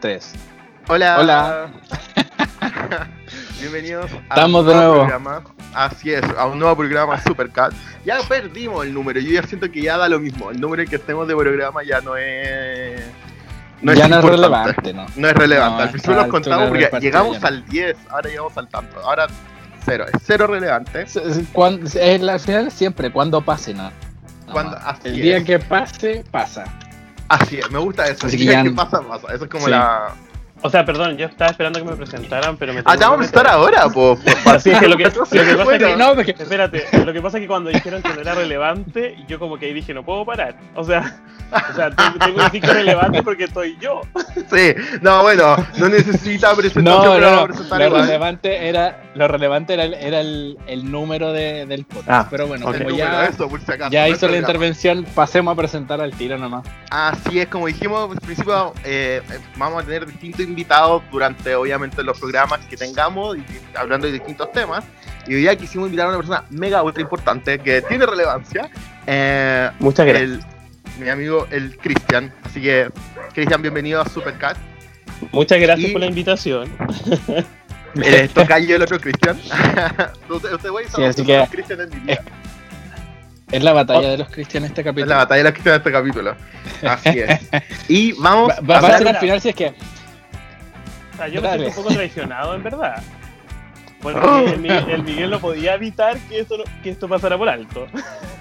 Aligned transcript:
tres. 0.00 0.32
Hola. 0.88 1.18
Hola. 1.20 1.70
Bienvenidos 3.60 4.10
a 4.12 4.16
Estamos 4.34 4.60
un 4.60 4.66
nuevo 4.66 4.80
nuevo. 4.80 4.94
programa. 5.06 5.42
Así 5.74 6.12
es, 6.12 6.22
a 6.38 6.46
un 6.46 6.58
nuevo 6.58 6.76
programa 6.76 7.20
Supercat. 7.26 7.72
Ya 8.04 8.18
perdimos 8.28 8.84
el 8.86 8.94
número, 8.94 9.18
yo 9.20 9.30
ya 9.32 9.42
siento 9.46 9.70
que 9.70 9.82
ya 9.82 9.96
da 9.96 10.08
lo 10.08 10.20
mismo. 10.20 10.50
El 10.50 10.60
número 10.60 10.84
que 10.88 10.96
estemos 10.96 11.26
de 11.26 11.34
programa 11.36 11.82
ya 11.82 12.00
no 12.00 12.16
es. 12.16 13.00
ya 13.82 14.08
no 14.08 14.18
es 14.18 14.24
relevante, 14.24 14.92
¿no? 14.92 15.06
No 15.16 15.28
es 15.28 15.34
relevante. 15.34 15.76
No, 15.76 15.82
Al 15.82 15.90
principio 15.90 16.16
esta 16.18 16.28
contamos 16.30 16.68
porque 16.68 16.90
llegamos 17.00 17.40
no. 17.40 17.46
al 17.48 17.66
10, 17.66 17.96
ahora 18.10 18.28
llegamos 18.30 18.56
al 18.56 18.68
tanto. 18.68 19.00
Ahora 19.00 19.26
cero, 19.84 20.04
es 20.12 20.20
cero 20.24 20.46
relevante. 20.46 21.02
Es- 21.02 21.16
es 21.16 21.38
cuan- 21.52 21.80
es 21.84 22.20
la- 22.20 22.34
al 22.34 22.40
final 22.40 22.70
siempre, 22.70 23.10
cuando 23.10 23.40
pase, 23.40 23.74
¿no? 23.74 23.90
No, 24.46 24.52
Cuando- 24.52 24.76
así 24.76 25.08
el 25.08 25.16
día 25.16 25.36
es. 25.38 25.44
que 25.44 25.58
pase, 25.58 26.24
pasa. 26.30 26.64
Así 27.28 27.58
es, 27.58 27.70
me 27.70 27.78
gusta 27.78 28.06
eso. 28.06 28.26
Así 28.26 28.36
que 28.38 28.44
ya- 28.44 28.64
pasa, 28.74 29.00
pasa. 29.02 29.34
Eso 29.34 29.44
es 29.44 29.50
como 29.50 29.64
Sí. 29.66 29.70
la. 29.70 30.14
O 30.66 30.70
sea, 30.70 30.84
perdón, 30.84 31.16
yo 31.16 31.26
estaba 31.26 31.52
esperando 31.52 31.78
que 31.78 31.84
me 31.84 31.94
presentaran, 31.94 32.56
pero 32.56 32.72
me 32.74 32.80
Ah, 32.84 32.96
te 32.96 33.04
vamos 33.04 33.14
a 33.14 33.16
presentar 33.18 33.46
ahora, 33.46 33.88
po. 33.88 34.18
Así 34.46 34.70
es 34.70 34.80
que 34.80 34.88
lo 34.88 34.96
que, 34.96 35.04
lo 35.04 35.10
que 35.12 35.56
pasa 35.56 35.76
es 35.76 35.84
que, 35.84 35.96
No, 35.96 36.14
porque 36.16 36.32
espérate, 36.32 36.84
lo 37.04 37.12
que 37.12 37.22
pasa 37.22 37.38
es 37.38 37.42
que 37.42 37.46
cuando 37.46 37.70
dijeron 37.70 38.02
que 38.02 38.12
no 38.12 38.20
era 38.20 38.34
relevante, 38.34 39.16
yo 39.28 39.38
como 39.38 39.58
que 39.58 39.66
ahí 39.66 39.72
dije, 39.72 39.94
no 39.94 40.04
puedo 40.04 40.24
parar. 40.24 40.56
O 40.74 40.82
sea, 40.82 41.20
o 41.70 41.74
sea 41.74 41.90
tengo, 41.90 42.18
que 42.18 42.42
decir 42.42 42.60
que 42.60 42.66
es 42.66 42.74
relevante 42.74 43.22
porque 43.22 43.44
estoy 43.44 43.78
yo. 43.80 44.00
Sí, 44.50 44.74
no, 45.02 45.22
bueno, 45.22 45.56
no 45.78 45.88
necesita 45.88 46.54
presentación, 46.56 47.04
no, 47.04 47.12
pero 47.14 47.30
no, 47.30 47.36
no, 47.36 47.46
presentar 47.46 47.78
lo 47.78 47.86
igual. 47.86 48.02
relevante 48.02 48.68
era, 48.68 49.02
lo 49.14 49.28
relevante 49.28 49.74
era, 49.74 49.84
el, 49.84 49.94
era 49.94 50.20
el, 50.20 50.58
el 50.66 50.90
número 50.90 51.32
de, 51.32 51.66
del 51.66 51.84
podcast. 51.84 52.08
Ah, 52.10 52.26
pero 52.28 52.48
bueno, 52.48 52.66
como 52.66 52.90
ya, 52.90 53.26
eso, 53.26 53.48
por 53.48 53.60
si 53.60 53.70
acaso, 53.70 53.90
ya 53.90 54.06
no 54.06 54.14
hizo 54.14 54.28
la 54.28 54.38
intervención, 54.38 55.04
pasemos 55.14 55.52
a 55.52 55.56
presentar 55.56 56.00
al 56.00 56.12
tiro 56.12 56.36
nomás. 56.38 56.66
Así 56.90 57.38
es, 57.38 57.46
como 57.46 57.66
dijimos 57.66 58.10
al 58.10 58.18
principio, 58.18 58.74
eh, 58.84 59.22
eh, 59.30 59.38
vamos 59.56 59.82
a 59.82 59.86
tener 59.86 60.06
distintos 60.06 60.40
invitados 60.60 61.02
durante, 61.12 61.54
obviamente, 61.54 62.02
los 62.02 62.18
programas 62.18 62.60
que 62.66 62.76
tengamos, 62.78 63.36
y, 63.36 63.44
hablando 63.76 64.06
de 64.06 64.14
distintos 64.14 64.50
temas. 64.52 64.84
Y 65.28 65.34
hoy 65.34 65.40
día 65.42 65.54
quisimos 65.56 65.86
invitar 65.88 66.06
a 66.06 66.08
una 66.08 66.16
persona 66.18 66.44
mega 66.50 66.82
ultra 66.82 67.02
importante 67.02 67.58
que 67.58 67.82
tiene 67.82 68.06
relevancia. 68.06 68.70
eh, 69.06 69.70
Muchas 69.80 70.06
el, 70.08 70.40
mi 70.98 71.10
amigo, 71.10 71.46
el 71.50 71.76
Cristian. 71.76 72.32
Así 72.42 72.62
que, 72.62 72.88
Cristian, 73.34 73.60
bienvenido 73.60 74.00
a 74.00 74.08
Supercat. 74.08 74.56
Muchas 75.32 75.58
gracias 75.60 75.90
Y- 75.90 75.92
por 75.92 76.00
la 76.00 76.06
invitación. 76.06 76.70
Eres 78.02 78.30
tocayo 78.32 78.72
del 78.74 78.82
otro 78.82 78.98
Cristian. 79.00 79.36
Usted, 80.28 80.48
Sí, 81.14 81.24
que- 81.24 81.46
Cristian 81.50 81.80
en 81.82 81.90
mi 81.90 81.96
vida. 81.96 82.22
Es 83.52 83.62
la 83.62 83.72
batalla 83.72 84.08
de 84.10 84.18
los 84.18 84.28
cristianos 84.28 84.70
este 84.70 84.80
Es 84.80 84.84
capítulo. 84.86 85.06
la 85.10 85.18
batalla 85.18 85.38
de 85.38 85.44
la 85.44 85.52
Cristian 85.52 85.76
este 85.76 85.92
capítulo. 85.92 86.34
Así 86.82 87.20
es. 87.20 87.40
Y 87.88 88.10
vamos 88.20 88.50
Va, 88.50 88.80
va- 88.80 88.88
a 88.88 88.94
a 88.94 88.98
ser 88.98 89.06
al 89.06 89.16
final 89.18 89.40
si 89.40 89.50
es 89.50 89.54
que 89.54 89.72
O 91.16 91.18
sea, 91.18 91.28
yo 91.28 91.40
me 91.42 91.48
siento 91.48 91.68
un 91.68 91.74
poco 91.84 91.94
traicionado, 91.94 92.54
en 92.54 92.62
verdad. 92.62 93.02
Porque 94.02 94.44
el, 94.52 94.60
Miguel, 94.60 94.84
el 94.90 95.02
Miguel 95.02 95.30
no 95.30 95.40
podía 95.40 95.74
evitar 95.74 96.18
que 96.28 96.40
esto, 96.40 96.58
no- 96.58 96.64
que 96.82 96.90
esto 96.90 97.08
pasara 97.08 97.38
por 97.38 97.48
alto. 97.48 97.86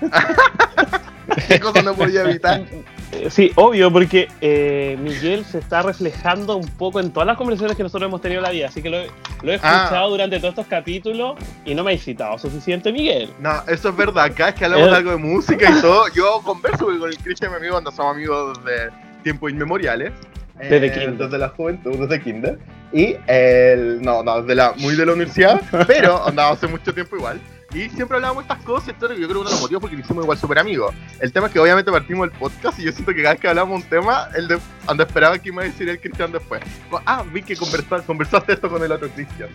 ¿Qué 1.47 1.59
cosa 1.59 1.81
no 1.81 1.93
podía 1.95 2.21
evitar? 2.21 2.61
Eh, 2.61 2.83
Sí, 3.29 3.51
obvio, 3.55 3.91
porque 3.93 4.27
eh, 4.41 4.97
Miguel 5.01 5.45
se 5.45 5.59
está 5.59 5.81
reflejando 5.81 6.57
un 6.57 6.67
poco 6.67 6.99
en 6.99 7.11
todas 7.11 7.25
las 7.25 7.37
conversaciones 7.37 7.77
que 7.77 7.83
nosotros 7.83 8.09
hemos 8.09 8.19
tenido 8.19 8.39
en 8.39 8.43
la 8.43 8.49
vida. 8.51 8.67
Así 8.67 8.81
que 8.81 8.89
lo, 8.89 8.97
he- 8.97 9.09
lo 9.41 9.51
he 9.53 9.59
Ah. 9.63 9.83
escuchado 9.83 10.09
durante 10.09 10.37
todos 10.37 10.49
estos 10.51 10.67
capítulos 10.67 11.35
y 11.63 11.73
no 11.75 11.83
me 11.85 11.93
ha 11.93 11.97
citado 11.97 12.37
suficiente 12.37 12.91
Miguel. 12.91 13.31
No, 13.39 13.63
eso 13.67 13.89
es 13.89 13.95
verdad. 13.95 14.31
Cada 14.35 14.51
vez 14.51 14.59
que 14.59 14.65
hablamos 14.65 14.87
Eh. 14.87 14.91
de 14.91 14.97
algo 14.97 15.11
de 15.11 15.17
música 15.17 15.69
y 15.71 15.81
todo, 15.81 16.07
yo 16.13 16.41
converso 16.43 16.85
con 16.85 17.09
el 17.09 17.17
Cristian, 17.19 17.51
mi 17.51 17.57
amigo, 17.57 17.73
cuando 17.73 17.91
somos 17.91 18.15
amigos 18.15 18.63
de 18.65 18.89
tiempos 19.23 19.49
inmemoriales. 19.49 20.11
Desde 20.59 20.87
Eh, 20.87 20.91
kinder. 20.93 21.17
Desde 21.17 21.37
la 21.37 21.49
juventud, 21.49 21.99
desde 22.07 22.21
kinder. 22.23 22.59
Y 22.93 23.15
el. 23.27 24.01
No, 24.01 24.23
no, 24.23 24.41
de 24.41 24.55
la, 24.55 24.73
muy 24.77 24.95
de 24.95 25.05
la 25.05 25.13
universidad, 25.13 25.61
pero 25.87 26.25
andaba 26.25 26.51
hace 26.51 26.67
mucho 26.67 26.93
tiempo 26.93 27.15
igual. 27.17 27.39
Y 27.73 27.89
siempre 27.89 28.15
hablábamos 28.15 28.47
de 28.47 28.53
estas 28.53 28.63
cosas, 28.65 28.87
y 28.89 28.91
yo 28.93 29.03
creo 29.05 29.27
que 29.27 29.33
uno 29.33 29.43
de 29.45 29.51
los 29.51 29.59
motivos 29.61 29.81
porque 29.81 29.97
nos 29.97 30.05
hicimos 30.05 30.23
igual 30.23 30.37
súper 30.37 30.59
amigos. 30.59 30.93
El 31.19 31.33
tema 31.33 31.47
es 31.47 31.53
que 31.53 31.59
obviamente 31.59 31.91
partimos 31.91 32.25
el 32.29 32.31
podcast 32.31 32.79
y 32.79 32.83
yo 32.83 32.91
siento 32.93 33.11
que 33.13 33.21
cada 33.21 33.33
vez 33.33 33.41
que 33.41 33.47
hablamos 33.49 33.83
un 33.83 33.89
tema, 33.89 34.29
el 34.37 34.47
de, 34.47 34.57
donde 34.87 35.03
esperaba 35.03 35.37
que 35.39 35.49
iba 35.49 35.61
a 35.61 35.65
decir 35.65 35.89
el 35.89 35.99
Cristian 35.99 36.31
después. 36.31 36.61
Ah, 37.05 37.25
vi 37.33 37.41
que 37.41 37.57
conversa- 37.57 38.01
conversaste 38.05 38.53
esto 38.53 38.69
con 38.69 38.81
el 38.81 38.89
otro 38.93 39.09
Cristian. 39.09 39.49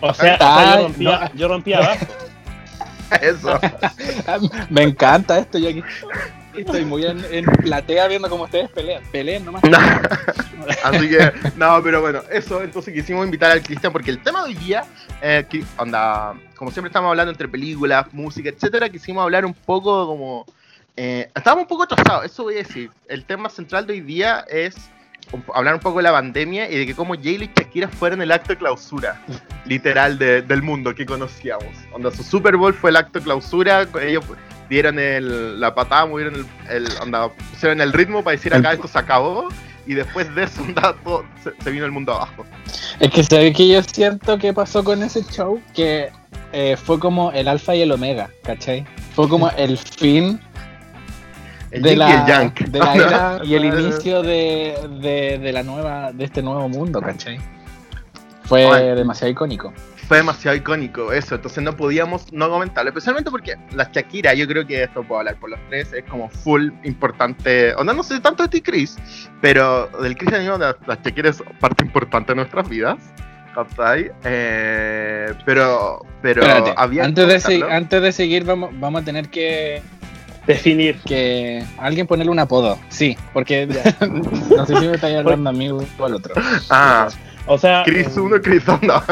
O 0.00 0.14
sea, 0.14 0.38
o 0.38 0.38
sea, 0.38 0.38
Ay, 0.40 0.76
yo, 0.78 0.82
rompía, 0.86 1.18
no. 1.20 1.34
yo 1.38 1.48
rompía 1.48 1.78
abajo. 1.78 2.06
Eso. 3.20 3.60
me 4.70 4.82
encanta 4.82 5.38
esto. 5.38 5.58
Yo 5.58 5.68
aquí 5.68 5.82
estoy 6.60 6.84
muy 6.84 7.04
en, 7.06 7.24
en 7.30 7.44
platea 7.44 8.06
viendo 8.08 8.28
cómo 8.28 8.44
ustedes 8.44 8.70
pelean. 8.70 9.02
Peleen 9.12 9.44
nomás. 9.44 9.62
Así 10.84 11.08
que, 11.08 11.32
no, 11.56 11.80
pero 11.82 12.00
bueno, 12.00 12.22
eso, 12.30 12.62
entonces 12.62 12.92
quisimos 12.94 13.24
invitar 13.24 13.50
al 13.52 13.62
Cristian 13.62 13.92
porque 13.92 14.10
el 14.10 14.22
tema 14.22 14.40
de 14.42 14.48
hoy 14.48 14.54
día, 14.54 14.84
eh, 15.22 15.44
que, 15.48 15.64
onda, 15.78 16.34
como 16.56 16.70
siempre 16.70 16.88
estamos 16.88 17.08
hablando 17.10 17.30
entre 17.30 17.48
películas, 17.48 18.06
música, 18.12 18.48
etcétera, 18.48 18.88
quisimos 18.88 19.22
hablar 19.22 19.44
un 19.44 19.54
poco 19.54 20.06
como, 20.06 20.46
eh, 20.96 21.30
estábamos 21.34 21.62
un 21.64 21.68
poco 21.68 21.84
atrasados, 21.84 22.24
eso 22.24 22.44
voy 22.44 22.54
a 22.54 22.58
decir, 22.58 22.90
el 23.08 23.24
tema 23.24 23.48
central 23.48 23.86
de 23.86 23.94
hoy 23.94 24.00
día 24.00 24.44
es 24.48 24.74
hablar 25.54 25.74
un 25.74 25.80
poco 25.80 25.96
de 25.98 26.04
la 26.04 26.12
pandemia 26.12 26.70
y 26.70 26.78
de 26.78 26.86
que 26.86 26.94
como 26.94 27.14
J-Lo 27.14 27.44
y 27.44 27.50
Shakira 27.54 27.88
fueron 27.88 28.22
el 28.22 28.30
acto 28.32 28.50
de 28.50 28.56
clausura, 28.58 29.20
literal, 29.66 30.18
de- 30.18 30.42
del 30.42 30.62
mundo 30.62 30.94
que 30.94 31.04
conocíamos. 31.04 31.66
Onda, 31.92 32.10
su 32.12 32.22
Super 32.22 32.56
Bowl 32.56 32.72
fue 32.74 32.90
el 32.90 32.96
acto 32.96 33.18
de 33.18 33.24
clausura, 33.24 33.86
ellos 34.02 34.24
dieron 34.68 34.98
el, 34.98 35.60
la 35.60 35.74
patada, 35.74 36.06
movieron 36.06 36.34
el, 36.34 36.46
el, 36.86 36.88
onda, 37.00 37.28
pusieron 37.50 37.80
el 37.80 37.92
ritmo 37.92 38.22
para 38.24 38.36
decir 38.36 38.52
acá 38.54 38.72
esto 38.72 38.88
se 38.88 38.98
acabó 38.98 39.48
y 39.86 39.94
después 39.94 40.34
de 40.34 40.44
eso 40.44 40.62
todo- 41.04 41.24
se, 41.44 41.52
se 41.62 41.70
vino 41.70 41.84
el 41.84 41.92
mundo 41.92 42.12
abajo. 42.14 42.44
Es 43.00 43.10
que 43.10 43.22
sabes 43.22 43.54
que 43.56 43.68
yo 43.68 43.82
siento 43.82 44.38
que 44.38 44.52
pasó 44.52 44.82
con 44.82 45.02
ese 45.02 45.22
show 45.24 45.60
que 45.74 46.10
eh, 46.52 46.76
fue 46.82 46.98
como 46.98 47.30
el 47.32 47.48
alfa 47.48 47.74
y 47.74 47.82
el 47.82 47.92
omega, 47.92 48.30
¿cachai? 48.42 48.84
Fue 49.14 49.28
como 49.28 49.50
el 49.50 49.76
fin 49.78 50.40
El 51.70 51.82
de 51.82 51.96
la, 51.96 52.08
y 52.08 52.12
el 52.12 52.26
yang. 52.26 52.54
de 52.70 52.78
la 52.78 52.94
era 52.96 53.40
y 53.44 53.54
el 53.54 53.64
inicio 53.64 54.22
de, 54.22 54.74
de, 55.00 55.38
de 55.38 55.52
la 55.52 55.62
nueva 55.62 56.12
de 56.12 56.24
este 56.24 56.42
nuevo 56.42 56.68
mundo, 56.68 57.00
¿cachai? 57.00 57.38
Fue 58.44 58.64
Bueno. 58.66 58.94
demasiado 58.96 59.30
icónico. 59.30 59.72
Fue 60.08 60.18
demasiado 60.18 60.56
icónico 60.56 61.12
eso, 61.12 61.34
entonces 61.34 61.62
no 61.64 61.76
podíamos 61.76 62.32
no 62.32 62.48
comentarlo, 62.48 62.90
especialmente 62.90 63.30
porque 63.30 63.56
la 63.72 63.90
Shakira, 63.92 64.34
yo 64.34 64.46
creo 64.46 64.66
que 64.66 64.84
esto 64.84 65.02
puedo 65.02 65.18
hablar 65.20 65.36
por 65.36 65.50
los 65.50 65.58
tres, 65.68 65.92
es 65.92 66.04
como 66.04 66.28
full 66.28 66.70
importante, 66.84 67.74
o 67.74 67.82
no, 67.82 67.92
no 67.92 68.02
sé 68.04 68.20
tanto 68.20 68.44
de 68.44 68.48
ti 68.48 68.60
Chris, 68.60 68.96
pero 69.40 69.88
del 70.00 70.16
yo, 70.16 70.58
la, 70.58 70.76
la 70.86 70.98
Shakira 71.02 71.30
es 71.30 71.42
parte 71.60 71.84
importante 71.84 72.32
de 72.32 72.36
nuestras 72.36 72.68
vidas. 72.68 72.98
Eh, 74.24 75.32
pero, 75.46 76.04
pero 76.20 76.42
Espérate, 76.42 76.74
había 76.76 77.02
que 77.02 77.08
antes 77.08 77.44
de, 77.44 77.64
antes 77.70 78.02
de 78.02 78.12
seguir 78.12 78.44
vamos, 78.44 78.70
vamos 78.78 79.02
a 79.02 79.04
tener 79.04 79.28
que, 79.30 79.82
Definir. 80.46 80.98
que 81.06 81.64
alguien 81.78 82.06
ponerle 82.06 82.30
un 82.32 82.38
apodo. 82.38 82.78
Sí, 82.88 83.16
porque 83.32 83.66
no 84.56 84.66
sé 84.66 84.76
si 84.76 84.86
me 84.86 84.94
estáis 84.94 85.16
hablando 85.16 85.50
a 85.50 85.52
mí 85.52 85.70
o 85.70 86.04
al 86.04 86.14
otro. 86.14 86.34
Ah, 86.68 87.08
O 87.46 87.56
sea, 87.56 87.82
Chris 87.84 88.14
eh, 88.16 88.20
1, 88.20 88.42
Chris 88.42 88.64
2, 88.64 88.82
no. 88.82 89.02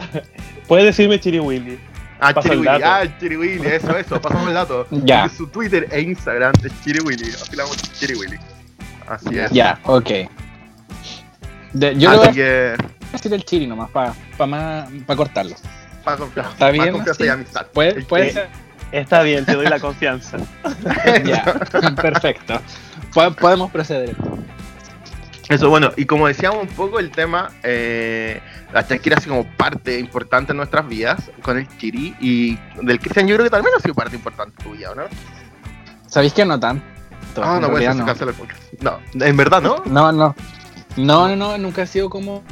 puedes 0.68 0.84
decirme 0.86 1.18
Chiri 1.20 1.40
Willy. 1.40 1.78
Ah, 2.20 2.32
Pasa 2.32 2.52
el 2.52 2.60
Chiri 2.60 2.68
Willy, 2.68 2.80
dato. 2.82 2.84
ah, 3.12 3.18
Chiri 3.20 3.36
Willy, 3.36 3.66
eso, 3.66 3.96
eso, 3.96 4.20
pasamos 4.20 4.48
el 4.48 4.54
dato. 4.54 4.86
Ya. 5.04 5.28
Su 5.28 5.46
Twitter 5.48 5.88
e 5.90 6.00
Instagram 6.02 6.52
es 6.64 6.72
Chiri 6.82 7.00
Willy, 7.00 7.28
así 7.30 7.56
la 7.56 7.64
vamos 7.64 7.78
a 7.78 7.92
Chiri 7.98 8.14
Willy. 8.14 8.36
Así 9.08 9.38
es. 9.38 9.50
Ya, 9.50 9.78
ok. 9.84 10.10
De- 11.72 11.96
yo 11.98 12.10
le 12.10 12.16
voy 12.18 12.26
Así 12.28 12.34
que, 12.36 12.74
a 12.78 13.12
decir 13.12 13.32
el 13.34 13.44
chiri 13.44 13.66
nomás, 13.66 13.90
para 13.90 14.14
pa 14.36 15.16
cortarlo. 15.16 15.54
para 16.04 16.16
confianza, 16.18 16.52
¿Está 16.52 16.70
bien 16.70 16.92
confianza 16.92 17.24
y 17.24 17.28
amistad. 17.28 17.66
¿Puede, 17.72 18.02
puede 18.02 18.32
ser? 18.32 18.48
Está 18.92 19.22
bien, 19.22 19.44
te 19.46 19.54
doy 19.54 19.66
la 19.66 19.80
confianza. 19.80 20.36
Ya, 21.24 21.44
perfecto. 21.96 22.60
Po- 23.14 23.32
podemos 23.32 23.70
proceder. 23.70 24.14
Eso, 25.48 25.68
bueno, 25.68 25.90
y 25.96 26.06
como 26.06 26.28
decíamos 26.28 26.62
un 26.62 26.68
poco 26.68 26.98
el 26.98 27.10
tema, 27.10 27.50
eh, 27.62 28.40
la 28.72 28.82
Shakira 28.82 29.16
ha 29.16 29.20
sido 29.20 29.36
como 29.36 29.56
parte 29.56 29.98
importante 29.98 30.52
en 30.52 30.56
nuestras 30.58 30.86
vidas 30.88 31.30
con 31.42 31.58
el 31.58 31.66
Chiri 31.78 32.14
y 32.20 32.58
del 32.80 33.00
Cristian 33.00 33.26
yo 33.26 33.34
creo 33.36 33.44
que 33.44 33.50
también 33.50 33.74
ha 33.76 33.80
sido 33.80 33.94
parte 33.94 34.16
importante 34.16 34.62
tuya, 34.62 34.92
¿o 34.92 34.94
¿no? 34.94 35.04
¿Sabéis 36.06 36.32
que 36.32 36.44
no 36.44 36.58
tanto? 36.60 36.84
Ah, 37.42 37.58
no 37.60 37.70
puede 37.70 37.84
ser, 37.86 37.96
no. 38.80 38.98
No, 39.14 39.24
en 39.26 39.36
verdad 39.36 39.62
no. 39.62 39.82
No, 39.86 40.12
no. 40.12 40.34
No, 40.96 41.28
no, 41.28 41.36
no, 41.36 41.58
nunca 41.58 41.82
he 41.82 41.86
sido 41.86 42.10
como 42.10 42.42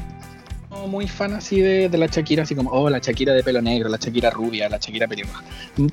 muy 0.89 1.09
fan 1.09 1.35
así 1.35 1.61
de, 1.61 1.89
de 1.89 1.99
la 1.99 2.07
Shakira, 2.07 2.45
así 2.45 2.55
como, 2.55 2.71
oh, 2.71 2.89
la 2.89 2.99
Shakira 2.99 3.33
de 3.33 3.43
pelo 3.43 3.61
negro, 3.61 3.89
la 3.89 3.99
Shakira 3.99 4.31
rubia, 4.31 4.69
la 4.69 4.79
Shakira 4.79 5.07
pelirroja. 5.07 5.43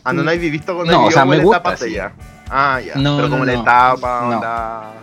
Ah, 0.03 0.13
no, 0.13 0.23
no 0.23 0.29
hay 0.29 0.37
visto 0.37 0.75
con 0.75 0.87
No, 0.87 1.01
el 1.01 1.07
o 1.07 1.11
sea, 1.11 1.25
me 1.25 1.37
la 1.37 1.43
gusta, 1.43 1.57
etapa 1.57 1.71
de 1.71 1.77
sí. 1.77 1.93
ella. 1.93 2.13
Ah, 2.49 2.79
ya. 2.79 2.95
No, 2.95 3.17
pero 3.17 3.29
como 3.29 3.45
no, 3.45 3.51
la 3.51 3.59
etapa, 3.59 4.23
onda. 4.23 4.93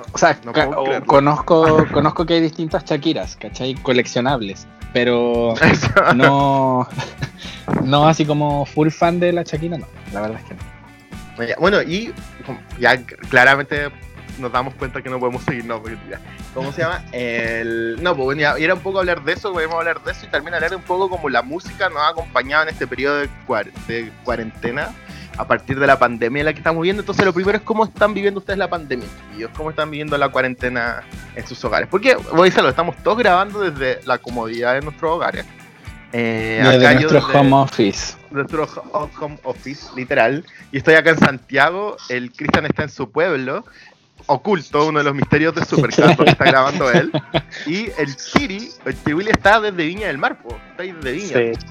No. 0.00 0.06
O 0.12 0.18
sea, 0.18 0.38
No 0.44 0.52
o- 0.52 1.04
conozco, 1.06 1.86
conozco 1.92 2.24
que 2.26 2.34
hay 2.34 2.40
distintas 2.40 2.84
Shakiras, 2.84 3.36
¿cachai? 3.36 3.74
Coleccionables, 3.74 4.66
pero 4.92 5.54
no, 6.16 6.88
no 7.84 8.08
así 8.08 8.24
como 8.24 8.64
full 8.66 8.88
fan 8.90 9.20
de 9.20 9.32
la 9.32 9.42
Shakira, 9.42 9.78
no, 9.78 9.86
la 10.12 10.20
verdad 10.22 10.40
es 10.40 10.44
que 10.46 10.54
no. 10.54 11.46
Ya, 11.46 11.56
Bueno, 11.58 11.80
y 11.82 12.12
ya 12.78 12.98
claramente 13.30 13.88
nos 14.38 14.52
damos 14.52 14.74
cuenta 14.74 15.02
que 15.02 15.08
no 15.10 15.18
podemos 15.18 15.42
seguir, 15.42 15.64
no, 15.64 15.80
porque 15.80 15.98
ya. 16.10 16.18
¿Cómo 16.54 16.72
se 16.72 16.82
llama? 16.82 17.04
El, 17.12 17.98
no, 18.02 18.14
pues 18.16 18.24
bueno, 18.24 18.58
y 18.58 18.64
era 18.64 18.74
un 18.74 18.80
poco 18.80 18.98
hablar 18.98 19.22
de 19.22 19.32
eso, 19.34 19.52
podemos 19.52 19.76
hablar 19.76 20.02
de 20.02 20.12
eso 20.12 20.26
y 20.26 20.28
también 20.28 20.54
hablar 20.54 20.74
un 20.74 20.82
poco 20.82 21.08
como 21.08 21.28
la 21.28 21.42
música 21.42 21.88
nos 21.88 21.98
ha 21.98 22.08
acompañado 22.08 22.64
en 22.64 22.70
este 22.70 22.86
periodo 22.86 23.18
de, 23.18 23.28
cuar- 23.46 23.72
de 23.86 24.10
cuarentena 24.24 24.88
a 25.36 25.46
partir 25.46 25.78
de 25.78 25.86
la 25.86 25.98
pandemia 25.98 26.40
en 26.40 26.46
la 26.46 26.52
que 26.52 26.58
estamos 26.58 26.82
viviendo. 26.82 27.00
Entonces, 27.02 27.24
lo 27.24 27.32
primero 27.32 27.56
es 27.58 27.64
cómo 27.64 27.84
están 27.84 28.12
viviendo 28.14 28.40
ustedes 28.40 28.58
la 28.58 28.68
pandemia, 28.68 29.06
y 29.38 29.42
cómo 29.56 29.70
están 29.70 29.90
viviendo 29.90 30.16
la 30.18 30.28
cuarentena 30.28 31.02
en 31.34 31.46
sus 31.46 31.64
hogares. 31.64 31.88
Porque, 31.90 32.14
voy 32.32 32.40
a 32.40 32.44
decirlo, 32.44 32.68
estamos 32.68 32.96
todos 33.02 33.18
grabando 33.18 33.60
desde 33.60 34.00
la 34.06 34.18
comodidad 34.18 34.74
de 34.74 34.80
nuestros 34.82 35.10
hogares. 35.12 35.46
Eh, 36.12 36.60
Desde 36.64 36.86
acá 36.86 36.94
yo 37.00 37.08
nuestro 37.08 37.20
desde- 37.28 37.38
home 37.38 37.52
office. 37.54 38.14
nuestro 38.32 38.64
ho- 38.92 39.10
home 39.20 39.38
office, 39.44 39.86
literal. 39.94 40.44
Y 40.72 40.78
estoy 40.78 40.94
acá 40.94 41.10
en 41.10 41.18
Santiago. 41.18 41.96
El 42.08 42.32
Cristian 42.32 42.66
está 42.66 42.82
en 42.82 42.88
su 42.90 43.10
pueblo, 43.10 43.64
oculto, 44.26 44.86
uno 44.86 44.98
de 44.98 45.04
los 45.04 45.14
misterios 45.14 45.54
de 45.54 45.64
Supercast 45.64 46.18
que 46.20 46.30
está 46.30 46.44
grabando 46.44 46.90
él. 46.90 47.12
Y 47.66 47.90
el 47.98 48.16
Chiri, 48.16 48.70
el 48.84 49.04
Chihuili 49.04 49.30
está 49.30 49.60
desde 49.60 49.84
Viña 49.86 50.08
del 50.08 50.18
Mar, 50.18 50.40
po. 50.42 50.58
está 50.70 50.82
ahí 50.82 50.92
desde 50.92 51.12
Viña. 51.12 51.54
Sí. 51.54 51.66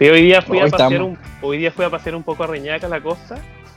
Sí, 0.00 0.08
hoy 0.08 0.22
día 0.22 0.40
fui 0.40 0.58
Hoy 0.58 0.66
a 0.66 0.70
pasear 0.70 0.92
estamos. 0.94 1.18
un, 1.18 1.18
hoy 1.46 1.58
día 1.58 1.70
fui 1.70 1.84
a 1.84 1.90
pasear 1.90 2.14
un 2.16 2.22
poco 2.22 2.42
a 2.42 2.46
Reñaca 2.48 2.88
la 2.88 3.00
costa. 3.02 3.36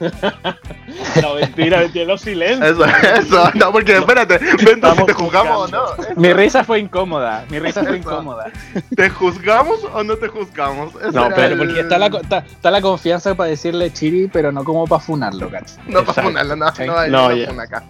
no, 1.22 1.34
mentira, 1.34 1.78
mentira, 1.80 2.04
los 2.06 2.20
silencios. 2.22 2.70
Eso, 2.70 2.84
eso, 2.84 3.50
no, 3.54 3.70
porque 3.70 3.96
espérate, 3.96 4.38
vendo 4.64 4.92
si 4.94 5.04
te 5.04 5.12
juzgamos 5.12 5.68
o 5.68 5.72
no. 5.72 5.84
Mi 6.16 6.32
risa 6.32 6.64
fue 6.64 6.80
incómoda. 6.80 7.44
Mi 7.50 7.58
risa 7.60 7.82
fue 7.84 7.98
Eso. 7.98 8.10
incómoda. 8.10 8.50
¿Te 8.96 9.08
juzgamos 9.10 9.84
o 9.92 10.02
no 10.02 10.16
te 10.16 10.28
juzgamos? 10.28 10.94
Ese 10.96 11.12
No, 11.12 11.28
pero 11.28 11.46
el- 11.54 11.58
Porque 11.58 11.80
está 11.80 11.98
la, 11.98 12.10
co- 12.10 12.20
está, 12.22 12.38
está 12.38 12.70
la 12.70 12.80
confianza 12.80 13.34
para 13.34 13.50
decirle 13.50 13.92
chiri, 13.92 14.28
pero 14.32 14.50
no 14.50 14.64
como 14.64 14.86
para 14.86 15.00
funarlo, 15.00 15.48
¿cachai? 15.50 15.76
No 15.86 16.04
para 16.04 16.22
funarlo, 16.22 16.56
no, 16.56 16.74
Sí. 16.74 16.84
no, 16.86 16.96
hay 16.98 17.10
No, 17.10 17.28
no, 17.52 17.60
acá. 17.62 17.84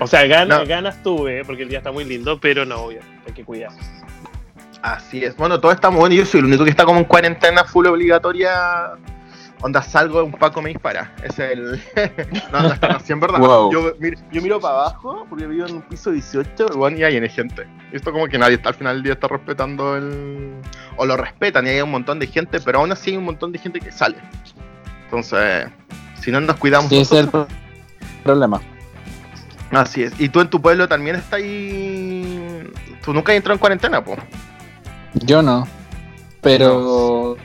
O 0.00 0.06
sea, 0.06 0.24
ganas, 0.26 0.60
No. 0.60 0.66
ganas 0.66 1.02
tuve, 1.02 1.44
porque 1.44 1.64
el 1.64 1.68
día 1.68 1.78
está 1.78 1.90
muy 1.92 2.04
lindo, 2.04 2.38
pero 2.40 2.64
no, 2.64 2.76
obvio, 2.82 3.00
hay 3.26 3.32
que 3.32 3.44
cuidar. 3.44 3.70
Así 4.82 5.24
es. 5.24 5.36
Bueno, 5.36 5.60
todo 5.60 5.70
estamos 5.72 6.00
bueno. 6.00 6.14
Yo 6.14 6.26
soy 6.26 6.40
el 6.40 6.46
único 6.46 6.64
que 6.64 6.70
está 6.70 6.84
como 6.84 6.98
en 6.98 7.04
cuarentena 7.04 7.64
full 7.64 7.86
obligatoria. 7.86 8.92
Onda, 9.60 9.80
salgo, 9.80 10.24
un 10.24 10.32
Paco 10.32 10.60
me 10.60 10.70
dispara. 10.70 11.14
Es 11.22 11.38
el. 11.38 11.80
no, 12.52 12.62
no 12.62 12.72
está 12.72 12.88
así, 12.88 13.12
en 13.12 13.20
verdad. 13.20 13.38
Wow. 13.38 13.72
Yo, 13.72 13.96
mir- 13.98 14.18
yo 14.32 14.42
miro 14.42 14.58
para 14.58 14.74
abajo 14.74 15.24
porque 15.30 15.46
vivo 15.46 15.66
en 15.66 15.76
un 15.76 15.82
piso 15.82 16.10
18 16.10 16.66
bueno, 16.74 16.96
y 16.98 17.04
ahí 17.04 17.16
hay 17.16 17.28
gente. 17.28 17.64
Esto 17.92 18.10
como 18.10 18.26
que 18.26 18.38
nadie 18.38 18.56
está 18.56 18.70
al 18.70 18.74
final 18.74 18.96
del 18.96 19.02
día 19.04 19.12
está 19.12 19.28
respetando 19.28 19.96
el. 19.96 20.54
O 20.96 21.06
lo 21.06 21.16
respetan 21.16 21.64
y 21.66 21.70
hay 21.70 21.80
un 21.80 21.92
montón 21.92 22.18
de 22.18 22.26
gente, 22.26 22.58
pero 22.60 22.80
aún 22.80 22.90
así 22.90 23.10
hay 23.12 23.16
un 23.18 23.24
montón 23.24 23.52
de 23.52 23.60
gente 23.60 23.78
que 23.78 23.92
sale. 23.92 24.16
Entonces, 25.04 25.68
si 26.20 26.32
no 26.32 26.40
nos 26.40 26.56
cuidamos. 26.56 26.88
Sí, 26.88 26.98
ese 26.98 27.14
es 27.14 27.20
el 27.20 27.26
nosotros- 27.26 27.46
pro- 27.46 28.22
problema. 28.24 28.60
Así 29.70 30.02
es. 30.02 30.12
¿Y 30.20 30.28
tú 30.28 30.40
en 30.40 30.50
tu 30.50 30.60
pueblo 30.60 30.88
también 30.88 31.14
estás 31.16 31.34
ahí? 31.34 32.68
¿Tú 33.04 33.14
nunca 33.14 33.30
has 33.32 33.36
entrado 33.36 33.54
en 33.54 33.60
cuarentena, 33.60 34.02
po? 34.04 34.16
Yo 35.14 35.42
no. 35.42 35.66
Pero 36.40 37.36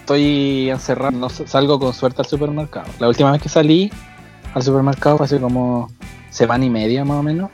estoy 0.00 0.70
encerrado. 0.70 1.10
No 1.12 1.28
salgo 1.28 1.78
con 1.78 1.92
suerte 1.92 2.22
al 2.22 2.26
supermercado. 2.26 2.86
La 2.98 3.08
última 3.08 3.32
vez 3.32 3.42
que 3.42 3.48
salí 3.48 3.90
al 4.54 4.62
supermercado 4.62 5.16
fue 5.18 5.26
hace 5.26 5.38
como 5.40 5.90
semana 6.30 6.64
y 6.64 6.70
media 6.70 7.04
más 7.04 7.18
o 7.18 7.22
menos. 7.22 7.50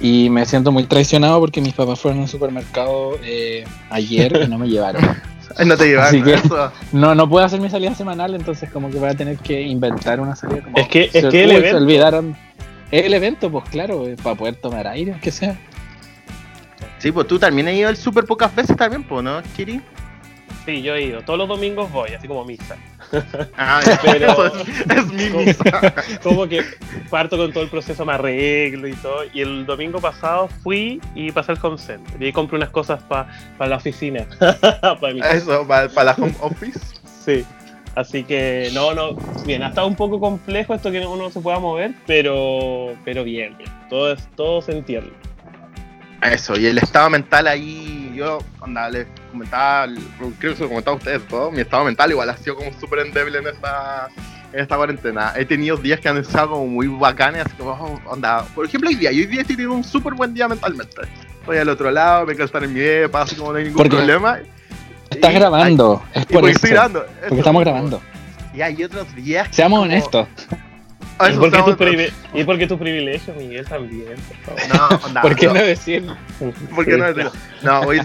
Y 0.00 0.30
me 0.30 0.46
siento 0.46 0.72
muy 0.72 0.84
traicionado 0.84 1.38
porque 1.40 1.60
mis 1.60 1.74
papás 1.74 2.00
fueron 2.00 2.22
al 2.22 2.28
supermercado 2.28 3.12
eh, 3.22 3.64
ayer 3.90 4.40
y 4.44 4.48
no 4.48 4.58
me 4.58 4.68
llevaron. 4.68 5.02
No 5.66 5.76
te 5.76 5.92
que- 6.22 6.34
eso. 6.34 6.70
No, 6.92 7.14
no 7.14 7.28
puedo 7.28 7.44
hacer 7.44 7.60
mi 7.60 7.68
salida 7.68 7.92
semanal, 7.94 8.34
entonces 8.36 8.70
como 8.70 8.88
que 8.88 8.98
voy 8.98 9.08
a 9.10 9.14
tener 9.14 9.36
que 9.36 9.60
inventar 9.60 10.20
una 10.20 10.36
salida. 10.36 10.62
Como, 10.62 10.76
Es 10.78 10.86
que- 10.88 11.10
se- 11.10 11.18
es 11.18 11.24
que 11.26 11.42
el 11.42 11.50
uy, 11.50 11.56
evento- 11.56 11.76
Se 11.78 11.82
olvidaron. 11.82 12.36
El 12.92 13.12
evento, 13.12 13.50
pues 13.50 13.68
claro, 13.68 14.04
para 14.22 14.36
poder 14.36 14.54
tomar 14.54 14.86
aire, 14.86 15.16
que 15.20 15.30
sea. 15.32 15.58
Sí, 17.00 17.10
pues 17.10 17.26
tú 17.26 17.38
también 17.38 17.66
has 17.66 17.74
ido 17.74 17.88
al 17.88 17.96
super 17.96 18.24
pocas 18.24 18.54
veces 18.54 18.76
también, 18.76 19.02
pues, 19.02 19.24
¿no, 19.24 19.42
Chiri? 19.56 19.80
Sí, 20.66 20.82
yo 20.82 20.94
he 20.94 21.02
ido. 21.04 21.22
Todos 21.22 21.38
los 21.38 21.48
domingos 21.48 21.90
voy, 21.90 22.10
así 22.10 22.28
como 22.28 22.44
misa. 22.44 22.76
Ah, 23.56 23.80
Pero- 24.02 24.30
eso 24.30 24.46
es, 24.46 24.68
es 24.96 25.06
mi 25.06 25.30
misa. 25.30 25.94
Como 26.22 26.46
que 26.46 26.62
parto 27.08 27.36
con 27.38 27.52
todo 27.52 27.64
el 27.64 27.70
proceso, 27.70 28.04
me 28.04 28.12
arreglo 28.12 28.86
y 28.86 28.92
todo. 28.94 29.22
Y 29.32 29.40
el 29.40 29.64
domingo 29.64 30.00
pasado 30.00 30.48
fui 30.62 31.00
y 31.14 31.32
pasé 31.32 31.52
al 31.52 31.58
home 31.62 31.78
center. 31.78 32.22
Y 32.22 32.32
compré 32.32 32.58
unas 32.58 32.68
cosas 32.70 33.02
para 33.02 33.26
la 33.58 33.76
oficina. 33.76 34.26
para 35.00 35.32
Eso, 35.32 35.66
para, 35.66 36.04
la 36.04 36.12
home 36.12 36.34
office. 36.40 36.78
Sí. 37.24 37.44
Así 37.96 38.22
que 38.22 38.70
no, 38.72 38.94
no, 38.94 39.14
bien, 39.44 39.62
ha 39.62 39.68
estado 39.68 39.88
un 39.88 39.96
poco 39.96 40.20
complejo 40.20 40.74
esto 40.74 40.92
que 40.92 41.00
uno 41.00 41.16
no 41.16 41.30
se 41.30 41.40
pueda 41.40 41.58
mover, 41.58 41.92
pero 42.06 42.94
pero 43.04 43.24
bien, 43.24 43.58
bien. 43.58 43.68
Todo 43.88 44.12
es, 44.12 44.28
todo 44.36 44.62
se 44.62 44.72
entiende. 44.78 45.10
Eso, 46.22 46.58
y 46.58 46.66
el 46.66 46.76
estado 46.78 47.08
mental 47.08 47.46
ahí, 47.46 48.12
yo, 48.14 48.40
onda, 48.60 48.90
les 48.90 49.06
comentaba, 49.30 49.86
creo 50.18 50.52
que 50.52 50.56
se 50.56 50.62
lo 50.64 50.68
comentaba 50.68 50.94
a 50.94 50.98
ustedes 50.98 51.26
todo, 51.28 51.50
mi 51.50 51.60
estado 51.60 51.84
mental 51.84 52.10
igual 52.10 52.28
ha 52.28 52.36
sido 52.36 52.56
como 52.56 52.70
súper 52.78 53.00
endeble 53.06 53.38
en 53.38 53.46
esta, 53.46 54.08
en 54.52 54.60
esta 54.60 54.76
cuarentena. 54.76 55.32
He 55.36 55.46
tenido 55.46 55.78
días 55.78 55.98
que 55.98 56.10
han 56.10 56.18
estado 56.18 56.50
como 56.50 56.66
muy 56.66 56.88
bacanes, 56.88 57.46
así 57.46 57.54
como, 57.56 57.70
oh, 57.72 58.00
onda, 58.10 58.44
por 58.54 58.66
ejemplo 58.66 58.90
hoy 58.90 58.96
día, 58.96 59.10
yo 59.12 59.20
hoy 59.20 59.26
día 59.28 59.40
estoy 59.40 59.56
teniendo 59.56 59.76
un 59.76 59.84
súper 59.84 60.12
buen 60.12 60.34
día 60.34 60.46
mentalmente. 60.46 61.00
Estoy 61.40 61.56
al 61.56 61.68
otro 61.70 61.90
lado, 61.90 62.26
me 62.26 62.34
quedo 62.34 62.44
estar 62.44 62.62
en 62.64 62.74
mi 62.74 62.80
depa, 62.80 63.22
así 63.22 63.34
como 63.36 63.52
no 63.52 63.58
hay 63.58 63.64
ningún 63.64 63.78
Porque 63.78 63.96
problema. 63.96 64.40
Estás 65.08 65.30
Y- 65.32 65.34
grabando, 65.34 66.02
es 66.12 66.18
ay, 66.18 66.24
por 66.34 66.44
eso. 66.44 66.50
estoy 66.56 66.70
grabando. 66.70 67.00
Porque 67.06 67.26
eso, 67.26 67.34
estamos 67.36 67.62
grabando. 67.64 68.02
Y 68.52 68.60
hay 68.60 68.84
otros 68.84 69.14
días. 69.16 69.48
que 69.48 69.54
Seamos 69.54 69.78
como- 69.78 69.90
honestos. 69.90 70.28
Ah, 71.20 71.30
¿Y 71.30 71.36
por, 71.36 71.50
qué 71.50 71.58
tu 71.62 71.76
privi- 71.76 72.12
y 72.34 72.44
por 72.44 72.58
qué 72.58 72.66
tu 72.66 72.78
privilegio, 72.78 73.34
Miguel, 73.34 73.66
también? 73.66 74.14
por 74.44 74.56
favor? 74.56 74.76
No, 75.00 75.06
onda, 75.06 75.20
¿Por 75.22 75.36
qué 75.36 75.46
yo- 75.46 75.54
no 75.54 75.60
decirlo? 75.62 76.16
¿Por 76.74 76.84
qué 76.86 76.94
Sí. 76.94 76.98
no 76.98 77.04
decirlo? 77.06 77.32
No, 77.62 77.80
oye, 77.80 78.00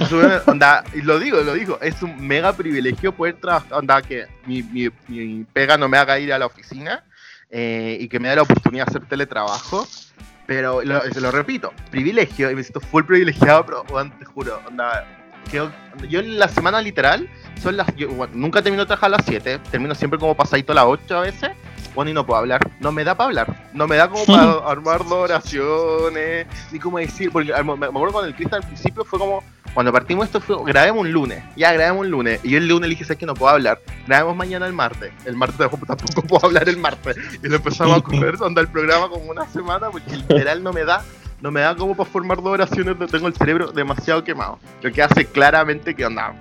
onda, 0.47 0.83
y 0.94 1.01
lo 1.01 1.17
digo, 1.19 1.39
lo 1.41 1.53
digo, 1.53 1.79
es 1.81 2.01
un 2.01 2.19
mega 2.27 2.53
privilegio 2.53 3.13
poder 3.13 3.35
trabajar, 3.35 3.73
onda, 3.73 4.01
que 4.01 4.25
mi, 4.45 4.62
mi, 4.63 4.89
mi 5.07 5.45
pega 5.53 5.77
no 5.77 5.88
me 5.88 5.97
haga 5.97 6.19
ir 6.19 6.33
a 6.33 6.39
la 6.39 6.45
oficina 6.47 7.03
eh, 7.50 7.97
y 8.01 8.07
que 8.09 8.19
me 8.19 8.27
dé 8.29 8.35
la 8.35 8.41
oportunidad 8.41 8.85
de 8.88 8.89
hacer 8.91 9.07
teletrabajo. 9.07 9.88
Pero 10.47 10.83
lo, 10.83 11.01
se 11.01 11.21
lo 11.21 11.31
repito, 11.31 11.73
privilegio, 11.89 12.51
y 12.51 12.56
me 12.56 12.62
siento 12.63 12.79
full 12.79 13.03
privilegiado, 13.03 13.65
pero 13.65 13.83
weón, 13.89 14.12
te 14.19 14.25
juro, 14.25 14.62
onda, 14.67 15.03
yo, 15.51 15.71
yo 16.07 16.19
en 16.19 16.38
la 16.38 16.47
semana 16.50 16.81
literal, 16.81 17.27
son 17.63 17.77
las, 17.77 17.88
yo, 17.95 18.09
bueno, 18.09 18.33
nunca 18.35 18.62
termino 18.62 18.83
de 18.83 18.88
trabajar 18.88 19.07
a 19.07 19.17
las 19.17 19.25
7, 19.25 19.59
termino 19.71 19.95
siempre 19.95 20.19
como 20.19 20.35
pasadito 20.35 20.71
a 20.73 20.75
las 20.75 20.85
8 20.85 21.17
a 21.17 21.21
veces, 21.21 21.50
bueno, 21.95 22.12
y 22.12 22.13
no 22.13 22.25
puedo 22.25 22.39
hablar, 22.39 22.62
no 22.80 22.92
me 22.92 23.03
da 23.03 23.15
para 23.15 23.27
hablar, 23.30 23.69
no 23.74 23.88
me 23.88 23.96
da 23.96 24.10
como 24.10 24.25
para 24.25 24.51
armar 24.70 25.00
dos 25.05 25.13
oraciones, 25.13 26.46
ni 26.72 26.79
como 26.79 27.00
decir, 27.00 27.31
porque 27.31 27.51
me 27.51 27.86
acuerdo 27.86 28.12
cuando 28.12 28.25
el 28.25 28.36
Cristian 28.36 28.62
al 28.62 28.67
principio 28.67 29.05
fue 29.05 29.17
como, 29.17 29.43
cuando 29.74 29.91
partimos 29.93 30.25
esto 30.25 30.41
fue, 30.41 30.58
grabemos 30.65 31.01
un 31.01 31.12
lunes, 31.12 31.43
ya 31.55 31.72
grabemos 31.72 32.01
un 32.01 32.12
lunes, 32.12 32.41
y 32.43 32.51
yo 32.51 32.58
el 32.58 32.67
lunes 32.67 32.89
le 32.89 32.96
dije, 32.96 33.05
sabes 33.05 33.17
que 33.17 33.25
no 33.25 33.34
puedo 33.34 33.53
hablar, 33.53 33.81
grabemos 34.05 34.36
mañana 34.36 34.67
el 34.67 34.74
martes, 34.74 35.13
el 35.25 35.38
martes 35.38 35.58
tampoco 35.58 36.22
puedo 36.27 36.46
hablar 36.46 36.67
el 36.67 36.77
martes, 36.77 37.17
y 37.41 37.48
lo 37.48 37.55
empezamos 37.55 37.98
a 37.98 38.01
comer, 38.01 38.36
onda 38.41 38.62
el 38.62 38.67
programa 38.67 39.08
como 39.10 39.31
una 39.31 39.48
semana, 39.48 39.89
porque 39.89 40.17
literal 40.17 40.62
no 40.62 40.74
me 40.74 40.84
da, 40.84 41.01
no 41.41 41.50
me 41.50 41.62
da 41.62 41.75
como 41.75 41.96
para 41.96 42.10
formar 42.10 42.38
dos 42.38 42.48
oraciones, 42.48 42.96
tengo 43.10 43.27
el 43.27 43.34
cerebro 43.34 43.72
demasiado 43.72 44.24
quemado, 44.24 44.60
lo 44.81 44.91
que 44.91 45.01
hace 45.01 45.25
claramente 45.25 45.96
que 45.96 46.05
onda, 46.05 46.36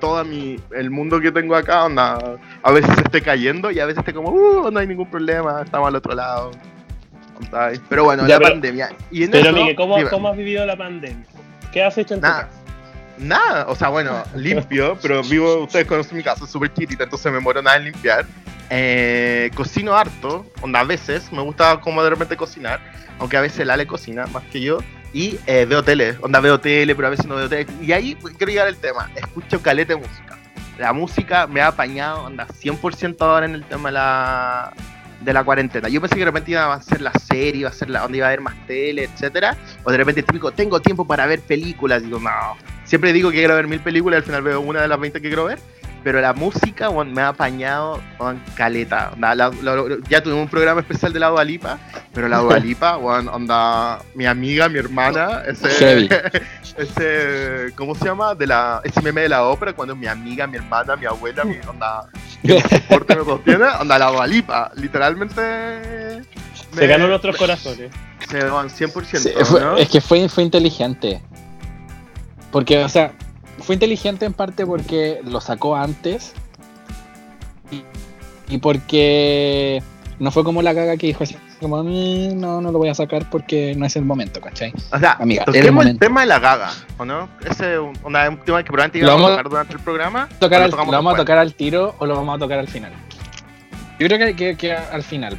todo 0.00 0.24
mi, 0.24 0.58
el 0.74 0.90
mundo 0.90 1.20
que 1.20 1.32
tengo 1.32 1.54
acá, 1.56 1.84
onda, 1.84 2.18
a 2.62 2.70
veces 2.72 2.90
esté 2.98 3.20
cayendo 3.22 3.70
y 3.70 3.80
a 3.80 3.86
veces 3.86 3.98
esté 4.00 4.12
como, 4.12 4.30
uh, 4.30 4.70
no 4.70 4.78
hay 4.78 4.86
ningún 4.86 5.10
problema, 5.10 5.62
estamos 5.64 5.88
al 5.88 5.96
otro 5.96 6.14
lado. 6.14 6.50
Onda, 7.38 7.70
Pero 7.88 8.04
bueno, 8.04 8.22
Ya, 8.26 8.34
la 8.34 8.38
pero- 8.38 8.50
pandemia. 8.50 8.88
Y 9.10 9.24
en 9.24 9.30
Pero 9.30 9.44
eso, 9.50 9.52
Miguel, 9.56 9.76
¿cómo. 9.76 9.96
¿cómo 10.10 10.28
has 10.28 10.36
vivido 10.36 10.64
la 10.64 10.76
pandemia? 10.76 11.24
¿Qué 11.72 11.82
has 11.82 11.96
hecho 11.98 12.14
en 12.14 12.20
tu 12.20 12.26
Nada. 12.26 12.42
casa? 12.44 12.52
Nada, 13.18 13.66
o 13.68 13.74
sea, 13.74 13.88
bueno, 13.88 14.22
limpio, 14.34 14.98
pero 15.02 15.22
vivo, 15.22 15.64
ustedes 15.64 15.86
conocen 15.86 16.16
mi 16.18 16.22
casa, 16.22 16.44
es 16.44 16.50
súper 16.50 16.72
chiquitita, 16.72 17.04
entonces 17.04 17.30
me 17.32 17.40
muero 17.40 17.62
nada 17.62 17.76
en 17.76 17.84
limpiar. 17.84 18.24
Eh, 18.68 19.50
cocino 19.54 19.94
harto, 19.94 20.44
onda, 20.60 20.80
a 20.80 20.84
veces, 20.84 21.30
me 21.32 21.40
gusta 21.42 21.80
como 21.80 22.02
de 22.02 22.10
repente 22.10 22.36
cocinar, 22.36 22.80
aunque 23.18 23.36
a 23.36 23.40
veces 23.40 23.64
Lale 23.66 23.86
cocina 23.86 24.26
más 24.26 24.42
que 24.44 24.60
yo. 24.60 24.78
Y 25.16 25.38
eh, 25.46 25.64
veo 25.64 25.82
tele, 25.82 26.14
onda, 26.20 26.40
veo 26.40 26.60
tele, 26.60 26.94
pero 26.94 27.06
a 27.06 27.10
veces 27.10 27.24
no 27.24 27.36
veo 27.36 27.48
tele. 27.48 27.66
Y 27.80 27.90
ahí 27.92 28.18
quiero 28.36 28.52
llegar 28.52 28.66
al 28.66 28.76
tema, 28.76 29.10
escucho 29.16 29.62
caleta 29.62 29.94
de 29.94 30.00
música. 30.00 30.38
La 30.78 30.92
música 30.92 31.46
me 31.46 31.62
ha 31.62 31.68
apañado, 31.68 32.24
onda, 32.24 32.46
100% 32.46 33.16
ahora 33.20 33.46
en 33.46 33.54
el 33.54 33.64
tema 33.64 33.88
de 33.88 33.94
la, 33.94 34.74
de 35.22 35.32
la 35.32 35.42
cuarentena. 35.42 35.88
Yo 35.88 36.02
pensé 36.02 36.16
que 36.16 36.20
de 36.20 36.26
repente 36.26 36.50
iba 36.50 36.70
a 36.70 36.82
ser 36.82 37.00
la 37.00 37.12
serie, 37.14 37.62
iba 37.62 37.70
a 37.70 37.72
ser 37.72 37.88
la, 37.88 38.00
donde 38.00 38.18
iba 38.18 38.26
a 38.26 38.28
haber 38.28 38.42
más 38.42 38.56
tele, 38.66 39.04
etcétera. 39.04 39.56
O 39.84 39.90
de 39.90 39.96
repente 39.96 40.22
típico, 40.22 40.52
tengo 40.52 40.80
tiempo 40.82 41.06
para 41.06 41.24
ver 41.24 41.40
películas. 41.40 42.02
Digo, 42.02 42.20
no, 42.20 42.30
Siempre 42.84 43.14
digo 43.14 43.30
que 43.30 43.38
quiero 43.38 43.54
ver 43.54 43.68
mil 43.68 43.80
películas 43.80 44.18
y 44.18 44.20
al 44.20 44.24
final 44.24 44.42
veo 44.42 44.60
una 44.60 44.82
de 44.82 44.88
las 44.88 45.00
20 45.00 45.22
que 45.22 45.28
quiero 45.28 45.46
ver. 45.46 45.58
Pero 46.04 46.20
la 46.20 46.32
música 46.34 46.88
weón, 46.88 47.12
me 47.12 47.20
ha 47.22 47.28
apañado 47.28 48.00
con 48.16 48.40
caleta. 48.54 49.10
La- 49.18 49.34
la- 49.34 49.50
la- 49.62 49.96
ya 50.08 50.22
tuvimos 50.22 50.44
un 50.44 50.48
programa 50.48 50.80
especial 50.80 51.12
de 51.12 51.18
la 51.18 51.28
Dualipa, 51.28 51.78
pero 52.14 52.28
la 52.28 52.38
Dualipa, 52.68 52.96
weón, 52.96 53.26
onda, 53.28 53.98
mi 54.14 54.24
amiga, 54.26 54.68
mi 54.68 54.78
hermana, 54.78 55.42
ese, 55.48 56.08
ese, 56.76 57.72
¿cómo 57.74 57.94
se 57.96 58.04
llama? 58.04 58.34
De 58.36 58.46
la, 58.46 58.80
ese 58.84 59.00
meme 59.02 59.22
de 59.22 59.28
la 59.30 59.44
ópera, 59.44 59.72
cuando 59.72 59.96
mi 59.96 60.06
amiga, 60.06 60.46
mi 60.46 60.56
hermana, 60.58 60.94
mi 60.96 61.06
abuela, 61.06 61.44
mi 61.44 61.56
onda, 61.68 62.08
me 62.42 62.60
soporte, 62.68 63.16
me 63.16 63.24
sostiene, 63.24 63.64
onda, 63.80 63.98
la 63.98 64.06
Dualipa, 64.10 64.70
literalmente 64.76 66.22
Se 66.72 66.80
Me- 66.80 66.86
ganó 66.86 67.08
nuestros 67.08 67.36
corazones. 67.36 67.90
Se 68.30 68.44
van 68.44 68.68
100%, 68.68 69.18
Sí, 69.18 69.30
fue- 69.44 69.60
¿no? 69.60 69.76
Es 69.76 69.88
que 69.88 70.00
fue, 70.00 70.28
fue 70.28 70.42
inteligente. 70.44 71.20
Porque, 72.50 72.82
o 72.84 72.88
sea, 72.88 73.12
fue 73.58 73.74
inteligente 73.74 74.24
en 74.26 74.32
parte 74.32 74.66
porque 74.66 75.20
lo 75.24 75.40
sacó 75.40 75.76
antes. 75.76 76.32
Y, 77.70 77.82
y 78.54 78.58
porque 78.58 79.82
no 80.18 80.30
fue 80.30 80.44
como 80.44 80.62
la 80.62 80.74
caga 80.74 80.96
que 80.96 81.08
dijo 81.08 81.24
así, 81.24 81.36
como, 81.60 81.82
"Mm, 81.82 82.38
no, 82.40 82.60
no 82.60 82.70
lo 82.72 82.78
voy 82.78 82.88
a 82.88 82.94
sacar 82.94 83.28
porque 83.30 83.74
no 83.76 83.84
es 83.86 83.96
el 83.96 84.04
momento, 84.04 84.40
¿cachai? 84.40 84.72
O 84.92 84.98
sea, 84.98 85.12
Amiga, 85.20 85.44
el 85.94 85.98
tema 85.98 86.20
de 86.20 86.26
la 86.26 86.38
gaga, 86.38 86.70
¿o 86.98 87.04
no? 87.04 87.28
Ese 87.48 87.74
es 87.74 87.78
un, 87.80 87.92
una- 88.04 88.28
un 88.28 88.38
tema 88.38 88.62
que 88.62 88.70
probablemente 88.70 88.98
íbamos 88.98 89.22
a 89.26 89.36
tocar 89.36 89.48
durante 89.50 89.72
el 89.74 89.80
programa. 89.80 90.28
Tocar 90.38 90.62
al- 90.62 90.70
¿Lo 90.70 90.76
vamos 90.76 91.14
a 91.14 91.16
tocar 91.16 91.38
al 91.38 91.54
tiro 91.54 91.94
o 91.98 92.06
lo 92.06 92.14
vamos 92.14 92.36
a 92.36 92.38
tocar 92.38 92.58
al 92.58 92.68
final? 92.68 92.92
Yo 93.98 94.06
creo 94.06 94.18
que, 94.18 94.36
que- 94.36 94.56
que 94.56 94.72
al 94.72 95.02
final. 95.02 95.36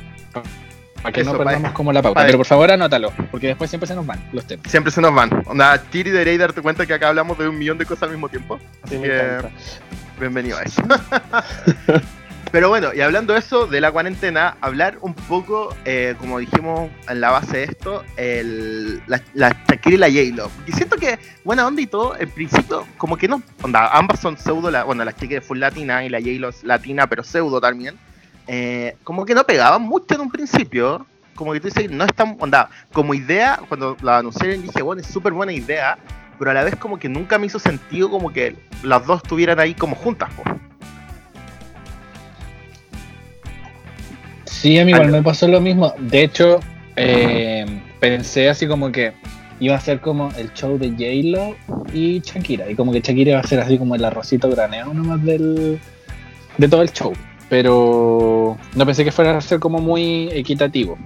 Para 1.02 1.12
que 1.14 1.22
Eso, 1.22 1.32
no 1.34 1.38
perdamos 1.38 1.72
como 1.74 1.94
la 1.94 2.02
pauta. 2.02 2.20
pa- 2.22 2.26
Pero 2.26 2.38
por 2.40 2.48
favor 2.48 2.72
anótalo, 2.72 3.12
porque 3.32 3.48
después 3.48 3.70
siempre 3.70 3.88
se 3.88 3.96
nos 3.96 4.06
van 4.06 4.20
los 4.34 4.46
temas. 4.46 4.70
Siempre 4.70 4.92
se 4.92 5.02
nos 5.02 5.14
van. 5.14 5.30
Onda, 5.46 5.78
Tiri 5.78 6.10
deberéis 6.12 6.40
darte 6.40 6.62
cuenta 6.62 6.86
que 6.86 6.94
acá 6.94 7.10
hablamos 7.10 7.38
de 7.38 7.48
un 7.48 7.58
millón 7.58 7.78
de 7.78 7.86
cosas 7.86 8.04
al 8.04 8.12
mismo 8.12 8.30
tiempo. 8.30 8.60
Así 8.84 9.00
que-. 9.00 9.38
Bienvenido 10.20 10.58
a 10.58 10.64
eso. 10.64 10.82
Pero 12.52 12.70
bueno, 12.70 12.94
y 12.94 13.02
hablando 13.02 13.34
de 13.34 13.40
eso, 13.40 13.68
de 13.68 13.82
la 13.82 13.92
cuarentena, 13.92 14.56
hablar 14.62 14.98
un 15.02 15.14
poco, 15.14 15.76
eh, 15.84 16.16
como 16.18 16.40
dijimos 16.40 16.90
en 17.10 17.20
la 17.20 17.30
base 17.32 17.58
de 17.58 17.64
esto, 17.66 18.04
el, 18.16 19.02
la, 19.06 19.22
la 19.34 19.50
Shakira 19.68 19.96
y 19.96 19.98
la 19.98 20.08
J-Lo. 20.08 20.52
Y 20.66 20.72
siento 20.72 20.96
que, 20.96 21.20
buena 21.44 21.68
onda 21.68 21.82
y 21.82 21.88
todo, 21.88 22.16
en 22.18 22.30
principio, 22.30 22.88
como 22.98 23.18
que 23.18 23.28
no, 23.28 23.44
onda, 23.62 23.90
ambas 23.90 24.22
son 24.22 24.38
pseudo, 24.38 24.72
la, 24.72 24.86
bueno, 24.86 25.04
la 25.04 25.12
Shakira 25.12 25.40
es 25.42 25.46
full 25.46 25.60
latina 25.60 26.06
y 26.06 26.10
la 26.10 26.20
J-Lo 26.20 26.48
es 26.48 26.64
latina, 26.64 27.06
pero 27.08 27.22
pseudo 27.22 27.60
también. 27.60 27.98
Eh, 28.48 28.96
como 29.04 29.26
que 29.26 29.36
no 29.36 29.44
pegaban 29.44 29.82
mucho 29.82 30.16
en 30.16 30.22
un 30.22 30.32
principio, 30.32 31.06
como 31.36 31.54
que 31.54 31.60
tú 31.60 31.68
dices, 31.68 31.92
no 31.92 32.06
es 32.06 32.14
tan, 32.14 32.38
onda, 32.40 32.70
como 32.92 33.14
idea, 33.14 33.60
cuando 33.68 33.98
la 34.02 34.20
anunciaron 34.20 34.62
dije, 34.62 34.82
bueno, 34.82 35.02
es 35.02 35.08
súper 35.08 35.34
buena 35.34 35.52
idea, 35.52 35.98
pero 36.40 36.52
a 36.52 36.54
la 36.54 36.64
vez 36.64 36.76
como 36.76 36.98
que 36.98 37.10
nunca 37.10 37.38
me 37.38 37.48
hizo 37.48 37.60
sentido 37.60 38.10
como 38.10 38.32
que 38.32 38.56
las 38.84 39.06
dos 39.06 39.22
estuvieran 39.24 39.60
ahí 39.60 39.74
como 39.74 39.96
juntas, 39.96 40.30
po. 40.34 40.44
Sí, 44.46 44.80
a 44.80 44.86
mí 44.86 44.92
igual 44.92 45.12
me 45.12 45.22
pasó 45.22 45.48
lo 45.48 45.62
mismo. 45.62 45.94
De 46.00 46.24
hecho, 46.24 46.60
eh, 46.96 47.66
pensé 48.00 48.50
así 48.50 48.68
como 48.68 48.92
que 48.92 49.14
iba 49.60 49.76
a 49.76 49.80
ser 49.80 50.02
como 50.02 50.32
el 50.38 50.52
show 50.54 50.78
de 50.78 50.90
J-Lo 50.90 51.56
y 51.94 52.22
Shakira. 52.22 52.70
Y 52.70 52.76
como 52.76 52.92
que 52.92 53.02
Shakira 53.02 53.32
iba 53.32 53.40
a 53.40 53.44
ser 53.44 53.60
así 53.60 53.78
como 53.78 53.96
el 53.96 54.04
arrocito 54.04 54.50
graneado 54.50 54.94
nomás 54.94 55.24
del, 55.24 55.80
de 56.58 56.68
todo 56.68 56.82
el 56.82 56.92
show. 56.92 57.14
Pero 57.50 58.58
no 58.76 58.86
pensé 58.86 59.04
que 59.04 59.12
fuera 59.12 59.38
a 59.38 59.42
ser 59.42 59.60
como 59.60 59.80
muy 59.80 60.30
equitativo. 60.32 60.98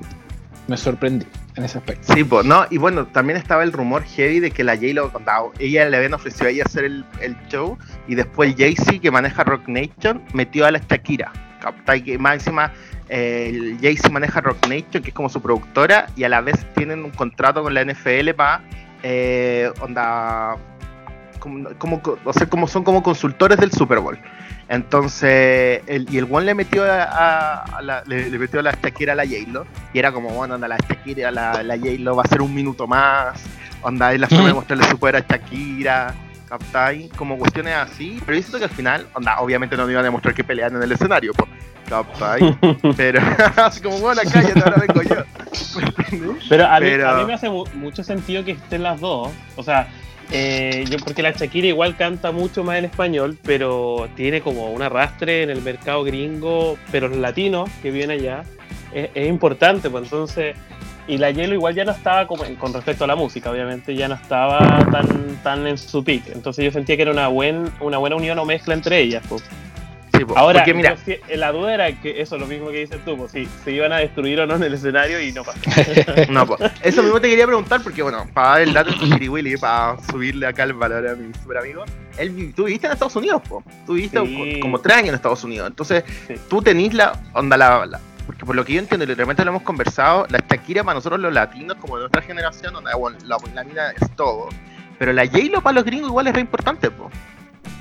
Me 0.68 0.78
sorprendí 0.78 1.26
en 1.56 1.64
ese 1.64 1.78
aspecto. 1.78 2.14
Sí, 2.14 2.24
pues, 2.24 2.46
¿no? 2.46 2.66
Y 2.70 2.78
bueno, 2.78 3.06
también 3.08 3.38
estaba 3.38 3.64
el 3.64 3.74
rumor 3.74 4.04
heavy 4.04 4.40
de 4.40 4.52
que 4.52 4.64
la 4.64 4.76
J-Lo, 4.76 5.12
onda, 5.14 5.40
ella 5.60 5.90
le 5.90 5.98
habían 5.98 6.14
ofrecido 6.14 6.48
a 6.48 6.50
ella 6.50 6.64
hacer 6.66 6.86
el, 6.86 7.06
el 7.20 7.36
show 7.48 7.78
y 8.08 8.16
después 8.16 8.56
Jay-Z, 8.58 9.00
que 9.00 9.12
maneja 9.12 9.44
Rock 9.44 9.68
Nation, 9.68 10.22
metió 10.34 10.66
a 10.66 10.72
la 10.72 10.80
Shakira. 10.80 11.32
Encima 12.34 12.72
eh, 13.10 13.78
Jay-Z 13.82 14.10
maneja 14.10 14.42
Rock 14.42 14.68
Nation, 14.68 15.04
que 15.04 15.10
es 15.10 15.14
como 15.14 15.30
su 15.30 15.42
productora, 15.42 16.08
y 16.16 16.24
a 16.24 16.30
la 16.30 16.42
vez 16.42 16.66
tienen 16.76 17.04
un 17.04 17.12
contrato 17.12 17.62
con 17.62 17.74
la 17.74 17.84
NFL 17.84 18.32
para, 18.36 18.64
onda, 19.82 20.56
como, 21.42 21.70
como, 21.78 22.02
o 22.24 22.32
sea, 22.34 22.48
como 22.48 22.68
son 22.68 22.86
como 22.86 23.04
consultores 23.04 23.58
del 23.58 23.74
Super 23.74 24.00
Bowl. 24.00 24.18
Entonces, 24.70 25.82
el, 25.88 26.08
y 26.10 26.18
el 26.18 26.28
one 26.32 26.46
le 26.46 26.54
metió 26.56 26.84
a, 26.86 27.04
a- 27.04 27.64
a 27.78 27.82
la, 27.82 28.04
le, 28.06 28.30
le 28.30 28.40
metió 28.40 28.62
la 28.62 28.72
Shakira 28.72 29.14
a 29.14 29.16
la 29.18 29.26
J-Lo, 29.26 29.66
y 29.94 30.00
era 30.00 30.12
como, 30.14 30.30
bueno, 30.30 30.56
onda, 30.56 30.68
la 30.70 30.78
Shakira, 30.78 31.30
la, 31.32 31.62
la 31.64 31.78
J-Lo 31.78 32.16
va 32.16 32.24
a 32.24 32.28
ser 32.28 32.42
un 32.42 32.54
minuto 32.56 32.88
más, 32.88 33.42
onda, 33.82 34.14
es 34.14 34.20
la 34.22 34.28
forma 34.30 34.48
de 34.48 34.54
mostrarle 34.54 34.86
su 34.86 34.98
poder 34.98 35.18
a 35.18 35.20
Shakira, 35.28 36.14
¿captai? 36.48 37.10
Como 37.18 37.38
cuestiones 37.38 37.76
así, 37.76 38.22
pero 38.26 38.38
yo 38.38 38.42
siento 38.44 38.60
que 38.60 38.66
al 38.66 38.70
final, 38.72 39.08
onda, 39.14 39.40
obviamente 39.42 39.76
no 39.76 39.86
me 39.86 39.92
iban 39.92 40.02
a 40.02 40.06
demostrar 40.06 40.34
que 40.34 40.44
pelean 40.46 40.76
en 40.76 40.84
el 40.84 40.92
escenario, 40.94 41.34
po, 41.34 41.48
¿captai? 41.90 42.58
Pero, 42.96 43.20
así 43.58 43.82
como, 43.82 43.98
bueno, 44.00 44.22
cállate, 44.32 44.60
ahora 44.64 44.84
vengo 44.88 45.02
yo. 45.04 45.24
Pero 46.50 46.66
a 46.68 46.80
mí, 46.80 46.86
Pero- 46.90 47.10
a 47.10 47.18
mí 47.18 47.26
me 47.26 47.34
hace 47.34 47.50
mu- 47.50 47.66
mucho 47.76 48.04
sentido 48.04 48.44
que 48.46 48.52
estén 48.52 48.84
las 48.84 49.00
dos. 49.02 49.30
O 49.56 49.64
sea, 49.64 49.88
eh, 50.32 50.86
yo 50.90 50.98
porque 51.00 51.22
la 51.22 51.32
Shakira 51.32 51.68
igual 51.68 51.98
canta 51.98 52.32
mucho 52.32 52.64
más 52.64 52.78
en 52.78 52.86
español, 52.86 53.38
pero 53.44 54.08
tiene 54.16 54.42
como 54.42 54.72
un 54.72 54.82
arrastre 54.82 55.44
en 55.44 55.50
el 55.50 55.62
mercado 55.62 56.04
gringo, 56.04 56.78
pero 56.92 57.10
los 57.10 57.18
latinos 57.18 57.70
que 57.82 57.92
viven 57.92 58.12
allá 58.12 58.44
es, 58.94 59.10
es 59.14 59.28
importante, 59.28 59.90
pues 59.90 60.06
entonces. 60.06 60.56
Y 61.08 61.18
la 61.18 61.32
Hielo 61.32 61.56
igual 61.56 61.74
ya 61.74 61.84
no 61.84 61.92
estaba 61.92 62.28
como 62.28 62.44
con 62.58 62.74
respecto 62.74 63.04
a 63.04 63.08
la 63.08 63.16
música, 63.16 63.52
obviamente, 63.52 63.96
ya 63.96 64.08
no 64.08 64.16
estaba 64.16 64.60
tan, 64.92 65.36
tan 65.44 65.68
en 65.68 65.78
su 65.78 66.04
pick. 66.04 66.28
Entonces 66.28 66.64
yo 66.64 66.72
sentía 66.72 66.96
que 66.96 67.02
era 67.02 67.12
una, 67.12 67.28
buen, 67.28 67.70
una 67.82 67.98
buena 67.98 68.16
unión 68.16 68.40
o 68.40 68.46
mezcla 68.46 68.74
entre 68.74 69.00
ellas. 69.02 69.24
Pues. 69.28 69.44
Sí, 70.22 70.26
po, 70.26 70.38
Ahora, 70.38 70.60
porque 70.60 70.74
mira, 70.76 70.94
yo 70.94 71.02
sí- 71.04 71.36
la 71.36 71.52
duda 71.52 71.74
era 71.74 72.00
que 72.00 72.22
eso, 72.22 72.38
lo 72.38 72.46
mismo 72.46 72.70
que 72.70 72.78
dices 72.82 73.04
tú, 73.04 73.18
pues 73.18 73.32
si 73.32 73.48
se 73.64 73.72
iban 73.72 73.92
a 73.92 73.98
destruir 73.98 74.40
o 74.40 74.46
no 74.46 74.56
en 74.56 74.64
el 74.64 74.74
escenario 74.76 75.20
y 75.20 75.32
no 75.32 75.44
pasó. 75.44 75.60
No, 76.30 76.46
pues, 76.46 76.60
eso 76.84 77.02
mismo 77.02 77.20
te 77.20 77.28
quería 77.28 77.48
preguntar 77.48 77.82
porque, 77.82 78.04
bueno, 78.04 78.28
para 78.34 78.50
dar 78.50 78.62
el 78.62 78.74
dato 78.74 78.92
de 78.92 79.30
Willy, 79.30 79.58
para 79.58 79.98
subirle 80.12 80.46
acá 80.46 80.64
el 80.64 80.74
valor 80.74 81.08
a 81.08 81.16
mi 81.16 81.34
super 81.34 81.58
amigo, 81.58 81.84
él, 82.20 82.54
tú 82.56 82.66
viviste 82.66 82.86
en 82.86 82.94
Estados 82.94 83.16
Unidos, 83.16 83.42
po. 83.50 83.64
tú 83.88 83.94
viviste 83.94 84.20
Sí. 84.24 84.60
como 84.62 84.80
tres 84.80 84.98
años 84.98 85.10
en 85.10 85.16
Estados 85.16 85.44
Unidos, 85.44 85.68
entonces 85.68 86.04
Sí. 86.28 86.36
tú 86.50 86.62
tenís 86.62 86.94
la 86.94 87.14
onda, 87.34 87.58
la, 87.58 87.86
la- 87.88 88.00
porque 88.28 88.46
por 88.46 88.56
lo 88.56 88.64
que 88.64 88.74
yo 88.74 88.80
entiendo 88.80 89.04
y 89.06 89.08
de 89.08 89.16
repente 89.16 89.44
lo 89.44 89.50
hemos 89.50 89.64
conversado, 89.64 90.28
la 90.30 90.38
Shakira 90.48 90.84
para 90.84 90.96
nosotros 90.96 91.20
los 91.20 91.34
latinos, 91.34 91.78
como 91.82 91.96
de 91.96 92.02
nuestra 92.02 92.22
generación, 92.22 92.76
bueno, 92.98 93.18
la, 93.26 93.38
la 93.56 93.64
mina 93.64 93.90
es 94.00 94.16
todo, 94.16 94.50
pero 95.00 95.14
la 95.14 95.26
J-Lo 95.26 95.62
para 95.64 95.74
los 95.74 95.84
gringos 95.84 96.10
igual 96.10 96.28
es 96.28 96.34
re 96.36 96.42
importante, 96.42 96.92
po. 96.92 97.10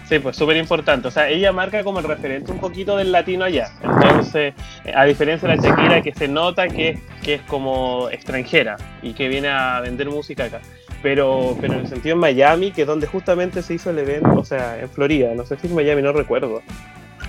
Sí, 0.09 0.19
pues 0.19 0.37
súper 0.37 0.57
importante. 0.57 1.07
O 1.07 1.11
sea, 1.11 1.29
ella 1.29 1.53
marca 1.53 1.85
como 1.85 2.01
el 2.01 2.05
referente 2.05 2.51
un 2.51 2.59
poquito 2.59 2.97
del 2.97 3.13
latino 3.13 3.45
allá. 3.45 3.71
Entonces, 3.83 4.55
eh, 4.85 4.93
a 4.95 5.05
diferencia 5.05 5.49
de 5.49 5.57
la 5.57 5.63
Shakira, 5.63 6.03
que 6.03 6.13
se 6.13 6.27
nota 6.27 6.67
que, 6.69 6.89
es- 6.91 7.01
que 7.23 7.35
es 7.35 7.43
como 7.43 8.09
extranjera 8.11 8.77
y 9.03 9.13
que 9.13 9.29
viene 9.29 9.49
a 9.49 9.81
vender 9.81 10.09
música 10.11 10.45
acá. 10.47 10.61
Pero, 11.03 11.57
pero 11.61 11.75
en 11.75 11.81
el 11.81 11.87
sentido 11.89 12.15
en 12.15 12.21
Miami, 12.21 12.73
que 12.73 12.83
es 12.83 12.87
donde 12.89 13.07
justamente 13.07 13.63
se 13.63 13.75
hizo 13.75 13.91
el 13.91 13.99
evento, 14.01 14.33
o 14.35 14.45
sea, 14.45 14.79
en 14.81 14.91
Florida, 14.91 15.33
no 15.35 15.47
sé 15.47 15.57
si 15.57 15.69
en 15.69 15.75
Miami, 15.77 16.03
no 16.03 16.13
recuerdo. 16.13 16.61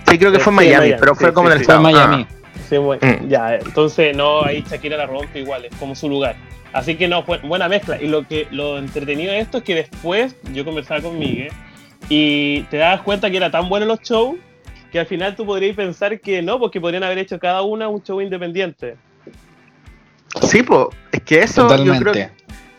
Sí, 0.09 0.17
creo 0.17 0.31
que 0.31 0.39
fue 0.39 0.51
en 0.53 0.59
Sí, 0.59 0.65
en 0.65 0.71
Miami, 0.71 0.85
Miami, 0.87 0.99
pero 0.99 1.15
fue 1.15 1.29
sí, 1.29 1.33
como 1.33 1.47
sí, 1.49 1.53
en 1.53 1.59
el 1.59 1.65
sí. 1.65 1.65
Fue 1.71 1.75
en 1.75 1.85
estado. 1.85 2.07
Miami. 2.07 2.27
Sí, 2.67 2.77
bueno, 2.77 3.01
Mm. 3.07 3.27
ya, 3.29 3.55
entonces 3.55 4.17
no, 4.17 4.43
ahí 4.43 4.63
Shakira 4.69 4.97
la 4.97 5.05
rompe 5.05 5.39
igual, 5.39 5.65
es 5.65 5.75
como 5.77 5.93
su 5.95 6.09
lugar. 6.09 6.35
Así 6.73 6.95
que 6.95 7.07
no, 7.07 7.23
fue 7.23 7.37
buena 7.39 7.67
mezcla. 7.69 8.01
Y 8.01 8.07
lo 8.07 8.25
que 8.27 8.47
lo 8.49 8.77
entretenido 8.77 9.31
de 9.33 9.39
esto 9.39 9.59
es 9.59 9.63
que 9.63 9.75
después 9.75 10.35
yo 10.53 10.65
conversaba 10.65 11.01
con 11.01 11.19
Miguel 11.19 11.51
y 12.13 12.63
te 12.63 12.75
das 12.77 12.99
cuenta 13.01 13.31
que 13.31 13.37
era 13.37 13.49
tan 13.49 13.69
bueno 13.69 13.85
los 13.85 14.01
shows 14.01 14.35
que 14.91 14.99
al 14.99 15.05
final 15.05 15.33
tú 15.37 15.45
podrías 15.45 15.73
pensar 15.77 16.19
que 16.19 16.41
no, 16.41 16.59
porque 16.59 16.81
podrían 16.81 17.03
haber 17.03 17.19
hecho 17.19 17.39
cada 17.39 17.61
una 17.61 17.87
un 17.87 18.03
show 18.03 18.19
independiente. 18.19 18.97
Sí, 20.41 20.63
pues, 20.63 20.87
es 21.13 21.21
que 21.21 21.39
eso 21.43 21.61
yo 21.69 21.75
creo 21.97 22.13
que 22.13 22.29
Totalmente. 22.29 22.31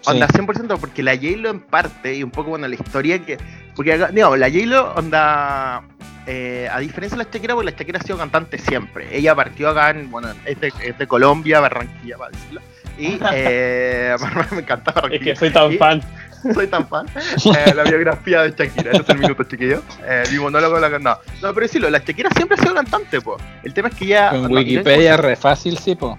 Sí. 0.02 0.10
Onda 0.10 0.26
100% 0.28 0.78
porque 0.80 1.02
la 1.02 1.14
J-Lo 1.14 1.48
en 1.48 1.60
parte, 1.60 2.14
y 2.14 2.22
un 2.22 2.30
poco 2.30 2.50
bueno 2.50 2.66
la 2.68 2.74
historia 2.74 3.18
que. 3.24 3.38
Porque 3.76 3.92
acá, 3.94 4.08
digamos, 4.08 4.38
la 4.38 4.50
J-Lo, 4.50 4.92
onda. 4.94 5.82
eh, 6.26 6.68
a 6.70 6.80
diferencia 6.80 7.16
de 7.16 7.24
la 7.24 7.30
Shakira, 7.30 7.54
porque 7.54 7.70
la 7.70 7.76
Shakira 7.78 7.98
ha 8.00 8.02
sido 8.02 8.18
cantante 8.18 8.58
siempre. 8.58 9.16
Ella 9.16 9.34
partió 9.34 9.68
acá 9.70 9.90
en. 9.90 10.10
Bueno, 10.10 10.28
es 10.44 10.60
de, 10.60 10.72
es 10.84 10.98
de 10.98 11.06
Colombia, 11.06 11.60
Barranquilla, 11.60 12.18
para 12.18 12.30
decirlo. 12.32 12.60
Y 12.98 13.18
eh, 13.32 14.14
me 14.50 14.58
encanta 14.58 14.90
Es 14.90 14.94
Barranquilla. 14.96 15.24
que 15.32 15.36
soy 15.36 15.50
tan 15.50 15.72
Y- 15.72 15.76
fan. 15.78 16.02
soy 16.54 16.66
tan 16.66 16.87
fan. 16.88 17.06
Eh, 17.44 17.75
la 17.75 17.84
biografía 17.84 18.42
de 18.42 18.50
Shakira, 18.50 18.92
ese 18.92 19.02
es 19.02 19.08
el 19.08 19.18
minuto 19.18 19.44
chiquillo. 19.44 19.82
Eh, 20.04 20.25
mi 20.32 20.38
monólogo 20.38 20.78
la 20.78 20.88
no. 20.99 20.99
no, 21.00 21.18
pero 21.54 21.61
decirlo, 21.61 21.90
la 21.90 21.99
Shakira 21.99 22.30
siempre 22.34 22.56
ha 22.58 22.62
sido 22.62 22.75
cantante, 22.75 23.20
po. 23.20 23.37
El 23.62 23.75
tema 23.75 23.88
es 23.88 23.94
que 23.94 24.04
ella. 24.06 24.30
Con 24.30 24.46
onda, 24.46 24.61
Wikipedia 24.61 25.16
re 25.16 25.37
fácil, 25.37 25.78
sí, 25.78 25.94
po. 25.94 26.18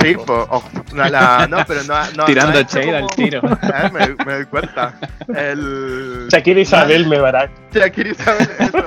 Sí, 0.00 0.14
po. 0.14 0.46
oh, 0.50 0.62
la- 0.94 1.08
la- 1.10 1.46
no, 1.48 1.58
pero 1.66 1.82
no. 1.84 1.94
no 2.16 2.24
Tirando 2.24 2.60
no 2.62 2.68
shade 2.68 2.96
al 2.96 3.06
tiro. 3.08 3.40
Eh, 3.62 3.90
me, 3.92 4.24
me 4.24 4.32
doy 4.34 4.44
cuenta. 4.46 4.98
El. 5.34 6.28
Shakira 6.30 6.60
Isabel 6.60 7.06
me 7.06 7.18
Barak. 7.18 7.50
Shakira 7.72 8.10
Isabel, 8.10 8.48
eso. 8.58 8.86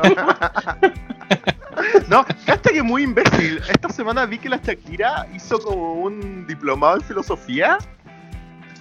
No, 2.07 2.25
hasta 2.47 2.69
que 2.69 2.83
muy 2.83 3.03
imbécil. 3.03 3.61
Esta 3.69 3.89
semana 3.89 4.25
vi 4.25 4.37
que 4.37 4.49
la 4.49 4.57
Shakira 4.57 5.27
hizo 5.35 5.59
como 5.59 5.93
un 5.93 6.45
diplomado 6.47 6.95
en 6.95 7.01
filosofía. 7.01 7.77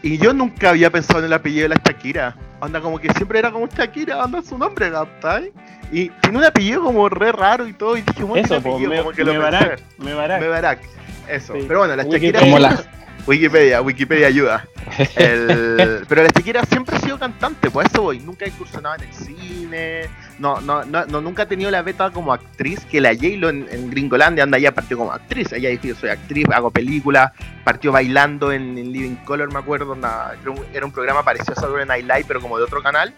Y 0.03 0.19
yo 0.19 0.35
nunca 0.35 0.71
había 0.71 0.91
pensado 0.91 1.21
en 1.21 1.27
el 1.27 1.33
apellido 1.33 1.69
de 1.69 1.77
la 1.77 1.81
Shakira. 1.85 2.37
Onda, 2.61 2.81
como 2.81 2.99
que 2.99 3.13
siempre 3.15 3.39
era 3.39 3.51
como 3.51 3.69
Shakira, 3.69 4.23
anda 4.23 4.43
su 4.43 4.59
nombre, 4.59 4.91
¿captai? 4.91 5.53
Y 5.93 6.09
tiene 6.09 6.39
un 6.39 6.45
apellido 6.45 6.83
como 6.83 7.09
re 7.09 7.31
raro 7.31 7.69
y 7.69 7.73
todo. 7.73 7.97
Y 7.97 8.03
dije, 8.03 8.25
bueno, 8.25 8.45
Eso, 8.45 8.61
tiene 8.61 8.63
pues, 8.63 8.75
apellido, 8.75 8.91
me, 8.91 8.99
como 8.99 9.13
que 9.13 9.25
lo 9.25 9.35
me 9.35 9.41
pensé. 9.41 9.57
Barak. 9.57 9.81
Me 9.99 10.15
Barak. 10.15 10.41
Mebarak. 10.41 10.81
Eso. 11.29 11.55
Sí. 11.55 11.65
Pero 11.69 11.81
bueno, 11.81 11.97
la 11.97 12.03
Shakira. 12.05 12.41
Como 12.41 12.59
la, 12.59 12.85
Wikipedia, 13.27 13.81
Wikipedia 13.83 14.27
ayuda. 14.27 14.67
El- 15.17 16.05
pero 16.09 16.23
la 16.23 16.29
Shakira 16.29 16.65
siempre 16.65 16.97
ha 16.97 17.01
sido 17.01 17.19
cantante, 17.19 17.71
por 17.71 17.87
eso 17.87 18.03
voy. 18.03 18.19
Nunca 18.21 18.45
ha 18.45 18.49
incursionado 18.49 18.97
en 18.97 19.03
el 19.03 19.15
cine, 19.15 20.11
no, 20.39 20.61
no, 20.61 20.85
no, 20.85 21.07
no, 21.07 21.21
nunca 21.21 21.45
ha 21.45 21.47
tenido 21.47 21.71
la 21.71 21.83
beta 21.83 22.11
como 22.11 22.33
actriz 22.33 22.85
que 22.85 23.01
la 23.01 23.15
J-Lo 23.15 23.49
en, 23.49 23.67
en, 23.71 23.91
Gringolandia 23.91 24.45
anda 24.45 24.59
ya 24.59 24.73
partió 24.73 24.99
como 24.99 25.13
actriz. 25.13 25.53
Ella 25.53 25.69
dijo 25.69 25.85
yo 25.85 25.95
soy 25.95 26.11
actriz, 26.11 26.47
hago 26.53 26.71
películas, 26.71 27.33
partió 27.65 27.93
bailando 27.93 28.53
en, 28.53 28.77
en 28.77 28.93
Living 28.93 29.17
Color, 29.25 29.53
me 29.53 29.61
acuerdo, 29.61 29.95
era, 29.95 30.51
un, 30.51 30.61
era, 30.73 30.85
un, 30.85 30.93
programa 30.93 31.23
parecido 31.23 31.53
a 31.53 31.61
Saturday 31.61 31.87
Night 31.87 32.07
Live, 32.07 32.25
pero 32.27 32.41
como 32.41 32.59
de 32.59 32.65
otro 32.65 32.83
canal, 32.83 33.15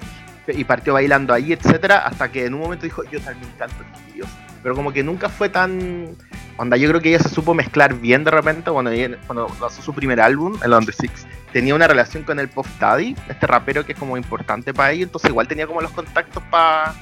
y 0.46 0.64
partió 0.64 0.92
bailando 0.92 1.32
ahí, 1.32 1.52
etcétera, 1.52 1.98
hasta 1.98 2.30
que 2.30 2.44
en 2.44 2.54
un 2.54 2.60
momento 2.60 2.84
dijo, 2.84 3.02
yo 3.04 3.20
también 3.20 3.50
canto 3.58 3.76
Dios. 4.14 4.28
Pero 4.64 4.74
como 4.74 4.92
que 4.92 5.04
nunca 5.04 5.28
fue 5.28 5.48
tan. 5.48 6.16
Onda, 6.56 6.76
yo 6.76 6.88
creo 6.88 7.00
que 7.00 7.10
ella 7.10 7.18
se 7.20 7.28
supo 7.28 7.52
mezclar 7.54 7.94
bien 7.94 8.24
de 8.24 8.30
repente 8.30 8.70
cuando, 8.70 8.90
cuando 9.26 9.48
lanzó 9.60 9.82
su 9.82 9.92
primer 9.92 10.20
álbum, 10.20 10.58
el 10.64 10.72
Under 10.72 10.94
Six. 10.94 11.26
Tenía 11.52 11.74
una 11.74 11.86
relación 11.86 12.24
con 12.24 12.40
el 12.40 12.48
Puff 12.48 12.66
Daddy, 12.80 13.14
este 13.28 13.46
rapero 13.46 13.84
que 13.84 13.92
es 13.92 13.98
como 13.98 14.16
importante 14.16 14.74
para 14.74 14.90
ella, 14.92 15.04
entonces 15.04 15.30
igual 15.30 15.46
tenía 15.46 15.66
como 15.66 15.80
los 15.82 15.92
contactos 15.92 16.42
para 16.50 16.94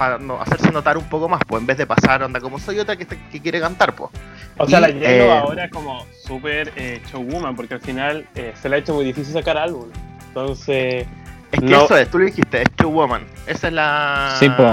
para 0.00 0.16
no, 0.16 0.40
hacerse 0.40 0.72
notar 0.72 0.96
un 0.96 1.04
poco 1.04 1.28
más, 1.28 1.42
pues 1.46 1.60
en 1.60 1.66
vez 1.66 1.76
de 1.76 1.86
pasar 1.86 2.22
onda 2.22 2.40
como 2.40 2.58
soy 2.58 2.78
otra 2.78 2.96
que, 2.96 3.06
que 3.06 3.40
quiere 3.40 3.60
cantar, 3.60 3.94
pues. 3.94 4.10
O 4.56 4.66
sea, 4.66 4.80
la 4.80 4.86
J 4.86 4.98
eh, 4.98 5.30
ahora 5.30 5.66
es 5.66 5.70
como 5.70 6.06
súper 6.26 6.72
eh, 6.74 7.02
showwoman, 7.12 7.54
porque 7.54 7.74
al 7.74 7.80
final 7.80 8.26
eh, 8.34 8.54
se 8.58 8.70
le 8.70 8.76
ha 8.76 8.78
hecho 8.78 8.94
muy 8.94 9.04
difícil 9.04 9.34
sacar 9.34 9.58
álbum. 9.58 9.90
Entonces. 10.28 11.06
Es 11.52 11.60
que 11.60 11.66
no... 11.66 11.84
eso 11.84 11.98
es, 11.98 12.10
tú 12.10 12.18
lo 12.18 12.24
dijiste, 12.24 12.62
es 12.62 12.68
showwoman. 12.80 13.26
Esa 13.46 13.68
es 13.68 13.74
la. 13.74 14.36
Sí, 14.38 14.48
pues. 14.48 14.70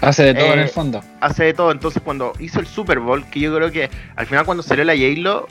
Hace 0.00 0.24
de 0.24 0.34
todo 0.34 0.52
en 0.54 0.60
el 0.60 0.68
fondo. 0.68 1.02
Hace 1.20 1.44
de 1.44 1.54
todo. 1.54 1.72
Entonces, 1.72 2.02
cuando 2.02 2.32
hizo 2.38 2.60
el 2.60 2.66
Super 2.66 3.00
Bowl, 3.00 3.24
que 3.26 3.40
yo 3.40 3.54
creo 3.54 3.70
que 3.70 3.90
al 4.16 4.26
final, 4.26 4.44
cuando 4.44 4.62
salió 4.62 4.84
la 4.84 4.94
J-Lo, 4.94 5.46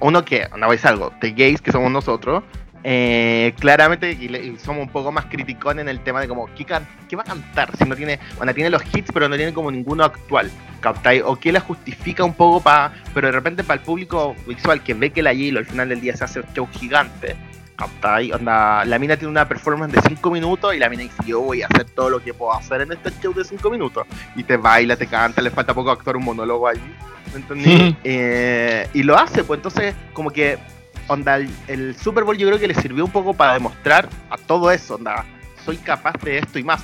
uno 0.00 0.24
que, 0.24 0.46
onda, 0.52 0.66
vais 0.66 0.84
algo, 0.84 1.12
de 1.20 1.32
gays 1.32 1.60
que 1.60 1.72
somos 1.72 1.90
nosotros, 1.90 2.42
eh, 2.84 3.54
claramente 3.58 4.12
y, 4.12 4.56
somos 4.58 4.82
un 4.82 4.88
poco 4.88 5.10
más 5.10 5.26
criticones 5.26 5.82
en 5.82 5.88
el 5.88 6.00
tema 6.00 6.20
de 6.20 6.28
como 6.28 6.46
¿qué, 6.54 6.64
¿qué, 6.64 7.16
va 7.16 7.22
a 7.22 7.26
cantar 7.26 7.76
si 7.76 7.84
no 7.84 7.96
tiene 7.96 8.20
bueno 8.36 8.54
tiene 8.54 8.70
los 8.70 8.82
hits 8.94 9.10
pero 9.12 9.28
no 9.28 9.34
tiene 9.34 9.52
como 9.52 9.70
ninguno 9.72 10.04
actual 10.04 10.48
¿captai? 10.80 11.20
o 11.20 11.34
que 11.34 11.50
la 11.50 11.58
justifica 11.58 12.22
un 12.22 12.34
poco 12.34 12.62
para 12.62 12.92
pero 13.12 13.26
de 13.26 13.32
repente 13.32 13.64
para 13.64 13.80
el 13.80 13.84
público 13.84 14.36
visual 14.46 14.80
que 14.84 14.94
ve 14.94 15.10
que 15.10 15.22
la 15.22 15.32
Yilo 15.32 15.58
al 15.58 15.66
final 15.66 15.88
del 15.88 16.00
día 16.00 16.16
se 16.16 16.22
hace 16.22 16.38
un 16.38 16.46
show 16.54 16.68
gigante 16.70 17.34
¿captai? 17.78 18.32
Onda, 18.32 18.84
la 18.84 18.98
mina 18.98 19.16
tiene 19.16 19.30
una 19.30 19.48
performance 19.48 19.92
de 19.92 20.02
5 20.02 20.30
minutos 20.30 20.74
y 20.74 20.78
la 20.78 20.90
mina 20.90 21.04
dice 21.04 21.22
yo 21.24 21.40
voy 21.40 21.62
a 21.62 21.66
hacer 21.66 21.84
todo 21.84 22.10
lo 22.10 22.22
que 22.22 22.34
puedo 22.34 22.52
hacer 22.52 22.82
en 22.82 22.92
este 22.92 23.10
show 23.22 23.32
de 23.32 23.44
5 23.44 23.70
minutos 23.70 24.06
y 24.34 24.42
te 24.42 24.56
baila, 24.56 24.96
te 24.96 25.06
canta, 25.06 25.40
le 25.40 25.50
falta 25.50 25.72
poco 25.72 25.90
actuar 25.90 26.16
un 26.16 26.24
monólogo 26.24 26.66
allí 26.66 26.94
¿me 27.32 27.40
entendí? 27.40 27.96
eh, 28.04 28.88
y 28.92 29.02
lo 29.04 29.16
hace 29.16 29.44
pues 29.44 29.58
entonces 29.58 29.94
como 30.12 30.30
que 30.30 30.58
onda, 31.06 31.38
el, 31.68 31.96
Super 31.96 32.24
Bowl 32.24 32.36
yo 32.36 32.48
creo 32.48 32.58
que 32.58 32.68
le 32.68 32.74
sirvió 32.74 33.04
un 33.04 33.10
poco 33.10 33.32
para 33.32 33.54
demostrar 33.54 34.08
a 34.28 34.36
todo 34.36 34.70
eso, 34.70 34.96
onda, 34.96 35.24
soy 35.64 35.76
capaz 35.78 36.14
de 36.22 36.38
esto 36.38 36.58
y 36.58 36.64
más, 36.64 36.82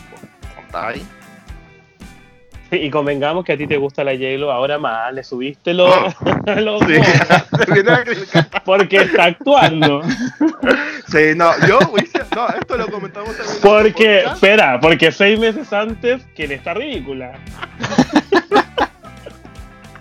ahí. 0.73 1.07
Y 2.83 2.91
convengamos 2.91 3.45
que 3.45 3.53
a 3.53 3.57
ti 3.57 3.67
te 3.67 3.77
gusta 3.77 4.05
la 4.05 4.13
j 4.13 4.53
ahora 4.53 4.79
más, 4.79 5.13
le 5.13 5.23
subiste 5.25 5.75
los, 5.75 5.89
oh. 5.95 6.79
sí. 6.87 6.95
porque 8.65 8.97
está 8.97 9.25
actuando. 9.25 10.03
Sí, 11.09 11.35
no, 11.37 11.51
yo, 11.67 11.79
no, 12.35 12.49
esto 12.49 12.77
lo 12.77 12.87
comentamos 12.89 13.37
también. 13.37 13.59
Porque, 13.63 14.21
espera, 14.21 14.81
porque 14.81 15.13
seis 15.13 15.39
meses 15.39 15.73
antes 15.73 16.25
que 16.35 16.49
le 16.49 16.55
está 16.55 16.75
ridícula. 16.75 17.33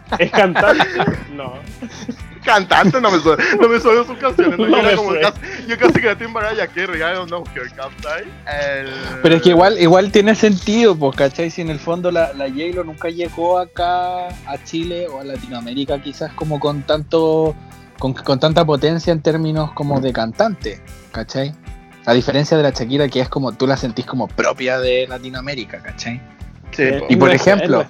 ¿Es 0.20 0.32
cantante? 0.32 0.86
No 1.36 1.54
cantante, 2.44 3.02
no 3.02 3.12
me 3.12 3.20
suena, 3.20 3.44
no 3.60 3.70
me 3.70 3.80
suena 3.80 4.04
sus 4.04 4.18
canciones. 4.18 4.60
No, 4.74 4.90
yo, 4.90 4.98
como 4.98 5.12
casi, 5.20 5.40
yo 5.68 5.78
casi 5.78 6.02
que 6.02 6.12
estoy 6.12 6.28
en 6.28 6.34
Mariah 6.34 6.68
Carey, 6.68 6.98
I 6.98 7.16
don't 7.16 7.28
know, 7.28 7.44
¿cachai? 7.44 8.24
El... 8.48 8.88
Pero 9.22 9.36
es 9.36 9.42
que 9.42 9.50
igual, 9.50 9.80
igual 9.80 10.12
tiene 10.12 10.36
sentido, 10.36 10.96
pues, 10.96 11.16
¿cachai? 11.16 11.50
Si 11.50 11.62
en 11.62 11.70
el 11.70 11.80
fondo 11.80 12.12
la, 12.12 12.34
la 12.34 12.50
J-Lo 12.50 12.84
nunca 12.84 13.10
llegó 13.10 13.60
acá 13.60 14.28
a 14.28 14.64
Chile 14.64 15.08
o 15.08 15.20
a 15.20 15.24
Latinoamérica 15.24 16.02
quizás 16.02 16.34
como 16.34 16.60
con 16.60 16.84
tanto, 16.84 17.56
con, 18.00 18.14
con 18.14 18.40
tanta 18.40 18.66
potencia 18.66 19.12
en 19.14 19.22
términos 19.22 19.72
como 19.74 20.00
de 20.00 20.14
cantante, 20.14 20.82
¿cachai? 21.12 21.54
A 22.06 22.14
diferencia 22.14 22.58
de 22.58 22.64
la 22.64 22.72
Shakira 22.72 23.08
que 23.08 23.22
es 23.22 23.30
como, 23.30 23.54
tú 23.54 23.68
la 23.68 23.78
sentís 23.78 24.06
como 24.06 24.28
propia 24.28 24.80
de 24.80 25.08
Latinoamérica, 25.08 25.82
¿cachai? 25.82 26.22
Sí, 26.72 26.84
y 27.10 27.16
por 27.16 27.30
ejemplo, 27.30 27.86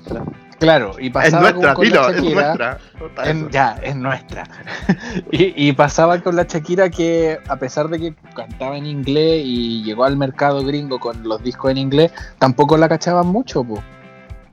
Claro, 0.63 0.95
y 0.97 1.09
pasaba 1.09 1.49
es 1.49 1.55
nuestra, 1.55 1.73
con, 1.73 1.89
la 1.89 1.93
Shakira, 1.93 2.15
es 2.15 2.23
nuestra. 2.23 3.51
ya, 3.51 3.79
es 3.83 3.95
nuestra. 3.97 4.43
y, 5.31 5.67
y, 5.67 5.73
pasaba 5.73 6.21
con 6.21 6.37
la 6.37 6.43
Shakira 6.43 6.89
que 6.89 7.37
a 7.49 7.57
pesar 7.57 7.89
de 7.89 7.99
que 7.99 8.15
cantaba 8.33 8.77
en 8.77 8.85
inglés 8.85 9.41
y 9.43 9.83
llegó 9.83 10.05
al 10.05 10.15
mercado 10.15 10.63
gringo 10.63 11.01
con 11.01 11.21
los 11.27 11.43
discos 11.43 11.71
en 11.71 11.79
inglés, 11.79 12.13
tampoco 12.39 12.77
la 12.77 12.87
cachaban 12.87 13.27
mucho, 13.27 13.65
pues. 13.65 13.81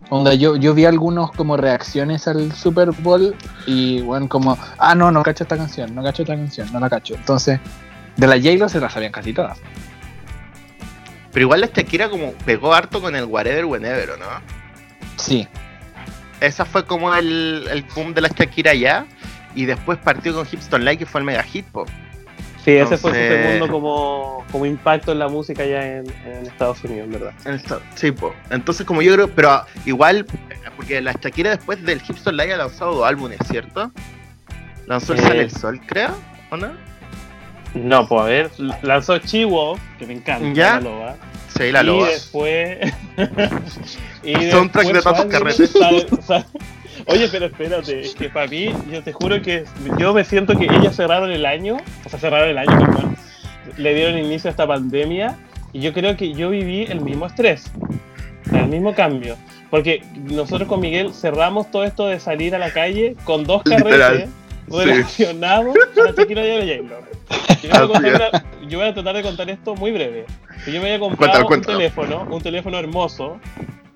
Onda, 0.08 0.34
yo, 0.34 0.56
yo 0.56 0.74
vi 0.74 0.84
algunos 0.84 1.30
como 1.30 1.56
reacciones 1.56 2.26
al 2.26 2.50
Super 2.50 2.90
Bowl 2.90 3.36
y 3.68 4.00
bueno, 4.00 4.28
como, 4.28 4.58
ah, 4.78 4.96
no, 4.96 5.12
no 5.12 5.22
cacho 5.22 5.44
esta 5.44 5.56
canción, 5.56 5.94
no 5.94 6.02
cacho 6.02 6.22
esta 6.22 6.34
canción, 6.34 6.72
no 6.72 6.80
la 6.80 6.90
cacho. 6.90 7.14
Entonces, 7.14 7.60
de 8.16 8.26
la 8.26 8.34
J-Lo 8.34 8.68
se 8.68 8.80
la 8.80 8.90
sabían 8.90 9.12
casi 9.12 9.32
todas. 9.32 9.58
Pero 11.32 11.44
igual 11.44 11.60
la 11.60 11.68
Shakira 11.68 12.10
como 12.10 12.32
pegó 12.44 12.74
harto 12.74 13.00
con 13.00 13.14
el 13.14 13.26
Whatever 13.26 13.66
Whenever, 13.66 14.18
¿no? 14.18 14.26
Sí, 15.14 15.46
esa 16.40 16.64
fue 16.64 16.84
como 16.84 17.14
el, 17.14 17.66
el 17.70 17.84
boom 17.94 18.14
de 18.14 18.22
la 18.22 18.28
Shakira 18.28 18.74
ya. 18.74 19.06
Y 19.54 19.66
después 19.66 19.98
partió 19.98 20.32
con 20.34 20.46
Hipstone 20.46 20.84
Like, 20.84 21.04
que 21.04 21.10
fue 21.10 21.20
el 21.20 21.24
mega 21.24 21.42
hit 21.42 21.66
pop. 21.66 21.88
Sí, 22.64 22.72
ese 22.72 22.98
fue 22.98 23.12
su 23.12 23.16
segundo 23.16 23.68
como, 23.68 24.44
como 24.52 24.66
impacto 24.66 25.12
en 25.12 25.18
la 25.18 25.28
música 25.28 25.64
ya 25.64 25.82
en, 25.82 26.06
Estados 26.46 26.84
Unidos, 26.84 27.08
¿verdad? 27.08 27.32
sí, 27.94 28.12
pues. 28.12 28.34
Entonces, 28.50 28.86
como 28.86 29.00
yo 29.00 29.14
creo, 29.14 29.30
pero 29.30 29.64
igual, 29.86 30.26
porque 30.76 31.00
la 31.00 31.12
Shakira 31.12 31.50
después 31.50 31.82
del 31.82 32.02
Hipstone 32.06 32.36
Like 32.36 32.52
ha 32.52 32.58
lanzado 32.58 32.96
dos 32.96 33.06
álbumes, 33.06 33.38
¿cierto? 33.48 33.90
Lanzó 34.86 35.14
el 35.14 35.20
Sale 35.20 35.42
el 35.42 35.50
Sol, 35.50 35.80
creo, 35.86 36.14
¿o 36.50 36.56
no? 36.58 36.72
No, 37.74 38.06
pues 38.06 38.20
a 38.20 38.24
ver, 38.24 38.50
lanzó 38.82 39.18
Chihuahua, 39.18 39.78
que 39.98 40.06
me 40.06 40.14
encanta. 40.14 40.52
¿Ya? 40.52 40.80
Sí, 41.56 41.72
la 41.72 41.82
loba. 41.82 42.08
Y 42.08 42.12
después. 42.12 42.78
y 44.22 44.50
Soundtrack 44.50 44.92
de 44.92 45.02
tantos 45.02 45.24
carretes. 45.26 45.72
Oye, 47.06 47.28
pero 47.30 47.46
espérate, 47.46 48.00
es 48.00 48.14
que 48.14 48.28
para 48.28 48.46
mí, 48.46 48.72
yo 48.92 49.02
te 49.02 49.12
juro 49.12 49.40
que 49.40 49.64
yo 49.98 50.12
me 50.12 50.24
siento 50.24 50.56
que 50.56 50.64
ellas 50.64 50.96
cerraron 50.96 51.30
el 51.30 51.46
año, 51.46 51.78
o 52.04 52.08
sea, 52.08 52.18
cerraron 52.18 52.50
el 52.50 52.58
año, 52.58 52.78
perdón, 52.78 53.16
le 53.76 53.94
dieron 53.94 54.18
inicio 54.18 54.48
a 54.48 54.50
esta 54.50 54.66
pandemia 54.66 55.38
y 55.72 55.80
yo 55.80 55.92
creo 55.92 56.16
que 56.16 56.34
yo 56.34 56.50
viví 56.50 56.84
el 56.88 57.00
mismo 57.00 57.26
estrés, 57.26 57.70
el 58.52 58.66
mismo 58.66 58.94
cambio. 58.94 59.36
Porque 59.70 60.02
nosotros 60.16 60.68
con 60.68 60.80
Miguel 60.80 61.14
cerramos 61.14 61.70
todo 61.70 61.84
esto 61.84 62.06
de 62.06 62.18
salir 62.18 62.54
a 62.54 62.58
la 62.58 62.72
calle 62.72 63.16
con 63.24 63.44
dos 63.44 63.62
carretes 63.62 64.28
relacionados 64.68 65.74
sí. 65.94 66.00
a 66.00 66.12
Shakira 66.12 66.44
y 66.44 66.50
a 66.50 66.84
yo 68.68 68.78
voy, 68.78 68.88
a 68.88 68.94
tratar 68.94 69.16
de 69.16 69.22
contar 69.22 69.50
esto 69.50 69.74
muy 69.74 69.90
breve. 69.90 70.26
Yo 70.66 70.80
me 70.80 70.92
había 70.92 70.98
comprado 70.98 71.46
un 71.46 71.60
teléfono, 71.60 72.26
un 72.30 72.42
teléfono 72.42 72.78
hermoso. 72.78 73.40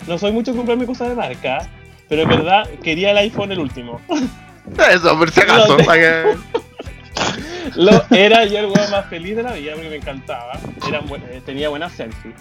No 0.07 0.19
soy 0.19 0.33
mucho 0.33 0.55
comprarme 0.55 0.87
cosas 0.87 1.09
de 1.09 1.14
marca, 1.14 1.69
pero 2.09 2.23
en 2.23 2.29
verdad 2.29 2.69
quería 2.83 3.11
el 3.12 3.19
iPhone 3.19 3.53
el 3.53 3.59
último. 3.59 4.01
Eso, 4.90 5.19
por 5.19 5.31
si 5.31 5.40
acaso. 5.40 5.77
Lo, 7.77 8.05
era 8.11 8.45
yo 8.45 8.59
el 8.59 8.67
huevo 8.67 8.88
más 8.90 9.07
feliz 9.07 9.37
de 9.37 9.43
la 9.43 9.53
vida 9.53 9.73
porque 9.75 9.88
me 9.88 9.97
encantaba. 9.97 10.59
Era, 10.88 11.01
eh, 11.31 11.43
tenía 11.45 11.69
buenas 11.69 11.93
selfies. 11.93 12.35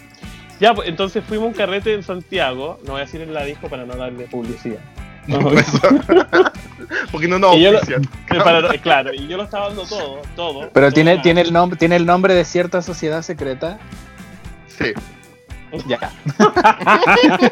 Ya, 0.59 0.73
pues, 0.73 0.87
entonces 0.87 1.23
fuimos 1.27 1.45
a 1.45 1.47
un 1.49 1.53
carrete 1.53 1.93
en 1.93 2.03
Santiago. 2.03 2.79
No 2.85 2.93
voy 2.93 3.01
a 3.01 3.05
decir 3.05 3.21
en 3.21 3.33
la 3.33 3.43
disco 3.43 3.69
para 3.69 3.85
no 3.85 3.95
darle 3.95 4.25
publicidad. 4.25 4.79
No, 5.27 5.39
porque 7.11 7.27
no 7.27 7.39
nos 7.39 7.55
Claro, 8.81 9.13
y 9.13 9.27
yo 9.27 9.37
lo 9.37 9.43
estaba 9.43 9.67
dando 9.67 9.85
todo, 9.85 10.21
todo. 10.35 10.69
Pero 10.73 10.91
tiene, 10.91 11.19
tiene, 11.19 11.41
el 11.41 11.53
nombre, 11.53 11.77
tiene 11.79 11.95
el 11.95 12.05
nombre 12.05 12.33
de 12.33 12.43
cierta 12.45 12.81
sociedad 12.81 13.21
secreta. 13.21 13.79
Sí. 14.67 14.93
Ya. 15.87 16.11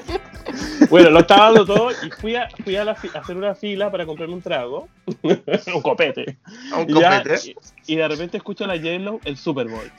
bueno, 0.90 1.10
lo 1.10 1.20
estaba 1.20 1.46
dando 1.46 1.66
todo 1.66 1.92
y 1.92 2.10
fui 2.12 2.36
a, 2.36 2.48
fui 2.64 2.76
a, 2.76 2.92
hacer 2.92 3.36
una 3.36 3.56
fila 3.56 3.92
para 3.92 4.06
comprarme 4.06 4.36
un 4.36 4.42
trago. 4.42 4.88
un 5.24 5.82
copete. 5.82 6.38
Un 6.78 6.86
copete. 6.94 7.56
Y, 7.88 7.96
de 7.96 8.08
repente 8.08 8.38
escucho 8.38 8.66
a 8.66 8.68
la 8.68 8.76
Yellow 8.76 9.20
el 9.26 9.38
Super 9.38 9.68
Bowl. 9.68 9.92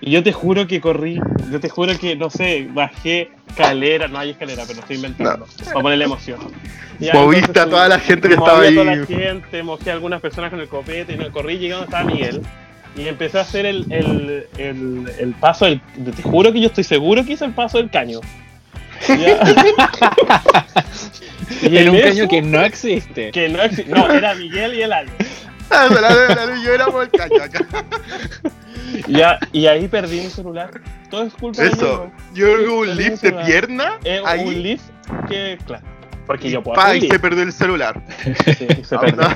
Y 0.00 0.10
yo 0.10 0.22
te 0.22 0.32
juro 0.32 0.66
que 0.66 0.80
corrí, 0.80 1.18
yo 1.50 1.60
te 1.60 1.68
juro 1.68 1.96
que, 1.98 2.14
no 2.14 2.28
sé, 2.28 2.68
bajé 2.70 3.30
escalera, 3.48 4.06
no 4.06 4.18
hay 4.18 4.30
escalera, 4.30 4.64
pero 4.66 4.80
estoy 4.80 4.96
inventando, 4.96 5.46
para 5.64 5.80
ponerle 5.80 6.04
emoción. 6.04 6.40
Moviste 7.12 7.60
a 7.60 7.68
toda 7.68 7.88
la 7.88 7.98
gente 7.98 8.28
que 8.28 8.34
estaba 8.34 8.60
ahí. 8.60 8.76
a 8.76 8.82
toda 8.82 8.96
la 8.96 9.06
gente, 9.06 9.62
mojé 9.62 9.90
a 9.90 9.94
algunas 9.94 10.20
personas 10.20 10.50
con 10.50 10.60
el 10.60 10.68
copete, 10.68 11.14
y 11.14 11.16
no, 11.16 11.30
corrí 11.32 11.58
llegando 11.58 11.84
estaba 11.84 12.04
Miguel. 12.04 12.42
Y 12.96 13.08
empecé 13.08 13.38
a 13.38 13.40
hacer 13.42 13.66
el, 13.66 13.90
el, 13.92 14.46
el, 14.56 15.12
el 15.18 15.34
paso 15.34 15.64
del. 15.64 15.80
Te 15.80 16.22
juro 16.22 16.52
que 16.52 16.60
yo 16.60 16.68
estoy 16.68 16.84
seguro 16.84 17.24
que 17.24 17.32
hice 17.32 17.44
el 17.44 17.52
paso 17.52 17.78
del 17.78 17.90
caño. 17.90 18.20
y 21.62 21.76
en 21.76 21.88
un 21.90 22.00
caño 22.00 22.28
que 22.28 22.40
no 22.40 22.62
existe. 22.62 23.30
Que 23.32 23.48
no 23.48 23.62
existe. 23.62 23.90
No, 23.90 24.10
era 24.10 24.34
Miguel 24.34 24.74
y 24.74 24.82
el 24.82 24.92
año. 24.92 25.10
Ah, 25.70 25.88
yo 26.64 26.72
éramos 26.72 27.04
el 27.04 27.10
caño 27.10 27.42
acá. 27.42 27.66
Ya, 29.08 29.40
y 29.52 29.66
ahí 29.66 29.88
perdí 29.88 30.20
mi 30.20 30.30
celular. 30.30 30.70
Todo 31.10 31.24
es 31.24 31.34
culpa 31.34 31.62
de 31.62 31.68
Eso. 31.68 32.06
mí. 32.06 32.38
Yo 32.38 32.58
que 32.58 32.68
un 32.68 32.96
lift 32.96 33.22
de 33.22 33.32
pierna. 33.32 33.98
Es 34.04 34.22
ahí. 34.24 34.46
un 34.46 34.62
lift 34.62 34.84
que, 35.28 35.58
claro. 35.66 35.84
Porque 36.26 36.48
yo 36.50 36.62
puedo 36.62 36.76
pa, 36.76 36.96
y 36.96 37.08
se 37.08 37.18
perdió 37.18 37.42
el 37.42 37.52
celular. 37.52 38.00
Sí, 38.44 38.68
se 38.84 38.98
perdió. 38.98 39.28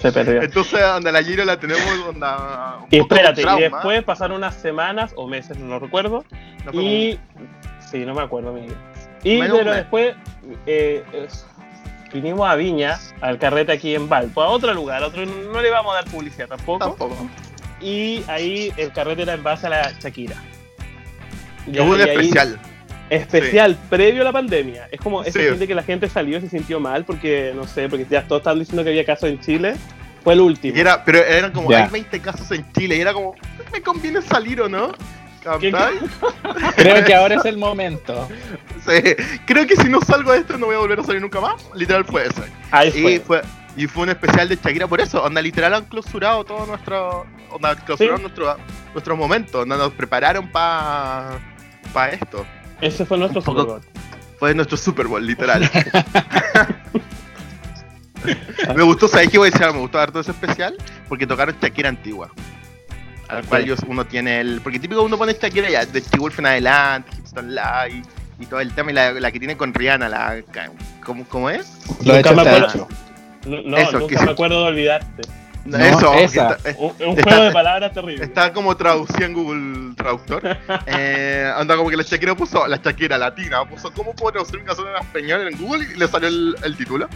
Se 0.00 0.12
perdió. 0.12 0.42
Entonces, 0.42 0.80
onda 0.82 1.10
la 1.12 1.22
Giro 1.22 1.44
la 1.44 1.58
tenemos 1.58 1.82
onda. 2.08 2.78
un 2.82 2.86
Y 2.90 3.00
poco 3.00 3.14
espérate, 3.14 3.40
y 3.40 3.44
trauma. 3.44 3.60
después 3.60 4.04
pasaron 4.04 4.36
unas 4.36 4.54
semanas 4.54 5.12
o 5.16 5.26
meses, 5.26 5.58
no 5.58 5.66
lo 5.66 5.78
recuerdo. 5.80 6.24
No 6.64 6.80
Y. 6.80 7.18
Sí, 7.90 7.98
no 8.04 8.14
me 8.14 8.22
acuerdo. 8.22 8.56
Y 9.24 9.38
Menos 9.38 9.58
pero 9.58 9.72
después 9.72 10.14
eh, 10.66 11.02
es- 11.12 11.46
vinimos 12.12 12.48
a 12.48 12.54
Viña, 12.54 12.98
al 13.20 13.38
carrete 13.38 13.72
aquí 13.72 13.94
en 13.94 14.08
Valpo, 14.08 14.42
a 14.42 14.48
otro 14.48 14.72
lugar, 14.74 15.02
a 15.02 15.08
otro, 15.08 15.24
no 15.26 15.60
le 15.60 15.70
vamos 15.70 15.92
a 15.92 15.96
dar 15.96 16.04
publicidad 16.06 16.48
tampoco. 16.48 16.78
Tampoco. 16.78 17.16
Y 17.80 18.22
ahí 18.28 18.72
el 18.76 18.92
carrete 18.92 19.22
era 19.22 19.34
en 19.34 19.42
base 19.42 19.66
a 19.66 19.70
la 19.70 19.92
Shakira. 19.98 20.36
Un 21.66 21.74
y 21.74 22.02
ahí- 22.02 22.30
especial. 23.10 23.76
previo 23.88 24.22
a 24.22 24.24
la 24.24 24.32
pandemia. 24.32 24.88
Es 24.90 25.00
como 25.00 25.22
ese 25.22 25.42
Sí. 25.44 25.50
fin 25.50 25.58
de 25.58 25.66
que 25.66 25.74
la 25.74 25.82
gente 25.82 26.08
salió 26.08 26.38
y 26.38 26.40
se 26.42 26.48
sintió 26.48 26.80
mal 26.80 27.04
porque, 27.04 27.52
no 27.54 27.66
sé, 27.66 27.88
porque 27.88 28.06
ya 28.08 28.22
todos 28.26 28.40
estaban 28.40 28.58
diciendo 28.58 28.82
que 28.84 28.90
había 28.90 29.04
casos 29.04 29.28
en 29.30 29.40
Chile. 29.40 29.74
Fue 30.24 30.34
el 30.34 30.40
último. 30.40 30.76
Y 30.76 30.80
era, 30.80 31.04
pero 31.04 31.18
eran 31.18 31.52
como, 31.52 31.70
Ya. 31.70 31.84
hay 31.84 31.90
20 31.90 32.20
casos 32.20 32.50
en 32.50 32.70
Chile. 32.72 32.96
Y 32.96 33.00
era 33.00 33.12
como, 33.12 33.34
¿me 33.72 33.80
conviene 33.80 34.20
salir 34.22 34.60
o 34.60 34.68
no? 34.68 34.92
¿Qué- 35.60 35.70
¿Captai? 35.70 35.94
Creo 36.76 37.04
que 37.04 37.14
ahora 37.14 37.36
es 37.36 37.44
el 37.44 37.56
momento. 37.56 38.28
Sí. 38.86 39.14
Creo 39.46 39.66
que 39.66 39.76
si 39.76 39.88
no 39.88 40.00
salgo 40.02 40.32
de 40.32 40.38
esto 40.38 40.58
no 40.58 40.66
voy 40.66 40.74
a 40.74 40.78
volver 40.78 41.00
a 41.00 41.04
salir 41.04 41.22
nunca 41.22 41.40
más. 41.40 41.54
Literal 41.74 42.04
fue 42.04 42.26
eso. 42.26 42.44
Ahí 42.70 42.88
Y 42.94 43.02
fue. 43.02 43.20
fue, 43.20 43.42
y 43.76 43.86
fue 43.86 44.02
un 44.02 44.08
especial 44.10 44.48
de 44.48 44.56
Shakira 44.56 44.86
por 44.88 45.00
eso. 45.00 45.22
Onda, 45.22 45.40
literal 45.40 45.72
han 45.74 45.84
clausurado 45.84 46.44
todo 46.44 46.66
nuestro. 46.66 47.24
Onda, 47.50 47.76
clausuraron 47.76 48.18
Sí. 48.18 48.22
nuestro, 48.24 48.56
nuestro 48.92 49.16
momento. 49.16 49.60
Onda, 49.60 49.76
nos 49.76 49.92
prepararon 49.94 50.48
para 50.50 51.38
pa 51.92 52.08
esto. 52.10 52.44
Ese 52.80 53.04
fue 53.04 53.18
nuestro 53.18 53.40
Super 53.42 53.64
Bowl. 53.64 53.80
Fue 54.38 54.54
nuestro 54.54 54.76
Super 54.76 55.06
Bowl, 55.06 55.26
literal. 55.26 55.68
me 58.76 58.82
gustó, 58.82 59.08
¿sabes 59.08 59.28
qué 59.30 59.38
voy 59.38 59.48
a 59.48 59.50
decir? 59.50 59.66
Me 59.72 59.80
gustó 59.80 59.98
harto 59.98 60.20
ese 60.20 60.30
especial 60.32 60.76
porque 61.08 61.26
tocaron 61.26 61.56
Shakira 61.60 61.88
antigua. 61.88 62.30
Al 63.28 63.40
Ok. 63.40 63.46
cual 63.48 63.64
yo- 63.64 63.74
uno 63.86 64.04
tiene 64.06 64.40
el. 64.40 64.60
Porque 64.60 64.78
típico 64.78 65.02
uno 65.02 65.18
pone 65.18 65.34
Shakira 65.34 65.68
ya, 65.70 65.84
de 65.86 66.02
Wolf 66.18 66.38
en 66.38 66.46
adelante, 66.46 67.10
Hipstone 67.16 67.50
Live 67.52 68.02
y 68.40 68.46
todo 68.46 68.60
el 68.60 68.72
tema. 68.72 68.90
Y 68.90 68.94
la, 68.94 69.12
la 69.12 69.30
que 69.30 69.38
tiene 69.38 69.56
con 69.56 69.74
Rihanna, 69.74 70.08
la. 70.08 70.42
¿Cómo, 71.04 71.24
cómo 71.28 71.50
es? 71.50 71.78
Lo 72.04 72.14
Nunca 72.14 72.20
hecho 72.20 72.34
me 72.34 72.42
está 72.42 72.56
acuerdo. 72.56 72.66
hecho. 72.68 72.88
No, 73.46 73.62
no, 73.62 73.76
Eso, 73.76 73.98
nunca 74.00 74.18
que 74.18 74.24
me 74.24 74.30
acuerdo 74.32 74.62
de 74.62 74.68
olvidarte. 74.68 75.22
No, 75.68 75.78
Eso, 75.78 76.14
esa. 76.14 76.52
está- 76.64 76.78
Un, 76.78 76.92
un 77.00 77.18
Está- 77.18 77.22
juego 77.30 77.44
de 77.44 77.52
palabras 77.52 77.92
terrible. 77.92 78.24
Está 78.24 78.52
como 78.52 78.76
traducida 78.76 79.26
en 79.26 79.32
Google 79.34 79.94
Traductor. 79.96 80.42
Eh, 80.86 81.52
anda 81.56 81.76
como 81.76 81.90
que 81.90 81.96
la 81.96 82.02
Shakira 82.02 82.34
puso, 82.34 82.66
la 82.66 82.76
Shakira 82.78 83.18
latina, 83.18 83.64
puso 83.68 83.92
cómo 83.92 84.14
puedo 84.14 84.32
traducir 84.32 84.56
una 84.56 84.66
canción 84.66 84.88
en 84.88 84.96
español 84.96 85.48
en 85.48 85.58
Google 85.58 85.86
y 85.94 85.98
le 85.98 86.08
salió 86.08 86.28
el, 86.28 86.56
el 86.64 86.76
título. 86.76 87.08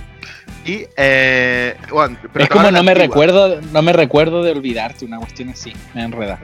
Y, 0.64 0.86
eh, 0.96 1.76
bueno, 1.90 2.18
pero 2.32 2.44
es 2.44 2.50
como 2.50 2.64
no 2.70 2.82
me 2.82 2.90
antigua. 2.92 3.06
recuerdo, 3.06 3.60
no 3.72 3.82
me 3.82 3.92
recuerdo 3.92 4.42
de 4.42 4.52
olvidarte, 4.52 5.04
una 5.04 5.18
cuestión 5.18 5.48
así. 5.48 5.72
Me 5.94 6.02
enreda. 6.04 6.38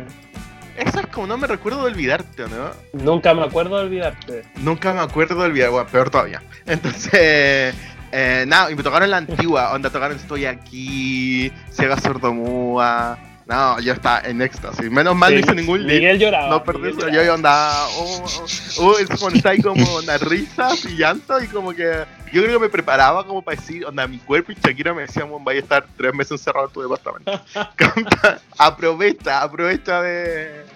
Eso 0.76 1.00
es 1.00 1.06
como 1.08 1.26
no 1.26 1.36
me 1.36 1.46
recuerdo 1.48 1.80
de 1.84 1.90
olvidarte, 1.92 2.44
¿no? 2.44 2.70
Nunca 3.04 3.34
me 3.34 3.42
acuerdo 3.44 3.76
de 3.78 3.84
olvidarte. 3.84 4.44
Nunca 4.56 4.92
me 4.92 5.00
acuerdo 5.00 5.34
de 5.36 5.46
olvidar, 5.46 5.70
bueno, 5.70 5.88
peor 5.88 6.08
todavía. 6.10 6.42
Entonces, 6.66 7.74
eh, 8.12 8.44
nada, 8.46 8.70
y 8.70 8.74
me 8.74 8.82
tocaron 8.82 9.10
la 9.10 9.18
antigua, 9.18 9.72
onda 9.72 9.90
tocaron 9.90 10.16
Estoy 10.16 10.46
aquí, 10.46 11.52
Ciega 11.70 11.98
Sordomúa. 12.00 13.18
No, 13.48 13.80
yo 13.80 13.94
estaba 13.94 14.20
en 14.28 14.42
éxtasis. 14.42 14.90
Menos 14.90 15.16
mal 15.16 15.32
no 15.32 15.38
Sí, 15.38 15.44
hice 15.44 15.54
ningún 15.54 15.86
link. 15.86 16.00
Miguel 16.00 16.18
lloraba. 16.18 16.50
No 16.50 16.62
perdí 16.62 16.90
eso, 16.90 17.08
yo 17.08 17.32
andaba. 17.32 17.88
Oh, 17.96 18.24
oh, 18.26 18.46
oh, 18.80 18.98
es 18.98 19.08
cuando 19.08 19.38
está 19.38 19.50
ahí 19.50 19.62
como 19.62 19.96
una 19.96 20.18
risa 20.18 20.68
y 20.86 20.96
llanto 20.96 21.42
y 21.42 21.46
como 21.48 21.72
que. 21.72 22.04
Yo 22.30 22.42
creo 22.42 22.58
que 22.58 22.66
me 22.66 22.68
preparaba 22.68 23.24
como 23.24 23.40
para 23.40 23.58
decir, 23.58 23.86
onda, 23.86 24.06
mi 24.06 24.18
cuerpo 24.18 24.52
y 24.52 24.54
Shakira 24.54 24.92
me 24.92 25.02
decían, 25.02 25.30
"Bueno, 25.30 25.46
vaya 25.46 25.60
a 25.60 25.62
estar 25.62 25.86
tres 25.96 26.12
meses 26.12 26.32
encerrado 26.32 26.66
en 26.66 26.72
tu 26.74 26.82
departamento. 26.82 27.40
aprovecha, 28.58 29.40
aprovecha 29.40 30.02
de, 30.02 30.66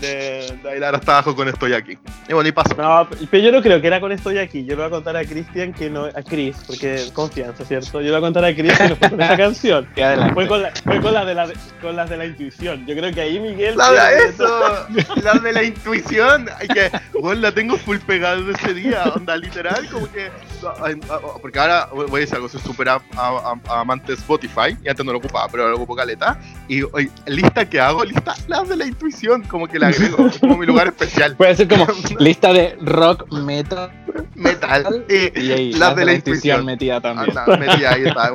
de, 0.00 0.08
de 0.08 0.58
bailar 0.62 0.94
hasta 0.94 1.12
abajo 1.12 1.36
con 1.36 1.48
estoy 1.48 1.74
aquí. 1.74 1.98
Y 2.28 2.32
bueno, 2.32 2.48
y 2.48 2.52
pasó. 2.52 2.74
No, 2.74 3.08
pero 3.30 3.42
yo 3.42 3.52
no 3.52 3.62
creo 3.62 3.80
que 3.80 3.86
era 3.86 4.00
con 4.00 4.12
estoy 4.12 4.38
aquí. 4.38 4.64
Yo 4.64 4.70
le 4.70 4.76
voy 4.76 4.86
a 4.86 4.90
contar 4.90 5.16
a 5.16 5.24
Cristian 5.24 5.72
que 5.72 5.90
no. 5.90 6.04
A 6.04 6.22
Chris, 6.22 6.56
porque 6.66 7.06
confianza, 7.12 7.64
¿cierto? 7.64 8.00
Yo 8.00 8.06
le 8.06 8.10
voy 8.10 8.18
a 8.18 8.20
contar 8.20 8.44
a 8.44 8.54
Chris 8.54 8.76
que 8.76 8.88
no 8.88 8.96
fue 8.96 9.10
con 9.10 9.20
esa 9.20 9.36
canción. 9.44 9.88
Y 9.96 10.00
adelante. 10.00 10.34
Fue 10.34 10.48
con, 10.48 10.62
la, 10.62 10.72
fue 10.72 11.00
con, 11.00 11.14
la 11.14 11.24
de 11.24 11.34
la, 11.34 11.52
con 11.80 11.96
las 11.96 12.10
de 12.10 12.16
la 12.16 12.26
intuición. 12.26 12.86
Yo 12.86 12.94
creo 12.94 13.12
que 13.12 13.20
ahí 13.20 13.38
Miguel. 13.38 13.76
La 13.76 13.90
de 13.92 14.28
eso, 14.28 14.86
la 15.22 15.34
de 15.34 15.52
la 15.52 15.62
intuición, 15.62 16.48
ay, 16.58 16.68
que 16.68 16.90
bueno, 17.20 17.40
la 17.40 17.52
tengo 17.52 17.76
full 17.76 17.98
pegada 17.98 18.36
de 18.36 18.52
ese 18.52 18.74
día, 18.74 19.04
onda 19.14 19.36
literal, 19.36 19.88
como 19.90 20.10
que 20.10 20.30
ah, 20.64 20.90
ah, 21.10 21.18
porque 21.40 21.58
ahora 21.58 21.88
voy 21.92 22.06
a 22.10 22.20
decir 22.20 22.36
algo, 22.36 22.48
soy 22.48 22.60
súper 22.60 22.88
amante 23.68 24.12
de 24.12 24.14
Spotify, 24.14 24.76
y 24.82 24.88
antes 24.88 25.04
no 25.04 25.12
lo 25.12 25.18
ocupaba, 25.18 25.48
pero 25.48 25.62
ahora 25.62 25.70
lo 25.70 25.76
ocupo 25.76 25.96
caleta, 25.96 26.38
y 26.68 26.82
hoy, 26.82 27.10
lista 27.26 27.68
que 27.68 27.80
hago, 27.80 28.04
lista 28.04 28.34
la 28.48 28.62
de 28.64 28.76
la 28.76 28.86
intuición, 28.86 29.42
como 29.42 29.66
que 29.66 29.73
la 29.78 29.88
agrego, 29.88 30.26
es 30.26 30.38
como 30.38 30.56
mi 30.56 30.66
lugar 30.66 30.86
especial, 30.88 31.36
Puede 31.36 31.56
ser 31.56 31.68
como 31.68 31.86
lista 32.18 32.52
de 32.52 32.76
rock 32.80 33.30
metal 33.32 33.90
metal, 34.34 35.04
y, 35.08 35.40
y 35.40 35.52
ahí 35.52 35.72
las 35.72 35.96
de 35.96 36.04
la 36.04 36.12
intuición, 36.14 36.64
metida 36.64 37.00
también. 37.00 37.36
Anda, 37.36 37.56
metí 37.56 37.84
ahí 37.84 38.04
está. 38.04 38.30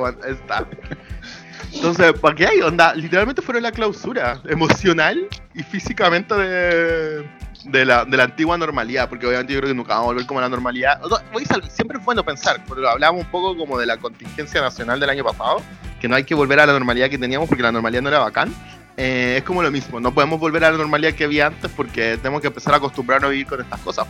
Entonces, 1.72 2.12
¿para 2.14 2.34
qué 2.34 2.46
hay? 2.46 2.60
Onda, 2.62 2.94
literalmente 2.94 3.42
fueron 3.42 3.62
la 3.62 3.70
clausura 3.72 4.40
emocional 4.48 5.28
y 5.54 5.62
físicamente 5.62 6.34
de, 6.34 7.28
de, 7.64 7.84
la, 7.84 8.04
de 8.04 8.16
la 8.16 8.24
antigua 8.24 8.58
normalidad, 8.58 9.08
porque 9.08 9.26
obviamente 9.26 9.52
yo 9.52 9.60
creo 9.60 9.70
que 9.70 9.76
nunca 9.76 9.94
vamos 9.94 10.06
a 10.08 10.12
volver 10.12 10.26
como 10.26 10.40
a 10.40 10.42
la 10.42 10.48
normalidad. 10.48 11.02
O 11.04 11.08
sea, 11.08 11.24
voy 11.32 11.44
a 11.44 11.46
sal- 11.46 11.70
siempre 11.70 11.98
es 11.98 12.04
bueno 12.04 12.24
pensar, 12.24 12.64
porque 12.66 12.86
hablamos 12.86 13.24
un 13.24 13.30
poco 13.30 13.56
como 13.56 13.78
de 13.78 13.86
la 13.86 13.96
contingencia 13.98 14.60
nacional 14.60 14.98
del 14.98 15.10
año 15.10 15.22
pasado, 15.24 15.62
que 16.00 16.08
no 16.08 16.16
hay 16.16 16.24
que 16.24 16.34
volver 16.34 16.58
a 16.60 16.66
la 16.66 16.72
normalidad 16.72 17.08
que 17.08 17.18
teníamos 17.18 17.48
porque 17.48 17.62
la 17.62 17.72
normalidad 17.72 18.02
no 18.02 18.08
era 18.08 18.18
bacán. 18.18 18.52
Eh, 18.96 19.36
es 19.38 19.44
como 19.44 19.62
lo 19.62 19.70
mismo, 19.70 19.98
no 20.00 20.12
podemos 20.12 20.38
volver 20.38 20.64
a 20.64 20.70
la 20.70 20.76
normalidad 20.76 21.14
que 21.14 21.24
había 21.24 21.46
antes 21.46 21.70
porque 21.74 22.16
tenemos 22.18 22.40
que 22.40 22.48
empezar 22.48 22.74
a 22.74 22.76
acostumbrarnos 22.76 23.28
a 23.28 23.30
vivir 23.30 23.46
con 23.46 23.60
estas 23.60 23.80
cosas. 23.80 24.06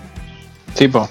Sí, 0.75 0.89
po. 0.89 1.09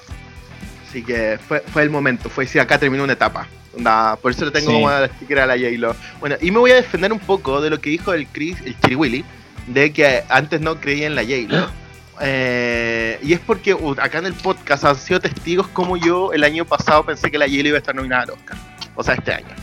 Así 0.88 1.03
que 1.03 1.39
fue, 1.47 1.62
fue 1.62 1.84
el 1.84 1.89
momento, 1.89 2.29
fue 2.29 2.45
decir, 2.45 2.60
acá 2.62 2.77
terminó 2.77 3.03
una 3.03 3.13
etapa. 3.13 3.47
Onda, 3.77 4.15
por 4.17 4.32
eso 4.32 4.43
le 4.45 4.51
tengo 4.51 4.67
Sí. 4.67 4.73
como 4.73 4.89
a 4.89 5.01
la 5.01 5.08
sticker 5.08 5.39
a 5.39 5.45
la 5.45 5.53
J-Lo. 5.53 5.95
Bueno, 6.19 6.36
y 6.41 6.51
me 6.51 6.58
voy 6.58 6.71
a 6.71 6.75
defender 6.75 7.13
un 7.13 7.19
poco 7.19 7.62
de 7.62 7.69
lo 7.69 7.79
que 7.79 7.91
dijo 7.91 8.12
el 8.13 8.25
Chris, 8.27 8.58
el 8.65 8.77
Chiriwili, 8.79 9.23
de 9.67 9.93
que 9.93 10.23
antes 10.29 10.60
no 10.60 10.79
creía 10.79 11.08
en 11.08 11.15
la 11.15 11.23
J-Lo. 11.23 11.69
Eh, 12.21 13.17
y 13.23 13.32
es 13.32 13.39
porque 13.39 13.73
uh, 13.73 13.91
acá 13.97 14.17
en 14.17 14.25
el 14.25 14.34
podcast 14.34 14.84
han 14.84 14.97
sido 14.97 15.21
testigos 15.21 15.69
como 15.69 15.95
yo 15.95 16.34
el 16.34 16.43
año 16.43 16.65
pasado 16.65 17.05
pensé 17.05 17.32
que 17.32 17.38
la 17.38 17.45
J-Lo 17.45 17.69
iba 17.69 17.77
a 17.77 17.79
estar 17.79 17.95
nominada 17.95 18.23
al 18.23 18.32
Oscar. 18.32 18.58
O 18.95 19.01
sea, 19.05 19.13
este 19.13 19.34
año. 19.34 19.55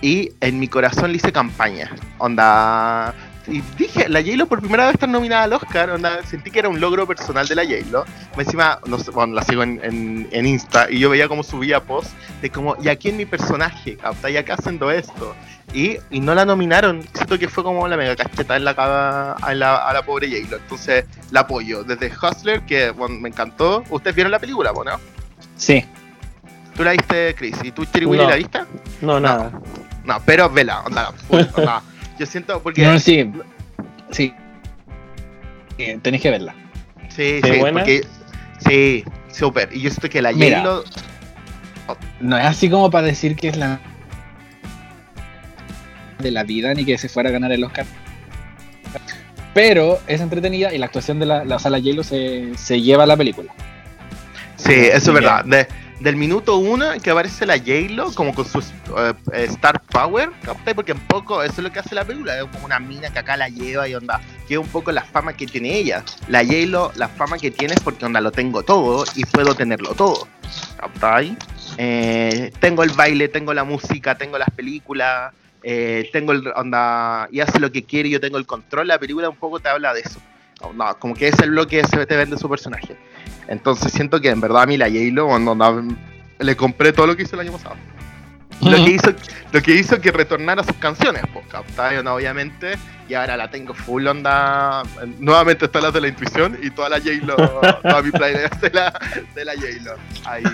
Y 0.00 0.32
en 0.40 0.58
mi 0.58 0.66
corazón 0.66 1.10
le 1.10 1.18
hice 1.18 1.30
campaña. 1.30 1.90
Onda. 2.16 3.14
Y 3.46 3.62
dije, 3.78 4.08
la 4.08 4.20
J-Lo 4.20 4.46
por 4.46 4.60
primera 4.60 4.84
vez 4.86 4.94
está 4.94 5.06
nominada 5.06 5.44
al 5.44 5.52
Oscar. 5.52 5.90
Onda, 5.90 6.22
sentí 6.24 6.50
que 6.50 6.58
era 6.60 6.68
un 6.68 6.80
logro 6.80 7.06
personal 7.06 7.46
de 7.48 7.54
la 7.54 7.64
J-Lo. 7.64 8.04
Encima, 8.36 8.78
no 8.86 8.98
sé, 8.98 9.10
bueno, 9.10 9.34
la 9.34 9.42
sigo 9.42 9.62
en, 9.62 9.80
en, 9.82 10.28
en 10.30 10.46
Insta 10.46 10.90
y 10.90 10.98
yo 10.98 11.10
veía 11.10 11.26
como 11.28 11.42
subía 11.42 11.82
post 11.82 12.10
de 12.42 12.50
como, 12.50 12.76
y 12.82 12.88
aquí 12.88 13.08
en 13.08 13.16
mi 13.16 13.26
personaje, 13.26 13.96
capta, 13.96 14.30
y 14.30 14.36
acá 14.36 14.54
haciendo 14.54 14.90
esto. 14.90 15.34
Y, 15.72 15.98
y 16.10 16.20
no 16.20 16.34
la 16.34 16.44
nominaron. 16.44 17.02
Siento 17.14 17.38
que 17.38 17.48
fue 17.48 17.62
como 17.64 17.86
la 17.88 17.96
mega 17.96 18.16
cacheta 18.16 18.56
en 18.56 18.64
la, 18.64 18.74
cara 18.74 19.32
a 19.32 19.54
la, 19.54 19.76
a 19.76 19.92
la 19.92 20.02
pobre 20.04 20.28
J-Lo. 20.28 20.56
Entonces, 20.56 21.04
la 21.30 21.40
apoyo. 21.40 21.84
Desde 21.84 22.10
Hustler, 22.10 22.62
que 22.62 22.90
bueno, 22.90 23.16
me 23.20 23.28
encantó. 23.28 23.84
¿Ustedes 23.90 24.14
vieron 24.16 24.32
la 24.32 24.38
película, 24.38 24.72
no? 24.72 25.00
Sí. 25.56 25.84
¿Tú 26.76 26.84
la 26.84 26.92
viste, 26.92 27.34
Chris? 27.34 27.56
¿Y 27.62 27.72
tú, 27.72 27.84
Willy, 27.94 28.16
No. 28.22 28.28
la 28.30 28.36
viste? 28.36 28.60
No, 29.00 29.20
nada. 29.20 29.52
No, 30.04 30.18
pero 30.24 30.48
vela, 30.48 30.80
onda, 30.80 31.12
onda. 31.28 31.82
Yo 32.20 32.26
siento, 32.26 32.62
porque. 32.62 32.82
No, 32.82 32.98
sí. 33.00 33.32
Sí. 34.10 34.34
Eh, 35.78 35.98
Tenéis 36.02 36.22
que 36.22 36.30
verla. 36.30 36.54
Sí, 37.08 37.40
¿Qué 37.42 37.54
sí, 37.54 37.58
buena? 37.58 37.80
porque. 37.80 38.06
Sí, 38.68 39.04
súper. 39.32 39.70
Y 39.72 39.80
yo 39.80 39.88
siento 39.88 40.10
que 40.10 40.20
la 40.20 40.32
Mira. 40.32 40.62
No 42.20 42.36
es 42.36 42.44
así 42.44 42.68
como 42.68 42.90
para 42.90 43.06
decir 43.06 43.34
que 43.36 43.48
es 43.48 43.56
la 43.56 43.80
de 46.18 46.30
la 46.30 46.44
vida 46.44 46.74
ni 46.74 46.84
que 46.84 46.98
se 46.98 47.08
fuera 47.08 47.30
a 47.30 47.32
ganar 47.32 47.50
el 47.52 47.64
Oscar. 47.64 47.86
Pero 49.54 49.98
es 50.06 50.20
entretenida 50.20 50.74
y 50.74 50.78
la 50.78 50.86
actuación 50.86 51.18
de 51.18 51.24
la, 51.26 51.44
la 51.46 51.58
sala 51.58 51.78
J-Lo 51.78 52.04
se, 52.04 52.50
se 52.58 52.82
lleva 52.82 53.04
a 53.04 53.06
la 53.06 53.16
película. 53.16 53.50
Sí, 54.56 54.74
eso 54.74 55.10
es 55.10 55.14
verdad. 55.14 55.42
De- 55.46 55.66
del 56.00 56.16
minuto 56.16 56.56
uno 56.56 56.86
que 57.02 57.10
aparece 57.10 57.46
la 57.46 57.58
J-Lo 57.58 58.12
como 58.12 58.34
con 58.34 58.46
su 58.46 58.58
eh, 58.58 59.14
star 59.48 59.82
power, 59.82 60.30
¿captai? 60.42 60.74
Porque 60.74 60.92
un 60.92 61.00
poco 61.00 61.42
eso 61.42 61.54
es 61.58 61.64
lo 61.64 61.70
que 61.70 61.78
hace 61.78 61.94
la 61.94 62.04
película, 62.04 62.38
es 62.38 62.44
como 62.46 62.64
una 62.64 62.80
mina 62.80 63.10
que 63.10 63.18
acá 63.18 63.36
la 63.36 63.48
lleva 63.48 63.86
y 63.86 63.94
onda, 63.94 64.20
que 64.48 64.56
un 64.56 64.66
poco 64.66 64.90
la 64.92 65.04
fama 65.04 65.34
que 65.34 65.46
tiene 65.46 65.76
ella. 65.76 66.02
La 66.28 66.44
J-Lo, 66.44 66.92
la 66.96 67.08
fama 67.08 67.38
que 67.38 67.50
tiene 67.50 67.74
es 67.74 67.80
porque 67.80 68.04
onda 68.06 68.20
lo 68.20 68.32
tengo 68.32 68.62
todo 68.62 69.04
y 69.14 69.24
puedo 69.26 69.54
tenerlo 69.54 69.94
todo. 69.94 70.26
¿Captai? 70.78 71.36
Eh, 71.76 72.50
tengo 72.60 72.82
el 72.82 72.90
baile, 72.90 73.28
tengo 73.28 73.52
la 73.52 73.64
música, 73.64 74.16
tengo 74.16 74.38
las 74.38 74.50
películas, 74.50 75.32
eh, 75.62 76.08
tengo 76.12 76.32
el 76.32 76.48
onda 76.56 77.28
y 77.30 77.40
hace 77.40 77.60
lo 77.60 77.70
que 77.70 77.84
quiere 77.84 78.08
yo 78.08 78.20
tengo 78.20 78.38
el 78.38 78.46
control, 78.46 78.88
la 78.88 78.98
película 78.98 79.28
un 79.28 79.36
poco 79.36 79.60
te 79.60 79.68
habla 79.68 79.92
de 79.92 80.00
eso. 80.00 80.20
No, 80.74 80.98
como 80.98 81.14
que 81.14 81.28
es 81.28 81.38
el 81.40 81.50
bloque 81.50 81.82
se 81.84 82.06
te 82.06 82.16
vende 82.16 82.36
su 82.36 82.48
personaje. 82.48 82.96
Entonces 83.50 83.92
siento 83.92 84.20
que 84.20 84.30
en 84.30 84.40
verdad 84.40 84.62
a 84.62 84.66
mí 84.66 84.78
la 84.78 84.86
J-Lo 84.86 85.26
onda, 85.26 85.82
le 86.38 86.56
compré 86.56 86.92
todo 86.92 87.08
lo 87.08 87.16
que 87.16 87.24
hizo 87.24 87.34
el 87.34 87.40
año 87.40 87.52
pasado. 87.52 87.76
Lo 88.62 88.76
que 88.76 88.90
hizo, 88.90 89.12
lo 89.52 89.62
que 89.62 89.74
hizo 89.74 90.00
que 90.00 90.12
retornara 90.12 90.62
sus 90.62 90.76
canciones, 90.76 91.22
pues, 91.32 91.46
¿no? 92.04 92.14
Obviamente, 92.14 92.74
y 93.08 93.14
ahora 93.14 93.36
la 93.36 93.50
tengo 93.50 93.74
full 93.74 94.06
onda. 94.06 94.82
Nuevamente 95.18 95.64
está 95.64 95.80
la 95.80 95.90
de 95.90 96.00
la 96.00 96.08
intuición 96.08 96.58
y 96.62 96.70
toda 96.70 96.90
la 96.90 96.98
J-Lo, 96.98 97.36
toda 97.36 98.02
mi 98.02 98.10
playlist 98.10 98.54
de 98.56 98.70
la, 98.70 98.92
de 99.34 99.44
la 99.44 99.54
J-Lo. 99.54 99.94
Ahí. 100.26 100.44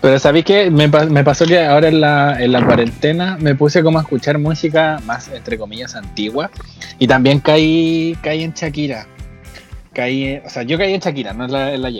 Pero 0.00 0.18
¿sabéis 0.18 0.44
que 0.44 0.70
me, 0.70 0.88
me, 0.88 1.24
pasó 1.24 1.44
que 1.44 1.64
ahora 1.64 1.88
en 1.88 2.00
la, 2.00 2.40
en 2.40 2.52
la 2.52 2.64
cuarentena 2.64 3.36
me 3.40 3.54
puse 3.54 3.82
como 3.82 3.98
a 3.98 4.02
escuchar 4.02 4.38
música 4.38 5.00
más, 5.06 5.28
entre 5.28 5.58
comillas, 5.58 5.96
antigua 5.96 6.50
y 6.98 7.08
también 7.08 7.40
caí, 7.40 8.16
caí 8.22 8.44
en 8.44 8.52
Shakira. 8.52 9.06
Caí, 9.96 10.42
o 10.44 10.50
sea, 10.50 10.62
yo 10.62 10.76
caí 10.76 10.92
en 10.92 11.00
Shakira, 11.00 11.32
no 11.32 11.46
en 11.46 11.52
la, 11.52 11.72
en 11.72 11.80
la 11.80 11.90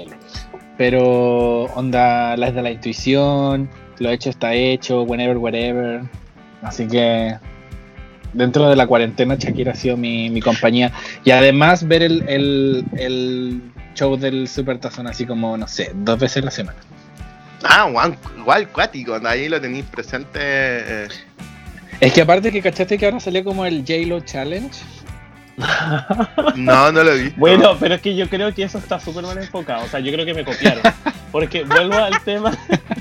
Pero 0.76 1.62
onda, 1.74 2.36
las 2.36 2.54
de 2.54 2.60
la 2.60 2.70
intuición 2.70 3.70
lo 4.00 4.10
hecho 4.10 4.28
está 4.28 4.52
hecho, 4.52 5.04
whenever, 5.04 5.38
whatever. 5.38 6.02
Así 6.60 6.86
que 6.86 7.38
dentro 8.34 8.68
de 8.68 8.76
la 8.76 8.86
cuarentena 8.86 9.36
Shakira 9.36 9.72
ha 9.72 9.74
sido 9.74 9.96
mi, 9.96 10.38
compañía. 10.42 10.92
Y 11.24 11.30
además 11.30 11.88
ver 11.88 12.02
el, 12.02 13.62
show 13.94 14.18
del 14.18 14.46
Super 14.46 14.76
Tazón 14.76 15.06
así 15.06 15.24
como, 15.24 15.56
no 15.56 15.66
sé, 15.66 15.90
dos 15.94 16.18
veces 16.18 16.42
a 16.42 16.44
la 16.44 16.50
semana. 16.50 16.78
Ah, 17.64 17.90
igual, 18.38 18.68
cuático, 18.68 19.18
ahí 19.24 19.48
lo 19.48 19.58
tenéis 19.58 19.86
presente. 19.86 20.38
Eh. 20.38 21.08
Es 22.00 22.12
que 22.12 22.20
aparte 22.20 22.52
que 22.52 22.60
cachaste 22.60 22.98
que 22.98 23.06
ahora 23.06 23.20
salió 23.20 23.42
como 23.42 23.64
el 23.64 23.86
J-Lo 23.86 24.20
Challenge. 24.20 24.68
No, 26.56 26.92
no 26.92 27.04
lo 27.04 27.14
vi. 27.14 27.30
Bueno, 27.36 27.76
pero 27.78 27.94
es 27.94 28.00
que 28.00 28.14
yo 28.14 28.28
creo 28.28 28.54
que 28.54 28.62
eso 28.62 28.78
está 28.78 29.00
súper 29.00 29.24
mal 29.24 29.38
enfocado. 29.38 29.84
O 29.84 29.88
sea, 29.88 30.00
yo 30.00 30.12
creo 30.12 30.26
que 30.26 30.34
me 30.34 30.44
copiaron. 30.44 30.82
Porque 31.32 31.64
vuelvo 31.64 31.94
al 31.94 32.20
tema. 32.22 32.56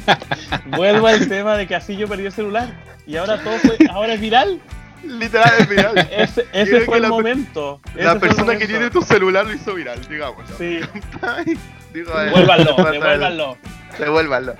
vuelvo 0.77 1.07
al 1.07 1.27
tema 1.27 1.57
de 1.57 1.67
que 1.67 1.75
así 1.75 1.95
yo 1.95 2.07
perdí 2.07 2.25
el 2.25 2.31
celular. 2.31 2.69
Y 3.05 3.17
ahora 3.17 3.41
todo 3.41 3.57
fue, 3.59 3.77
ahora 3.89 4.13
es 4.13 4.21
viral. 4.21 4.59
Literal 5.03 5.53
es 5.59 5.69
viral. 5.69 6.09
Ese, 6.53 6.81
fue 6.81 6.97
el 6.97 7.07
momento. 7.07 7.79
La 7.95 8.19
persona 8.19 8.57
que 8.57 8.67
tiene 8.67 8.89
tu 8.89 9.01
celular 9.01 9.45
lo 9.45 9.53
hizo 9.53 9.73
viral, 9.73 10.01
digamos. 10.07 10.45
Sí. 10.57 10.79
Digo, 11.95 12.11
devuélvanlo, 12.19 12.75
devuélvanlo. 12.91 13.57
Devuélvanlo. 13.97 14.55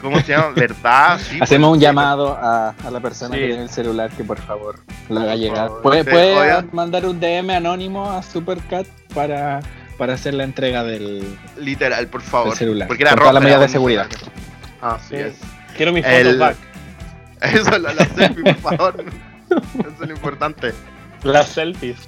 ¿Cómo 0.00 0.20
se 0.20 0.28
llama? 0.28 0.48
¿Verdad? 0.56 1.20
Sí, 1.20 1.38
Hacemos 1.38 1.74
un 1.74 1.80
llamado 1.80 2.32
a, 2.32 2.70
a, 2.70 2.90
la 2.90 3.00
persona 3.00 3.36
que 3.36 3.46
tiene 3.46 3.62
el 3.64 3.68
celular 3.68 4.10
que 4.10 4.24
por 4.24 4.38
favor 4.38 4.80
lo 5.10 5.20
haga 5.20 5.36
llegar. 5.36 5.70
¿Puede, 5.82 6.04
puede 6.04 6.62
mandar 6.72 7.04
un 7.04 7.20
DM 7.20 7.50
anónimo 7.50 8.10
a 8.10 8.22
Supercat 8.22 8.86
para, 9.14 9.60
para 9.98 10.14
hacer 10.14 10.32
la 10.32 10.44
entrega 10.44 10.82
del. 10.82 11.36
Literal, 11.58 12.06
por 12.06 12.22
favor. 12.22 12.56
celular. 12.56 12.88
Porque 12.88 13.02
era 13.02 13.14
con 13.14 13.34
la 13.34 13.40
medida 13.40 13.58
de 13.58 13.68
seguridad. 13.68 14.06
Ah, 14.80 14.96
sí, 15.06 15.16
es. 15.16 15.34
Quiero 15.76 15.92
mis 15.92 16.06
fotos 16.06 16.38
back. 16.38 16.56
Eso, 17.42 17.78
la, 17.78 17.92
la 17.92 18.04
selfie, 18.06 18.54
por 18.54 18.76
favor. 18.78 19.04
Eso 19.50 20.02
es 20.02 20.08
lo 20.08 20.14
importante. 20.14 20.72
Las 21.22 21.48
selfies. 21.50 21.98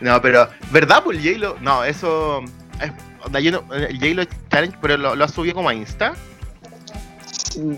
No, 0.00 0.22
pero, 0.22 0.48
¿verdad 0.70 1.02
pues, 1.02 1.18
J-Lo? 1.18 1.56
No, 1.60 1.82
eso. 1.82 2.42
Es, 2.80 2.92
el 3.34 3.98
J-Lo 3.98 4.24
Challenge, 4.50 4.76
pero 4.80 4.96
lo, 4.96 5.14
lo 5.16 5.24
has 5.24 5.32
subido 5.32 5.54
como 5.54 5.68
a 5.68 5.74
Insta. 5.74 6.14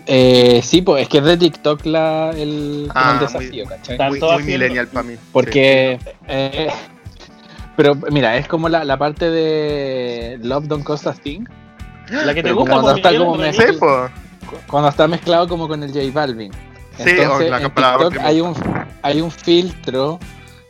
Eh, 0.07 0.61
sí, 0.63 0.83
pues 0.83 1.03
es 1.03 1.09
que 1.09 1.19
es 1.19 1.25
de 1.25 1.37
TikTok 1.37 1.87
la, 1.87 2.31
el, 2.31 2.91
ah, 2.95 3.13
el 3.15 3.21
desafío, 3.21 3.65
muy, 3.65 3.77
¿cachai? 3.77 4.09
Muy, 4.09 4.21
muy 4.21 4.43
millennial 4.43 4.89
para 4.89 5.03
mí. 5.05 5.15
Porque. 5.33 5.99
Eh, 6.27 6.69
pero 7.77 7.95
mira, 8.11 8.37
es 8.37 8.49
como 8.49 8.69
la, 8.69 8.85
la 8.85 8.97
parte 8.97 9.31
de 9.31 10.39
Love 10.43 10.67
Don't 10.67 10.85
Cost 10.85 11.07
a 11.07 11.13
Thing. 11.13 11.45
La 12.11 12.35
que 12.35 12.43
te 12.43 12.53
gusta 12.53 12.73
cuando 12.73 12.97
está 12.97 13.17
como 13.17 13.37
mezclado, 13.37 14.11
Cuando 14.67 14.89
está 14.89 15.07
mezclado 15.07 15.49
como 15.49 15.69
con 15.69 15.83
el 15.83 15.93
J 15.93 16.11
Balvin. 16.13 16.51
Entonces, 16.99 17.53
en 17.53 17.63
TikTok 17.63 18.19
hay 18.21 18.41
un, 18.41 18.55
hay 19.03 19.21
un 19.21 19.31
filtro 19.31 20.19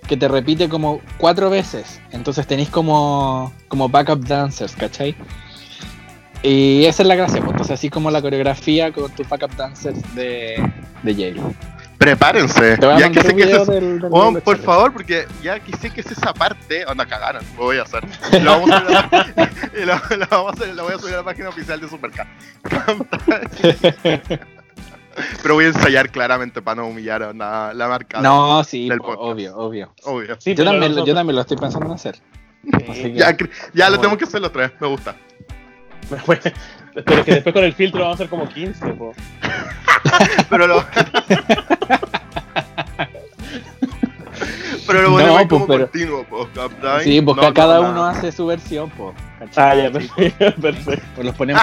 que 0.09 0.17
te 0.17 0.27
repite 0.27 0.69
como 0.69 1.01
cuatro 1.19 1.51
veces. 1.51 2.01
Entonces 2.11 2.47
tenéis 2.47 2.71
como, 2.71 3.53
como 3.69 3.89
backup 3.89 4.25
dancers, 4.25 4.75
¿cachai? 4.75 5.15
Y 6.43 6.85
esa 6.85 7.03
es 7.03 7.09
la 7.09 7.15
gracia, 7.15 7.41
pues. 7.41 7.53
Entonces, 7.53 7.75
así 7.75 7.91
como 7.91 8.11
la 8.11 8.23
coreografía 8.23 8.93
con 8.93 9.11
tus 9.13 9.29
backup 9.29 9.55
dancers 9.57 9.99
de, 10.15 10.57
de 11.03 11.15
Yale. 11.15 11.43
Prepárense. 11.99 12.79
ya 12.81 13.11
que 13.11 13.21
sé 13.21 13.35
que 13.35 13.43
es 13.43 13.59
oh, 14.11 14.33
por 14.45 14.59
favor, 14.59 14.93
porque 14.93 15.27
ya 15.43 15.59
que 15.59 15.77
sé 15.77 15.91
que 15.91 16.01
es 16.01 16.11
esa 16.11 16.33
parte. 16.33 16.87
Onda, 16.87 17.05
cagaron. 17.07 17.45
Lo 17.57 17.65
voy 17.65 17.79
a 17.79 17.83
hacer. 17.83 18.05
Lo 18.41 18.53
vamos 18.53 18.71
a, 18.71 18.81
lo, 20.17 20.27
vamos 20.31 20.53
a 20.53 20.55
hacer, 20.55 20.75
lo 20.77 20.85
voy 20.85 20.95
a 20.95 20.99
subir 20.99 21.15
a 21.15 21.19
la 21.19 21.25
página 21.25 21.49
oficial 21.49 21.81
de 21.81 21.89
Supercat. 21.89 22.29
Pero 25.43 25.55
voy 25.55 25.67
a 25.67 25.69
ensayar 25.69 26.11
claramente 26.11 26.63
para 26.63 26.83
no 26.83 26.89
humillar 26.89 27.35
la, 27.35 27.73
la 27.75 27.89
marca. 27.89 28.21
No, 28.21 28.63
sí, 28.65 28.89
obvio, 28.91 29.57
obvio. 29.57 29.93
obvio. 30.05 30.39
yo, 30.45 30.65
también, 30.65 30.95
yo, 31.05 31.15
también, 31.15 31.37
lo 31.37 31.43
estoy 31.43 31.57
pensando 31.57 31.87
en 31.87 31.93
hacer. 31.93 32.19
ya, 33.15 33.37
ya 33.75 33.91
lo 33.91 34.01
tengo 34.01 34.17
que 34.17 34.25
hacer 34.25 34.43
otra 34.43 34.69
vez, 34.69 34.73
me 34.81 34.89
gusta. 34.89 35.17
Pero 36.09 37.25
que 37.25 37.35
después 37.35 37.53
con 37.53 37.65
el 37.65 37.73
filtro 37.75 38.01
vamos 38.01 38.15
a 38.15 38.17
hacer 38.17 38.29
como 38.29 38.49
15, 38.49 38.87
po. 38.95 39.13
Pero 40.51 40.67
lo. 40.67 40.85
pero 44.87 45.03
lo 45.03 45.11
ponemos 45.11 45.43
no, 45.43 45.49
como 45.49 45.67
pero... 45.67 45.85
continuo, 45.85 46.25
po, 46.25 46.49
Sí, 47.03 47.21
porque 47.21 47.53
cada 47.53 47.81
uno 47.81 48.07
hace 48.07 48.33
su 48.33 48.47
versión, 48.47 48.89
po. 48.91 49.15
Ah, 49.57 49.75
ya, 49.75 49.91
perfecto. 50.61 51.05
Pues 51.15 51.27
los 51.27 51.35
ponemos. 51.35 51.63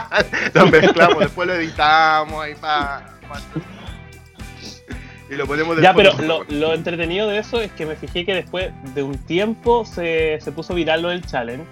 los 0.54 0.72
mezclamos, 0.72 1.20
después 1.20 1.48
lo 1.48 1.56
editamos 1.56 2.44
ahí 2.44 2.56
pa. 2.56 3.15
y 5.30 5.36
lo 5.36 5.46
ponemos 5.46 5.80
Ya, 5.82 5.94
pero 5.94 6.14
lo, 6.22 6.44
lo, 6.46 6.74
entretenido 6.74 7.28
de 7.28 7.40
eso 7.40 7.62
es 7.62 7.72
que 7.72 7.86
me 7.86 7.96
fijé 7.96 8.26
que 8.26 8.34
después 8.34 8.72
de 8.94 9.04
un 9.04 9.18
tiempo 9.18 9.86
se, 9.86 10.40
se 10.42 10.52
puso 10.52 10.74
viral 10.74 11.02
lo 11.02 11.10
del 11.10 11.26
challenge. 11.26 11.66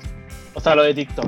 O 0.55 0.59
sea, 0.59 0.75
lo 0.75 0.83
de 0.83 0.93
TikTok. 0.93 1.27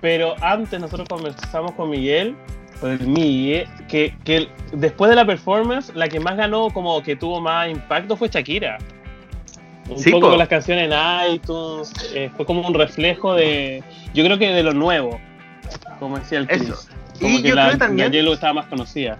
Pero 0.00 0.34
antes 0.42 0.80
nosotros 0.80 1.08
conversamos 1.08 1.72
con 1.72 1.90
Miguel, 1.90 2.36
con 2.80 2.90
el 2.90 3.06
Miguel, 3.06 3.66
que, 3.88 4.14
que 4.24 4.48
después 4.72 5.08
de 5.08 5.16
la 5.16 5.24
performance, 5.24 5.92
la 5.94 6.08
que 6.08 6.20
más 6.20 6.36
ganó, 6.36 6.70
como 6.70 7.02
que 7.02 7.16
tuvo 7.16 7.40
más 7.40 7.70
impacto 7.70 8.16
fue 8.16 8.28
Shakira. 8.28 8.78
Un 9.88 10.02
poco 10.10 10.30
con 10.30 10.38
las 10.38 10.48
canciones 10.48 10.90
en 10.90 11.32
iTunes, 11.32 11.92
eh, 12.12 12.28
fue 12.36 12.44
como 12.44 12.66
un 12.66 12.74
reflejo 12.74 13.34
de, 13.34 13.84
yo 14.14 14.24
creo 14.24 14.36
que 14.36 14.48
de 14.48 14.64
lo 14.64 14.72
nuevo, 14.72 15.20
como 16.00 16.18
decía 16.18 16.38
el 16.38 16.48
Chris. 16.48 16.88
Como 17.20 17.38
y 17.38 17.42
que 17.42 17.50
yo 17.50 17.54
la, 17.54 17.68
creo 17.68 17.78
también... 17.78 18.12
estaba 18.14 18.52
más 18.52 18.66
conocida. 18.66 19.16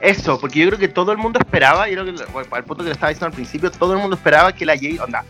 Eso, 0.00 0.38
porque 0.38 0.60
yo 0.60 0.66
creo 0.68 0.78
que 0.78 0.88
todo 0.88 1.12
el 1.12 1.18
mundo 1.18 1.40
esperaba, 1.40 1.88
y 1.88 1.92
creo 1.92 2.04
que, 2.04 2.12
bueno, 2.32 2.48
al 2.52 2.64
punto 2.64 2.84
que 2.84 2.88
le 2.88 2.92
estaba 2.92 3.10
diciendo 3.10 3.26
al 3.26 3.32
principio, 3.32 3.70
todo 3.70 3.94
el 3.94 3.98
mundo 3.98 4.16
esperaba 4.16 4.52
que 4.52 4.64
la 4.64 4.76
J, 4.76 5.02
onda, 5.02 5.24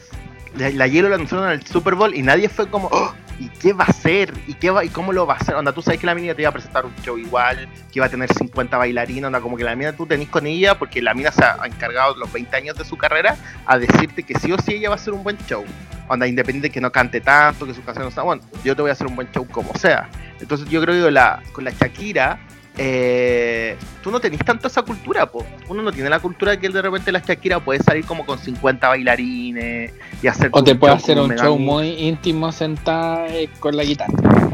la, 0.56 0.70
la 0.70 0.88
J 0.88 1.02
lo 1.02 1.14
anunciaron 1.14 1.46
en 1.46 1.52
el 1.52 1.66
Super 1.66 1.94
Bowl 1.94 2.14
y 2.14 2.22
nadie 2.22 2.48
fue 2.48 2.68
como, 2.68 2.88
oh, 2.92 3.14
¿y 3.38 3.48
qué 3.48 3.72
va 3.72 3.84
a 3.84 3.88
hacer? 3.88 4.34
¿Y 4.46 4.54
qué 4.54 4.70
va 4.70 4.84
y 4.84 4.88
cómo 4.88 5.12
lo 5.12 5.26
va 5.26 5.34
a 5.34 5.36
hacer? 5.38 5.54
Onda, 5.54 5.72
tú 5.72 5.80
sabes 5.80 6.00
que 6.00 6.06
la 6.06 6.14
mina 6.14 6.34
te 6.34 6.42
iba 6.42 6.50
a 6.50 6.52
presentar 6.52 6.84
un 6.84 6.94
show 6.96 7.16
igual, 7.16 7.68
que 7.90 7.98
iba 7.98 8.06
a 8.06 8.08
tener 8.08 8.32
50 8.32 8.76
bailarinas, 8.76 9.28
onda, 9.28 9.40
como 9.40 9.56
que 9.56 9.64
la 9.64 9.74
mina 9.74 9.94
tú 9.94 10.06
tenés 10.06 10.28
con 10.28 10.46
ella, 10.46 10.78
porque 10.78 11.00
la 11.00 11.14
mina 11.14 11.32
se 11.32 11.44
ha 11.44 11.58
encargado 11.64 12.14
los 12.16 12.30
20 12.32 12.54
años 12.56 12.76
de 12.76 12.84
su 12.84 12.96
carrera 12.96 13.36
a 13.64 13.78
decirte 13.78 14.22
que 14.22 14.38
sí 14.38 14.52
o 14.52 14.58
sí 14.58 14.74
ella 14.74 14.90
va 14.90 14.96
a 14.96 14.98
hacer 14.98 15.14
un 15.14 15.22
buen 15.22 15.38
show. 15.46 15.64
Onda, 16.08 16.26
independiente 16.26 16.68
de 16.68 16.72
que 16.72 16.80
no 16.80 16.90
cante 16.90 17.20
tanto, 17.20 17.66
que 17.66 17.74
su 17.74 17.82
canción 17.82 18.04
no 18.04 18.08
está 18.08 18.22
bueno, 18.22 18.42
yo 18.64 18.74
te 18.74 18.82
voy 18.82 18.90
a 18.90 18.92
hacer 18.92 19.06
un 19.06 19.16
buen 19.16 19.30
show 19.30 19.46
como 19.46 19.74
sea. 19.76 20.08
Entonces 20.40 20.68
yo 20.68 20.80
creo 20.82 21.04
que 21.04 21.10
la, 21.10 21.42
con 21.52 21.64
la 21.64 21.70
Shakira 21.70 22.38
eh, 22.80 23.76
tú 24.02 24.12
no 24.12 24.20
tenés 24.20 24.44
tanto 24.44 24.68
esa 24.68 24.82
cultura, 24.82 25.26
po. 25.26 25.44
Uno 25.68 25.82
no 25.82 25.90
tiene 25.92 26.08
la 26.08 26.20
cultura 26.20 26.52
de 26.52 26.60
que 26.60 26.68
de 26.68 26.80
repente 26.80 27.10
la 27.10 27.18
Shakira 27.18 27.58
puede 27.58 27.82
salir 27.82 28.06
como 28.06 28.24
con 28.24 28.38
50 28.38 28.88
bailarines 28.88 29.92
y 30.22 30.26
hacer. 30.28 30.50
O 30.52 30.62
te 30.62 30.76
puede 30.76 30.94
hacer 30.94 31.18
un 31.18 31.34
show 31.34 31.58
muy 31.58 31.88
íntimo 31.88 32.52
sentada 32.52 33.26
eh, 33.28 33.50
con 33.58 33.76
la 33.76 33.82
guitarra. 33.82 34.48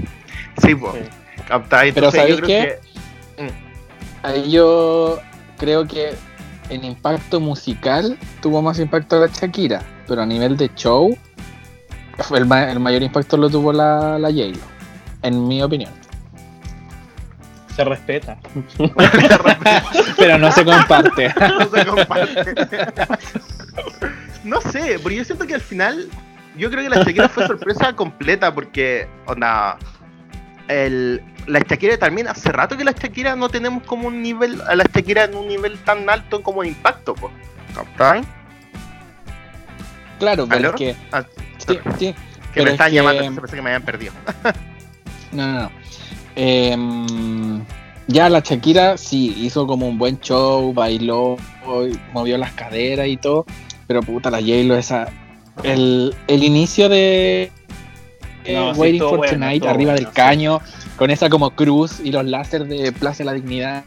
Sí, 0.63 0.75
pues. 0.75 1.05
Pero 1.95 2.11
¿sabéis 2.11 2.41
qué? 2.41 2.79
Mm. 3.39 4.27
Ahí 4.27 4.51
yo 4.51 5.19
creo 5.59 5.87
que 5.87 6.15
en 6.71 6.83
impacto 6.83 7.41
musical 7.41 8.17
tuvo 8.41 8.63
más 8.63 8.79
impacto 8.79 9.21
la 9.21 9.27
Shakira, 9.27 9.83
pero 10.09 10.23
a 10.23 10.27
nivel 10.27 10.57
de 10.57 10.71
show, 10.75 11.15
el, 12.35 12.53
el 12.53 12.81
mayor 12.81 13.03
impacto 13.03 13.37
lo 13.37 13.51
tuvo 13.51 13.71
la, 13.71 14.19
la 14.19 14.31
j 14.31 14.59
en 15.21 15.47
mi 15.47 15.63
opinión. 15.63 16.04
Se 17.75 17.85
respeta. 17.85 18.37
Pero 20.17 20.39
no 20.39 20.53
se 20.53 20.65
comparte. 20.65 21.35
no 21.41 21.69
se 21.69 21.87
comparte. 21.87 22.55
no 24.45 24.61
sé, 24.61 24.99
porque 25.03 25.17
yo 25.17 25.25
siento 25.25 25.47
que 25.47 25.55
al 25.55 25.61
final. 25.61 26.09
Yo 26.57 26.71
creo 26.71 26.85
que 26.85 26.89
la 26.89 27.03
Shakira 27.03 27.29
fue 27.29 27.47
sorpresa 27.49 27.93
completa 27.95 28.55
porque, 28.55 29.09
onda. 29.27 29.77
El, 30.69 31.21
la 31.47 31.59
Shakira 31.59 31.99
también 31.99 32.27
hace 32.29 32.51
rato 32.53 32.77
que 32.77 32.85
la 32.85 32.93
Shakira 32.93 33.35
no 33.37 33.49
tenemos 33.49 33.83
como 33.85 34.07
un 34.09 34.23
nivel. 34.23 34.61
A 34.69 34.77
la 34.77 34.85
Shakira 34.85 35.25
en 35.25 35.35
un 35.35 35.49
nivel 35.49 35.77
tan 35.81 36.09
alto 36.09 36.43
como 36.43 36.63
impacto, 36.65 37.15
pues. 37.15 37.33
¿Captai? 37.75 38.23
Claro, 40.21 40.47
pero 40.49 40.71
es 40.71 40.75
que. 40.77 40.97
Ah, 41.13 41.25
Sí, 41.59 41.79
sí. 41.99 42.13
que 42.13 42.17
pero 42.55 42.65
me 42.65 42.71
es 42.71 42.75
estaban 42.75 42.91
que- 42.91 42.97
llamando, 42.97 43.21
entonces 43.23 43.41
pensé 43.43 43.57
que 43.57 43.63
me 43.63 43.71
habían 43.71 43.83
perdido. 43.83 44.13
No, 45.33 45.45
no, 45.53 45.61
no. 45.63 45.71
Em, 46.37 47.64
ya 48.09 48.29
la 48.29 48.40
Shakira 48.40 48.97
sí 48.97 49.35
hizo 49.38 49.66
como 49.66 49.88
un 49.88 49.99
buen 49.99 50.20
show, 50.20 50.73
bailó, 50.73 51.37
movió 52.12 52.38
las 52.38 52.53
caderas 52.53 53.07
y 53.09 53.16
todo. 53.16 53.47
Pero 53.87 54.01
puta, 54.03 54.31
la 54.31 54.38
J-Lo, 54.40 54.77
esa. 54.77 55.09
El, 55.62 56.14
el 56.27 56.42
inicio 56.42 56.88
de. 56.88 57.51
eh, 58.44 58.55
No, 58.55 58.75
sí, 58.75 58.81
Waiting 58.81 58.94
estuvo 58.97 59.11
for 59.11 59.18
bueno, 59.18 59.33
Tonight, 59.35 59.64
arriba 59.64 59.92
bueno, 59.92 60.07
del 60.07 60.07
sí. 60.07 60.12
caño, 60.14 60.61
con 60.97 61.11
esa 61.11 61.29
como 61.29 61.51
cruz 61.51 62.01
y 62.01 62.11
los 62.11 62.25
láser 62.25 62.66
de 62.66 62.90
Plaza 62.92 63.18
de 63.18 63.25
la 63.27 63.33
Dignidad. 63.35 63.85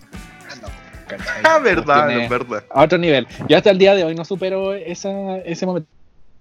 No. 0.61 0.67
Ah, 1.43 1.59
verdad, 1.59 2.07
Tiene- 2.07 2.23
es 2.25 2.29
verdad. 2.29 2.63
a 2.69 2.83
otro 2.83 2.97
nivel. 2.97 3.25
Yo 3.47 3.55
hasta 3.57 3.69
el 3.69 3.77
día 3.77 3.95
de 3.95 4.03
hoy 4.03 4.13
no 4.13 4.25
supero 4.25 4.73
esa, 4.73 5.37
ese 5.37 5.65
momento. 5.65 5.87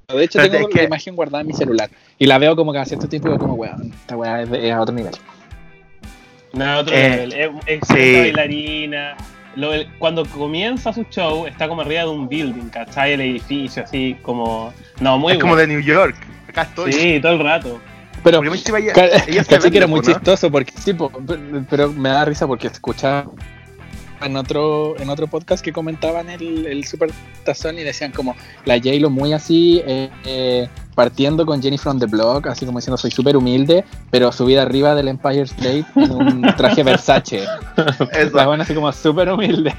De 0.09 0.25
hecho, 0.25 0.39
Pero 0.41 0.51
tengo 0.51 0.69
es 0.69 0.75
que- 0.75 0.81
la 0.81 0.87
imagen 0.89 1.15
guardada 1.17 1.41
en 1.43 1.47
mi 1.49 1.53
celular. 1.53 1.89
Y 2.19 2.27
la 2.27 2.39
veo 2.39 2.57
como 2.57 2.73
cada 2.73 2.85
cierto 2.85 3.09
tiempo 3.09 3.33
y 3.33 3.39
como, 3.39 3.55
weón, 3.55 3.93
esta 4.01 4.17
weá 4.17 4.43
es, 4.43 4.51
de- 4.51 4.69
es 4.69 4.75
a 4.75 4.81
otro 4.81 4.95
nivel. 4.95 5.15
No, 6.57 6.79
otro 6.79 6.95
Eh, 6.97 7.11
nivel. 7.11 7.33
Es, 7.67 7.81
sí. 7.89 7.95
una 7.95 8.19
bailarina. 8.21 9.17
Lo- 9.55 9.73
el- 9.73 9.89
cuando 9.99 10.25
comienza 10.27 10.93
su 10.93 11.05
show, 11.05 11.47
está 11.47 11.69
como 11.69 11.81
arriba 11.83 12.03
de 12.03 12.09
un 12.09 12.29
building, 12.29 12.69
¿cachai? 12.69 13.13
El 13.13 13.21
edificio, 13.23 13.85
así 13.85 14.17
como. 14.23 14.73
No, 15.01 15.19
muy 15.19 15.35
es 15.35 15.39
como 15.39 15.55
bueno. 15.55 15.69
de 15.69 15.75
New 15.75 15.83
York. 15.85 16.17
Acá 16.49 16.63
estoy. 16.63 16.93
Sí, 16.93 17.19
todo 17.21 17.33
el 17.33 17.39
rato. 17.41 17.81
Pero 18.25 18.43
ella, 18.43 18.93
ella 19.29 19.45
caché 19.45 19.71
que 19.71 19.77
era 19.79 19.87
muy 19.87 20.01
¿no? 20.01 20.07
chistoso 20.07 20.51
porque 20.51 20.73
sí, 20.73 20.93
pero 21.71 21.93
me 21.93 22.09
da 22.09 22.25
risa 22.25 22.47
porque 22.47 22.67
escuchaba 22.67 23.27
en 24.21 24.37
otro 24.37 24.99
en 24.99 25.11
otro 25.11 25.27
podcast 25.27 25.65
que 25.65 25.73
comentaban 25.73 26.31
el, 26.31 26.67
el 26.67 26.85
Super 26.85 27.11
Tazón 27.45 27.79
y 27.79 27.83
decían 27.83 28.13
como 28.13 28.35
la 28.65 28.77
J-Lo 28.77 29.11
muy 29.11 29.33
así 29.33 29.83
eh, 29.87 30.11
eh, 30.25 30.69
partiendo 30.95 31.45
con 31.45 31.63
Jenny 31.63 31.79
from 31.79 31.99
the 31.99 32.07
Block 32.07 32.47
así 32.47 32.67
como 32.67 32.79
diciendo 32.79 32.97
soy 32.97 33.11
súper 33.11 33.37
humilde 33.37 33.85
pero 34.11 34.33
subida 34.33 34.63
arriba 34.63 34.95
del 34.95 35.09
Empire 35.09 35.43
State 35.43 35.85
en 35.97 36.13
un 36.13 36.43
traje 36.57 36.83
Versace 36.83 37.45
Eso. 38.13 38.37
la 38.37 38.47
buena 38.47 38.65
así 38.65 38.75
como 38.75 38.93
súper 38.93 39.31
humilde 39.31 39.73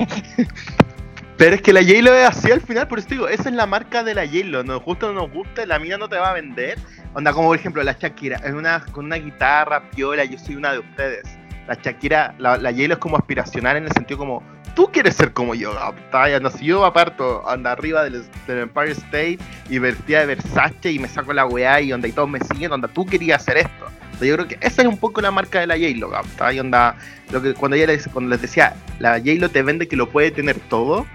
Pero 1.38 1.56
es 1.56 1.62
que 1.62 1.71
la 1.71 1.82
J-Lo 1.82 2.15
es 2.15 2.28
así 2.28 2.52
al 2.52 2.62
final, 2.62 2.88
por 2.88 2.97
eso 2.97 3.10
te 3.10 3.13
digo, 3.13 3.28
esa 3.28 3.50
es 3.50 3.56
la 3.56 3.67
marca 3.67 4.04
de 4.04 4.15
la 4.15 4.26
J-Lo. 4.26 4.63
Nos 4.63 4.84
gusta 4.84 5.06
o 5.06 5.13
no 5.13 5.21
nos 5.21 5.32
gusta, 5.32 5.67
la 5.67 5.78
mina 5.78 5.95
no 5.95 6.10
te 6.10 6.17
va 6.17 6.32
a 6.32 6.34
vender. 6.34 6.80
Onda, 7.13 7.32
como 7.32 7.50
por 7.50 7.58
ejemplo 7.58 7.84
la 7.84 7.95
Shakira, 8.00 8.38
es 8.38 8.54
una, 8.54 8.84
con 8.91 9.06
una 9.06 9.17
guitarra 9.17 9.88
piola, 9.91 10.26
yo 10.26 10.39
soy 10.39 10.56
una 10.56 10.71
de 10.71 10.80
ustedes. 10.80 11.38
La 11.67 11.75
Shakira, 11.75 12.34
la, 12.38 12.58
la 12.58 12.71
J-Lo 12.71 12.93
es 12.93 12.99
como 12.99 13.17
aspiracional 13.17 13.77
en 13.77 13.86
el 13.86 13.91
sentido 13.91 14.17
como, 14.17 14.41
tú 14.75 14.89
quieres 14.91 15.15
ser 15.15 15.34
como 15.34 15.53
yo, 15.53 15.73
¿cachai? 16.12 16.34
Onda, 16.36 16.49
si 16.49 16.65
yo 16.65 16.86
aparto, 16.86 17.47
anda 17.49 17.71
arriba 17.73 18.03
del, 18.03 18.23
Empire 18.47 18.91
State 18.91 19.39
y 19.69 19.80
vestida 19.80 20.21
de 20.21 20.27
Versace 20.27 20.91
y 20.91 20.99
me 20.99 21.08
saco 21.10 21.34
la 21.34 21.45
weá 21.45 21.82
y 21.82 21.91
onda 21.91 22.08
y 22.08 22.12
todos 22.13 22.30
me 22.30 22.39
siguen, 22.39 22.71
onda, 22.71 22.88
tú 22.88 23.06
querías 23.06 23.41
hacer 23.41 23.58
esto. 23.58 23.86
Yo 24.21 24.34
creo 24.36 24.47
que 24.47 24.58
esa 24.62 24.82
es 24.82 24.88
un 24.88 24.97
poco 24.97 25.21
la 25.21 25.30
marca 25.30 25.60
de 25.60 25.67
la 25.67 25.75
J-Lo, 25.75 26.10
¿cachai? 26.10 26.60
Onda, 26.60 26.95
lo 27.32 27.41
que, 27.41 27.53
cuando, 27.53 27.75
ella 27.75 27.88
les, 27.88 28.08
cuando 28.08 28.30
les 28.32 28.41
decía, 28.41 28.73
la 28.99 29.19
J-Lo 29.19 29.49
te 29.49 29.62
vende 29.62 29.88
que 29.88 29.95
lo 29.95 30.10
puede 30.10 30.32
tener 30.32 30.56
todo, 30.69 31.06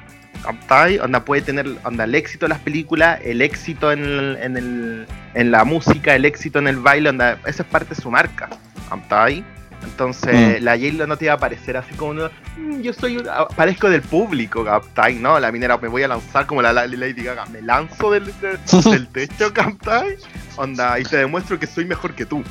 ¿cachai? 0.43 0.99
Onda 0.99 1.25
puede 1.25 1.43
tener 1.43 1.67
onda, 1.85 2.05
el 2.05 2.15
éxito 2.15 2.47
en 2.47 2.51
las 2.51 2.61
películas, 2.61 3.21
el 3.25 3.41
éxito 3.43 3.91
en, 3.91 4.05
el- 4.05 4.37
en, 4.43 4.57
el- 4.57 5.07
en 5.35 5.51
la 5.51 5.65
música, 5.65 6.15
el 6.15 6.25
éxito 6.27 6.59
en 6.59 6.69
el 6.69 6.77
baile, 6.77 7.09
onda, 7.09 7.39
esa 7.47 7.63
es 7.63 7.69
parte 7.69 7.95
de 7.95 8.01
su 8.01 8.11
marca, 8.11 8.49
¿cachai? 8.89 9.45
Entonces, 9.85 10.61
Mm. 10.61 10.65
la 10.65 10.73
J-Lo 10.77 11.07
no 11.07 11.17
te 11.17 11.27
va 11.29 11.35
a 11.35 11.39
parecer 11.39 11.77
así 11.77 11.95
como 11.95 12.13
uno, 12.13 12.31
"Mm, 12.57 12.81
yo 12.81 12.93
soy, 12.93 13.17
un- 13.19 13.29
ah, 13.29 13.47
parezco 13.55 13.91
del 13.91 14.03
público, 14.03 14.65
¿cachai? 14.65 15.17
No, 15.17 15.39
la 15.41 15.51
minera 15.53 15.77
me 15.79 15.89
voy 15.89 16.03
a 16.03 16.09
lanzar 16.09 16.47
como 16.47 16.63
la, 16.63 16.73
la 16.73 16.87
Lady 16.87 17.23
Gaga, 17.23 17.47
me 17.47 17.61
lanzo 17.63 18.11
del, 18.11 18.27
de- 18.41 18.59
del 18.91 19.09
techo, 19.09 19.53
¿cachai? 19.53 20.17
Onda, 20.57 20.99
y 20.99 21.03
te 21.05 21.17
demuestro 21.17 21.59
que 21.59 21.67
soy 21.67 21.85
mejor 21.85 22.15
que 22.15 22.25
tú. 22.27 22.43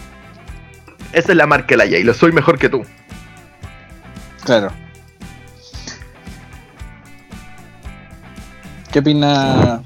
Esa 1.13 1.31
es 1.31 1.37
la 1.37 1.45
marca 1.47 1.67
de 1.69 1.77
la 1.77 1.85
J-Lo, 1.85 2.13
soy 2.13 2.31
mejor 2.31 2.57
que 2.59 2.69
tú. 2.69 2.83
claro 4.43 4.71
¿qué 8.91 8.99
opina? 8.99 9.81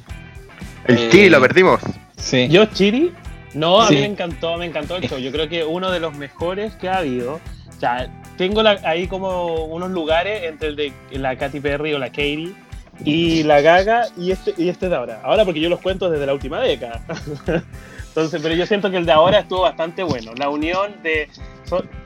El 0.86 0.98
Eh, 0.98 1.10
Chiri 1.12 1.30
lo 1.30 1.40
perdimos. 1.42 1.80
Sí. 2.18 2.48
Yo, 2.50 2.66
Chiri, 2.66 3.14
no, 3.56 3.82
a 3.82 3.88
Sí. 3.88 3.96
mí 3.96 4.02
me 4.02 4.08
encantó, 4.08 4.58
me 4.58 4.66
encantó 4.66 4.98
el 4.98 5.08
show. 5.10 5.18
Yo 5.18 5.32
creo 5.32 5.50
que 5.50 5.64
uno 5.64 5.90
de 5.92 6.00
los 6.00 6.16
mejores 6.16 6.76
que 6.76 6.88
ha 6.90 6.98
habido. 7.00 7.36
O 7.70 7.80
sea, 7.80 8.08
tengo 8.38 8.62
la- 8.64 8.80
ahí 8.84 9.08
como 9.08 9.66
unos 9.66 9.90
lugares 9.90 10.44
entre 10.44 10.68
el 10.70 10.76
de 10.76 10.94
la 11.12 11.36
Katy 11.38 11.60
Perry 11.60 11.94
o 11.94 12.00
la 12.00 12.10
Katy 12.10 12.56
y 13.04 13.44
la 13.44 13.60
Gaga 13.62 14.08
y 14.18 14.32
este, 14.32 14.54
y 14.58 14.70
este 14.70 14.88
de 14.88 14.96
ahora. 14.96 15.20
Ahora 15.24 15.44
porque 15.44 15.60
yo 15.60 15.70
los 15.70 15.80
cuento 15.82 16.10
desde 16.10 16.26
la 16.26 16.34
última 16.34 16.60
década. 16.62 17.02
Entonces, 18.10 18.42
pero 18.42 18.56
yo 18.56 18.66
siento 18.66 18.90
que 18.90 18.96
el 18.98 19.06
de 19.06 19.12
ahora 19.12 19.40
estuvo 19.40 19.62
bastante 19.62 20.02
bueno. 20.04 20.32
La 20.38 20.48
unión 20.50 20.96
de... 21.04 21.28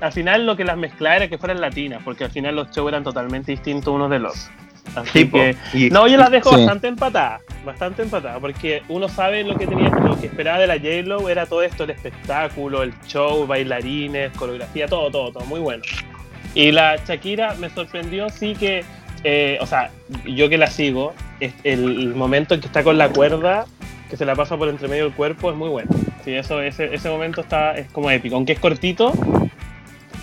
al 0.02 0.12
final 0.12 0.48
lo 0.48 0.56
que 0.56 0.64
las 0.64 0.76
mezclaba 0.76 1.18
era 1.18 1.28
que 1.28 1.38
fueran 1.38 1.62
latinas, 1.62 2.02
porque 2.04 2.24
al 2.24 2.32
final 2.32 2.56
los 2.56 2.72
shows 2.72 2.88
eran 2.90 3.04
totalmente 3.04 3.52
distintos 3.52 3.94
unos 3.94 4.10
de 4.10 4.18
los. 4.18 4.50
Así 4.96 5.30
que 5.30 5.56
Y- 5.74 5.90
no, 5.90 6.08
yo 6.08 6.18
las 6.18 6.32
dejo 6.32 6.50
Sí. 6.50 6.56
bastante 6.58 6.88
empatadas, 6.88 7.42
bastante 7.66 8.02
empatadas, 8.02 8.40
porque 8.40 8.82
uno 8.90 9.08
sabe 9.08 9.44
lo 9.44 9.56
que 9.58 9.68
tenía, 9.68 9.90
lo 9.90 10.20
que 10.20 10.28
esperaba 10.28 10.58
de 10.60 10.68
la 10.68 10.76
J-Lo 10.78 11.30
era 11.30 11.46
todo 11.46 11.62
esto, 11.62 11.84
el 11.84 11.92
espectáculo, 11.92 12.82
el 12.84 12.94
show, 13.08 13.46
bailarines, 13.46 14.32
coreografía, 14.36 14.88
todo, 14.88 15.12
todo, 15.12 15.32
todo, 15.32 15.46
muy 15.46 15.60
bueno. 15.60 15.84
Y 16.56 16.72
la 16.72 16.96
Shakira 16.98 17.54
me 17.56 17.70
sorprendió, 17.70 18.30
sí 18.30 18.56
que, 18.56 18.84
eh, 19.24 19.58
o 19.62 19.66
sea, 19.68 19.92
yo 20.26 20.50
que 20.50 20.58
la 20.58 20.68
sigo, 20.68 21.14
es- 21.40 21.54
el, 21.64 21.84
el 22.02 22.16
momento 22.16 22.56
en 22.56 22.62
que 22.62 22.68
está 22.68 22.84
con 22.84 22.98
la 22.98 23.10
cuerda, 23.10 23.66
que 24.10 24.18
se 24.18 24.26
la 24.26 24.36
pasa 24.36 24.58
por 24.58 24.70
entre 24.70 24.88
medio 24.88 25.04
del 25.04 25.14
cuerpo, 25.14 25.52
es 25.52 25.56
muy 25.56 25.70
bueno. 25.70 25.90
Sí, 26.26 26.34
eso, 26.34 26.62
ese, 26.62 26.94
ese 26.96 27.10
momento 27.10 27.42
está, 27.42 27.78
es 27.78 27.88
como 27.92 28.10
épico, 28.10 28.36
aunque 28.36 28.54
es 28.54 28.60
cortito, 28.60 29.14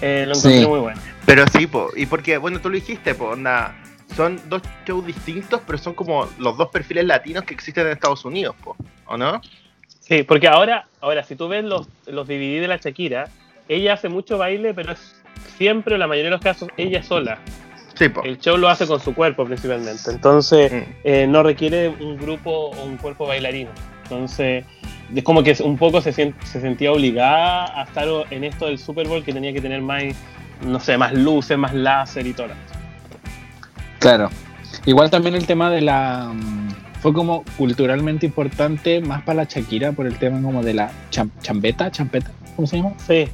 eh, 0.01 0.25
lo 0.27 0.35
encontré 0.37 0.61
Sí. 0.61 0.66
muy 0.66 0.81
bueno. 0.81 1.01
Pero 1.25 1.45
sí, 1.53 1.66
po, 1.69 1.90
y 1.97 2.07
porque, 2.07 2.37
bueno, 2.38 2.61
tú 2.61 2.69
lo 2.69 2.75
dijiste, 2.75 3.14
po, 3.14 3.27
onda, 3.31 3.75
son 4.14 4.40
dos 4.49 4.62
shows 4.87 5.05
distintos, 5.07 5.61
pero 5.66 5.79
son 5.79 5.95
como 5.95 6.29
los 6.38 6.57
dos 6.57 6.69
perfiles 6.71 7.05
latinos 7.05 7.45
que 7.45 7.55
existen 7.55 7.87
en 7.87 7.92
Estados 7.92 8.25
Unidos, 8.25 8.55
po, 8.62 8.77
¿o 9.07 9.16
no? 9.16 9.40
Sí, 10.01 10.23
porque 10.23 10.47
ahora, 10.49 10.87
ahora 11.01 11.23
si 11.25 11.35
tú 11.37 11.49
ves 11.49 11.64
los, 11.64 11.88
los 12.07 12.27
DVD 12.29 12.61
de 12.61 12.69
la 12.69 12.77
Shakira, 12.77 13.29
ella 13.69 13.95
hace 13.95 14.09
mucho 14.09 14.38
baile, 14.38 14.73
pero 14.73 14.92
es 14.92 15.21
siempre, 15.59 15.95
en 15.95 16.01
la 16.01 16.07
mayoría 16.07 16.31
de 16.31 16.37
los 16.37 16.40
casos, 16.40 16.69
ella 16.77 17.03
sola. 17.03 17.38
Sí. 17.95 18.07
El 18.25 18.38
show 18.38 18.57
lo 18.59 18.69
hace 18.69 18.87
con 18.87 19.01
su 19.01 19.14
cuerpo 19.14 19.45
principalmente. 19.47 20.11
Entonces, 20.11 20.71
Mm. 20.73 20.83
eh, 21.05 21.27
no 21.27 21.42
requiere 21.42 21.88
un 21.88 22.16
grupo 22.19 22.51
o 22.71 22.85
un 22.85 22.99
cuerpo 22.99 23.27
bailarino. 23.27 23.71
Entonces, 24.05 24.64
es 25.14 25.25
como 25.25 25.42
que 25.42 25.57
un 25.62 25.77
poco 25.79 26.01
se, 26.01 26.12
se 26.12 26.33
sentía 26.61 26.92
obligada 26.92 27.81
a 27.81 27.85
estar 27.85 28.07
en 28.31 28.45
esto 28.45 28.66
del 28.66 28.79
Super 28.79 29.09
Bowl 29.09 29.25
que 29.25 29.33
tenía 29.33 29.53
que 29.53 29.61
tener 29.62 29.81
más, 29.83 30.05
no 30.61 30.79
sé, 30.79 30.97
más 30.99 31.12
luces, 31.14 31.57
más 31.59 31.75
láser 31.75 32.27
y 32.27 32.33
todo. 32.35 32.49
Claro. 33.98 34.30
Igual 34.85 35.11
también 35.11 35.35
el 35.35 35.46
tema 35.46 35.70
de 35.70 35.80
la. 35.80 36.30
mm, 36.35 36.68
Fue 37.00 37.12
como 37.12 37.44
culturalmente 37.56 38.26
importante 38.26 39.00
más 39.00 39.22
para 39.22 39.37
la 39.37 39.44
Shakira 39.44 39.92
por 39.92 40.06
el 40.06 40.16
tema 40.18 40.40
como 40.42 40.62
de 40.62 40.74
la 40.74 40.90
cham- 41.11 41.30
chambeta, 41.40 41.90
champeta, 41.90 42.30
¿cómo 42.56 42.66
se 42.66 42.76
llama? 42.78 42.92
Sí, 43.06 43.28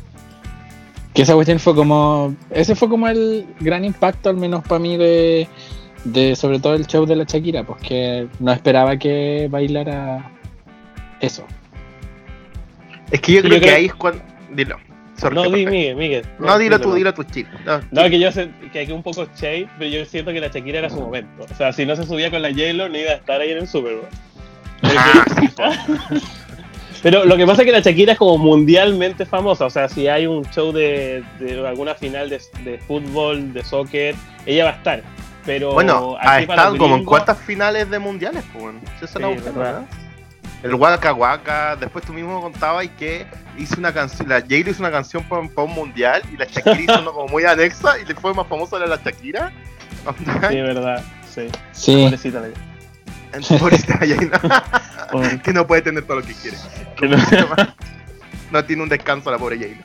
Que 1.15 1.23
esa 1.23 1.35
cuestión 1.35 1.59
fue 1.59 1.75
como. 1.75 2.35
Ese 2.51 2.75
fue 2.75 2.89
como 2.89 3.09
el 3.09 3.47
gran 3.61 3.85
impacto, 3.85 4.29
al 4.31 4.37
menos 4.37 4.63
para 4.65 4.79
mí, 4.79 4.97
de, 4.97 5.49
de. 6.05 6.37
Sobre 6.37 6.59
todo 6.59 6.75
el 6.75 6.87
show 6.87 7.07
de 7.07 7.17
la 7.17 7.25
Shakira, 7.25 7.65
pues 7.65 7.81
que 7.83 8.29
no 8.41 8.53
esperaba 8.53 8.97
que 8.99 9.49
bailara 9.51 10.31
eso. 11.21 11.45
Es 13.11 13.21
que 13.21 13.33
yo 13.33 13.41
creo 13.43 13.55
yo 13.55 13.61
que 13.61 13.67
creo- 13.67 13.77
ahí 13.77 13.85
es 13.87 13.95
cuando... 13.95 14.23
Dilo. 14.55 14.77
Sorry, 15.17 15.35
no, 15.35 15.43
di. 15.51 15.67
Miguel, 15.67 15.97
Miguel. 15.97 16.27
No, 16.39 16.59
dilo 16.59 16.81
tú, 16.81 16.95
dilo 16.95 17.13
tú, 17.15 17.23
chill. 17.25 17.47
No, 17.65 17.81
No, 17.91 18.09
que 18.11 18.19
yo 18.19 18.33
sé 18.33 18.51
que 18.73 18.81
aquí 18.81 18.93
un 18.93 19.03
poco 19.03 19.27
shade, 19.37 19.69
pero 19.79 19.91
yo 19.91 20.05
siento 20.05 20.33
que 20.33 20.41
la 20.41 20.49
Shakira 20.49 20.79
era 20.81 20.91
su 20.91 21.01
momento. 21.01 21.45
O 21.51 21.55
sea, 21.55 21.73
si 21.73 21.85
no 21.87 21.95
se 21.97 22.05
subía 22.05 22.31
con 22.31 22.43
la 22.43 22.49
J-Lo, 22.51 22.89
no 22.89 22.99
iba 22.99 23.11
a 23.13 23.15
estar 23.15 23.41
ahí 23.41 23.53
en 23.53 23.59
el 23.59 23.69
Super 23.69 23.97
Bowl. 23.97 24.09
Ah. 24.83 25.25
Pero 27.03 27.25
lo 27.25 27.37
que 27.37 27.45
pasa 27.47 27.63
es 27.63 27.67
que 27.67 27.73
la 27.73 27.81
Shakira 27.81 28.13
es 28.13 28.19
como 28.19 28.39
mundialmente 28.39 29.27
famosa. 29.27 29.67
O 29.67 29.71
sea, 29.71 29.89
si 29.89 30.07
hay 30.07 30.27
un 30.27 30.45
show 30.51 30.71
de, 30.73 31.25
de 31.41 31.67
alguna 31.67 31.95
final 31.95 32.31
de, 32.31 32.41
de 32.65 32.79
fútbol, 32.79 33.53
de 33.53 33.65
soccer, 33.65 34.15
ella 34.47 34.65
va 34.65 34.71
a 34.71 34.75
estar. 34.75 35.03
Pero 35.45 35.73
Bueno, 35.73 36.17
ha 36.21 36.41
estado 36.41 36.79
como 36.79 36.95
en 36.97 37.05
cuartas 37.05 37.39
finales 37.39 37.91
de 37.91 37.99
mundiales, 37.99 38.45
pues. 38.53 38.63
bueno. 38.65 38.81
Sí, 39.01 39.07
no 39.19 39.29
me 39.31 39.35
gusta, 39.35 39.51
verdad. 39.51 39.73
¿verdad? 39.81 40.02
El 40.63 40.75
Waka 40.75 41.13
Waka, 41.13 41.77
después 41.77 42.05
tú 42.05 42.13
mismo 42.13 42.41
contabas 42.41 42.87
que 42.99 43.27
hizo 43.59 43.77
una 43.79 43.93
canción, 43.93 44.29
la 44.29 44.41
J-Lo 44.41 44.71
hizo 44.71 44.81
una 44.83 44.91
canción 44.93 45.25
para, 45.25 45.43
para 45.49 45.67
un 45.67 45.75
mundial 45.75 46.23
y 46.33 46.37
la 46.37 46.45
Shakira 46.45 46.81
hizo 46.81 47.01
uno 47.01 47.13
como 47.13 47.29
muy 47.29 47.45
anexa 47.45 47.99
y 47.99 48.05
le 48.05 48.15
fue 48.15 48.33
más 48.35 48.47
famosa 48.47 48.79
la, 48.79 48.87
la 48.87 48.97
Shakira. 48.97 49.53
Sí, 50.51 50.57
verdad. 50.61 51.03
Sí. 51.29 51.49
Sí. 51.73 52.05
Pobrecita 52.05 52.41
la- 52.41 52.49
Pobrecita 55.11 55.43
que 55.43 55.53
no 55.53 55.67
puede 55.67 55.83
tener 55.83 56.05
todo 56.05 56.19
lo 56.21 56.23
que 56.27 56.35
quiere. 56.35 56.57
que 56.97 57.09
no- 57.09 57.17
no 58.53 58.65
tiene 58.65 58.83
un 58.83 58.89
descanso 58.89 59.31
la 59.31 59.39
pobre 59.39 59.57
J-Lo. 59.59 59.85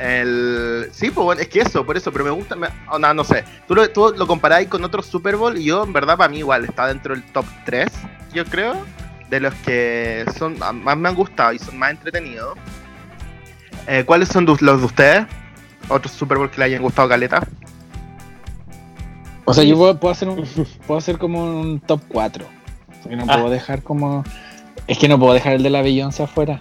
El... 0.00 0.88
Sí, 0.92 1.10
pues 1.10 1.24
bueno, 1.24 1.40
es 1.42 1.48
que 1.48 1.60
eso, 1.60 1.84
por 1.84 1.96
eso, 1.96 2.10
pero 2.12 2.24
me 2.24 2.30
gusta, 2.30 2.56
me... 2.56 2.68
oh, 2.90 2.98
no, 2.98 3.12
no 3.12 3.24
sé. 3.24 3.44
Tú 3.68 3.74
lo, 3.74 3.88
tú 3.90 4.14
lo 4.16 4.26
comparáis 4.26 4.68
con 4.68 4.82
otro 4.84 5.02
Super 5.02 5.36
Bowl 5.36 5.56
y 5.58 5.64
yo, 5.64 5.84
en 5.84 5.92
verdad, 5.92 6.16
para 6.16 6.28
mí 6.30 6.38
igual 6.38 6.64
está 6.64 6.86
dentro 6.86 7.14
del 7.14 7.22
top 7.24 7.44
3, 7.66 7.88
yo 8.32 8.44
creo, 8.46 8.74
de 9.32 9.40
los 9.40 9.54
que 9.54 10.26
son 10.38 10.58
más 10.58 10.94
me 10.94 11.08
han 11.08 11.14
gustado 11.14 11.54
y 11.54 11.58
son 11.58 11.78
más 11.78 11.92
entretenidos. 11.92 12.58
Eh, 13.88 14.04
¿Cuáles 14.04 14.28
son 14.28 14.44
los 14.44 14.58
de 14.60 14.84
ustedes? 14.84 15.26
Otros 15.88 16.12
Super 16.12 16.36
Bowl 16.36 16.50
que 16.50 16.58
le 16.58 16.64
hayan 16.66 16.82
gustado, 16.82 17.08
Caleta. 17.08 17.40
O 19.46 19.54
sea, 19.54 19.64
yo 19.64 19.76
puedo, 19.78 19.98
puedo 19.98 20.12
hacer 20.12 20.28
un, 20.28 20.44
puedo 20.86 20.98
hacer 20.98 21.16
como 21.16 21.60
un 21.60 21.80
top 21.80 22.02
4. 22.08 22.44
Porque 23.02 23.16
no 23.16 23.24
Ah. 23.26 23.34
puedo 23.38 23.48
dejar 23.50 23.82
como. 23.82 24.22
Es 24.86 24.98
que 24.98 25.08
no 25.08 25.18
puedo 25.18 25.32
dejar 25.32 25.54
el 25.54 25.62
de 25.62 25.70
la 25.70 25.80
Beyoncé 25.80 26.22
afuera. 26.24 26.60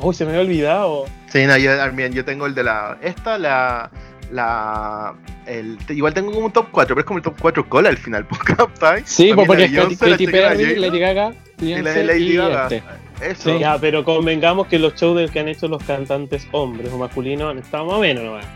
Uy, 0.00 0.14
se 0.14 0.24
me 0.24 0.30
había 0.30 0.42
olvidado. 0.42 1.04
Sí, 1.28 1.44
no, 1.46 1.56
yo 1.58 1.76
también, 1.76 2.12
yo 2.14 2.24
tengo 2.24 2.46
el 2.46 2.54
de 2.54 2.64
la. 2.64 2.96
Esta, 3.02 3.36
la. 3.36 3.90
La. 4.32 5.14
El, 5.46 5.78
igual 5.88 6.14
tengo 6.14 6.32
como 6.32 6.46
un 6.46 6.52
top 6.52 6.68
4, 6.72 6.94
pero 6.94 7.00
es 7.00 7.06
como 7.06 7.18
el 7.18 7.22
top 7.22 7.34
4 7.40 7.68
cola 7.68 7.88
al 7.90 7.98
final, 7.98 8.26
¿cachai? 8.56 9.02
Sí, 9.04 9.32
pues 9.34 9.46
porque 9.46 9.64
es 9.64 9.98
Katy, 9.98 10.26
Perry, 10.26 10.76
Lady 10.76 10.98
Gaga, 10.98 11.34
y 11.60 11.74
la 11.74 11.92
de 11.92 12.04
Lady 12.04 12.32
y 12.32 12.36
Gaga. 12.36 12.64
este. 12.64 12.82
Eso. 13.20 13.52
Sí. 13.52 13.60
Ya, 13.60 13.78
pero 13.78 14.04
convengamos 14.04 14.66
que 14.66 14.80
los 14.80 14.94
shows 14.94 15.16
del 15.16 15.30
que 15.30 15.38
han 15.38 15.46
hecho 15.46 15.68
los 15.68 15.82
cantantes 15.84 16.48
hombres 16.50 16.90
o 16.92 16.98
masculinos 16.98 17.50
han 17.50 17.58
estado 17.58 17.86
más 17.86 17.94
o 17.94 18.00
menos 18.00 18.24
nomás. 18.24 18.46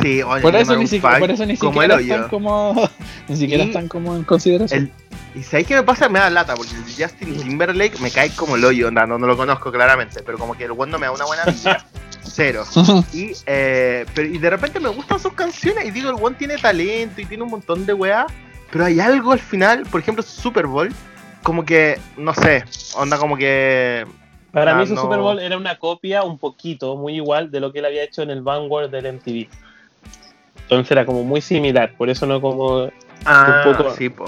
Sí, 0.00 0.22
oye, 0.22 0.42
Por 0.42 0.56
eso, 0.56 0.76
ni 0.76 0.86
siquiera, 0.86 1.18
por 1.18 1.30
eso 1.30 1.46
ni 1.46 1.56
como 1.56 1.80
siquiera 1.80 2.00
están 2.00 2.28
como. 2.28 2.90
Ni 3.28 3.36
siquiera 3.36 3.64
Y 3.64 3.66
están 3.68 3.88
como 3.88 4.16
en 4.16 4.24
consideración. 4.24 4.92
El, 5.34 5.38
y 5.40 5.42
sabéis 5.42 5.68
qué 5.68 5.74
me 5.76 5.82
pasa? 5.82 6.08
Me 6.08 6.18
da 6.18 6.28
lata, 6.28 6.54
porque 6.54 6.72
el 6.74 6.82
Justin 6.82 7.36
Timberlake 7.38 7.98
me 8.00 8.10
cae 8.10 8.30
como 8.30 8.56
el 8.56 8.64
hoyo, 8.64 8.90
no, 8.90 9.06
no 9.06 9.18
lo 9.18 9.36
conozco 9.36 9.72
claramente, 9.72 10.22
pero 10.24 10.38
como 10.38 10.56
que 10.56 10.64
el 10.64 10.72
bueno 10.72 10.98
me 10.98 11.06
da 11.06 11.12
una 11.12 11.24
buena 11.24 11.44
vibra. 11.44 11.84
Cero. 12.24 12.64
Y, 13.12 13.32
eh, 13.46 14.06
pero, 14.14 14.28
y 14.28 14.38
de 14.38 14.50
repente 14.50 14.80
me 14.80 14.88
gustan 14.88 15.18
sus 15.20 15.32
canciones 15.34 15.84
y 15.86 15.90
digo, 15.90 16.10
el 16.10 16.16
one 16.22 16.36
tiene 16.36 16.56
talento 16.58 17.20
y 17.20 17.24
tiene 17.26 17.42
un 17.44 17.50
montón 17.50 17.84
de 17.86 17.92
weá, 17.92 18.26
pero 18.70 18.84
hay 18.86 19.00
algo 19.00 19.32
al 19.32 19.38
final, 19.40 19.82
por 19.90 20.00
ejemplo, 20.00 20.22
su 20.22 20.40
Super 20.40 20.66
Bowl, 20.66 20.90
como 21.42 21.64
que, 21.64 21.98
no 22.16 22.32
sé, 22.34 22.64
onda 22.96 23.18
como 23.18 23.36
que... 23.36 24.06
Para 24.52 24.72
Ah, 24.72 24.74
mí 24.74 24.86
su 24.86 24.94
no. 24.94 25.02
Super 25.02 25.18
Bowl 25.18 25.38
era 25.38 25.56
una 25.56 25.78
copia 25.78 26.22
un 26.24 26.38
poquito, 26.38 26.96
muy 26.96 27.14
igual 27.16 27.50
de 27.50 27.58
lo 27.60 27.72
que 27.72 27.78
él 27.80 27.86
había 27.86 28.04
hecho 28.04 28.22
en 28.22 28.30
el 28.30 28.42
Vanguard 28.42 28.90
del 28.90 29.14
MTV. 29.14 29.48
Entonces 30.62 30.90
era 30.92 31.04
como 31.06 31.24
muy 31.24 31.40
similar, 31.40 31.92
por 31.96 32.08
eso 32.10 32.26
no 32.26 32.40
como... 32.40 32.88
Ah, 33.24 33.64
Un 33.66 33.76
poco- 33.76 33.94
sí, 33.94 34.08
po. 34.08 34.24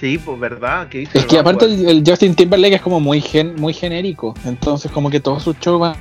Sí, 0.00 0.16
pues, 0.18 0.40
¿verdad? 0.40 0.88
¿Qué 0.88 0.98
dice 1.00 1.18
Es 1.18 1.26
que 1.26 1.38
aparte 1.38 1.66
el, 1.66 1.86
el 1.88 2.02
Justin 2.06 2.34
Timberlake 2.34 2.76
es 2.76 2.80
como 2.80 3.00
muy 3.00 3.20
gen, 3.20 3.54
muy 3.56 3.74
genérico. 3.74 4.34
Entonces 4.46 4.90
como 4.90 5.10
que 5.10 5.20
todos 5.20 5.42
sus 5.42 5.58
shows 5.60 5.78
van 5.80 5.96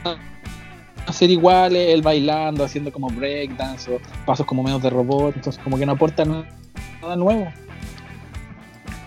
a 1.06 1.12
ser 1.14 1.30
iguales, 1.30 1.90
él 1.94 2.02
bailando, 2.02 2.64
haciendo 2.64 2.92
como 2.94 3.10
breakdance 3.10 3.92
o 3.94 4.00
pasos 4.26 4.46
como 4.46 4.64
medios 4.64 4.82
de 4.82 4.90
robot. 4.90 5.36
Entonces 5.36 5.62
como 5.64 5.78
que 5.78 5.86
no 5.86 5.92
aporta 5.94 6.24
nada, 6.24 6.46
nada 7.02 7.16
nuevo. 7.18 7.52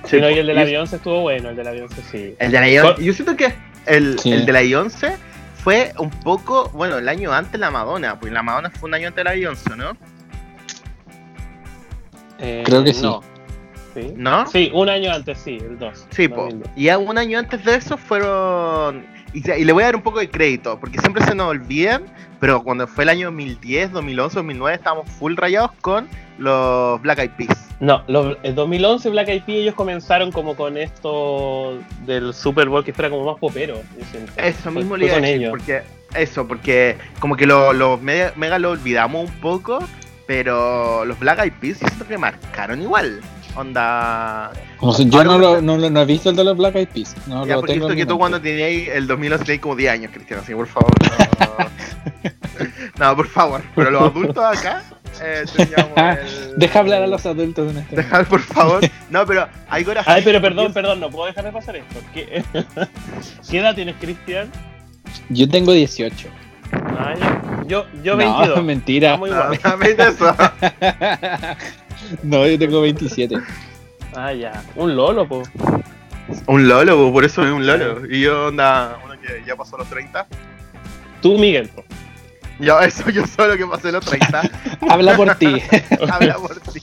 Sí, 0.05 0.20
no, 0.20 0.28
y 0.30 0.34
el 0.34 0.47
de 0.47 0.53
la 0.53 0.62
Y- 0.62 0.66
Beyoncé 0.66 0.97
estuvo 0.97 1.20
bueno, 1.22 1.49
el 1.51 1.57
de 1.57 1.64
la 1.64 1.70
Beyoncé 1.70 2.03
sí. 2.11 2.34
El 2.38 2.51
de 2.53 2.61
la 2.61 2.66
Beyoncé, 2.66 3.03
yo 3.05 3.12
siento 3.14 3.34
que 3.36 3.55
el, 3.86 4.18
Sí. 4.18 4.30
el 4.32 4.45
de 4.45 4.53
la 4.53 4.61
Beyoncé 4.61 5.16
fue 5.64 5.93
un 5.99 6.11
poco, 6.11 6.68
bueno, 6.74 6.99
el 6.99 7.09
año 7.09 7.32
antes 7.32 7.59
la 7.59 7.70
Madonna, 7.70 8.18
pues 8.20 8.30
la 8.32 8.43
Madonna 8.43 8.68
fue 8.68 8.88
un 8.90 8.95
año 8.95 9.09
antes 9.09 9.16
de 9.20 9.24
la 9.24 9.30
Beyoncé, 9.30 9.74
¿no? 9.76 9.93
Eh, 12.40 12.62
Creo 12.66 12.82
que 12.84 12.93
no. 12.95 13.22
¿Sí? 13.22 13.28
¿No? 14.16 14.47
Sí, 14.47 14.70
un 14.74 14.88
año 14.88 15.12
antes, 15.12 15.38
sí, 15.38 15.59
el 15.61 15.78
2. 15.78 16.07
Sí, 16.11 16.28
po. 16.28 16.49
Y 16.76 16.88
un 16.90 17.18
año 17.18 17.38
antes 17.38 17.64
de 17.64 17.74
eso 17.76 17.97
fueron. 17.97 19.05
Y, 19.34 19.40
le 19.64 19.72
voy 19.72 19.82
a 19.82 19.86
dar 19.86 19.97
un 19.97 20.03
poco 20.03 20.18
de 20.18 20.28
crédito, 20.28 20.78
porque 20.78 20.99
siempre 20.99 21.24
se 21.24 21.34
nos 21.34 21.49
olvidan, 21.49 22.05
pero 22.38 22.62
cuando 22.62 22.86
fue 22.86 23.05
el 23.05 23.11
año 23.11 23.26
2010, 23.28 23.93
2011, 23.93 24.34
2009, 24.36 24.76
estábamos 24.76 25.09
full 25.11 25.36
rayados 25.36 25.72
con 25.80 26.07
los 26.38 27.01
Black 27.01 27.18
Eyed 27.20 27.30
Peas. 27.30 27.68
No, 27.80 28.03
lo- 28.07 28.36
en 28.45 28.55
2011 28.55 29.09
Black 29.11 29.28
Eyed 29.28 29.43
Peas 29.45 29.59
ellos 29.59 29.74
comenzaron 29.74 30.30
como 30.32 30.55
con 30.55 30.76
esto 30.76 31.78
del 32.07 32.32
Super 32.34 32.68
Bowl 32.68 32.84
que 32.84 32.93
fuera 32.93 33.11
como 33.11 33.24
más 33.24 33.38
popero. 33.40 33.80
Eso 34.36 34.70
mismo 34.70 34.90
fue 34.90 34.99
le 34.99 35.07
iba 35.07 35.16
a 35.16 35.20
decir, 35.20 35.36
ellos. 35.36 35.51
porque. 35.51 35.82
Eso, 36.14 36.47
porque 36.47 36.99
como 37.20 37.36
que 37.36 37.47
lo, 37.47 37.72
lo 37.72 37.97
mega, 37.97 38.34
mega 38.36 38.59
lo 38.59 38.72
olvidamos 38.72 39.30
un 39.30 39.36
poco, 39.40 39.78
pero 40.26 41.07
los 41.07 41.18
Black 41.18 41.38
Eyed 41.43 41.53
Peas 41.59 41.78
siento 41.78 42.07
que 42.07 42.18
marcaron 42.18 42.82
igual. 42.82 43.20
Onda. 43.55 44.50
O 44.80 44.92
sea, 44.94 45.05
yo 45.07 45.24
no, 45.24 45.38
lo, 45.38 45.61
no, 45.61 45.76
lo- 45.76 45.90
no 45.90 46.00
he 46.00 46.05
visto 46.07 46.30
el 46.30 46.36
de 46.36 46.44
los 46.44 46.57
Black 46.57 46.74
Eyed 46.76 46.88
Peas. 46.88 47.14
No 47.26 47.44
Ya, 47.46 47.55
lo 47.55 47.61
porque 47.61 47.74
tengo 47.74 47.86
esto 47.86 47.96
que 47.96 48.07
tú 48.07 48.18
cuando 48.18 48.40
tenías 48.40 48.88
el 48.96 49.07
2011 49.07 49.44
tenías 49.44 49.62
como 49.62 49.76
10 49.76 49.92
años, 49.92 50.11
Cristian, 50.12 50.40
así 50.40 50.55
por 50.55 50.66
favor. 50.66 50.90
No, 51.38 52.30
no 53.11 53.16
por 53.16 53.28
favor. 53.28 53.62
Pero 53.74 53.90
los 53.90 54.03
adultos 54.03 54.42
acá 54.42 54.82
eh, 55.22 55.44
teníamos 55.55 56.18
el... 56.18 56.57
Deja 56.59 56.78
hablar 56.78 57.03
a 57.03 57.07
los 57.07 57.26
adultos 57.26 57.70
en 57.70 57.78
este 57.78 57.96
Deja, 57.96 58.24
por 58.24 58.40
favor. 58.40 58.80
No, 59.11 59.26
pero 59.26 59.46
hay 59.68 59.84
horas. 59.84 60.09
Ay, 60.09 60.22
pero 60.24 60.40
perdón, 60.40 60.72
perdón, 60.72 60.98
no 61.00 61.11
puedo 61.11 61.26
dejar 61.26 61.44
de 61.44 61.53
pasar 61.53 61.76
esto. 61.76 62.00
¿Qué, 62.14 62.42
¿Qué 63.50 63.59
edad 63.59 63.74
tienes, 63.74 63.96
Cristian? 64.00 64.50
Yo 65.28 65.46
tengo 65.46 65.72
18. 65.72 66.28
Ah, 66.72 67.12
ya. 67.20 67.42
Yo, 67.66 67.86
yo 68.03 68.12
no, 68.16 68.38
22. 68.38 68.64
mentira. 68.64 69.09
Estamos 69.14 69.28
No, 69.30 69.36
igual. 69.55 69.59
también 69.59 70.00
eso. 70.00 70.34
no, 72.22 72.46
yo 72.46 72.59
tengo 72.59 72.80
27. 72.80 73.36
Ah, 74.16 74.32
ya. 74.32 74.62
Un 74.76 74.94
lolo, 74.96 75.26
po. 75.26 75.42
Un 76.46 76.68
lolo, 76.68 76.96
po, 76.96 77.12
por 77.12 77.24
eso 77.24 77.44
es 77.44 77.53
un 77.53 77.66
lolo. 77.66 78.07
Y 78.07 78.20
yo, 78.20 78.46
onda, 78.48 78.98
uno 79.05 79.14
que 79.20 79.42
ya 79.46 79.57
pasó 79.57 79.76
los 79.76 79.88
30. 79.88 80.26
Tú, 81.20 81.38
Miguel, 81.38 81.68
po. 81.68 81.84
Yo, 82.59 82.78
eso, 82.80 83.09
yo 83.11 83.26
solo 83.26 83.57
que 83.57 83.66
pasé 83.66 83.90
los 83.90 84.05
30. 84.05 84.42
Habla 84.90 85.16
por 85.16 85.34
ti. 85.36 85.61
Habla 86.11 86.34
por 86.36 86.55
ti. 86.61 86.80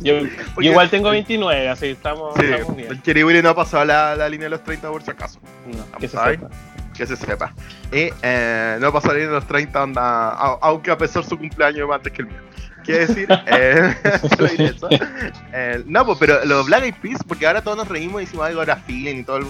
Yo, 0.00 0.14
Porque- 0.54 0.68
igual 0.68 0.90
tengo 0.90 1.10
29, 1.10 1.68
así 1.70 1.86
estamos, 1.86 2.34
Sí, 2.38 2.44
estamos 2.44 2.76
bien. 2.76 3.00
el 3.04 3.24
Willy 3.24 3.42
no 3.42 3.48
ha 3.50 3.54
pasado 3.54 3.84
la, 3.86 4.14
la 4.14 4.28
línea 4.28 4.44
de 4.44 4.50
los 4.50 4.62
30 4.62 4.90
por 4.90 5.02
si 5.02 5.10
acaso. 5.10 5.40
No, 5.66 5.98
que 5.98 6.06
se 6.06 6.16
sepa. 6.18 6.48
que 6.96 7.06
se 7.06 7.16
sepa. 7.16 7.54
Y 7.90 8.10
eh, 8.22 8.76
no 8.78 8.92
pasó 8.92 9.08
la 9.08 9.14
línea 9.14 9.28
de 9.30 9.34
los 9.36 9.46
30, 9.46 9.82
onda, 9.82 10.28
aunque 10.60 10.90
a 10.90 10.98
pesar 10.98 11.24
su 11.24 11.38
cumpleaños 11.38 11.88
antes 11.90 12.12
que 12.12 12.22
el 12.22 12.28
mío. 12.28 12.40
Quiere 12.86 13.06
decir, 13.06 13.28
eh. 13.46 13.94
Eh, 15.52 15.82
no, 15.86 16.04
pues, 16.06 16.18
pero 16.18 16.44
los 16.44 16.66
Black 16.66 16.84
Eyed 16.84 16.94
Peas, 17.02 17.18
porque 17.26 17.46
ahora 17.46 17.62
todos 17.62 17.76
nos 17.76 17.88
reímos 17.88 18.22
y 18.22 18.24
decimos 18.26 18.46
algo 18.46 18.60
ahora 18.60 18.76
feeling 18.76 19.16
y 19.16 19.22
todo. 19.24 19.38
el- 19.38 19.46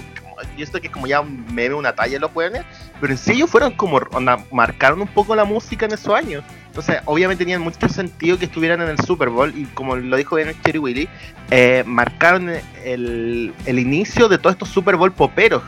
y 0.56 0.62
esto 0.62 0.78
que 0.80 0.88
es 0.88 0.92
como 0.92 1.06
ya 1.06 1.20
un 1.22 1.46
meme, 1.54 1.74
una 1.74 1.94
talla 1.94 2.18
los 2.18 2.30
jóvenes, 2.30 2.62
pero 3.00 3.10
en 3.12 3.18
sí 3.18 3.32
ellos 3.32 3.48
fueron 3.50 3.72
como, 3.72 3.96
onda, 4.12 4.36
marcaron 4.52 5.00
un 5.00 5.08
poco 5.08 5.34
la 5.34 5.44
música 5.46 5.86
en 5.86 5.92
esos 5.94 6.14
años. 6.14 6.44
Entonces, 6.66 6.98
obviamente 7.06 7.42
tenían 7.44 7.62
mucho 7.62 7.88
sentido 7.88 8.38
que 8.38 8.44
estuvieran 8.44 8.82
en 8.82 8.88
el 8.90 8.98
Super 8.98 9.30
Bowl 9.30 9.50
y 9.56 9.64
como 9.64 9.96
lo 9.96 10.14
dijo 10.14 10.36
bien 10.36 10.48
el 10.48 10.60
Cherry 10.62 10.78
Willy, 10.78 11.08
eh, 11.50 11.82
marcaron 11.86 12.50
el, 12.84 13.54
el 13.64 13.78
inicio 13.78 14.28
de 14.28 14.36
todos 14.36 14.52
estos 14.56 14.68
Super 14.68 14.96
Bowl 14.96 15.10
poperos 15.10 15.62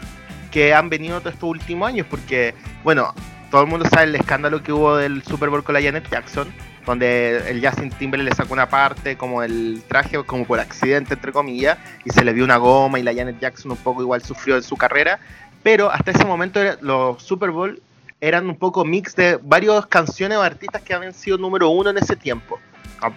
que 0.50 0.74
han 0.74 0.90
venido 0.90 1.18
todos 1.20 1.32
estos 1.32 1.48
últimos 1.48 1.88
años, 1.88 2.06
porque, 2.10 2.54
bueno, 2.84 3.14
todo 3.50 3.62
el 3.62 3.68
mundo 3.68 3.86
sabe 3.88 4.04
el 4.04 4.14
escándalo 4.14 4.62
que 4.62 4.72
hubo 4.72 4.96
del 4.96 5.22
Super 5.22 5.48
Bowl 5.48 5.64
con 5.64 5.74
la 5.74 5.82
Janet 5.82 6.08
Jackson, 6.10 6.52
donde 6.84 7.50
el 7.50 7.64
Justin 7.64 7.90
Timberlake 7.90 8.30
le 8.30 8.36
sacó 8.36 8.52
una 8.54 8.68
parte, 8.68 9.16
como 9.16 9.42
el 9.42 9.82
traje, 9.88 10.22
como 10.24 10.44
por 10.46 10.60
accidente, 10.60 11.14
entre 11.14 11.32
comillas, 11.32 11.78
y 12.04 12.10
se 12.10 12.24
le 12.24 12.34
dio 12.34 12.44
una 12.44 12.56
goma, 12.56 12.98
y 12.98 13.02
la 13.02 13.14
Janet 13.14 13.38
Jackson 13.40 13.72
un 13.72 13.76
poco 13.78 14.02
igual 14.02 14.22
sufrió 14.22 14.56
en 14.56 14.62
su 14.62 14.76
carrera, 14.76 15.18
pero 15.62 15.90
hasta 15.90 16.10
ese 16.10 16.24
momento 16.24 16.60
los 16.80 17.22
Super 17.22 17.50
Bowl 17.50 17.80
eran 18.20 18.48
un 18.48 18.56
poco 18.56 18.84
mix 18.84 19.14
de 19.14 19.38
varias 19.42 19.86
canciones 19.86 20.38
o 20.38 20.42
artistas 20.42 20.82
que 20.82 20.94
habían 20.94 21.14
sido 21.14 21.38
número 21.38 21.68
uno 21.68 21.90
en 21.90 21.98
ese 21.98 22.16
tiempo. 22.16 22.58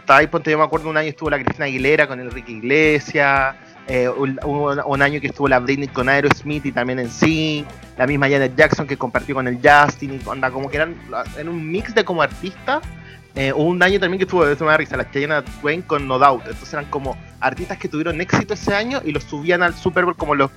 Ahí, 0.08 0.28
ponte, 0.28 0.52
yo 0.52 0.58
me 0.60 0.64
acuerdo 0.64 0.90
un 0.90 0.98
año 0.98 1.10
estuvo 1.10 1.30
la 1.30 1.40
Cristina 1.40 1.66
Aguilera 1.66 2.08
con 2.08 2.20
Enrique 2.20 2.52
Iglesias, 2.52 3.56
eh, 3.88 4.08
un, 4.10 5.02
año 5.02 5.20
que 5.20 5.28
estuvo 5.28 5.48
la 5.48 5.60
Britney 5.60 5.88
con 5.88 6.08
Aerosmith 6.08 6.66
y 6.66 6.72
también 6.72 7.00
en 7.00 7.10
sí, 7.10 7.66
la 7.98 8.08
misma 8.08 8.30
Janet 8.30 8.56
Jackson 8.56 8.88
que 8.88 8.98
compartió 8.98 9.36
con 9.36 9.48
el 9.48 9.60
Justin, 9.62 10.14
y 10.14 10.28
onda, 10.28 10.52
como 10.52 10.70
que 10.70 10.78
eran, 10.78 10.96
en 11.38 11.50
un 11.50 11.70
mix 11.72 11.94
de 11.94 12.04
como 12.04 12.22
artistas. 12.22 12.82
Eh, 13.34 13.54
hubo 13.54 13.64
un 13.64 13.82
año 13.82 13.98
también 13.98 14.20
que 14.20 14.26
estuvo, 14.26 14.44
me 14.44 14.72
da 14.72 14.78
risa, 14.78 14.98
la 14.98 15.10
Cheyenne 15.10 15.42
Twain 15.62 15.82
con 15.84 16.06
No 16.06 16.20
Doubt, 16.20 16.42
entonces 16.42 16.74
eran 16.74 16.86
como 16.86 17.18
artistas 17.40 17.78
que 17.78 17.88
tuvieron 17.88 18.20
éxito 18.20 18.56
ese 18.56 18.76
año 18.76 19.02
y 19.06 19.14
los 19.14 19.24
subían 19.24 19.64
al 19.64 19.74
Super 19.74 20.04
Bowl 20.04 20.18
como 20.18 20.36
los, 20.36 20.52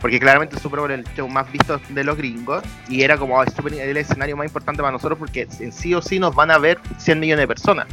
porque 0.00 0.20
claramente 0.20 0.54
el 0.54 0.62
Super 0.62 0.78
Bowl 0.78 0.90
es 0.92 1.00
el 1.00 1.04
show 1.16 1.28
más 1.28 1.50
visto 1.50 1.80
de 1.88 2.04
los 2.04 2.16
gringos 2.16 2.62
y 2.88 3.02
era 3.02 3.18
como 3.18 3.42
el, 3.42 3.48
el 3.74 3.96
escenario 3.96 4.36
más 4.36 4.46
importante 4.46 4.82
para 4.82 4.92
nosotros 4.92 5.18
porque 5.18 5.48
en 5.58 5.72
sí 5.72 5.94
o 5.94 6.00
sí 6.00 6.20
nos 6.20 6.32
van 6.32 6.52
a 6.52 6.58
ver 6.58 6.78
100 6.98 7.18
millones 7.18 7.42
de 7.42 7.48
personas. 7.48 7.88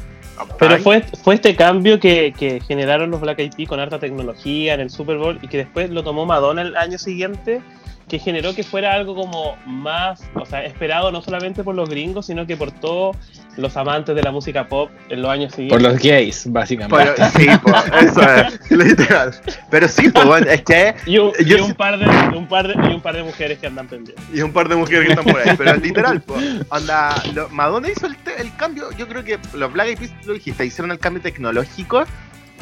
Pero 0.60 0.78
fue, 0.80 1.02
fue 1.02 1.36
este 1.36 1.56
cambio 1.56 2.00
que, 2.00 2.34
que 2.38 2.60
generaron 2.62 3.12
los 3.12 3.22
Black 3.22 3.40
Eyed 3.40 3.54
Peas 3.56 3.70
con 3.70 3.80
harta 3.80 4.00
tecnología 4.00 4.74
en 4.74 4.80
el 4.80 4.90
Super 4.90 5.18
Bowl 5.18 5.40
y 5.42 5.48
que 5.48 5.58
después 5.58 5.90
lo 5.90 6.04
tomó 6.04 6.26
Madonna 6.26 6.62
el 6.62 6.76
año 6.76 6.98
siguiente, 6.98 7.62
que 8.08 8.20
generó 8.20 8.54
que 8.54 8.64
fuera 8.64 8.94
algo 8.94 9.16
como 9.16 9.56
más, 9.66 10.22
o 10.36 10.46
sea, 10.46 10.64
esperado 10.66 11.12
no 11.12 11.22
solamente 11.22 11.64
por 11.64 11.76
los 11.76 11.90
gringos, 11.90 12.26
sino 12.28 12.46
que 12.46 12.58
por 12.58 12.72
todo 12.72 13.12
los 13.58 13.78
amantes 13.78 14.16
de 14.16 14.24
la 14.24 14.32
música 14.32 14.68
pop 14.68 14.90
en 15.10 15.22
los 15.22 15.32
años 15.32 15.54
siguientes. 15.54 15.82
Por 15.84 15.92
los 15.92 16.02
gays, 16.02 16.52
básicamente. 16.52 17.14
Pero, 17.16 17.30
sí, 17.30 17.48
po, 17.62 17.72
eso 18.00 18.22
es, 18.22 18.72
literal. 18.72 19.34
Pero 19.70 19.88
sí, 19.88 20.10
pues, 20.10 20.26
bueno, 20.26 20.48
es 20.50 20.62
que. 20.64 20.96
Y 21.06 21.18
un, 21.18 21.32
yo 21.46 21.58
y 21.58 21.62
un 21.62 21.74
par 21.74 21.98
de, 21.98 22.38
un, 22.38 22.48
par 22.48 22.68
de, 22.68 22.74
y 22.92 22.94
un 22.96 23.02
par 23.02 23.16
de 23.16 23.24
mujeres 23.24 23.60
que 23.60 23.68
andan 23.68 23.88
pendientes. 23.88 24.24
Y 24.34 24.42
un 24.42 24.52
par 24.52 24.68
de 24.70 24.76
mujeres 24.76 25.06
que 25.06 25.14
están 25.14 25.26
por 25.26 25.40
ahí, 25.40 25.56
pero 25.58 25.76
literal, 25.78 26.22
po. 26.22 26.36
Onda, 26.70 27.16
lo- 27.34 27.50
Madonna 27.50 27.90
hizo 27.90 28.08
el, 28.08 28.16
el 28.38 28.56
cambio, 28.56 28.92
yo 28.98 29.08
creo 29.08 29.24
que 29.24 29.40
los 29.54 29.72
Black 29.72 29.88
Eyed 29.88 29.98
Peas, 30.00 30.12
lo 30.26 30.34
dijiste, 30.34 30.66
hicieron 30.66 30.92
el 30.92 31.00
cambio 31.00 31.22
tecnológico, 31.22 32.04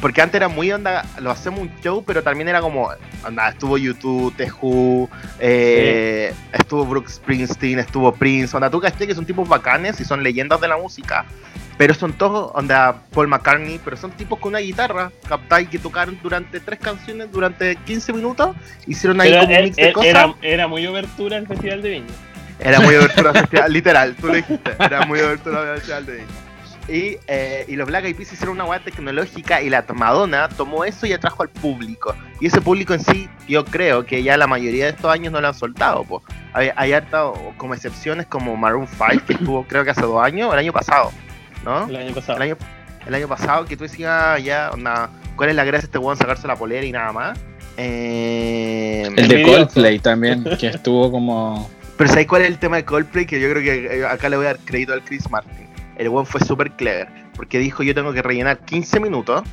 porque 0.01 0.21
antes 0.21 0.35
era 0.35 0.47
muy 0.47 0.71
onda, 0.71 1.05
lo 1.19 1.29
hacemos 1.29 1.61
un 1.61 1.71
show, 1.81 2.03
pero 2.03 2.23
también 2.23 2.49
era 2.49 2.59
como, 2.59 2.89
onda, 3.25 3.49
estuvo 3.49 3.77
YouTube, 3.77 4.33
Who, 4.59 5.07
eh, 5.39 6.33
estuvo 6.51 6.85
Brooks 6.85 7.13
Springsteen, 7.13 7.77
estuvo 7.77 8.11
Prince, 8.11 8.57
onda, 8.57 8.69
tú 8.69 8.81
caché 8.81 9.05
que 9.05 9.13
son 9.13 9.25
tipos 9.25 9.47
bacanes 9.47 9.99
y 10.01 10.05
son 10.05 10.23
leyendas 10.23 10.59
de 10.59 10.67
la 10.67 10.77
música, 10.77 11.25
pero 11.77 11.93
son 11.93 12.13
todos, 12.13 12.51
onda, 12.55 13.03
Paul 13.13 13.27
McCartney, 13.27 13.79
pero 13.83 13.95
son 13.95 14.11
tipos 14.11 14.39
con 14.39 14.49
una 14.49 14.59
guitarra, 14.59 15.11
captáis, 15.29 15.69
que 15.69 15.77
tocaron 15.77 16.17
durante 16.23 16.59
tres 16.59 16.79
canciones, 16.79 17.31
durante 17.31 17.75
15 17.75 18.13
minutos, 18.13 18.55
hicieron 18.87 19.21
ahí 19.21 19.29
Pero 19.29 19.43
como 19.43 19.55
un 19.55 19.63
mix 19.63 19.75
de 19.75 19.93
cosas. 19.93 20.09
era, 20.09 20.33
era 20.41 20.67
muy 20.67 20.85
obertura 20.87 21.37
el 21.37 21.47
Festival 21.47 21.81
de 21.83 21.89
Viña. 21.89 22.13
Era 22.59 22.79
muy 22.79 22.95
festival, 23.33 23.73
literal, 23.73 24.15
tú 24.15 24.27
lo 24.27 24.33
dijiste. 24.33 24.71
Era 24.79 25.05
muy 25.05 25.19
abertura 25.19 25.75
festival 25.75 26.05
de 26.07 26.13
Viña. 26.13 26.50
Y, 26.87 27.17
eh, 27.27 27.65
y 27.67 27.75
los 27.75 27.87
Black 27.87 28.05
Eyed 28.05 28.15
Peas 28.15 28.33
hicieron 28.33 28.55
una 28.55 28.65
hueá 28.65 28.79
tecnológica 28.83 29.61
y 29.61 29.69
la 29.69 29.85
Madonna 29.93 30.49
tomó 30.49 30.83
eso 30.83 31.05
y 31.05 31.13
atrajo 31.13 31.43
al 31.43 31.49
público. 31.49 32.15
Y 32.39 32.47
ese 32.47 32.59
público 32.59 32.93
en 32.93 33.01
sí, 33.01 33.29
yo 33.47 33.63
creo 33.63 34.05
que 34.05 34.23
ya 34.23 34.35
la 34.37 34.47
mayoría 34.47 34.85
de 34.85 34.91
estos 34.91 35.11
años 35.11 35.31
no 35.31 35.39
lo 35.39 35.47
han 35.47 35.53
soltado. 35.53 36.03
Po. 36.03 36.23
Hay, 36.53 36.71
hay 36.75 36.93
harta, 36.93 37.31
como 37.57 37.73
excepciones 37.75 38.25
como 38.25 38.57
Maroon 38.57 38.87
5, 38.87 39.25
que 39.25 39.33
estuvo 39.33 39.63
creo 39.67 39.83
que 39.83 39.91
hace 39.91 40.01
dos 40.01 40.21
años, 40.23 40.49
o 40.49 40.53
el 40.53 40.59
año 40.59 40.73
pasado, 40.73 41.11
¿no? 41.63 41.87
El 41.87 41.95
año 41.95 42.13
pasado. 42.15 42.37
El 42.37 42.43
año, 42.43 42.57
el 43.05 43.15
año 43.15 43.27
pasado 43.27 43.65
que 43.65 43.77
tú 43.77 43.83
decías 43.83 44.11
"Ah, 44.11 44.39
ya, 44.39 44.71
onda, 44.73 45.09
¿cuál 45.35 45.49
es 45.49 45.55
la 45.55 45.63
gracia 45.63 45.81
de 45.81 45.85
este 45.85 45.97
weón 45.97 46.17
sacarse 46.17 46.47
la 46.47 46.55
polera 46.55 46.85
y 46.85 46.91
nada 46.91 47.11
más? 47.13 47.39
Eh, 47.77 49.03
El 49.15 49.27
de. 49.27 49.43
Coldplay 49.43 49.99
también, 49.99 50.43
que 50.59 50.67
estuvo 50.67 51.11
como. 51.11 51.69
Pero 51.97 52.09
¿sabes 52.09 52.27
cuál 52.27 52.41
es 52.43 52.47
el 52.49 52.57
tema 52.57 52.77
de 52.77 52.85
Coldplay? 52.85 53.25
Que 53.25 53.39
yo 53.39 53.49
creo 53.49 53.61
que 53.63 53.99
eh, 53.99 54.05
acá 54.05 54.29
le 54.29 54.37
voy 54.37 54.45
a 54.45 54.49
dar 54.49 54.59
crédito 54.65 54.93
al 54.93 55.03
Chris 55.03 55.29
Martin. 55.29 55.60
El 56.01 56.09
buen 56.09 56.25
fue 56.25 56.41
súper 56.41 56.71
clever. 56.71 57.07
Porque 57.35 57.59
dijo, 57.59 57.83
yo 57.83 57.93
tengo 57.93 58.11
que 58.11 58.23
rellenar 58.23 58.65
15 58.65 58.99
minutos. 58.99 59.43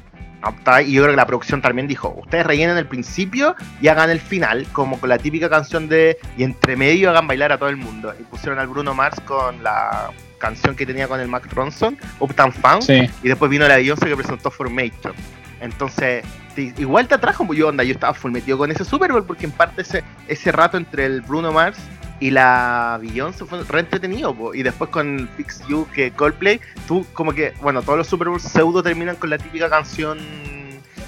Y 0.86 0.92
yo 0.92 1.02
creo 1.02 1.12
que 1.12 1.16
la 1.16 1.26
producción 1.26 1.60
también 1.60 1.86
dijo, 1.86 2.14
ustedes 2.22 2.46
rellenen 2.46 2.78
el 2.78 2.86
principio 2.86 3.54
y 3.82 3.88
hagan 3.88 4.08
el 4.08 4.18
final, 4.18 4.66
como 4.72 4.98
con 4.98 5.10
la 5.10 5.18
típica 5.18 5.50
canción 5.50 5.88
de... 5.88 6.16
Y 6.38 6.44
entre 6.44 6.74
medio 6.74 7.10
hagan 7.10 7.26
bailar 7.26 7.52
a 7.52 7.58
todo 7.58 7.68
el 7.68 7.76
mundo. 7.76 8.14
Y 8.18 8.22
pusieron 8.22 8.58
al 8.58 8.66
Bruno 8.66 8.94
Mars 8.94 9.20
con 9.26 9.62
la 9.62 10.10
canción 10.38 10.74
que 10.74 10.86
tenía 10.86 11.06
con 11.06 11.20
el 11.20 11.28
Mac 11.28 11.52
Ronson, 11.52 11.98
Uptown 12.18 12.52
Funk. 12.52 12.80
Sí. 12.80 13.10
Y 13.22 13.28
después 13.28 13.50
vino 13.50 13.68
la 13.68 13.76
Beyoncé 13.76 14.06
que 14.06 14.16
presentó 14.16 14.50
Formation. 14.50 15.12
Entonces, 15.60 16.24
igual 16.56 17.08
te 17.08 17.16
atrajo, 17.16 17.46
pues 17.46 17.58
yo 17.58 17.68
onda, 17.68 17.84
yo 17.84 17.92
estaba 17.92 18.14
full 18.14 18.30
metido 18.30 18.56
con 18.56 18.70
ese 18.70 18.86
Super 18.86 19.12
Bowl 19.12 19.24
porque 19.26 19.44
en 19.44 19.52
parte 19.52 19.82
ese, 19.82 20.02
ese 20.28 20.50
rato 20.50 20.78
entre 20.78 21.04
el 21.04 21.20
Bruno 21.20 21.52
Mars 21.52 21.78
y 22.20 22.30
la 22.30 22.98
Beyoncé 23.00 23.44
fue 23.44 23.62
re 23.64 23.80
entretenido, 23.80 24.36
y 24.54 24.62
después 24.62 24.90
con 24.90 25.28
Fix 25.36 25.66
You, 25.68 25.86
que 25.94 26.10
Coldplay, 26.10 26.60
tú 26.86 27.06
como 27.12 27.32
que, 27.32 27.52
bueno, 27.60 27.82
todos 27.82 27.98
los 27.98 28.06
Super 28.06 28.28
Bowls 28.28 28.42
pseudo 28.42 28.82
terminan 28.82 29.16
con 29.16 29.30
la 29.30 29.38
típica 29.38 29.68
canción 29.68 30.18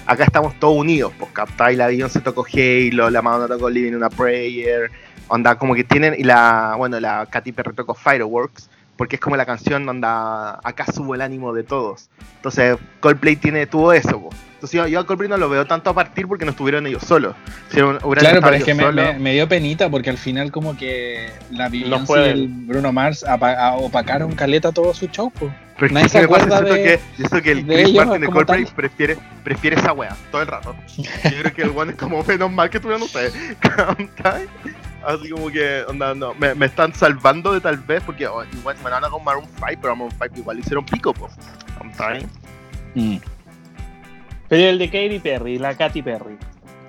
Acá 0.05 0.23
estamos 0.23 0.59
todos 0.59 0.75
unidos, 0.75 1.13
pues 1.17 1.31
captáis, 1.31 1.77
la 1.77 1.87
Beyoncé 1.87 2.21
tocó 2.21 2.43
Halo, 2.51 3.09
la 3.09 3.21
Madonna 3.21 3.47
tocó 3.47 3.69
Living 3.69 3.93
in 3.93 4.03
a 4.03 4.09
Prayer, 4.09 4.89
onda, 5.27 5.55
como 5.55 5.75
que 5.75 5.83
tienen, 5.83 6.15
y 6.17 6.23
la, 6.23 6.73
bueno, 6.77 6.99
la 6.99 7.27
Katy 7.27 7.51
Perry 7.51 7.73
tocó 7.73 7.93
Fireworks, 7.93 8.69
porque 8.97 9.15
es 9.15 9.19
como 9.21 9.35
la 9.35 9.45
canción 9.45 9.87
onda, 9.89 10.59
acá 10.63 10.85
subo 10.91 11.15
el 11.15 11.21
ánimo 11.21 11.53
de 11.53 11.63
todos. 11.63 12.09
Entonces, 12.35 12.77
Coldplay 12.99 13.35
tiene, 13.35 13.65
tuvo 13.67 13.93
eso, 13.93 14.21
po. 14.21 14.29
Entonces 14.55 14.77
yo, 14.77 14.87
yo 14.87 14.99
a 14.99 15.05
Coldplay 15.07 15.27
no 15.27 15.37
lo 15.37 15.49
veo 15.49 15.65
tanto 15.65 15.89
a 15.89 15.93
partir 15.95 16.27
porque 16.27 16.45
no 16.45 16.51
estuvieron 16.51 16.85
ellos 16.85 17.01
solos. 17.03 17.35
Si 17.69 17.77
Claro, 17.77 17.99
pero 18.41 18.55
es 18.55 18.63
que 18.63 18.75
me, 18.75 18.83
solos- 18.83 19.13
me- 19.13 19.19
me 19.19 19.33
dio 19.33 19.47
penita 19.49 19.89
porque 19.89 20.11
al 20.11 20.19
final 20.19 20.51
como 20.51 20.77
que 20.77 21.31
la 21.49 21.67
Beyoncé 21.69 22.03
y 22.03 22.05
pueden. 22.05 22.29
el 22.37 22.47
Bruno 22.47 22.91
Mars 22.93 23.25
opacaron 23.79 24.33
caleta 24.35 24.71
todo 24.71 24.93
su 24.93 25.07
show, 25.07 25.31
pues. 25.31 25.51
Pero 25.79 25.93
Nadie 25.95 26.05
es 26.05 26.11
se 26.11 26.19
acuerda 26.19 26.61
de- 26.61 26.83
que, 26.83 26.99
yo 27.17 27.27
siento 27.27 27.41
que 27.41 27.51
el 27.53 27.65
de 27.65 27.73
Chris 27.73 27.87
ellos 27.89 28.05
Martin 28.05 28.21
de 28.21 28.27
Coldplay 28.27 28.65
tal. 28.65 28.73
prefiere, 28.75 29.17
prefiere 29.43 29.75
esa 29.77 29.93
wea 29.93 30.15
todo 30.29 30.43
el 30.43 30.47
rato. 30.47 30.75
Yo 30.97 31.03
creo 31.39 31.53
que 31.55 31.61
el 31.63 31.69
one 31.75 31.91
es 31.93 31.97
como 31.97 32.23
menos 32.23 32.51
mal 32.51 32.69
que 32.69 32.79
tuvieron 32.79 33.01
ustedes. 33.01 33.33
Así 35.05 35.29
como 35.29 35.49
que, 35.49 35.83
onda, 35.87 36.13
no, 36.13 36.33
me, 36.35 36.53
me 36.55 36.67
están 36.67 36.93
salvando 36.93 37.53
de 37.53 37.61
tal 37.61 37.77
vez, 37.77 38.03
porque 38.05 38.27
oh, 38.27 38.43
igual 38.43 38.75
me 38.83 38.89
van 38.89 39.03
a 39.03 39.09
con 39.09 39.23
Maroon 39.23 39.45
5, 39.55 39.79
pero 39.81 39.95
Maroon 39.95 40.11
5 40.21 40.39
igual 40.39 40.59
hicieron 40.59 40.85
pico, 40.85 41.13
pues. 41.13 41.33
Mm. 42.93 43.17
Pero 44.47 44.69
el 44.69 44.77
de 44.77 44.85
Katy 44.87 45.19
Perry, 45.19 45.57
la 45.57 45.75
Katy 45.75 46.01
Perry. 46.01 46.37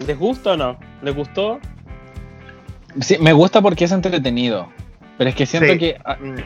¿Les 0.07 0.19
gusta 0.19 0.53
o 0.53 0.57
no? 0.57 0.79
¿Les 1.03 1.15
gustó? 1.15 1.61
Sí, 3.01 3.17
me 3.21 3.33
gusta 3.33 3.63
porque 3.63 3.85
es 3.85 3.93
entretenido. 3.93 4.69
Pero 5.17 5.31
es 5.31 5.37
que 5.37 5.47
siento 5.47 5.73
Sí. 5.75 5.79
que, 5.79 5.97
ah, 6.05 6.17
Mm. 6.21 6.37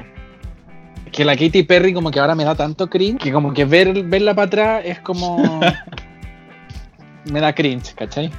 que 1.11 1.25
la 1.25 1.37
Katy 1.37 1.63
Perry 1.63 1.93
como 1.95 2.11
que 2.11 2.21
ahora 2.21 2.35
me 2.35 2.45
da 2.45 2.55
tanto 2.55 2.89
cringe 2.89 3.19
que 3.19 3.33
como 3.33 3.53
que 3.55 3.65
ver, 3.65 4.05
verla 4.05 4.35
para 4.35 4.47
atrás 4.47 4.83
es 4.85 5.01
como... 5.01 5.61
me 7.33 7.41
da 7.41 7.53
cringe, 7.55 7.95
¿cachai? 7.95 8.31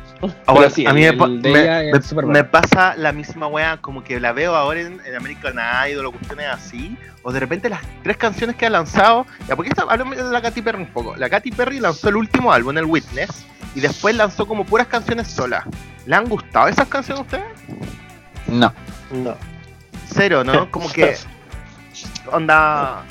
Ahora, 0.45 0.69
sí, 0.69 0.85
a 0.85 0.93
mí 0.93 1.03
el- 1.03 1.17
me, 1.17 1.89
el 1.89 2.45
pasa 2.47 2.95
la 2.95 3.11
misma 3.11 3.47
wea, 3.47 3.77
como 3.77 4.03
que 4.03 4.19
la 4.19 4.31
veo 4.31 4.55
ahora 4.55 4.81
en, 4.81 4.99
en 5.05 5.15
American 5.15 5.55
Idol 5.89 6.07
o 6.07 6.11
cuestiones 6.11 6.47
así, 6.47 6.97
o 7.23 7.31
de 7.31 7.39
repente 7.39 7.69
las 7.69 7.81
tres 8.03 8.17
canciones 8.17 8.55
que 8.55 8.65
ha 8.65 8.69
lanzado, 8.69 9.25
ya 9.47 9.55
porque 9.55 9.69
esta, 9.69 9.83
háblame 9.83 10.15
de 10.15 10.23
la 10.23 10.41
Katy 10.41 10.61
Perry 10.61 10.79
un 10.81 10.87
poco. 10.87 11.15
La 11.15 11.29
Katy 11.29 11.51
Perry 11.51 11.79
lanzó 11.79 12.09
el 12.09 12.15
último 12.15 12.51
álbum, 12.51 12.77
el 12.77 12.85
Witness, 12.85 13.45
y 13.75 13.79
después 13.79 14.15
lanzó 14.15 14.47
como 14.47 14.65
puras 14.65 14.87
canciones 14.87 15.27
solas. 15.27 15.65
¿Le 16.05 16.15
han 16.15 16.25
gustado 16.25 16.67
esas 16.67 16.87
canciones 16.87 17.19
a 17.19 17.23
ustedes? 17.23 17.45
No. 18.47 18.73
No. 19.11 19.35
Cero, 20.13 20.43
¿no? 20.43 20.71
Como 20.71 20.89
que. 20.89 21.15
Onda. 22.31 23.03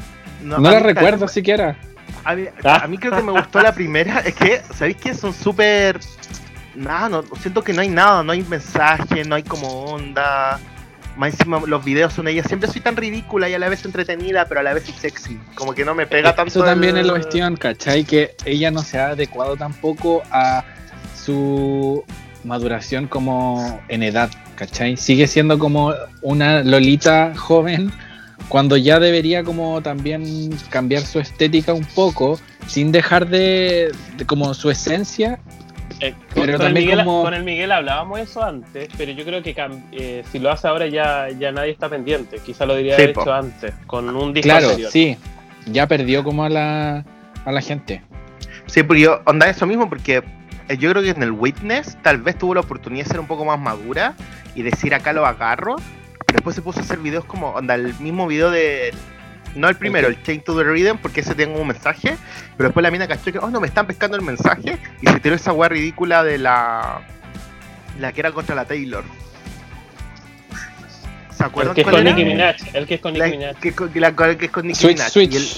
No, 0.42 0.56
a 0.56 0.60
la 0.60 0.78
recuerdo 0.80 1.28
siquiera. 1.28 1.76
A 2.24 2.34
mí, 2.34 2.46
a 2.64 2.86
mí 2.86 2.98
creo 2.98 3.14
que 3.16 3.22
me 3.22 3.32
gustó 3.32 3.60
la 3.60 3.72
primera. 3.72 4.20
Es 4.24 4.34
que, 4.34 4.62
¿sabéis 4.74 4.96
que 4.96 5.14
son 5.14 5.32
súper. 5.32 6.00
Nada, 6.76 7.08
no, 7.08 7.24
siento 7.40 7.62
que 7.64 7.72
no 7.72 7.80
hay 7.80 7.88
nada, 7.88 8.22
no 8.22 8.32
hay 8.32 8.42
mensaje, 8.42 9.24
no 9.24 9.34
hay 9.34 9.42
como 9.42 9.68
onda. 9.84 10.60
Más 11.16 11.32
encima 11.32 11.60
los 11.66 11.82
videos 11.82 12.12
son 12.12 12.28
ella. 12.28 12.42
Siempre 12.44 12.70
soy 12.70 12.82
tan 12.82 12.94
ridícula 12.94 13.48
y 13.48 13.54
a 13.54 13.58
la 13.58 13.70
vez 13.70 13.84
entretenida, 13.86 14.44
pero 14.46 14.60
a 14.60 14.62
la 14.62 14.74
vez 14.74 14.84
sexy. 14.84 15.40
Como 15.54 15.72
que 15.74 15.82
no 15.84 15.94
me 15.94 16.06
pega 16.06 16.34
tanto. 16.34 16.48
Eso 16.50 16.62
también 16.64 16.94
el- 16.96 17.00
es 17.02 17.06
la 17.06 17.12
cuestión, 17.14 17.56
¿cachai? 17.56 18.04
Que 18.04 18.36
ella 18.44 18.70
no 18.70 18.82
se 18.82 18.98
ha 18.98 19.08
adecuado 19.08 19.56
tampoco 19.56 20.22
a 20.30 20.62
su 21.14 22.04
maduración 22.44 23.06
como 23.08 23.80
en 23.88 24.02
edad, 24.02 24.30
¿cachai? 24.56 24.96
Sigue 24.96 25.26
siendo 25.26 25.58
como 25.58 25.94
una 26.22 26.62
Lolita 26.62 27.32
joven 27.34 27.90
cuando 28.48 28.76
ya 28.76 29.00
debería 29.00 29.42
como 29.42 29.80
también 29.82 30.50
cambiar 30.70 31.02
su 31.02 31.18
estética 31.18 31.72
un 31.72 31.84
poco 31.84 32.38
sin 32.68 32.92
dejar 32.92 33.26
de, 33.28 33.90
de 34.16 34.26
como 34.26 34.52
su 34.54 34.70
esencia. 34.70 35.40
Eh, 36.00 36.12
con, 36.34 36.44
Pero 36.46 36.58
con 36.58 36.66
el 36.66 36.74
Miguel, 36.74 36.98
como- 36.98 37.22
con 37.22 37.34
el 37.34 37.42
Miguel 37.44 37.72
hablábamos 37.72 38.20
eso 38.20 38.44
antes, 38.44 38.88
pero 38.98 39.12
yo 39.12 39.24
creo 39.24 39.42
que 39.42 39.54
eh, 39.92 40.22
si 40.30 40.38
lo 40.38 40.50
hace 40.50 40.68
ahora 40.68 40.86
ya, 40.86 41.28
ya 41.38 41.52
nadie 41.52 41.70
está 41.70 41.88
pendiente. 41.88 42.38
Quizá 42.44 42.66
lo 42.66 42.74
debería 42.74 42.96
Sí, 42.96 43.02
haber 43.02 43.14
po. 43.14 43.22
hecho 43.22 43.32
antes, 43.32 43.72
con 43.86 44.08
un 44.14 44.32
disco 44.34 44.48
Claro, 44.48 44.66
anterior. 44.68 44.90
sí, 44.90 45.16
ya 45.66 45.86
perdió 45.86 46.22
como 46.22 46.44
a 46.44 46.48
la, 46.50 47.04
a 47.44 47.52
la 47.52 47.60
gente. 47.62 48.02
Sí, 48.66 48.82
porque 48.82 49.02
yo, 49.02 49.20
onda 49.24 49.48
eso 49.48 49.66
mismo, 49.66 49.88
porque 49.88 50.22
eh, 50.68 50.76
yo 50.76 50.90
creo 50.90 51.02
que 51.02 51.10
en 51.10 51.22
el 51.22 51.30
Witness 51.32 51.96
tal 52.02 52.18
vez 52.20 52.36
tuvo 52.36 52.54
la 52.54 52.60
oportunidad 52.60 53.04
de 53.04 53.10
ser 53.12 53.20
un 53.20 53.26
poco 53.26 53.44
más 53.44 53.58
madura 53.58 54.14
y 54.54 54.62
decir 54.62 54.94
acá 54.94 55.12
lo 55.12 55.24
agarro, 55.24 55.76
pero 56.26 56.34
después 56.38 56.56
se 56.56 56.62
puso 56.62 56.80
a 56.80 56.82
hacer 56.82 56.98
videos 56.98 57.24
como, 57.24 57.50
onda, 57.50 57.74
el 57.74 57.94
mismo 58.00 58.26
video 58.26 58.50
de. 58.50 58.92
No 59.56 59.68
el 59.68 59.76
primero, 59.76 60.06
el 60.08 60.22
Chain 60.22 60.42
to 60.42 60.56
the 60.56 60.64
Rhythm, 60.64 60.98
porque 60.98 61.20
ese 61.20 61.34
tengo 61.34 61.58
un 61.60 61.66
mensaje, 61.68 62.16
pero 62.56 62.68
después 62.68 62.82
la 62.82 62.90
mina 62.90 63.08
cachó 63.08 63.32
que, 63.32 63.38
oh 63.38 63.50
no, 63.50 63.60
me 63.60 63.66
están 63.66 63.86
pescando 63.86 64.16
el 64.16 64.22
mensaje 64.22 64.78
y 65.00 65.06
se 65.06 65.18
tiró 65.20 65.34
esa 65.34 65.52
weá 65.52 65.68
ridícula 65.68 66.22
de 66.22 66.38
la. 66.38 67.00
La 67.98 68.12
que 68.12 68.20
era 68.20 68.32
contra 68.32 68.54
la 68.54 68.66
Taylor. 68.66 69.02
¿Se 71.30 71.42
El 71.42 71.48
acuerdan 71.48 71.74
que 71.74 71.80
es 71.80 71.84
cuál 71.84 71.96
con 71.96 72.06
era? 72.06 72.16
Nicki 72.16 72.28
Minaj. 72.30 72.56
El 72.74 72.86
que 72.86 72.94
es 72.94 73.00
con 73.00 73.12
Nicki 73.14 73.30
Minaj. 73.30 73.56
que, 73.56 74.00
la 74.00 74.36
que 74.36 74.44
es 74.46 74.50
con 74.50 74.66
Nicki 74.66 74.78
Switch, 74.80 74.96
Minaj. 74.96 75.10
switch. 75.10 75.32
Y 75.32 75.36
el- 75.36 75.48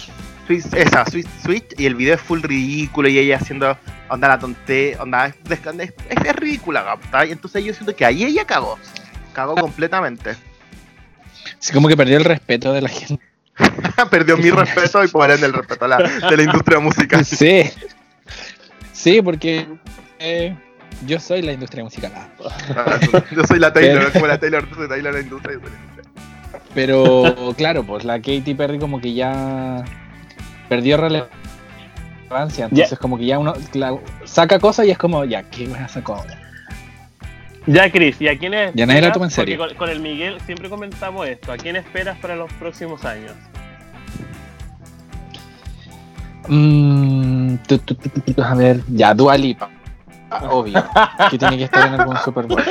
Switch- 0.48 0.74
esa, 0.78 1.04
Switch, 1.04 1.26
Switch, 1.44 1.74
y 1.76 1.84
el 1.84 1.94
video 1.94 2.14
es 2.14 2.20
full 2.22 2.40
ridículo 2.40 3.06
y 3.08 3.18
ella 3.18 3.36
haciendo 3.36 3.76
onda 4.08 4.28
la 4.28 4.38
tonte, 4.38 4.96
onda 4.98 5.26
es, 5.26 5.34
es, 5.50 5.60
es, 5.78 5.92
es 6.24 6.36
ridícula, 6.36 6.82
¿captai? 6.84 7.32
Entonces 7.32 7.62
yo 7.64 7.74
siento 7.74 7.94
que 7.94 8.04
ahí 8.06 8.24
ella 8.24 8.46
cagó, 8.46 8.78
cagó 9.34 9.54
completamente. 9.56 10.36
Así 11.60 11.72
como 11.74 11.86
que 11.86 11.96
perdió 11.98 12.16
el 12.16 12.24
respeto 12.24 12.72
de 12.72 12.80
la 12.80 12.88
gente. 12.88 13.22
Perdió 14.10 14.36
mi 14.36 14.50
respeto 14.50 15.02
y 15.04 15.08
por 15.08 15.30
ende 15.30 15.46
el 15.46 15.52
respeto 15.52 15.84
a 15.84 15.88
la, 15.88 15.96
de 15.98 16.36
la 16.36 16.42
industria 16.42 16.78
musical. 16.78 17.24
Sí. 17.24 17.62
Sí, 18.92 19.22
porque 19.22 19.66
eh, 20.18 20.56
yo 21.06 21.20
soy 21.20 21.42
la 21.42 21.52
industria 21.52 21.84
musical. 21.84 22.12
Ah. 22.14 22.98
Yo 23.30 23.44
soy 23.44 23.58
la 23.60 23.72
Taylor, 23.72 23.98
Pero- 23.98 24.12
como 24.12 24.26
la 24.26 24.38
Taylor, 24.38 24.66
tú 24.66 24.74
soy 24.74 24.88
Taylor 24.88 25.14
la 25.14 25.20
industria. 25.20 25.54
yo 25.54 25.60
soy 25.60 25.70
la 25.70 25.76
industria. 25.76 26.04
Pero 26.74 27.54
claro, 27.56 27.84
pues 27.84 28.04
la 28.04 28.16
Katy 28.18 28.54
Perry 28.54 28.78
como 28.78 29.00
que 29.00 29.14
ya 29.14 29.84
perdió 30.68 30.96
relevancia. 30.96 32.66
Entonces 32.70 32.98
como 32.98 33.16
que 33.18 33.26
ya 33.26 33.38
uno 33.38 33.54
saca 34.24 34.58
cosas 34.58 34.86
y 34.86 34.90
es 34.90 34.98
como, 34.98 35.24
ya, 35.24 35.42
¿qué 35.44 35.66
me 35.66 35.88
sacó 35.88 36.16
ahora? 36.16 36.47
Ya, 37.68 37.92
Chris, 37.92 38.18
¿y 38.18 38.28
a 38.28 38.38
quién 38.38 38.54
es? 38.54 38.72
Ya 38.74 38.86
nadie 38.86 39.02
la 39.02 39.12
toma 39.12 39.26
en 39.26 39.30
serio. 39.30 39.58
Con, 39.58 39.74
con, 39.74 39.90
el 39.90 40.00
Miguel 40.00 40.40
siempre 40.46 40.70
comentamos 40.70 41.28
esto. 41.28 41.52
¿A 41.52 41.58
quién 41.58 41.76
esperas 41.76 42.18
para 42.18 42.34
los 42.34 42.50
próximos 42.54 43.04
años? 43.04 43.32
Mm, 46.48 47.56
tu, 47.68 47.76
tu, 47.78 47.94
tu, 47.94 48.42
a 48.42 48.54
ver, 48.54 48.80
ya, 48.88 49.12
Dualipa. 49.12 49.68
Obvio. 50.48 50.82
que 51.30 51.36
tiene 51.36 51.58
que 51.58 51.64
estar 51.64 51.88
en 51.88 52.00
algún 52.00 52.16
Super 52.24 52.46
Bowl. 52.46 52.62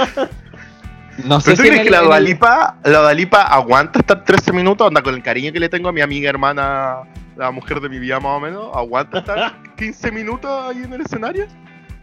No 1.25 1.39
sé 1.41 1.51
¿Pero 1.51 1.63
si 1.63 1.69
crees 1.69 1.83
que 1.83 1.91
la 1.91 2.01
Dualipa, 2.01 2.77
la 2.83 2.99
Dualipa 2.99 3.43
aguanta 3.43 3.99
estar 3.99 4.23
13 4.23 4.51
minutos? 4.51 4.87
Anda 4.87 5.03
con 5.03 5.13
el 5.13 5.21
cariño 5.21 5.53
que 5.53 5.59
le 5.59 5.69
tengo 5.69 5.89
a 5.89 5.91
mi 5.91 6.01
amiga 6.01 6.27
hermana, 6.27 7.03
la 7.35 7.51
mujer 7.51 7.81
de 7.81 7.89
mi 7.89 7.99
vida 7.99 8.19
más 8.19 8.37
o 8.37 8.39
menos. 8.39 8.75
¿Aguanta 8.75 9.19
estar 9.19 9.53
15 9.77 10.11
minutos 10.11 10.49
ahí 10.51 10.81
en 10.83 10.93
el 10.93 11.01
escenario? 11.01 11.45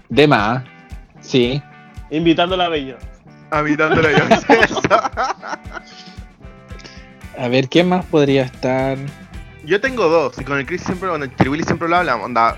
De 0.09 0.28
más, 0.28 0.62
sí. 1.18 1.61
Invitándola 2.14 2.66
a 2.66 2.68
Bello. 2.68 2.96
Invitándola 3.52 4.08
a 4.08 4.12
Bello. 4.12 4.80
a 7.38 7.48
ver, 7.48 7.68
¿quién 7.68 7.88
más 7.88 8.04
podría 8.06 8.42
estar? 8.42 8.96
Yo 9.64 9.80
tengo 9.80 10.08
dos, 10.08 10.38
y 10.38 10.44
con 10.44 10.58
el 10.58 10.66
Chris 10.66 10.82
siempre, 10.82 11.08
con 11.08 11.22
el 11.22 11.34
Chiribili 11.34 11.64
siempre 11.64 11.88
lo 11.88 11.96
hablamos. 11.96 12.26
Onda, 12.26 12.56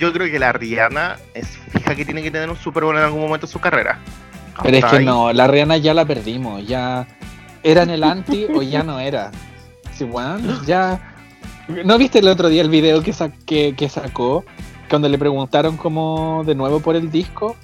yo 0.00 0.12
creo 0.12 0.28
que 0.30 0.40
la 0.40 0.52
Rihanna 0.52 1.16
es 1.34 1.46
fija 1.70 1.94
que 1.94 2.04
tiene 2.04 2.22
que 2.22 2.30
tener 2.32 2.50
un 2.50 2.56
Super 2.56 2.82
Bowl 2.82 2.96
en 2.96 3.04
algún 3.04 3.20
momento 3.20 3.46
de 3.46 3.52
su 3.52 3.60
carrera. 3.60 4.00
Pero 4.62 4.76
es 4.76 4.84
que 4.86 5.00
no, 5.00 5.32
la 5.32 5.46
Rihanna 5.46 5.76
ya 5.76 5.94
la 5.94 6.04
perdimos, 6.04 6.66
ya 6.66 7.06
era 7.62 7.84
en 7.84 7.90
el 7.90 8.02
anti 8.02 8.46
o 8.52 8.62
ya 8.62 8.82
no 8.82 8.98
era. 8.98 9.30
Sí, 9.92 10.04
bueno, 10.04 10.60
ya. 10.64 11.14
¿No 11.84 11.98
viste 11.98 12.18
el 12.18 12.26
otro 12.26 12.48
día 12.48 12.62
el 12.62 12.70
video 12.70 13.00
que, 13.02 13.74
que, 13.76 13.88
sacó? 13.88 14.44
Cuando 14.88 15.08
le 15.08 15.18
preguntaron 15.18 15.76
como 15.76 16.42
de 16.44 16.56
nuevo 16.56 16.80
por 16.80 16.96
el 16.96 17.12
disco. 17.12 17.54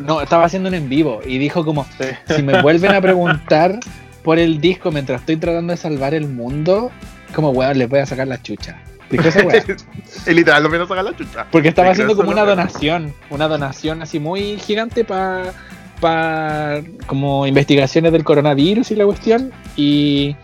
No, 0.00 0.20
estaba 0.20 0.44
haciendo 0.44 0.68
un 0.68 0.74
en 0.74 0.88
vivo 0.88 1.20
y 1.24 1.38
dijo 1.38 1.64
como, 1.64 1.86
si 2.34 2.42
me 2.42 2.62
vuelven 2.62 2.92
a 2.92 3.00
preguntar 3.02 3.78
por 4.22 4.38
el 4.38 4.60
disco 4.60 4.90
mientras 4.90 5.20
estoy 5.20 5.36
tratando 5.36 5.72
de 5.72 5.76
salvar 5.76 6.14
el 6.14 6.28
mundo, 6.28 6.90
como 7.34 7.50
weón, 7.50 7.78
les 7.78 7.88
voy 7.88 8.00
a 8.00 8.06
sacar 8.06 8.28
la 8.28 8.40
chucha. 8.42 8.80
Dijo 9.10 9.26
esa 9.26 9.42
weá. 9.42 9.64
y 10.26 10.34
literal, 10.34 10.62
no 10.62 10.68
me 10.68 10.76
a 10.76 10.86
sacar 10.86 11.04
la 11.04 11.16
chucha. 11.16 11.46
Porque 11.50 11.68
estaba 11.68 11.90
haciendo 11.90 12.14
como 12.14 12.30
una 12.30 12.44
donación, 12.44 13.14
una 13.30 13.48
donación 13.48 14.02
así 14.02 14.18
muy 14.18 14.58
gigante 14.58 15.04
para 15.04 15.52
para 16.00 16.82
como 17.06 17.46
investigaciones 17.46 18.12
del 18.12 18.24
coronavirus 18.24 18.90
y 18.92 18.96
la 18.96 19.04
cuestión 19.04 19.52
y 19.76 20.36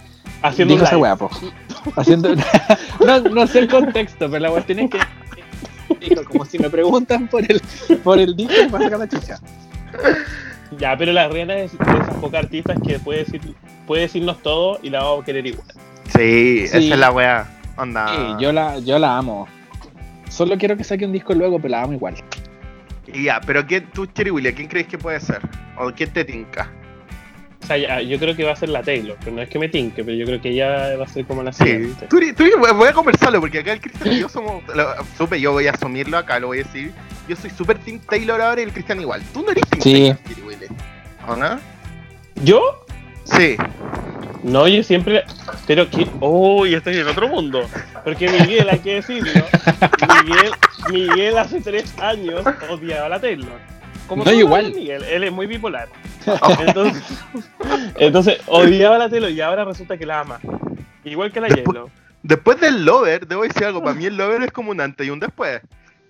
haciendo 0.43 0.75
dijo 0.75 0.85
esa 0.85 0.99
weá, 0.99 1.17
po. 1.17 1.31
Haciendo 1.97 2.35
no, 3.07 3.21
no 3.21 3.47
sé 3.47 3.61
el 3.61 3.69
contexto, 3.69 4.31
pero 4.31 4.41
la 4.41 4.51
cuestión 4.51 4.81
es 4.81 4.91
que 4.91 4.99
como 6.27 6.45
si 6.45 6.59
me 6.59 6.71
preguntan 6.71 7.29
por 7.29 7.43
el 7.51 7.61
por 8.03 8.19
el 8.19 8.37
disco 8.37 8.55
me 8.71 8.79
a 8.79 8.83
sacar 8.83 8.99
la 8.99 9.09
chucha. 9.09 9.39
Ya, 10.79 10.97
pero 10.97 11.13
la 11.13 11.29
reina 11.29 11.57
es 11.57 11.77
de 11.79 11.85
esas 11.85 12.15
pocas 12.17 12.45
artistas 12.45 12.79
que 12.85 12.99
puede 12.99 13.21
decir 13.21 13.41
puede 13.87 14.03
decirnos 14.03 14.43
todo 14.43 14.79
y 14.83 14.91
la 14.91 15.03
vamos 15.03 15.23
a 15.23 15.25
querer 15.25 15.47
igual. 15.47 15.67
Sí, 16.15 16.61
esa 16.65 16.79
es 16.79 16.89
la 16.99 17.11
weá. 17.11 17.47
Onda. 17.77 18.09
Sí, 18.09 18.43
yo 18.43 18.53
la, 18.53 18.79
yo 18.79 18.99
la 18.99 19.19
amo. 19.19 19.49
Solo 20.29 20.57
quiero 20.59 20.77
que 20.77 20.85
saque 20.85 21.05
un 21.05 21.13
disco 21.13 21.35
luego, 21.35 21.59
pero 21.59 21.71
la 21.71 21.83
amo 21.83 21.93
igual. 21.93 22.15
Ya, 23.13 23.41
pero 23.41 23.67
¿quién, 23.67 23.91
tú, 23.93 24.07
Cherry 24.07 24.31
William, 24.31 24.55
quién 24.55 24.69
crees 24.69 24.87
que 24.87 24.99
puede 24.99 25.21
ser? 25.21 25.41
¿O 25.79 25.93
quién 25.93 26.13
te 26.13 26.25
tinca? 26.25 26.71
O 27.65 27.67
sea, 27.67 28.03
yo 28.03 28.19
creo 28.19 28.37
que 28.37 28.45
va 28.45 28.53
a 28.53 28.57
ser 28.57 28.69
la 28.69 28.83
Taylor, 28.83 29.17
pero 29.21 29.37
no 29.37 29.41
es 29.41 29.49
que 29.49 29.59
me 29.59 29.71
tinque, 29.71 30.05
pero 30.05 30.15
yo 30.15 30.27
creo 30.27 30.39
que 30.39 30.51
ella 30.51 30.99
va 30.99 31.05
a 31.05 31.09
ser 31.09 31.25
como 31.25 31.43
la 31.43 31.51
siguiente. 31.51 32.07
Sí. 32.11 32.33
Tú, 32.35 32.45
voy 32.75 32.89
a 32.89 32.93
conversarlo, 32.93 33.41
porque 33.41 33.61
acá 33.61 33.73
el 33.73 33.81
Cristian 33.81 34.13
y 34.13 34.21
yo 34.21 34.29
somos. 34.29 34.63
supe, 35.17 35.41
yo 35.41 35.53
voy 35.53 35.67
a 35.67 35.71
asumirlo 35.71 36.19
acá, 36.19 36.39
lo 36.39 36.49
voy 36.49 36.61
a 36.61 36.65
decir. 36.65 36.93
Yo 37.27 37.35
soy 37.37 37.49
super 37.49 37.79
Team 37.79 38.01
Taylor 38.01 38.39
ahora 38.39 38.61
y 38.61 38.65
el 38.65 38.73
Cristian 38.73 39.01
igual. 39.01 39.23
Tú 39.33 39.43
no 39.43 39.51
eres 39.51 39.65
Team 39.71 39.81
sí. 39.81 40.15
Taylor. 40.25 40.55
¿O 41.27 41.37
no? 41.37 41.59
¿Yo? 42.43 42.85
Sí. 43.25 43.57
No, 44.43 44.69
yo 44.69 44.83
siempre. 44.83 45.25
Pero 45.67 45.89
que. 45.89 46.07
Oh, 46.21 46.67
ya 46.67 46.77
estoy 46.77 46.99
en 46.99 47.09
otro 47.09 47.29
mundo. 47.29 47.67
Porque 48.05 48.29
Miguel, 48.29 48.69
hay 48.69 48.81
que 48.81 48.97
decirlo. 48.97 49.43
Miguel, 50.27 50.53
Miguel 50.91 51.39
hace 51.39 51.63
tres 51.63 51.99
años 51.99 52.45
odiaba 52.69 53.07
a 53.07 53.09
la 53.09 53.21
Taylor. 53.21 53.59
Como 54.07 54.25
no, 54.25 54.33
igual. 54.33 54.73
Miguel, 54.75 55.03
él 55.05 55.25
es 55.25 55.33
muy 55.33 55.47
bipolar. 55.47 55.89
Entonces, 56.67 57.03
entonces, 57.99 58.41
odiaba 58.47 58.97
a 58.97 58.99
la 58.99 59.09
Taylor 59.09 59.31
y 59.31 59.41
ahora 59.41 59.65
resulta 59.65 59.97
que 59.99 60.07
la 60.07 60.21
ama. 60.21 60.41
Igual 61.05 61.33
que 61.33 61.41
la 61.41 61.49
después, 61.49 61.67
Yellow. 61.67 61.91
Después 62.23 62.61
del 62.61 62.85
Lover, 62.85 63.27
debo 63.27 63.43
decir 63.43 63.65
algo. 63.65 63.83
Para 63.83 63.95
mí 63.95 64.07
el 64.07 64.17
Lover 64.17 64.43
es 64.43 64.53
como 64.53 64.71
un 64.71 64.81
antes 64.81 65.07
y 65.07 65.11
un 65.11 65.21
después. 65.21 65.61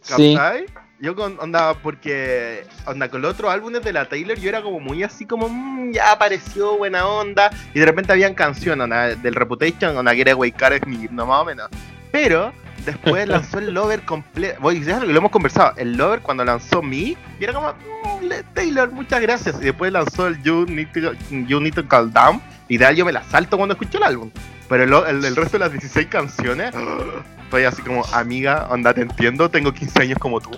¿Sabes? 0.01 0.67
Sí. 0.67 0.75
Yo 1.01 1.17
con, 1.17 1.39
onda, 1.41 1.75
porque, 1.75 2.65
onda, 2.87 3.09
con 3.09 3.21
los 3.21 3.35
otros 3.35 3.51
álbumes 3.51 3.83
de 3.83 3.93
la 3.93 4.09
Taylor 4.09 4.39
yo 4.39 4.49
era 4.49 4.63
como 4.63 4.79
muy 4.81 5.03
así 5.03 5.27
como, 5.27 5.49
mmm, 5.49 5.93
ya 5.93 6.13
apareció, 6.13 6.79
buena 6.79 7.07
onda, 7.07 7.51
y 7.75 7.81
de 7.81 7.85
repente 7.85 8.13
habían 8.13 8.35
canciones, 8.35 8.85
onda, 8.85 9.15
del 9.15 9.35
Reputation, 9.35 9.97
onda, 9.97 10.15
que 10.15 10.33
Way 10.33 10.53
Car 10.53 10.73
es 10.73 10.87
mi 10.87 11.09
no 11.11 11.27
más 11.27 11.41
o 11.41 11.45
menos. 11.45 11.69
Pero, 12.13 12.53
después 12.85 13.29
lanzó 13.29 13.59
el 13.59 13.73
Lover 13.73 14.03
completo, 14.03 14.61
voy, 14.61 14.81
que 14.81 14.93
lo 14.93 15.17
hemos 15.17 15.31
conversado, 15.31 15.73
el 15.77 15.97
Lover 15.97 16.21
cuando 16.21 16.45
lanzó 16.45 16.83
y 16.83 17.17
era 17.41 17.53
como, 17.53 17.69
mmm, 17.71 18.29
Taylor, 18.55 18.91
muchas 18.93 19.21
gracias, 19.21 19.57
y 19.61 19.65
después 19.67 19.93
lanzó 19.93 20.27
el 20.27 20.43
You 20.43 20.67
Need 20.67 20.89
to, 20.93 21.13
you 21.31 21.61
need 21.61 21.75
to 21.75 21.87
Calm 21.87 22.13
Down, 22.13 22.41
y 22.69 22.79
de 22.79 22.87
ahí 22.87 22.97
yo 22.97 23.05
me 23.05 23.13
la 23.13 23.23
salto 23.25 23.57
cuando 23.57 23.75
escucho 23.75 23.99
el 23.99 24.05
álbum. 24.05 24.31
Pero 24.69 25.05
el, 25.07 25.25
el, 25.25 25.37
resto 25.37 25.53
de 25.53 25.59
las 25.59 25.73
16 25.73 26.07
canciones, 26.07 26.75
estoy 27.45 27.65
así 27.65 27.83
como, 27.83 28.05
amiga, 28.13 28.67
onda, 28.71 28.95
te 28.95 29.03
entiendo, 29.03 29.51
tengo 29.51 29.73
15 29.73 30.03
años 30.03 30.19
como 30.19 30.41
tú. 30.41 30.51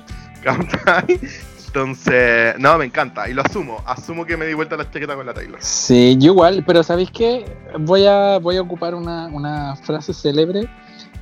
Entonces, 1.66 2.54
no, 2.58 2.78
me 2.78 2.86
encanta 2.86 3.28
y 3.28 3.34
lo 3.34 3.42
asumo. 3.42 3.82
Asumo 3.84 4.24
que 4.24 4.36
me 4.36 4.46
di 4.46 4.54
vuelta 4.54 4.76
la 4.76 4.90
chaqueta 4.90 5.14
con 5.14 5.26
la 5.26 5.34
Taylor. 5.34 5.58
Sí, 5.60 6.16
yo 6.18 6.32
igual, 6.32 6.64
pero 6.66 6.82
¿sabéis 6.82 7.10
qué? 7.10 7.44
Voy 7.78 8.06
a, 8.06 8.38
voy 8.38 8.56
a 8.56 8.62
ocupar 8.62 8.94
una, 8.94 9.26
una 9.26 9.76
frase 9.76 10.14
célebre 10.14 10.70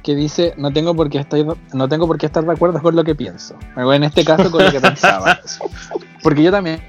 que 0.04 0.14
dice 0.14 0.54
no 0.56 0.72
tengo 0.72 0.94
por 0.94 1.10
qué 1.10 1.18
estar 1.18 1.40
no 1.72 1.88
tengo 1.88 2.06
por 2.06 2.18
qué 2.18 2.26
estar 2.26 2.44
de 2.44 2.52
acuerdo 2.52 2.80
con 2.80 2.94
lo 2.94 3.02
que 3.02 3.14
pienso 3.14 3.56
en 3.76 4.04
este 4.04 4.24
caso 4.24 4.50
con 4.50 4.64
lo 4.64 4.70
que 4.70 4.80
pensaba 4.80 5.40
porque 6.22 6.42
yo 6.42 6.52
también 6.52 6.80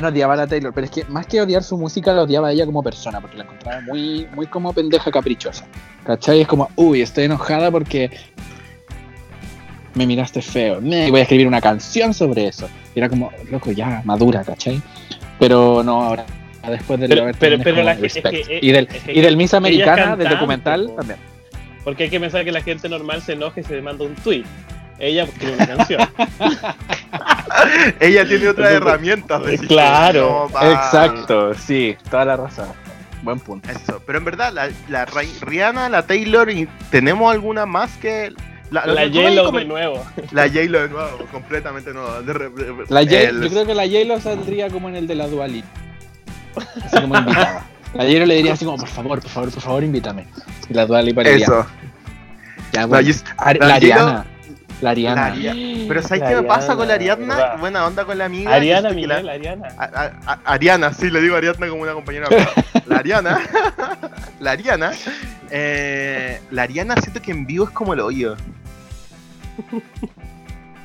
no 0.00 0.08
odiaba 0.08 0.34
a 0.34 0.36
la 0.36 0.46
Taylor 0.46 0.74
pero 0.74 0.84
es 0.84 0.90
que 0.90 1.04
más 1.04 1.26
que 1.26 1.40
odiar 1.40 1.62
su 1.62 1.78
música 1.78 2.12
la 2.12 2.22
odiaba 2.22 2.48
a 2.48 2.52
ella 2.52 2.66
como 2.66 2.82
persona 2.82 3.20
porque 3.20 3.38
la 3.38 3.44
encontraba 3.44 3.80
muy 3.80 4.28
muy 4.34 4.46
como 4.46 4.72
pendeja 4.72 5.10
caprichosa 5.10 5.64
¿cachai? 6.04 6.42
es 6.42 6.48
como 6.48 6.68
uy 6.76 7.00
estoy 7.00 7.24
enojada 7.24 7.70
porque 7.70 8.10
me 9.98 10.06
miraste 10.06 10.40
feo, 10.40 10.80
me 10.80 11.10
voy 11.10 11.20
a 11.20 11.22
escribir 11.24 11.46
una 11.46 11.60
canción 11.60 12.14
sobre 12.14 12.46
eso. 12.46 12.68
Y 12.94 13.00
era 13.00 13.08
como, 13.08 13.32
loco, 13.50 13.72
ya, 13.72 14.00
madura, 14.04 14.44
¿cachai? 14.44 14.80
Pero 15.38 15.82
no, 15.82 16.02
ahora, 16.02 16.24
después 16.68 17.00
del 17.00 17.08
pero, 17.10 17.30
pero, 17.38 17.58
pero 17.62 17.82
la 17.82 17.92
es 17.92 18.14
que, 18.14 18.60
y 18.62 18.70
del, 18.70 18.88
y 19.08 19.20
del 19.20 19.36
Miss 19.36 19.54
Americana, 19.54 20.16
del 20.16 20.28
documental, 20.28 20.92
también. 20.96 21.18
Porque 21.84 22.04
hay 22.04 22.10
que 22.10 22.20
pensar 22.20 22.44
que 22.44 22.52
la 22.52 22.62
gente 22.62 22.88
normal 22.88 23.22
se 23.22 23.32
enoje 23.32 23.60
y 23.60 23.64
se 23.64 23.80
manda 23.80 24.04
un 24.04 24.14
tweet. 24.16 24.44
Ella 24.98 25.24
escribe 25.24 25.54
una 25.54 25.66
canción. 25.66 26.08
Ella 28.00 28.26
tiene 28.26 28.48
otras 28.48 28.72
herramientas. 28.72 29.44
De 29.44 29.58
claro, 29.58 30.48
exacto, 30.60 31.54
sí, 31.54 31.96
toda 32.10 32.24
la 32.24 32.36
razón. 32.36 32.68
Buen 33.22 33.40
punto. 33.40 33.68
Eso, 33.70 34.02
pero 34.06 34.18
en 34.18 34.24
verdad, 34.24 34.52
la, 34.52 34.70
la 34.88 35.06
Rihanna, 35.06 35.88
la 35.88 36.06
Taylor, 36.06 36.50
y 36.50 36.68
¿tenemos 36.90 37.32
alguna 37.32 37.66
más 37.66 37.96
que 37.96 38.32
la, 38.70 38.86
la 38.86 39.08
J-Lo 39.08 39.50
de 39.50 39.64
nuevo. 39.64 40.04
La 40.32 40.48
J-Lo 40.48 40.82
de 40.82 40.88
nuevo, 40.88 41.18
completamente 41.32 41.92
nueva. 41.92 42.20
La 42.88 43.02
Yo 43.02 43.48
creo 43.48 43.66
que 43.66 43.74
la 43.74 43.86
J-Lo 43.86 44.20
saldría 44.20 44.68
como 44.68 44.88
en 44.88 44.96
el 44.96 45.06
de 45.06 45.14
la 45.14 45.26
Duali. 45.26 45.64
Así 46.84 47.00
como 47.00 47.16
invitada. 47.16 47.66
La 47.94 48.04
J-Lo 48.04 48.26
le 48.26 48.34
diría 48.36 48.52
así 48.52 48.64
como, 48.64 48.76
por 48.76 48.88
favor, 48.88 49.20
por 49.20 49.30
favor, 49.30 49.50
por 49.50 49.62
favor, 49.62 49.84
invítame. 49.84 50.26
Y 50.68 50.74
la 50.74 50.86
Duali 50.86 51.12
para 51.12 51.30
Eso. 51.30 51.66
Ya, 52.72 52.86
bueno. 52.86 53.08
la, 53.38 53.52
la, 53.54 53.74
Ariana. 53.74 54.26
La 54.82 54.90
Ariana. 54.90 55.34
Pero 55.88 56.02
¿sabes 56.02 56.22
qué 56.28 56.34
me 56.36 56.42
pasa 56.42 56.76
con 56.76 56.86
la 56.86 56.94
Ariana? 56.94 57.56
Buena 57.56 57.86
onda 57.86 58.04
con 58.04 58.18
la 58.18 58.26
amiga. 58.26 58.54
Ariana, 58.54 58.90
Miguel, 58.90 59.24
la, 59.24 59.32
Ariana. 59.32 59.68
Ariana, 60.44 60.92
sí, 60.92 61.10
le 61.10 61.20
digo 61.20 61.36
Ariana 61.36 61.68
como 61.68 61.82
una 61.82 61.94
compañera. 61.94 62.28
la 62.86 62.98
Ariana. 62.98 63.40
la 64.40 64.50
Ariana. 64.50 64.92
Eh, 65.50 66.40
la 66.50 66.62
Ariana 66.62 66.96
siento 67.00 67.22
que 67.22 67.30
en 67.30 67.46
vivo 67.46 67.64
es 67.64 67.70
como 67.70 67.94
el 67.94 68.00
hoyo. 68.00 68.36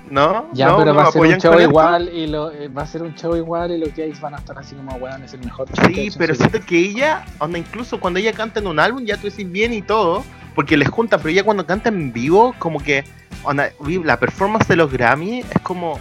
¿No? 0.10 0.48
Ya, 0.54 0.76
pero 0.78 0.94
va 0.94 1.04
a 1.04 1.12
ser 1.12 1.22
un 1.22 1.38
show 1.38 1.60
igual 1.60 2.10
y 2.14 2.28
lo, 2.28 2.52
eh, 2.52 2.68
va 2.68 2.84
a 2.84 2.88
ser 2.88 3.02
un 3.04 3.16
show 3.16 3.36
igual 3.36 3.72
y 3.72 3.78
los 3.80 3.96
gays 3.96 4.20
van 4.20 4.34
a 4.36 4.38
estar 4.38 4.58
así 4.60 4.76
como 4.76 4.96
weón, 4.98 5.24
es 5.24 5.34
el 5.34 5.40
mejor 5.40 5.68
Sí, 5.88 6.10
pero 6.18 6.36
siento 6.36 6.60
que 6.62 6.78
ella, 6.78 7.26
onda 7.40 7.58
incluso 7.58 8.00
cuando 8.00 8.20
ella 8.20 8.34
canta 8.34 8.60
en 8.60 8.68
un 8.68 8.80
álbum 8.80 9.06
ya 9.06 9.18
tú 9.18 9.24
decís 9.30 9.50
bien 9.50 9.74
y 9.74 9.82
todo, 9.82 10.24
porque 10.56 10.78
les 10.78 10.90
junta, 10.90 11.18
pero 11.18 11.30
ella 11.30 11.44
cuando 11.44 11.66
canta 11.66 11.90
en 11.90 12.12
vivo, 12.14 12.54
como 12.60 12.80
que 12.80 13.06
onda, 13.44 13.70
la 14.04 14.20
performance 14.20 14.68
de 14.68 14.76
los 14.76 14.92
Grammy 14.92 15.40
es 15.40 15.62
como 15.64 16.00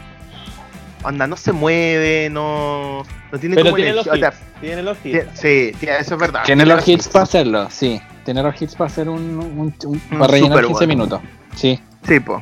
onda, 1.05 1.27
no 1.27 1.37
se 1.37 1.53
mueve, 1.53 2.29
no, 2.31 3.05
no 3.33 3.39
tiene 3.39 3.55
Pero 3.57 3.67
como 3.67 3.77
tiene 3.77 3.93
los 3.95 4.07
o 4.07 4.15
hits. 4.15 4.21
sea, 4.21 4.33
Tiene 4.61 4.83
los 4.83 4.97
hits. 4.99 5.03
tiene- 5.03 5.27
sí, 5.35 5.73
tiene- 5.79 5.99
eso 5.99 6.15
es 6.15 6.21
verdad. 6.21 6.43
Tiene 6.45 6.67
los 6.67 6.81
hits 6.87 7.07
hits 7.07 7.09
para 7.09 7.23
hacerlo, 7.25 7.69
sí. 7.71 8.01
Tiene 8.25 8.43
los 8.43 8.61
hits 8.61 8.75
para 8.77 8.89
hacer 8.89 9.09
un. 9.09 9.21
un, 9.21 9.43
un- 9.59 9.75
Un 9.87 10.01
para 10.19 10.27
rellenar 10.27 10.59
super 10.59 10.67
15 10.67 10.87
bueno. 10.87 10.89
minutos. 10.89 11.21
Sí. 11.57 11.81
Sí, 12.07 12.21
po. 12.21 12.39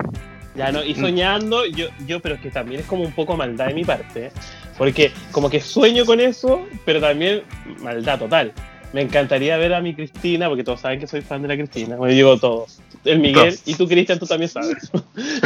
Ya 0.55 0.73
no, 0.73 0.85
y 0.85 0.95
soñando, 0.95 1.65
yo, 1.67 1.87
yo, 2.07 2.21
pero 2.21 2.35
es 2.35 2.41
que 2.41 2.51
también 2.51 2.81
es 2.81 2.87
como 2.87 3.05
un 3.05 3.13
poco 3.13 3.37
maldad 3.37 3.69
de 3.69 3.75
mi 3.75 3.85
parte, 3.85 4.27
¿eh? 4.27 4.33
porque 4.77 5.13
como 5.31 5.49
que 5.49 5.61
sueño 5.61 6.05
con 6.05 6.21
eso, 6.21 6.67
pero 6.85 7.01
también 7.01 7.43
maldad 7.81 8.19
total. 8.19 8.53
Me 8.93 9.03
encantaría 9.03 9.57
ver 9.57 9.73
a 9.73 9.81
mi 9.81 9.95
Cristina, 9.95 10.49
porque 10.49 10.65
todos 10.65 10.81
saben 10.81 10.99
que 10.99 11.07
soy 11.07 11.21
fan 11.21 11.43
de 11.43 11.49
la 11.49 11.57
Cristina, 11.57 11.95
bueno, 11.95 12.13
digo 12.13 12.37
todos. 12.39 12.81
El 13.05 13.21
Miguel, 13.21 13.55
Todos. 13.55 13.69
y 13.69 13.75
tú 13.75 13.89
Cristian, 13.89 14.19
tú 14.19 14.27
también 14.27 14.51
sabes. 14.51 14.91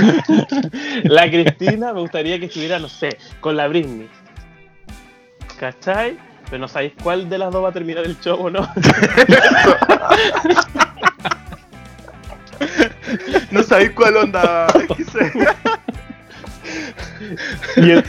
la 1.05 1.31
Cristina 1.31 1.93
me 1.93 2.01
gustaría 2.01 2.39
que 2.41 2.47
estuviera, 2.47 2.79
no 2.79 2.89
sé, 2.89 3.19
con 3.41 3.57
la 3.57 3.69
Britney. 3.69 4.09
¿Cachai? 5.59 6.17
Pero 6.47 6.59
no 6.59 6.69
sabéis 6.69 6.95
cuál 7.03 7.29
de 7.29 7.39
las 7.39 7.53
dos 7.53 7.63
va 7.63 7.69
a 7.69 7.73
terminar 7.73 8.05
el 8.05 8.19
show 8.21 8.39
o 8.41 8.51
no. 8.51 8.67
No 13.51 13.63
sabéis 13.63 13.91
cuál 13.91 14.17
onda. 14.17 14.67
Y 17.77 17.91
el- 17.91 18.05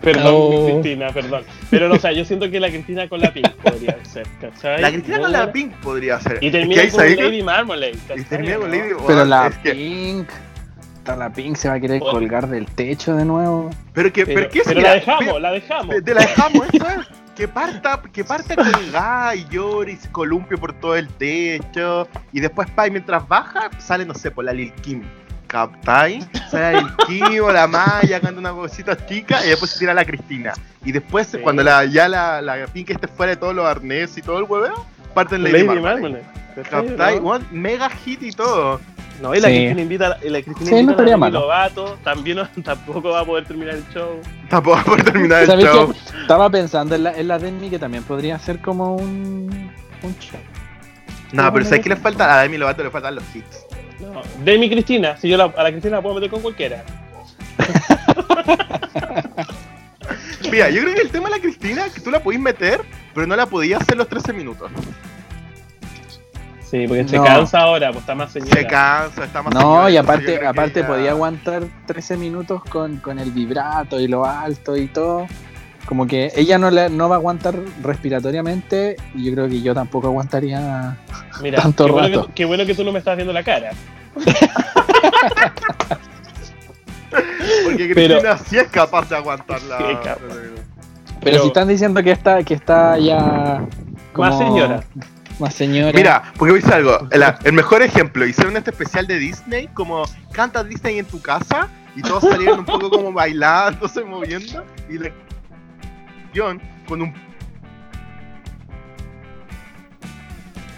Perdón, 0.00 0.32
Oh. 0.36 0.64
Cristina, 0.80 1.10
perdón. 1.12 1.42
Pero 1.70 1.88
no, 1.88 1.96
o 1.96 1.98
sea, 1.98 2.12
yo 2.12 2.24
siento 2.24 2.48
que 2.50 2.60
la 2.60 2.68
Cristina 2.68 3.08
con 3.08 3.20
la 3.20 3.32
Pink 3.32 3.50
podría 3.56 3.96
ser, 4.04 4.26
¿cachai? 4.40 4.80
La 4.80 4.90
Cristina 4.92 5.18
con 5.18 5.32
la. 5.32 5.52
Pink 5.52 5.72
podría 5.80 6.20
ser. 6.20 6.38
Y 6.40 6.46
Es 6.46 6.52
que 6.52 6.58
termina 6.58 6.82
ahí 6.82 6.90
con 6.90 7.00
sabéis- 7.00 7.16
Lady 7.20 7.42
Marmalade. 7.42 7.98
Y 8.16 8.22
termina 8.22 8.56
con 8.58 8.70
¿no? 8.70 8.76
Lady 8.76 8.88
Pero 8.90 8.98
bueno, 9.00 9.24
la 9.24 9.46
es 9.48 9.56
que- 9.58 9.72
Pink. 9.72 10.28
La 11.18 11.32
Pink 11.32 11.56
se 11.56 11.68
va 11.68 11.74
a 11.74 11.80
querer 11.80 12.00
Oye. 12.02 12.10
colgar 12.12 12.46
del 12.48 12.66
techo 12.66 13.16
de 13.16 13.24
nuevo. 13.24 13.70
Pero 13.94 14.12
que, 14.12 14.24
Pero, 14.26 14.40
pero, 14.40 14.50
¿qué 14.50 14.60
pero 14.64 14.76
mira, 14.78 14.90
la 14.90 14.94
dejamos, 14.96 15.40
la 15.40 15.50
dejamos. 15.52 15.94
Te, 15.96 16.02
te 16.02 16.14
la 16.14 16.20
dejamos, 16.20 16.66
eso 16.72 16.86
es. 16.86 17.08
Que 17.38 17.46
parta, 17.46 18.02
que 18.12 18.24
parta 18.24 18.56
colgada 18.56 19.32
y 19.36 19.46
llora 19.48 19.92
y 19.92 19.96
se 19.96 20.10
columpia 20.10 20.56
por 20.58 20.72
todo 20.72 20.96
el 20.96 21.06
techo. 21.06 22.08
Y 22.32 22.40
después, 22.40 22.68
pa, 22.70 22.88
y 22.88 22.90
mientras 22.90 23.26
baja, 23.28 23.70
sale, 23.78 24.04
no 24.04 24.12
sé, 24.12 24.32
por 24.32 24.44
la 24.44 24.52
Lil 24.52 24.72
Kim. 24.82 25.04
¿Captai? 25.46 26.20
Sale 26.50 26.72
la 26.72 26.80
Lil 26.80 26.90
Kim 27.06 27.44
o 27.44 27.52
la 27.52 27.68
Maya, 27.68 28.20
canta 28.20 28.40
una 28.40 28.50
cosita 28.50 28.96
chica 29.06 29.44
y 29.46 29.50
después 29.50 29.70
se 29.70 29.78
tira 29.78 29.94
la 29.94 30.04
Cristina. 30.04 30.52
Y 30.84 30.90
después, 30.90 31.28
Sí. 31.28 31.38
cuando 31.38 31.62
la, 31.62 31.84
ya 31.84 32.08
la, 32.08 32.42
la 32.42 32.66
Pink 32.66 32.90
esté 32.90 33.06
fuera 33.06 33.30
de 33.30 33.36
todos 33.36 33.54
los 33.54 33.64
arneses 33.64 34.18
y 34.18 34.22
todo 34.22 34.38
el 34.40 34.44
hueveo, 34.44 34.84
parten 35.14 35.42
Lady, 35.44 35.64
Lady 35.64 35.80
Marmalade. 35.80 36.22
¿Captai? 36.68 37.20
mega 37.52 37.88
hit 37.88 38.20
y 38.20 38.32
todo. 38.32 38.80
No, 39.20 39.34
y 39.34 39.40
la 39.40 39.48
Sí. 39.48 39.54
Cristina 39.54 39.82
invita, 39.82 40.18
y 40.24 40.28
la 40.28 40.42
Cristina 40.42 40.66
Sí, 40.68 40.74
no 40.74 40.80
invita 40.80 41.02
estaría 41.02 41.26
a. 41.26 41.30
Lovato, 41.30 41.98
también 42.04 42.36
no- 42.36 42.48
tampoco 42.64 43.10
va 43.10 43.20
a 43.20 43.24
poder 43.24 43.44
terminar 43.46 43.74
el 43.74 43.84
show. 43.92 44.20
Tampoco 44.48 44.76
va 44.76 44.82
a 44.82 44.84
poder 44.84 45.04
terminar 45.04 45.40
el 45.42 45.46
¿Sabéis 45.48 45.68
show. 45.68 45.92
qué? 45.92 46.20
Estaba 46.22 46.48
pensando 46.50 46.94
en 46.94 47.04
la, 47.04 47.12
en 47.18 47.26
la 47.28 47.38
Demi 47.38 47.68
que 47.68 47.78
también 47.78 48.04
podría 48.04 48.38
ser 48.38 48.60
como 48.60 48.94
un. 48.96 49.70
un 50.02 50.18
show. 50.18 50.38
No, 51.32 51.52
pero 51.52 51.64
¿sabes 51.64 51.80
qué 51.82 51.88
le 51.90 51.96
falta? 51.96 52.38
A 52.38 52.42
Demi 52.42 52.56
Lovato 52.58 52.82
le 52.84 52.90
faltan 52.90 53.16
los 53.16 53.24
hits. 53.34 53.66
No, 54.00 54.22
Demi 54.44 54.70
Cristina, 54.70 55.16
si 55.16 55.28
yo 55.28 55.36
la- 55.36 55.52
a 55.56 55.62
la 55.64 55.70
Cristina 55.72 55.96
la 55.96 56.02
puedo 56.02 56.14
meter 56.14 56.30
con 56.30 56.40
cualquiera. 56.40 56.84
Mira, 60.50 60.70
yo 60.70 60.80
creo 60.82 60.94
que 60.94 61.00
el 61.02 61.10
tema 61.10 61.28
de 61.28 61.36
la 61.36 61.42
Cristina, 61.42 61.84
que 61.92 62.00
tú 62.00 62.10
la 62.10 62.20
podías 62.22 62.40
meter, 62.40 62.80
pero 63.14 63.26
no 63.26 63.36
la 63.36 63.46
podías 63.46 63.82
hacer 63.82 63.96
los 63.96 64.08
13 64.08 64.32
minutos. 64.32 64.70
Sí, 66.70 66.84
porque 66.86 67.08
se 67.08 67.16
cansa 67.22 67.60
ahora, 67.60 67.88
pues 67.88 68.00
está 68.00 68.14
más 68.14 68.30
señora. 68.30 68.52
Se 68.52 68.66
cansa, 68.66 69.24
está 69.24 69.42
más 69.42 69.54
No, 69.54 69.60
señora, 69.60 69.90
y 69.90 69.96
aparte, 69.96 70.46
aparte 70.46 70.84
podía 70.84 71.10
aguantar 71.12 71.62
13 71.86 72.16
minutos 72.18 72.62
con, 72.64 72.98
con 72.98 73.18
el 73.18 73.30
vibrato 73.30 73.98
y 73.98 74.06
lo 74.06 74.26
alto 74.26 74.76
y 74.76 74.86
todo. 74.88 75.26
Como 75.86 76.06
que 76.06 76.30
ella 76.36 76.58
no, 76.58 76.70
le- 76.70 76.90
no 76.90 77.08
va 77.08 77.14
a 77.16 77.18
aguantar 77.18 77.54
respiratoriamente 77.82 78.96
y 79.14 79.24
yo 79.24 79.32
creo 79.32 79.48
que 79.48 79.62
yo 79.62 79.74
tampoco 79.74 80.08
aguantaría. 80.08 80.98
Mira, 81.40 81.62
tanto 81.62 81.86
qué 81.86 81.92
bueno, 81.92 82.08
rato. 82.18 82.26
que, 82.28 82.32
qué 82.34 82.44
bueno 82.44 82.66
que 82.66 82.74
tú 82.74 82.84
no 82.84 82.92
me 82.92 82.98
estás 82.98 83.16
viendo 83.16 83.32
la 83.32 83.42
cara. 83.42 83.70
Porque 87.64 87.92
Pero- 87.94 88.18
Cristina 88.20 88.36
sí 88.38 88.58
es 88.58 88.68
capaz 88.68 89.08
de 89.08 89.16
aguantarla. 89.16 89.78
Sí, 89.78 89.84
capaz. 90.04 90.18
Pero, 90.20 91.20
Pero- 91.22 91.40
si 91.42 91.46
están 91.48 91.68
diciendo 91.68 92.02
que 92.02 92.10
está, 92.10 92.42
que 92.42 92.54
está 92.54 92.98
ya. 92.98 93.62
como- 94.12 94.28
Más 94.28 94.38
señora. 94.38 94.82
Más 95.38 95.54
señora. 95.54 95.92
Mira, 95.94 96.32
porque 96.36 96.54
decir 96.54 96.72
algo. 96.72 97.08
El, 97.10 97.52
mejor 97.52 97.82
ejemplo, 97.82 98.26
hicieron 98.26 98.56
este 98.56 98.70
especial 98.70 99.06
de 99.06 99.18
Disney, 99.18 99.68
como 99.68 100.04
canta 100.32 100.64
Disney 100.64 100.98
en 100.98 101.06
tu 101.06 101.20
casa, 101.20 101.68
y 101.94 102.02
todos 102.02 102.24
salieron 102.24 102.60
un 102.60 102.64
poco 102.64 102.90
como 102.90 103.12
bailándose, 103.12 104.04
moviendo, 104.04 104.64
y 104.88 104.98
la 104.98 105.10
John 106.34 106.60
con 106.86 107.02
un 107.02 107.14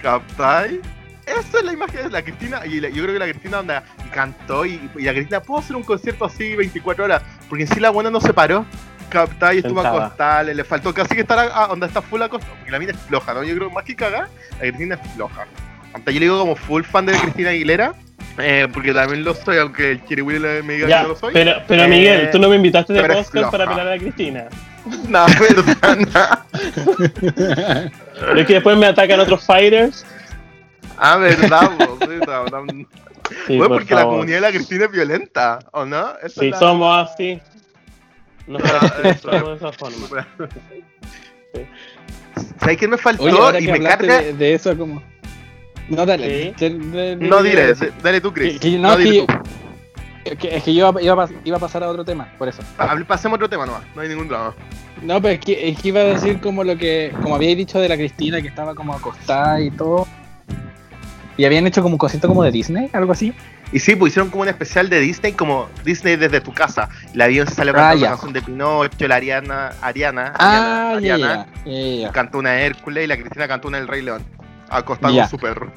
¿Captai? 0.02 0.80
Esa 1.26 1.58
es 1.58 1.64
la 1.64 1.72
imagen 1.72 2.04
de 2.04 2.11
la 2.11 2.22
Cristina, 2.22 2.66
y 2.66 2.80
yo 2.80 3.02
creo 3.02 3.12
que 3.12 3.18
la 3.18 3.28
Cristina 3.28 3.58
anda 3.58 3.84
y 4.04 4.08
cantó, 4.08 4.66
y, 4.66 4.90
y 4.96 5.02
la 5.02 5.12
Cristina, 5.12 5.40
¿puedo 5.40 5.61
hacer 5.61 5.76
un 5.76 5.82
concierto 5.82 6.24
así 6.24 6.56
24 6.56 7.04
horas? 7.04 7.22
Porque 7.48 7.64
en 7.64 7.68
sí 7.68 7.80
la 7.80 7.90
buena 7.90 8.11
no 8.11 8.20
se 8.20 8.32
paró. 8.32 8.66
Captai, 9.11 9.58
estuvo 9.58 9.82
Sentada. 9.82 10.06
acostada, 10.06 10.42
le, 10.44 10.64
faltó 10.64 10.94
casi 10.94 11.14
que 11.14 11.20
estar 11.20 11.38
a, 11.38 11.64
a- 11.64 11.66
donde 11.66 11.86
está 11.86 12.00
full 12.00 12.22
acostada, 12.22 12.54
porque 12.56 12.70
la 12.70 12.78
mina 12.78 12.92
es 12.92 12.98
floja, 12.98 13.34
¿no? 13.34 13.42
Yo 13.42 13.54
creo 13.56 13.70
más 13.70 13.84
que 13.84 13.94
cagar, 13.94 14.28
la 14.52 14.58
Cristina 14.61 14.94
es 14.94 15.12
floja. 15.14 15.46
Hasta 15.92 16.11
yo 16.11 16.20
le 16.20 16.26
digo 16.26 16.38
como 16.38 16.56
full 16.56 16.82
fan 16.84 17.04
de 17.06 17.12
Cristina 17.12 17.50
Aguilera, 17.50 17.92
eh, 18.38 18.68
porque 18.72 18.94
también 18.94 19.24
lo 19.24 19.34
soy, 19.34 19.58
aunque 19.58 19.90
el 19.92 20.04
Chiri 20.06 20.22
me 20.22 20.38
diga 20.38 20.88
Ya, 20.88 20.96
que 20.98 21.02
no 21.02 21.08
lo 21.11 21.16
soy. 21.16 21.32
pero, 21.34 21.52
pero 21.66 21.82
Eh, 21.82 21.88
Miguel, 21.88 22.30
tú 22.30 22.38
no 22.38 22.48
me 22.48 22.56
invitaste 22.56 22.92
de 22.94 23.02
podcast 23.02 23.50
para 23.50 23.68
pelar 23.68 23.88
a 23.88 23.98
Cristina. 23.98 24.44
No, 25.08 25.26
verdad, 25.40 25.96
no. 25.98 27.11
Pero 27.18 28.40
es 28.40 28.46
que 28.46 28.54
después 28.54 28.76
me 28.76 28.86
atacan 28.86 29.20
otros 29.20 29.44
fighters. 29.44 30.06
Ah, 30.96 31.16
verdad, 31.16 31.70
vos, 31.78 31.98
sí, 32.00 32.18
no, 32.26 32.44
no. 32.46 32.86
Sí, 33.46 33.56
Bueno, 33.56 33.68
por 33.68 33.78
porque 33.78 33.94
la 33.94 34.02
comunidad 34.04 34.36
de 34.36 34.40
la 34.40 34.50
Cristina 34.50 34.84
es 34.86 34.90
violenta, 34.90 35.58
¿o 35.72 35.84
no? 35.84 36.12
Esa 36.22 36.40
Sí, 36.40 36.50
la- 36.50 36.58
somos 36.58 37.11
así. 37.11 37.40
Nos 38.51 38.62
Ah, 38.64 38.80
caracterizamos 38.80 39.48
de 39.48 39.55
esa 39.68 39.72
forma. 39.72 40.28
¿Sabes 42.61 42.76
qué 42.76 42.88
me 42.88 42.98
faltó? 42.98 43.22
Oye, 43.24 43.38
ahora 43.38 43.61
y 43.61 43.66
que 43.66 43.72
me 43.72 43.80
carga. 43.80 44.20
de, 44.20 44.32
de 44.34 44.55
eso, 44.55 44.76
como. 44.76 45.03
No, 45.88 46.05
dale. 46.07 46.55
Sí. 46.59 46.68
de- 46.68 46.78
de- 46.78 47.16
de- 47.16 47.28
No 47.28 47.42
de- 47.42 47.51
dile, 47.51 47.74
dale 48.03 48.20
tú, 48.20 48.32
Chris. 48.32 48.55
Que- 48.55 48.70
que- 48.72 48.78
no, 48.78 48.90
no, 48.90 48.96
dile 48.96 49.26
que- 49.26 49.26
tú. 49.32 49.38
Es 50.24 50.38
que, 50.38 50.57
es 50.57 50.62
que 50.62 50.74
yo 50.74 50.88
iba, 50.90 51.03
iba 51.03 51.28
iba 51.44 51.57
a 51.57 51.61
pasar 51.61 51.82
a 51.82 51.88
otro 51.88 52.05
tema, 52.05 52.28
por 52.38 52.46
eso. 52.48 52.62
Hable- 52.78 53.07
Pasemos 53.07 53.36
a 53.36 53.38
otro 53.38 53.48
tema 53.48 53.64
nomás, 53.66 53.82
no 53.96 54.03
hay 54.03 54.09
ningún 54.09 54.28
drama. 54.28 54.55
No, 55.03 55.20
pero 55.22 55.34
es 55.34 55.40
que, 55.40 55.68
es 55.70 55.80
que 55.80 55.88
iba 55.88 56.01
a 56.01 56.05
decir 56.05 56.40
como 56.40 56.62
lo 56.62 56.76
que, 56.76 57.12
como 57.22 57.34
habíais 57.36 57.57
dicho 57.57 57.80
de 57.80 57.88
la 57.88 57.96
Cristina 57.96 58.42
que 58.42 58.48
estaba 58.48 58.74
como 58.74 58.92
acostada 58.92 59.61
y 59.61 59.70
todo. 59.70 60.07
Y 61.38 61.44
habían 61.46 61.66
hecho 61.66 61.82
como 61.82 61.94
un 61.94 61.98
concierto 61.98 62.28
como 62.28 62.42
de 62.44 62.51
Disney, 62.51 62.90
algo 62.92 63.12
así. 63.12 63.32
Y 63.73 63.79
sí, 63.79 63.95
pues 63.95 64.11
hicieron 64.12 64.31
como 64.31 64.43
un 64.43 64.49
especial 64.49 64.89
de 64.91 64.99
Disney, 64.99 65.33
como 65.33 65.68
Disney 65.85 66.16
desde 66.16 66.41
tu 66.41 66.53
casa. 66.53 66.89
La 67.14 67.29
Beyoncé 67.29 67.55
salió 67.55 67.73
Ah, 67.75 67.77
cantando 67.77 67.97
ya. 68.01 68.05
la 68.07 68.11
canción 68.11 68.33
de 68.33 68.43
Pinocho, 68.43 69.09
la 69.09 69.14
Ariana, 69.16 69.71
Ariana, 69.81 70.33
Ah, 70.39 70.95
Ariana, 70.97 71.47
cantó 72.12 72.39
una 72.39 72.61
Hércules 72.61 73.05
y 73.05 73.07
la 73.07 73.16
Cristina 73.16 73.47
cantó 73.47 73.68
una 73.68 73.79
del 73.79 73.87
Rey 73.87 74.03
León. 74.03 74.25
Acostada 74.68 75.12
Ya. 75.12 75.23
con 75.23 75.31
su 75.31 75.39
perro. 75.39 75.73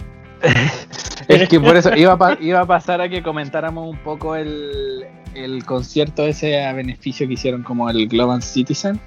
Es 1.28 1.48
que 1.48 1.60
por 1.60 1.78
eso 1.78 1.96
iba 1.96 2.14
a, 2.14 2.18
pa- 2.18 2.38
iba 2.42 2.60
a 2.62 2.66
pasar 2.66 3.00
a 3.00 3.08
que 3.10 3.24
comentáramos 3.24 3.88
un 3.90 3.98
poco 3.98 4.36
el, 4.36 5.06
el 5.36 5.64
concierto 5.64 6.26
ese 6.26 6.66
a 6.66 6.74
beneficio 6.74 7.28
que 7.28 7.34
hicieron 7.34 7.64
como 7.64 7.90
el 7.90 8.08
Global 8.10 8.42
Citizen. 8.44 9.00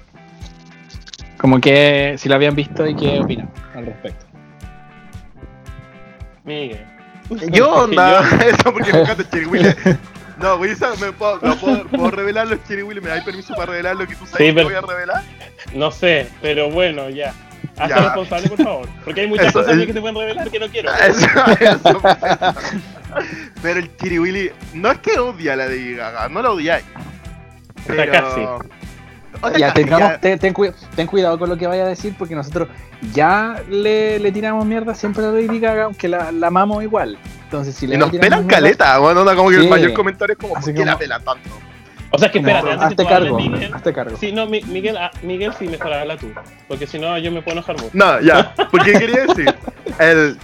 Como 1.37 1.59
que 1.61 2.15
si 2.17 2.27
lo 2.29 2.35
habían 2.35 2.55
visto 2.55 2.87
y 2.87 2.95
qué 2.95 3.19
opinan 3.19 3.49
al 3.75 3.85
respecto. 3.85 4.25
Miguel. 6.45 6.85
Yo, 7.51 7.71
onda, 7.71 8.21
eso 8.47 8.63
porque 8.73 8.93
me 8.93 9.01
encanta 9.01 9.21
el 9.21 9.29
Cherry 9.29 9.45
Willy. 9.45 9.75
No, 10.39 10.57
voy 10.57 10.69
a, 10.69 10.95
me 10.99 11.11
puedo, 11.11 11.39
no 11.41 11.55
puedo, 11.57 11.83
puedo 11.87 12.11
revelar 12.11 12.47
los 12.47 12.63
Cherry 12.65 12.83
¿me 12.83 13.01
dais 13.01 13.23
permiso 13.23 13.53
para 13.55 13.71
revelar 13.71 13.95
lo 13.95 14.07
que 14.07 14.15
tú 14.15 14.25
sabes 14.25 14.37
Sí, 14.37 14.43
que 14.45 14.53
pero- 14.53 14.65
voy 14.67 14.75
a 14.75 14.81
revelar? 14.81 15.23
No 15.73 15.91
sé, 15.91 16.29
pero 16.41 16.69
bueno, 16.69 17.09
ya. 17.09 17.33
Hazte 17.77 17.95
Ya. 17.95 18.01
responsable, 18.01 18.49
por 18.49 18.57
favor. 18.63 18.89
Porque 19.03 19.21
hay 19.21 19.27
muchas 19.27 19.47
Eso, 19.47 19.59
cosas 19.59 19.75
aquí 19.75 19.87
que 19.87 19.93
se 19.93 20.01
pueden 20.01 20.15
revelar 20.15 20.49
que 20.49 20.59
no 20.59 20.67
quiero. 20.69 20.91
Eso, 21.07 21.27
eso. 21.59 22.01
Pero 23.61 23.79
el 23.79 23.95
Chiri 23.97 24.19
Willy 24.19 24.51
no 24.73 24.91
es 24.91 24.99
que 24.99 25.17
odia 25.19 25.53
a 25.53 25.55
la 25.55 25.67
de 25.67 25.93
Gaga, 25.95 26.29
no 26.29 26.41
la 26.41 26.51
odiáis. 26.51 26.85
Pero... 27.87 28.11
casi. 28.11 28.41
O 29.41 29.49
sea, 29.49 29.57
Ya, 29.59 29.73
tengamos- 29.73 30.09
ya. 30.09 30.19
ten, 30.19 30.39
ten 30.39 30.53
ten 30.95 31.07
cuidado 31.07 31.37
con 31.37 31.49
lo 31.49 31.57
que 31.57 31.67
vaya 31.67 31.83
a 31.83 31.87
decir 31.87 32.15
porque 32.17 32.33
nosotros 32.35 32.67
ya 33.13 33.61
le, 33.69 34.17
le 34.19 34.31
tiramos 34.31 34.65
mierda 34.65 34.95
siempre 34.95 35.23
a 35.25 35.29
Lady 35.31 35.59
Gaga, 35.59 35.83
aunque 35.83 36.07
la, 36.07 36.31
la 36.31 36.47
amamos 36.47 36.83
igual. 36.83 37.17
Entonces, 37.43 37.75
si 37.75 37.85
le 37.87 37.95
Y 37.95 37.97
nos 37.97 38.09
pelan 38.11 38.45
mierda- 38.45 38.47
caleta, 38.55 38.97
bueno, 38.97 39.21
onda, 39.21 39.35
como 39.35 39.49
que 39.49 39.57
el 39.57 39.69
mayor 39.69 39.93
comentario 39.93 40.33
es 40.33 40.39
como, 40.39 40.55
Así 40.57 40.67
¿por 40.71 40.75
qué 40.75 40.85
la 40.85 40.91
como- 40.93 40.99
pelan 40.99 41.23
tanto? 41.23 41.49
O 42.09 42.17
sea, 42.17 42.27
es 42.27 42.31
que 42.31 42.41
No, 42.41 42.47
espérate, 42.47 42.71
antes 42.71 42.87
hazte 42.87 43.05
cargo, 43.05 43.37
Miguel. 43.37 43.73
hazte 43.73 43.93
cargo. 43.93 44.17
Sí, 44.17 44.31
no, 44.31 44.47
Mi- 44.47 44.61
Miguel, 44.61 44.95
ah, 44.97 45.11
Miguel 45.23 45.53
sí, 45.59 45.67
mejor 45.67 45.91
habla 45.93 46.15
tú. 46.17 46.31
Porque 46.69 46.87
si 46.87 46.97
no, 46.97 47.17
yo 47.17 47.31
me 47.33 47.41
puedo 47.41 47.57
enojar 47.57 47.75
mucho. 47.75 47.91
No, 47.93 48.21
ya, 48.21 48.53
porque 48.71 48.93
quería 48.93 49.25
decir, 49.27 49.53
el, 49.99 50.37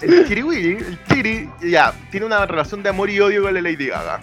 el 0.00 0.26
Chiri 0.26 0.42
Willy, 0.42 0.72
el 0.78 0.98
Chiri, 1.08 1.48
ya, 1.62 1.92
tiene 2.10 2.24
una 2.24 2.46
relación 2.46 2.82
de 2.82 2.88
amor 2.88 3.10
y 3.10 3.20
odio 3.20 3.42
con 3.42 3.52
la 3.52 3.60
Lady 3.60 3.88
Gaga. 3.88 4.20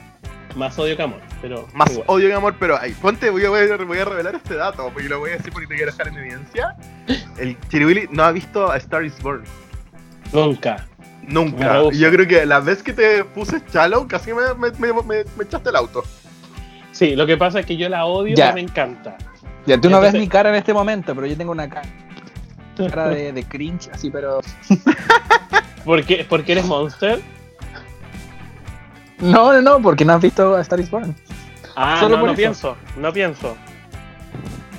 Más 0.55 0.77
odio 0.79 0.95
que 0.95 1.03
amor. 1.03 1.21
pero. 1.41 1.67
Más 1.73 1.91
igual. 1.91 2.05
odio 2.07 2.27
que 2.29 2.33
amor, 2.33 2.55
pero 2.59 2.77
ay, 2.79 2.93
ponte, 2.93 3.29
voy 3.29 3.43
a, 3.45 3.49
voy 3.49 3.59
a- 3.69 3.77
voy 3.77 3.97
a 3.99 4.05
revelar 4.05 4.35
este 4.35 4.55
dato, 4.55 4.89
porque 4.93 5.09
lo 5.09 5.19
voy 5.19 5.31
a 5.31 5.33
decir 5.37 5.51
porque 5.51 5.67
te 5.67 5.75
quiero 5.75 5.91
dejar 5.91 6.07
en 6.07 6.17
evidencia. 6.17 6.75
El 7.37 7.57
Chiribilly 7.69 8.07
no 8.11 8.23
ha 8.23 8.31
visto 8.31 8.71
a 8.71 8.77
Star 8.77 9.03
is 9.03 9.21
Born. 9.21 9.43
Nunca. 10.31 10.87
Nunca. 11.27 11.81
Y 11.91 11.97
yo 11.99 12.11
creo 12.11 12.27
que 12.27 12.45
la 12.45 12.59
vez 12.59 12.81
que 12.83 12.93
te 12.93 13.23
puse 13.25 13.61
Shallow, 13.73 14.07
casi 14.07 14.31
me, 14.31 14.53
me, 14.57 14.71
me, 14.77 14.93
me- 15.01 15.23
me 15.37 15.43
echaste 15.43 15.69
el 15.69 15.75
auto. 15.75 16.03
Sí, 16.91 17.15
lo 17.15 17.25
que 17.25 17.35
pasa 17.35 17.59
es 17.59 17.65
que 17.65 17.75
yo 17.75 17.89
la 17.89 18.05
odio, 18.05 18.35
pero 18.37 18.53
me 18.53 18.61
encanta. 18.61 19.17
Ya 19.65 19.79
tú 19.81 19.89
no 19.89 19.99
ves 19.99 20.13
mi 20.13 20.27
cara 20.27 20.49
en 20.49 20.55
este 20.55 20.73
momento, 20.73 21.13
pero 21.15 21.27
yo 21.27 21.35
tengo 21.35 21.51
una 21.51 21.67
ca- 21.69 21.81
cara 22.77 23.09
de, 23.09 23.33
de 23.33 23.43
cringe, 23.43 23.89
así, 23.91 24.09
pero. 24.09 24.39
¿Por 25.83 26.03
qué, 26.05 26.25
porque 26.27 26.53
eres 26.53 26.65
monster? 26.65 27.21
No, 29.19 29.53
no, 29.53 29.61
no, 29.61 29.81
porque 29.81 30.05
no 30.05 30.13
has 30.13 30.21
visto 30.21 30.55
a 30.55 30.61
Star 30.61 30.79
is 30.79 30.89
Born. 30.89 31.15
Ah, 31.75 31.97
Solo 31.99 32.15
no, 32.15 32.21
por 32.21 32.27
no 32.27 32.31
eso. 32.33 32.37
pienso, 32.37 32.77
no 32.97 33.13
pienso. 33.13 33.57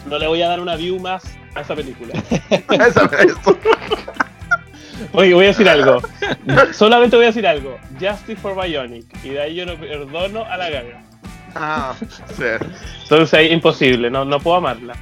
No 0.07 0.18
le 0.18 0.26
voy 0.26 0.43
a 0.43 0.49
dar 0.49 0.61
una 0.61 0.76
view 0.76 0.99
más 1.01 1.24
a 1.55 1.61
esa 1.62 1.74
película. 1.74 2.14
Eso. 2.70 3.01
Oye, 5.12 5.34
voy 5.34 5.45
a 5.45 5.49
decir 5.49 5.68
algo. 5.68 6.01
Solamente 6.72 7.16
voy 7.16 7.24
a 7.24 7.28
decir 7.28 7.47
algo. 7.47 7.76
Justice 8.01 8.37
for 8.37 8.55
Bionic. 8.55 9.07
Y 9.24 9.30
de 9.30 9.41
ahí 9.43 9.55
yo 9.57 9.66
no 9.66 9.76
perdono 9.76 10.45
a 10.45 10.57
la 10.57 10.70
gaga. 10.70 11.03
Ah, 11.55 11.95
sí. 11.99 12.43
Entonces 13.03 13.34
ahí 13.34 13.53
imposible, 13.53 14.11
no, 14.11 14.24
no 14.24 14.39
puedo 14.39 14.59
amarla. 14.59 14.95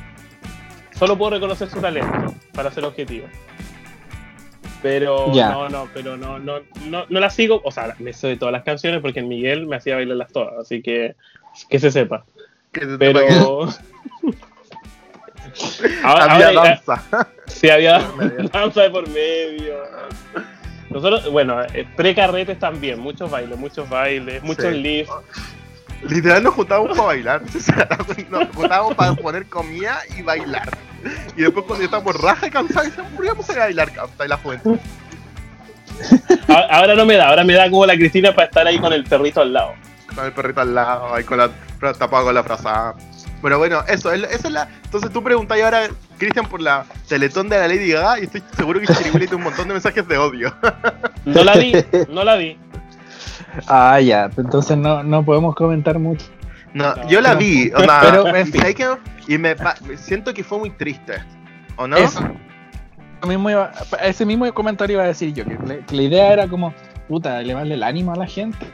Solo 0.99 1.19
puedo 1.19 1.33
reconocer 1.33 1.69
su 1.69 1.81
talento 1.81 2.35
para 2.53 2.71
ser 2.71 2.85
objetivo. 2.85 3.27
Pero 4.85 5.33
no, 5.35 5.69
no, 5.71 5.89
pero 5.95 6.17
no, 6.19 6.39
no, 6.39 6.61
no, 6.85 7.07
no 7.09 7.21
la 7.21 7.31
sigo. 7.31 7.63
O 7.65 7.71
sea, 7.73 7.97
me 7.99 8.13
sé 8.13 8.29
de 8.29 8.37
todas 8.37 8.53
las 8.53 8.65
canciones 8.65 9.01
porque 9.01 9.21
en 9.21 9.29
Miguel 9.29 9.67
me 9.67 9.77
hacía 9.77 9.95
bailarlas 9.97 10.31
todas, 10.31 10.59
así 10.59 10.83
que 10.83 11.17
que 11.71 11.79
se 11.79 11.91
sepa. 11.91 12.25
Que 12.71 12.81
te- 12.85 12.99
Pero. 12.99 13.67
ahora, 16.05 16.25
Había 16.35 16.49
ahora 16.49 16.63
danza. 16.87 17.29
Sí, 17.47 17.71
había 17.71 17.99
danza 18.53 18.83
de 18.83 18.91
por 18.91 19.09
medio. 19.09 19.75
Nosotros, 20.91 21.31
bueno, 21.33 21.63
eh, 21.73 21.87
pre-carretes 21.97 22.59
también, 22.59 23.01
muchos 23.01 23.31
bailes, 23.31 23.59
muchos 23.59 23.89
bailes, 23.89 24.43
muchos 24.43 24.67
Sí. 24.67 24.75
lifts. 24.83 25.13
Literal 26.03 26.43
nos 26.43 26.53
juntábamos 26.55 26.91
para 26.91 27.05
bailar. 27.05 27.43
Nos 28.31 28.49
juntábamos 28.55 28.95
para 28.95 29.15
poner 29.15 29.47
comida 29.47 30.01
y 30.19 30.21
bailar. 30.21 30.69
Y 31.37 31.43
después 31.43 31.65
cuando 31.67 31.83
ya 31.83 31.85
estábamos 31.87 32.21
raja 32.21 32.47
y 32.47 32.51
cansados, 32.51 32.87
decíamos, 32.89 33.13
podríamos 33.13 33.49
ir 33.49 33.57
a 33.57 33.65
bailar, 33.65 33.93
hasta 34.03 34.29
la 34.29 34.37
juventud. 34.39 34.79
Ahora 36.71 36.95
no 36.95 37.05
me 37.07 37.15
da, 37.17 37.29
ahora 37.29 37.45
me 37.45 37.55
da 37.55 37.71
como 37.71 37.87
la 37.87 37.95
Cristina 37.95 38.35
para 38.35 38.47
estar 38.47 38.67
ahí 38.67 38.79
con 38.79 38.93
el 38.93 39.05
perrito 39.05 39.41
al 39.41 39.53
lado. 39.53 39.73
Con 40.15 40.25
el 40.25 40.33
perrito 40.33 40.61
al 40.61 40.75
lado, 40.75 41.15
ahí 41.15 41.25
con 41.25 41.39
la 41.39 41.51
tapado 41.99 42.25
con 42.25 42.35
la 42.35 42.43
frazada. 42.43 42.95
Pero 43.43 43.59
bueno, 43.59 43.83
eso, 43.89 44.11
es- 44.13 44.23
esa 44.25 44.49
es 44.49 44.51
la. 44.53 44.69
Entonces 44.85 45.11
tú 45.13 45.23
preguntas 45.23 45.61
ahora, 45.63 45.89
Cristian, 46.19 46.47
por 46.47 46.61
la 46.63 46.85
teletón 47.09 47.49
de 47.49 47.59
la 47.59 47.69
Lady 47.69 47.91
Gaga 47.91 48.19
y 48.21 48.25
estoy 48.25 48.43
seguro 48.57 48.81
que 48.81 48.87
tiene 48.87 49.35
un 49.35 49.43
montón 49.43 49.69
de 49.69 49.75
mensajes 49.75 50.07
de 50.09 50.19
odio. 50.19 50.55
No 51.27 51.43
la 51.43 51.55
vi, 51.57 51.75
no 52.11 52.23
la 52.23 52.37
vi. 52.37 52.59
Ah, 53.67 53.99
ya, 54.01 54.31
entonces 54.37 54.77
no, 54.77 55.03
no 55.03 55.25
podemos 55.25 55.55
comentar 55.55 55.99
mucho. 55.99 56.27
No, 56.75 56.95
No, 56.95 57.09
yo 57.09 57.21
la 57.21 57.31
pero- 57.31 57.39
vi, 57.39 57.71
pero, 57.71 58.27
en 58.37 58.47
y 59.27 59.39
me, 59.39 59.57
siento 59.97 60.35
que 60.35 60.45
fue 60.45 60.59
muy 60.59 60.71
triste. 60.71 61.15
¿O 61.77 61.87
no? 61.87 61.97
Eso. 61.97 62.21
Mismo 63.27 63.49
iba- 63.49 63.73
ese 64.03 64.27
mismo 64.27 64.53
comentario 64.53 64.95
iba 64.97 65.05
a 65.05 65.07
decir 65.07 65.33
yo, 65.33 65.45
que, 65.47 65.57
le- 65.67 65.79
que 65.87 65.97
la 65.97 66.03
idea 66.03 66.33
era 66.33 66.49
como, 66.49 66.75
puta, 67.09 67.41
elevarle 67.41 67.75
el 67.75 67.83
ánimo 67.83 68.13
a 68.13 68.17
la 68.17 68.27
gente. 68.27 68.67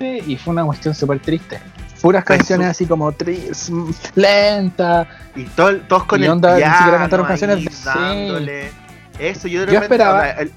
Y 0.00 0.36
fue 0.36 0.52
una 0.52 0.64
cuestión 0.64 0.94
súper 0.94 1.20
triste. 1.20 1.60
Puras 2.02 2.22
Eso. 2.24 2.26
canciones 2.36 2.66
así 2.68 2.84
como 2.86 3.12
tris, 3.12 3.70
lenta. 4.14 5.06
Y 5.34 5.44
tol- 5.44 5.86
todos 5.88 6.04
con 6.04 6.20
Y 6.20 6.24
el 6.24 6.30
onda, 6.32 6.52
ni 6.54 6.58
piano 6.58 6.76
siquiera 6.76 6.98
cantaron 6.98 7.26
ahí 7.26 7.28
canciones 7.28 7.64
de- 7.64 7.70
sí. 7.70 7.84
dándole. 7.84 8.70
Eso, 9.18 9.48
yo 9.48 9.60
de 9.60 9.66
Yo 9.66 9.80
repente, 9.80 9.94
esperaba- 9.94 10.20
onda, 10.20 10.30
el- 10.42 10.52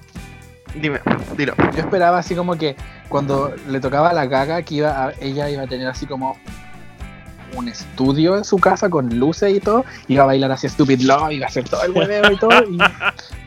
Dime, 0.76 1.00
dilo. 1.36 1.56
Yo 1.76 1.80
esperaba 1.80 2.20
así 2.20 2.36
como 2.36 2.56
que 2.56 2.76
cuando 3.10 3.56
le 3.68 3.80
tocaba 3.80 4.14
la 4.14 4.26
gaga 4.28 4.62
que 4.62 4.76
iba 4.76 5.06
a- 5.08 5.14
ella 5.20 5.50
iba 5.50 5.64
a 5.64 5.68
tener 5.68 5.88
así 5.88 6.06
como 6.06 6.38
un 7.56 7.68
estudio 7.68 8.38
en 8.38 8.44
su 8.44 8.58
casa 8.58 8.90
con 8.90 9.20
luces 9.20 9.56
y 9.56 9.60
todo, 9.60 9.86
iba 10.08 10.24
a 10.24 10.28
bailar 10.28 10.52
así 10.52 10.68
Stupid 10.70 11.02
Love, 11.02 11.32
iba 11.32 11.46
a 11.46 11.50
hacer 11.50 11.68
todo 11.68 11.84
el 11.84 11.92
hueveo 11.92 12.32
y 12.32 12.38
todo, 12.38 12.64
y 12.64 12.78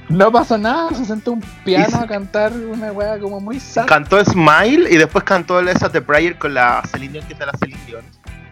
no 0.08 0.30
pasó 0.30 0.58
nada, 0.58 0.90
se 0.94 1.04
sentó 1.04 1.32
un 1.32 1.40
piano 1.64 1.98
a 1.98 2.06
cantar 2.06 2.52
una 2.52 2.92
wea 2.92 3.18
como 3.18 3.40
muy 3.40 3.58
sad. 3.60 3.86
Cantó 3.86 4.22
Smile 4.24 4.88
y 4.90 4.96
después 4.96 5.24
cantó 5.24 5.60
esa 5.60 5.90
The 5.90 6.02
Prayer 6.02 6.38
con 6.38 6.54
la 6.54 6.82
Celine 6.90 7.12
Dion, 7.12 7.26
que 7.26 7.32
es 7.32 7.38
de 7.38 7.46
la 7.46 7.52
Celine 7.58 7.80
Dion. 7.86 8.04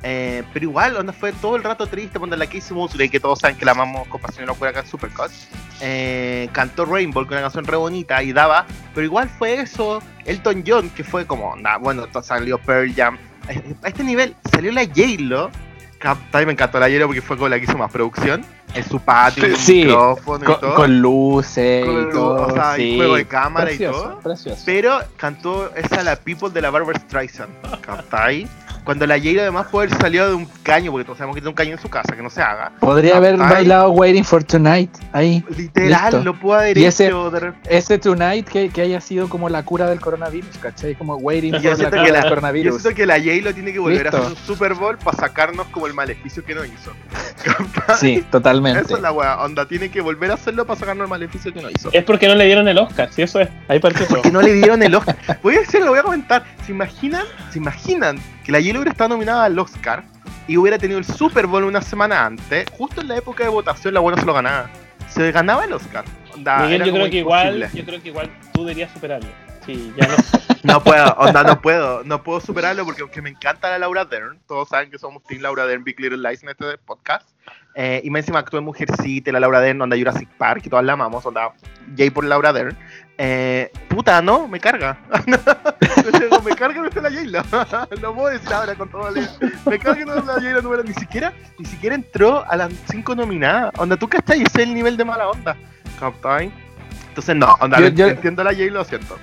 Eh, 0.03 0.43
pero 0.55 0.65
igual, 0.65 0.97
onda 0.97 1.13
fue 1.13 1.33
todo 1.33 1.57
el 1.57 1.63
rato 1.63 1.87
triste 1.87 2.19
cuando 2.19 2.35
la 2.37 2.47
Casey 2.47 2.75
Musgrave, 2.75 3.11
que 3.11 3.21
todos 3.21 3.41
saben 3.41 3.57
que 3.57 3.67
la 3.67 3.73
amamos 3.73 4.09
con 4.09 4.21
pasión 4.21 4.45
y 4.45 4.47
locura 4.47 4.71
acá 4.71 4.83
en. 4.83 5.31
Eh, 5.83 6.49
cantó 6.53 6.87
Rainbow, 6.87 7.27
que 7.27 7.35
una 7.35 7.43
canción 7.43 7.67
re 7.67 7.77
bonita 7.77 8.23
y 8.23 8.33
daba, 8.33 8.67
pero 8.95 9.05
igual 9.05 9.29
fue 9.29 9.61
eso. 9.61 10.03
Elton 10.25 10.65
John, 10.67 10.91
que 10.91 11.05
fue 11.05 11.27
como, 11.27 11.51
onda, 11.51 11.77
bueno, 11.77 12.07
salió 12.23 12.59
Pearl 12.59 12.95
Jam. 12.95 13.19
A 13.83 13.89
este 13.89 14.05
nivel 14.05 14.35
salió 14.53 14.73
la 14.73 14.85
J-Lo. 14.85 15.51
También 16.01 16.47
me 16.47 16.53
encantó 16.53 16.79
la 16.81 16.87
J-Lo 16.87 17.07
porque 17.07 17.21
fue 17.23 17.37
con 17.37 17.51
la 17.51 17.59
que 17.59 17.65
hizo 17.65 17.77
más 17.77 17.91
producción. 17.91 18.45
En 18.73 18.85
su 18.85 19.01
patio, 19.01 19.43
con 19.49 19.57
Sí, 19.57 19.85
micrófono 19.85 20.45
y 20.45 20.47
Con, 20.47 20.61
todo. 20.61 20.75
con 20.77 21.01
luces 21.01 21.85
Con 21.85 22.09
y 22.09 22.11
todo. 22.13 22.47
o 22.47 22.51
sea, 22.53 22.79
y 22.79 22.97
juego 22.97 23.17
de 23.17 23.25
cámara 23.27 23.73
y 23.73 23.79
todo. 23.79 24.21
Precioso. 24.21 24.63
Pero 24.65 25.01
cantó 25.17 25.75
esa 25.75 26.05
la 26.05 26.15
People 26.15 26.51
de 26.51 26.61
la 26.63 26.71
Barbara 26.71 26.99
Streisand. 27.01 27.51
¿Captai? 27.81 28.47
Cuando 28.85 29.07
la 29.07 29.19
J-Lo 29.19 29.43
además 29.43 29.67
puede 29.71 29.89
haber 29.89 30.01
salido 30.01 30.29
de 30.29 30.35
un 30.35 30.47
caño, 30.63 30.91
porque 30.91 31.05
todos 31.05 31.19
sabemos 31.19 31.35
que 31.37 31.41
tiene 31.43 31.51
un 31.51 31.55
caño 31.55 31.73
en 31.73 31.79
su 31.81 31.89
casa, 31.89 32.17
que 32.17 32.23
no 32.23 32.31
se 32.31 32.43
haga. 32.43 32.73
Podría 32.81 33.17
haber 33.19 33.37
bailado 33.37 33.91
Waiting 33.91 34.25
for 34.25 34.43
Tonight 34.43 34.91
ahí. 35.13 35.45
Literal, 35.57 36.03
Listo. 36.13 36.25
lo 36.25 36.35
pudo 36.35 36.55
haber 36.55 36.77
Y 36.79 36.85
ese- 36.87 37.07
hecho. 37.07 37.31
de 37.31 37.41
re- 37.41 37.53
Ese 37.69 37.99
Tonight 37.99 38.49
que, 38.49 38.69
que 38.71 38.81
haya 38.83 39.01
sido 39.01 39.29
como 39.29 39.49
la 39.49 39.63
cura 39.65 39.87
del 39.89 40.01
coronavirus, 40.01 40.57
¿cachai? 40.59 40.95
Como 40.95 41.17
Waiting 41.17 41.53
Yo 41.61 41.71
for 41.77 41.79
la 41.83 41.91
cura 41.91 41.91
que 41.91 41.97
la- 42.11 42.15
del 42.19 42.23
Yo 42.25 42.29
coronavirus. 42.31 42.81
siento 42.83 42.97
que 42.97 43.07
la 43.07 43.15
J-Lo 43.19 43.55
tiene 43.55 43.73
que 43.73 43.79
volver 43.79 44.07
a 44.07 44.11
hacer 44.11 44.21
un 44.23 44.37
Super 44.37 44.75
Bowl 44.75 44.97
para 44.99 45.17
sacarnos 45.17 45.67
como 45.69 45.87
el 45.87 45.95
maleficio 45.95 46.45
que 46.45 46.55
no 46.55 46.65
hizo. 46.65 46.93
Sí, 47.99 48.25
totalmente. 48.31 48.81
Esa 48.81 48.95
es 48.95 49.01
la 49.01 49.13
wea, 49.13 49.41
onda, 49.43 49.67
tiene 49.67 49.91
que 49.91 50.01
volver 50.01 50.31
a 50.31 50.35
hacerlo 50.35 50.65
para 50.67 50.79
sacarnos 50.79 51.05
el 51.05 51.11
maleficio 51.11 51.53
que 51.53 51.61
no 51.63 51.71
hizo. 51.71 51.91
Es 51.93 52.05
porque 52.05 52.29
no 52.29 52.35
le 52.35 52.45
dieron 52.47 52.69
el 52.69 52.79
Oscar, 52.79 53.11
si 53.13 53.23
eso 53.23 53.41
es. 53.41 53.49
Ahí 53.69 53.79
partió 53.79 54.07
todo. 54.07 54.23
que 54.23 54.31
no 54.31 54.41
le 54.43 54.53
dieron 54.53 54.83
el 54.83 54.95
Oscar. 54.95 55.17
Voy 55.43 55.57
a 55.57 55.61
decir, 55.61 55.81
lo 55.81 55.89
voy 55.91 55.99
a 55.99 56.03
comentar. 56.03 56.45
¿Se 56.65 56.73
imaginan? 56.73 57.25
¿Se 57.51 57.59
imaginan 57.59 58.19
que 58.51 58.53
la 58.53 58.59
J-Lo 58.59 58.81
hubiera 58.81 58.91
estado 58.91 59.11
nominada 59.11 59.45
al 59.45 59.57
Oscar 59.59 60.03
y 60.49 60.57
hubiera 60.57 60.77
tenido 60.77 60.99
el 60.99 61.05
Super 61.05 61.47
Bowl 61.47 61.63
una 61.63 61.81
semana 61.81 62.27
antes? 62.27 62.69
Justo 62.73 63.01
en 63.01 63.07
la 63.07 63.17
época 63.17 63.45
de 63.45 63.51
votación, 63.51 63.95
la 63.95 64.01
buena 64.01 64.21
se 64.21 64.27
lo 64.27 64.35
ganaba. 64.35 64.69
Se 65.09 65.31
ganaba 65.31 65.65
el 65.65 65.73
Oscar. 65.73 66.05
Miguel, 66.37 66.85
yo 66.85 66.93
creo 66.93 67.11
que 67.11 67.19
igual, 67.19 67.71
yo 67.73 67.85
creo 67.85 68.03
que 68.03 68.09
igual 68.09 68.29
tú 68.53 68.65
deberías 68.65 68.93
superarlo. 68.93 69.29
Sí, 69.65 69.93
ya 69.97 70.09
no. 70.09 70.15
No 70.63 70.83
puedo, 70.83 71.15
onda, 71.15 71.43
no 71.43 71.61
puedo. 71.63 72.05
No 72.05 72.23
puedo 72.23 72.41
superarlo 72.41 72.85
porque 72.85 73.01
aunque 73.01 73.23
me 73.23 73.31
encanta 73.31 73.71
la 73.71 73.79
Laura 73.79 74.05
Dern, 74.05 74.39
todos 74.47 74.69
saben 74.69 74.91
que 74.91 74.99
somos 74.99 75.23
Team 75.25 75.41
Laura 75.41 75.65
Dern, 75.65 75.85
Big 75.85 75.99
Little 75.99 76.19
Lies 76.19 76.43
en 76.43 76.51
este 76.51 76.77
podcast. 76.79 77.27
Eh, 77.77 78.03
y 78.05 78.11
más 78.11 78.21
encima 78.21 78.41
actuó 78.41 78.59
en 78.59 78.67
Mujercita, 78.67 79.33
la 79.33 79.41
Laura 79.41 79.61
Dern, 79.61 79.81
onda 79.81 79.97
Jurassic 79.97 80.29
Park, 80.37 80.63
y 80.67 80.69
todas 80.69 80.85
la 80.85 80.93
amamos, 80.95 81.25
onda 81.25 81.53
Jay 81.97 82.11
por 82.11 82.25
Laura 82.25 82.53
Dern. 82.53 82.77
Eh, 83.17 83.71
puta, 84.01 84.23
no, 84.23 84.49
me 84.49 84.59
carga. 84.59 84.99
Me 86.45 86.55
carga 86.57 86.81
no 86.81 86.87
está 86.89 87.03
la 87.03 87.11
J-Lo. 87.11 87.43
Lo 88.01 88.15
puedo 88.15 88.29
decir 88.29 88.53
ahora 88.53 88.75
con 88.75 88.89
todo 88.91 89.09
el... 89.09 89.29
Me 89.67 89.79
carga 89.79 90.05
no 90.07 90.15
la 90.15 90.23
J-Lo 90.35 90.63
número, 90.63 90.83
ni 90.83 90.95
siquiera, 90.95 91.35
ni 91.59 91.67
siquiera 91.67 91.95
entró 91.95 92.45
a 92.51 92.57
las 92.57 92.73
5 92.91 93.15
nominadas. 93.15 93.73
Onda, 93.79 93.97
tú 93.99 94.09
que 94.09 94.17
estás 94.17 94.37
ese 94.37 94.45
es 94.47 94.69
el 94.69 94.73
nivel 94.75 94.97
de 94.97 95.05
mala 95.05 95.29
onda. 95.29 95.55
¿Captain? 95.99 96.51
Entonces 97.09 97.37
no, 97.37 97.55
onda, 97.61 97.79
Yo- 97.81 97.89
yo- 97.89 98.07
entiendo 98.09 98.41
a 98.41 98.47
la 98.47 98.53
J-Lo, 98.53 98.71
lo 98.79 98.85
siento. 98.85 99.19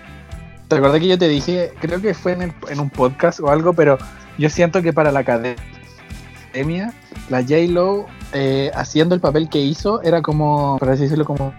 ¿Te 0.67 0.75
acuerdas 0.75 0.99
que 0.99 1.07
yo 1.07 1.17
te 1.17 1.27
dije, 1.27 1.73
creo 1.81 1.99
que 2.01 2.13
fue 2.13 2.33
en, 2.33 2.43
el- 2.43 2.53
en 2.69 2.79
un 2.79 2.89
podcast 2.91 3.39
o 3.39 3.49
algo, 3.49 3.73
pero 3.73 3.97
yo 4.37 4.49
siento 4.51 4.83
que 4.83 4.93
para 4.93 5.11
la 5.11 5.21
academia, 5.21 6.93
la 7.29 7.41
J-Lo 7.41 8.05
eh, 8.33 8.69
haciendo 8.75 9.15
el 9.15 9.21
papel 9.21 9.49
que 9.49 9.59
hizo 9.59 10.03
era 10.03 10.21
como, 10.21 10.77
por 10.77 10.89
así 10.89 11.03
decirlo, 11.03 11.25
como 11.25 11.53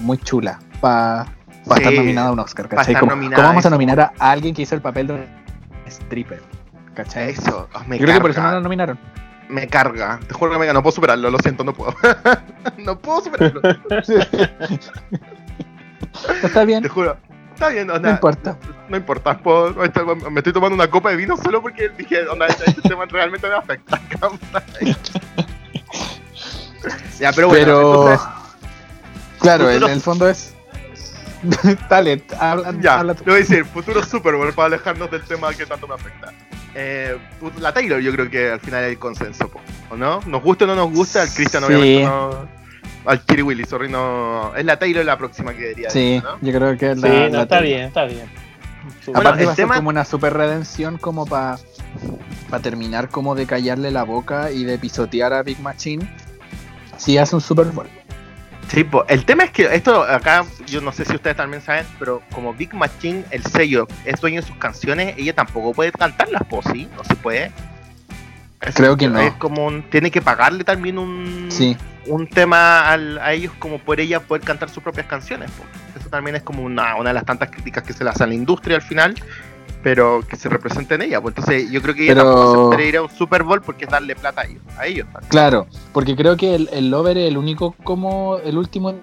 muy 0.00 0.18
chula 0.18 0.58
para 0.80 1.26
Sí, 1.64 1.70
estar 1.76 1.92
nominada 1.94 2.28
a 2.28 2.32
un 2.32 2.38
Oscar, 2.40 2.68
¿cachai? 2.68 2.94
nominada 2.94 3.36
¿Cómo 3.36 3.48
vamos 3.48 3.66
a 3.66 3.70
nominar 3.70 4.12
a 4.18 4.30
alguien 4.30 4.54
que 4.54 4.62
hizo 4.62 4.74
el 4.74 4.82
papel 4.82 5.06
de 5.06 5.12
un 5.14 5.26
stripper? 5.86 6.42
¿Cachai? 6.94 7.30
Eso, 7.30 7.68
oh, 7.74 7.80
me 7.86 7.98
Yo 7.98 8.04
creo 8.04 8.16
que 8.16 8.20
por 8.20 8.30
eso 8.30 8.40
no 8.40 8.46
carga. 8.46 8.58
la 8.58 8.62
nominaron. 8.62 8.98
Me 9.48 9.66
carga. 9.66 10.20
Te 10.26 10.34
juro 10.34 10.52
que 10.52 10.58
me 10.58 10.72
no 10.72 10.82
puedo 10.82 10.92
superarlo, 10.92 11.30
lo 11.30 11.38
siento, 11.38 11.64
no 11.64 11.74
puedo. 11.74 11.94
no 12.78 12.98
puedo 12.98 13.22
superarlo. 13.22 13.60
Está 16.42 16.64
bien, 16.64 16.82
Te 16.82 16.88
juro. 16.88 17.16
Está 17.54 17.68
bien, 17.68 17.88
onda, 17.88 18.08
no 18.08 18.14
importa. 18.14 18.58
No 18.88 18.96
importa, 18.96 19.38
puedo- 19.38 19.74
me 19.74 20.40
estoy 20.40 20.52
tomando 20.52 20.74
una 20.74 20.90
copa 20.90 21.10
de 21.10 21.16
vino 21.16 21.36
solo 21.36 21.62
porque 21.62 21.88
dije, 21.90 22.26
onda, 22.26 22.46
este, 22.46 22.72
tema 22.88 23.04
realmente 23.06 23.48
me 23.48 23.54
afecta. 23.54 24.00
ya, 27.18 27.32
pero 27.32 27.48
bueno, 27.48 27.64
Pero, 27.64 28.02
entonces, 28.02 28.28
claro, 29.40 29.70
en 29.70 29.82
el 29.84 30.00
fondo 30.00 30.28
es. 30.28 30.53
Dale, 31.90 32.22
habla, 32.38 32.74
ya, 32.80 33.00
habla 33.00 33.14
tú. 33.14 33.24
voy 33.24 33.34
a 33.34 33.36
decir, 33.38 33.64
futuro 33.64 34.02
Super 34.02 34.34
Bowl 34.34 34.52
para 34.52 34.66
alejarnos 34.66 35.10
del 35.10 35.22
tema 35.22 35.52
que 35.54 35.66
tanto 35.66 35.86
me 35.86 35.94
afecta. 35.94 36.32
eh, 36.74 37.16
la 37.58 37.72
Taylor 37.72 38.00
yo 38.00 38.12
creo 38.12 38.30
que 38.30 38.50
al 38.50 38.60
final 38.60 38.84
hay 38.84 38.96
consenso, 38.96 39.48
po, 39.48 39.60
¿o 39.90 39.96
no? 39.96 40.20
Nos 40.26 40.42
gusta 40.42 40.64
o 40.64 40.68
no 40.68 40.74
nos 40.74 40.90
gusta, 40.92 41.22
al 41.22 41.28
Christian 41.28 41.62
Sí. 41.62 41.66
obviamente 41.66 42.04
no... 42.04 42.64
Al 43.06 43.20
Kiri 43.22 43.42
Willy, 43.42 43.64
sorry, 43.64 43.90
no... 43.90 44.54
Es 44.56 44.64
la 44.64 44.78
Taylor 44.78 45.04
la 45.04 45.18
próxima 45.18 45.52
que 45.52 45.68
diría. 45.68 45.90
Sí, 45.90 46.22
¿no? 46.24 46.38
yo 46.40 46.58
creo 46.58 46.78
que 46.78 46.92
es 46.92 47.00
Sí, 47.00 47.06
la, 47.06 47.08
no, 47.08 47.36
la 47.36 47.42
está 47.42 47.46
Taylor. 47.58 47.62
bien, 47.64 47.80
está 47.84 48.04
bien. 48.06 48.30
Bueno, 49.06 49.20
Aparte 49.20 49.42
el 49.42 49.48
va 49.48 49.52
a 49.52 49.56
ser 49.56 49.66
como 49.68 49.88
una 49.90 50.04
super 50.06 50.32
redención 50.32 50.96
como 50.96 51.26
para 51.26 51.58
terminar 52.62 53.10
como 53.10 53.34
de 53.34 53.44
callarle 53.46 53.90
la 53.90 54.04
boca 54.04 54.50
y 54.50 54.64
de 54.64 54.78
pisotear 54.78 55.34
a 55.34 55.42
Big 55.42 55.60
Machine. 55.60 56.08
Si 56.96 57.18
hace 57.18 57.34
un 57.34 57.42
Super 57.42 57.66
Bowl. 57.66 57.88
Sí, 58.68 58.82
po. 58.84 59.04
el 59.08 59.24
tema 59.24 59.44
es 59.44 59.50
que 59.50 59.72
esto 59.74 60.02
acá, 60.02 60.44
yo 60.66 60.80
no 60.80 60.90
sé 60.92 61.04
si 61.04 61.14
ustedes 61.14 61.36
también 61.36 61.62
saben, 61.62 61.86
pero 61.98 62.22
como 62.32 62.54
Big 62.54 62.72
Machine, 62.74 63.24
el 63.30 63.42
sello, 63.44 63.86
es 64.04 64.20
dueño 64.20 64.40
de 64.40 64.46
sus 64.46 64.56
canciones, 64.56 65.14
ella 65.18 65.34
tampoco 65.34 65.72
puede 65.72 65.92
cantarlas, 65.92 66.42
po, 66.48 66.62
¿sí? 66.72 66.88
No 66.96 67.04
se 67.04 67.14
puede. 67.16 67.52
Es- 68.60 68.74
Creo 68.74 68.96
que 68.96 69.08
no. 69.08 69.20
Es 69.20 69.34
como 69.34 69.66
un- 69.66 69.82
tiene 69.90 70.10
que 70.10 70.22
pagarle 70.22 70.64
también 70.64 70.98
un, 70.98 71.48
Sí, 71.50 71.76
un 72.06 72.26
tema 72.26 72.88
al- 72.90 73.18
a 73.18 73.32
ellos 73.34 73.52
como 73.58 73.78
por 73.78 74.00
ella 74.00 74.20
poder 74.20 74.42
cantar 74.42 74.70
sus 74.70 74.82
propias 74.82 75.06
canciones. 75.06 75.50
po. 75.50 75.64
Eso 76.00 76.08
también 76.08 76.36
es 76.36 76.42
como 76.42 76.62
una, 76.62 76.96
una 76.96 77.10
de 77.10 77.14
las 77.14 77.24
tantas 77.26 77.50
críticas 77.50 77.84
que 77.84 77.92
se 77.92 78.02
le 78.02 78.10
hacen 78.10 78.22
a 78.24 78.26
la 78.28 78.34
industria 78.34 78.76
al 78.76 78.82
final, 78.82 79.14
pero 79.82 80.20
que 80.28 80.36
se 80.36 80.48
representa 80.48 80.94
en 80.94 81.02
ella. 81.02 81.20
Pues 81.20 81.36
entonces 81.36 81.70
yo 81.70 81.82
creo 81.82 81.94
que 81.94 82.04
ella 82.04 82.14
Pero- 82.14 82.24
tampoco 82.24 82.60
aceptaría 82.60 82.88
ir 82.88 82.96
a 82.96 83.02
un 83.02 83.10
Super 83.10 83.42
Bowl 83.42 83.60
porque 83.62 83.84
es 83.84 83.90
darle 83.90 84.16
plata 84.16 84.42
a 84.42 84.44
ellos. 84.44 84.62
A 84.78 84.86
ellos 84.86 85.06
claro. 85.28 85.66
Porque 85.92 86.16
creo 86.16 86.36
que 86.36 86.54
el, 86.54 86.68
el 86.72 86.90
Lover 86.90 87.18
es 87.18 87.28
el 87.28 87.36
único 87.36 87.72
como 87.84 88.38
el 88.38 88.56
último 88.58 88.94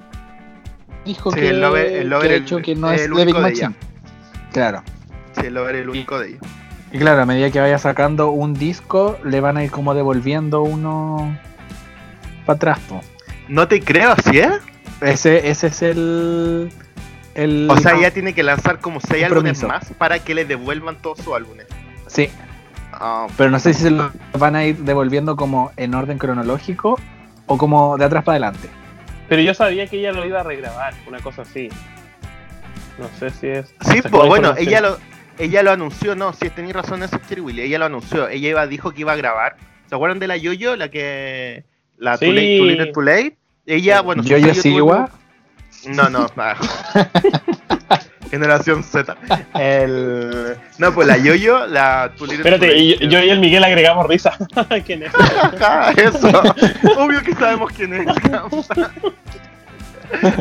disco 1.06 1.32
Sí, 1.32 1.40
que, 1.40 1.50
el 1.50 1.62
Lover- 1.62 1.86
el 1.92 2.10
que 2.10 2.16
ha 2.16 2.20
el- 2.22 2.32
hecho 2.44 2.58
que 2.60 2.76
no 2.76 2.92
es 2.92 3.10
de 3.10 3.26
Big 3.26 3.36
Machine. 3.36 3.74
Claro. 4.52 4.84
Sí, 5.40 5.48
el 5.48 5.54
Lover 5.54 5.76
es 5.76 5.82
el 5.84 5.90
único 5.90 6.20
de 6.20 6.30
ellos. 6.30 6.42
Y 6.92 6.98
claro, 7.00 7.22
a 7.22 7.26
medida 7.26 7.50
que 7.52 7.60
vaya 7.62 7.78
sacando 7.78 8.32
un 8.32 8.54
disco, 8.54 9.18
le 9.24 9.40
van 9.40 9.56
a 9.58 9.64
ir 9.64 9.72
como 9.72 9.94
devolviendo 9.94 10.62
uno 10.62 11.38
para 12.46 12.56
atrás. 12.58 12.80
po. 12.90 13.00
No 13.48 13.68
te 13.68 13.80
creo, 13.82 14.14
¿sí 14.30 14.40
es? 14.40 14.52
Ese, 15.00 15.50
ese 15.50 15.68
es 15.68 15.82
el. 15.82 16.70
El 17.36 17.68
O 17.70 17.78
sea, 17.78 17.96
ella 17.96 18.12
tiene 18.12 18.34
que 18.34 18.44
lanzar 18.44 18.80
como 18.80 19.00
seis 19.00 19.24
álbumes 19.24 19.60
Compromiso. 19.60 19.68
más 19.68 19.98
para 19.98 20.20
que 20.20 20.34
le 20.36 20.46
devuelvan 20.46 20.96
todos 21.02 21.20
sus 21.20 21.34
álbumes. 21.34 21.66
Sí, 22.08 22.30
Ah, 22.94 23.26
pero 23.38 23.50
no 23.50 23.58
sé 23.58 23.74
si 23.74 23.84
se 23.84 23.90
lo 23.92 24.12
van 24.38 24.56
a 24.56 24.66
ir 24.66 24.78
devolviendo 24.78 25.36
como 25.36 25.72
en 25.78 25.96
orden 25.96 26.18
cronológico 26.18 27.00
o 27.48 27.58
como 27.58 27.98
de 27.98 28.06
atrás 28.06 28.24
para 28.24 28.34
adelante. 28.36 28.68
Pero 29.28 29.42
yo 29.42 29.54
sabía 29.54 29.88
que 29.88 29.98
ella 29.98 30.12
lo 30.12 30.26
iba 30.26 30.42
a 30.42 30.44
regrabar, 30.44 30.94
una 31.08 31.20
cosa 31.20 31.44
así. 31.44 31.70
No 33.00 33.08
sé 33.18 33.30
si 33.32 33.48
es. 33.48 33.74
sí, 33.82 34.02
pues 34.02 34.28
bueno, 34.28 34.54
ella 34.58 34.82
lo, 34.82 34.98
ella 35.40 35.64
lo 35.64 35.72
anunció, 35.72 36.16
no, 36.16 36.34
si 36.34 36.50
tenéis 36.50 36.76
razón, 36.76 37.02
eso 37.02 37.16
es 37.16 37.28
Cherry 37.28 37.42
Willy, 37.42 37.62
ella 37.62 37.80
lo 37.80 37.86
anunció, 37.86 38.28
ella 38.28 38.50
iba, 38.50 38.68
dijo 38.68 38.92
que 38.92 39.02
iba 39.02 39.14
a 39.14 39.16
grabar. 39.16 39.56
¿Se 39.88 39.96
acuerdan 39.96 40.20
de 40.20 40.28
la 40.28 40.38
Yoyo? 40.38 40.76
La 40.76 40.90
que. 40.90 41.64
La 41.98 42.18
Sí. 42.18 42.26
Too 42.26 42.34
Late, 42.66 42.92
Too 42.92 43.02
Late. 43.02 43.38
Ella, 43.66 44.02
bueno, 44.02 44.22
su 44.22 44.30
Yo 44.30 44.38
No, 45.86 46.10
no. 46.10 46.28
Generación 48.30 48.84
Z. 48.84 49.16
El... 49.56 50.56
No, 50.78 50.94
pues 50.94 51.06
la 51.08 51.18
Yoyo, 51.18 51.68
la 51.68 52.14
Too 52.18 52.32
Espérate, 52.32 52.78
y 52.78 52.98
yo, 52.98 53.08
yo 53.08 53.20
y 53.24 53.30
el 53.30 53.40
Miguel 53.42 53.64
agregamos 53.64 54.08
risa. 54.08 54.38
¿Quién 54.86 55.04
es? 55.04 55.12
Eso. 55.98 56.30
Obvio 56.98 57.22
que 57.24 57.34
sabemos 57.34 57.72
quién 57.76 57.94
es. 57.94 58.08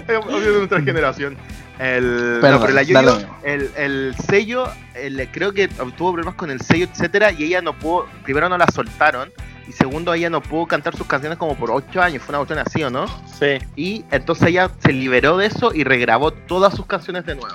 Obvio 0.08 0.52
de 0.52 0.58
nuestra 0.58 0.80
generación. 0.82 1.36
El, 1.80 2.38
Perdón, 2.40 2.60
no, 2.60 2.66
pero 2.66 2.74
la 2.74 2.82
Yoyo, 2.82 3.18
el, 3.42 3.70
el 3.76 4.14
sello, 4.28 4.68
el- 4.94 5.26
creo 5.32 5.52
que 5.52 5.66
tuvo 5.68 6.12
problemas 6.12 6.34
con 6.34 6.50
el 6.50 6.60
sello, 6.60 6.86
etcétera, 6.92 7.32
y 7.32 7.44
ella 7.44 7.62
no 7.62 7.72
pudo, 7.76 8.06
primero 8.22 8.50
no 8.50 8.58
la 8.58 8.66
soltaron, 8.66 9.32
y 9.70 9.72
segundo 9.72 10.12
ella 10.12 10.28
no 10.30 10.42
pudo 10.42 10.66
cantar 10.66 10.96
sus 10.96 11.06
canciones 11.06 11.38
como 11.38 11.54
por 11.54 11.70
8 11.70 12.02
años, 12.02 12.24
fue 12.24 12.32
una 12.32 12.38
cuestión 12.38 12.58
así, 12.58 12.82
¿o 12.82 12.90
no? 12.90 13.06
Sí. 13.38 13.58
Y 13.76 14.04
entonces 14.10 14.48
ella 14.48 14.68
se 14.80 14.92
liberó 14.92 15.36
de 15.36 15.46
eso 15.46 15.72
y 15.72 15.84
regrabó 15.84 16.32
todas 16.32 16.74
sus 16.74 16.86
canciones 16.86 17.24
de 17.24 17.36
nuevo. 17.36 17.54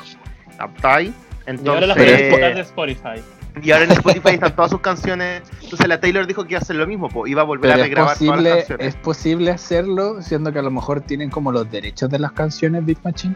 ¿Captai? 0.58 1.14
Y 1.46 1.68
ahora 1.68 1.88
las 1.88 1.98
puedes 1.98 2.56
de 2.56 2.62
Spotify. 2.62 3.22
y 3.62 3.72
ahora 3.72 3.84
en 3.84 3.92
Spotify 3.92 4.30
están 4.30 4.56
todas 4.56 4.72
sus 4.72 4.80
canciones. 4.80 5.42
Entonces 5.62 5.88
la 5.90 6.00
Taylor 6.00 6.26
dijo 6.26 6.46
que 6.46 6.54
iba 6.54 6.60
a 6.60 6.62
hacer 6.62 6.78
lo 6.78 6.88
mismo, 6.88 7.10
po, 7.10 7.28
iba 7.28 7.42
a 7.42 7.46
volver 7.46 7.70
Pero 7.70 7.74
a 7.74 7.78
es 7.78 7.84
regrabar 7.90 8.18
todas 8.18 8.22
las 8.22 8.38
posible, 8.38 8.58
canciones. 8.60 8.88
es 8.88 8.96
posible 8.96 9.52
hacerlo, 9.52 10.22
siendo 10.22 10.54
que 10.54 10.60
a 10.60 10.62
lo 10.62 10.72
mejor 10.72 11.02
tienen 11.02 11.30
como 11.30 11.52
los 11.52 11.70
derechos 11.70 12.10
de 12.10 12.18
las 12.20 12.32
canciones 12.32 12.86
Big 12.86 12.98
Machine. 13.04 13.36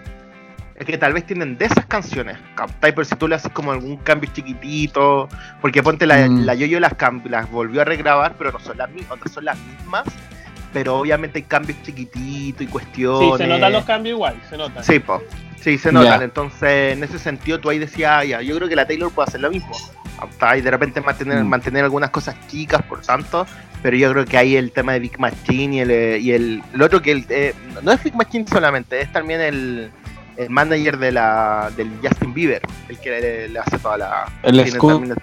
Es 0.80 0.86
que 0.86 0.98
tal 0.98 1.12
vez 1.12 1.26
tienen 1.26 1.58
de 1.58 1.66
esas 1.66 1.86
canciones, 1.88 2.38
¿captai? 2.56 2.94
Pero 2.94 3.04
si 3.04 3.14
tú 3.16 3.28
le 3.28 3.36
haces 3.36 3.52
como 3.52 3.74
algún 3.74 3.98
cambio 3.98 4.30
chiquitito, 4.34 5.28
porque 5.62 5.84
ponte 5.84 6.08
la, 6.08 6.28
Mm. 6.30 6.46
la 6.46 6.56
Yoyo 6.56 6.80
las, 6.80 6.94
las 7.26 7.52
volvió 7.52 7.82
a 7.82 7.86
regrabar, 7.86 8.36
pero 8.38 8.52
no 8.54 8.60
son 8.60 8.78
las 8.78 8.90
mismas, 8.90 9.20
no 9.24 9.30
son 9.32 9.44
las 9.46 9.58
mismas, 9.58 10.06
pero 10.72 10.96
obviamente 10.98 11.40
hay 11.40 11.44
cambios 11.44 11.82
chiquititos 11.84 12.62
y 12.62 12.66
Sí, 12.66 12.72
cuestiones. 12.72 13.38
se 13.38 13.48
notan 13.48 13.74
los 13.74 13.84
cambios 13.84 14.16
igual, 14.16 14.36
se 14.50 14.58
notan. 14.58 14.84
Sí, 14.84 15.00
po. 15.00 15.22
Sí, 15.60 15.78
se 15.78 15.92
notan. 15.92 16.22
Entonces, 16.22 16.94
en 16.94 17.04
ese 17.04 17.20
sentido, 17.20 17.60
tú 17.60 17.70
ahí 17.70 17.78
decías, 17.80 18.12
ah, 18.14 18.24
ya, 18.24 18.42
yo 18.42 18.56
creo 18.56 18.70
que 18.70 18.78
la 18.78 18.88
Taylor 18.88 19.12
puede 19.12 19.28
hacer 19.28 19.42
lo 19.42 19.52
mismo. 19.52 19.76
¿captai? 20.18 20.60
Y 20.60 20.62
de 20.62 20.72
repente 20.72 21.02
mantener, 21.02 21.44
Mm. 21.44 21.48
mantener 21.48 21.84
algunas 21.84 22.10
cosas 22.10 22.36
chicas, 22.48 22.82
por 22.84 23.02
tanto. 23.02 23.46
Pero 23.82 23.96
yo 23.98 24.12
creo 24.14 24.26
que 24.26 24.38
ahí 24.38 24.56
el 24.56 24.72
tema 24.72 24.94
de 24.94 25.00
Big 25.00 25.18
Machine 25.20 25.76
y 25.76 25.80
el, 25.82 25.92
eh, 25.92 26.20
y 26.20 26.32
el, 26.32 26.64
el 26.74 26.82
otro 26.82 27.02
que 27.02 27.12
el, 27.12 27.26
eh, 27.30 27.54
no 27.84 27.92
es 27.92 28.02
Big 28.04 28.16
Machine 28.16 28.46
solamente, 28.48 29.00
es 29.02 29.12
también 29.14 29.40
el, 29.42 29.92
el 30.40 30.50
manager 30.50 30.98
de 30.98 31.12
la, 31.12 31.70
del 31.76 31.92
Justin 32.02 32.34
Bieber, 32.34 32.62
el 32.88 32.98
que 33.00 33.10
le, 33.10 33.50
le 33.50 33.60
hace 33.60 33.78
toda 33.78 33.98
la. 33.98 34.26
El 34.44 34.66
Scooter, 34.72 35.18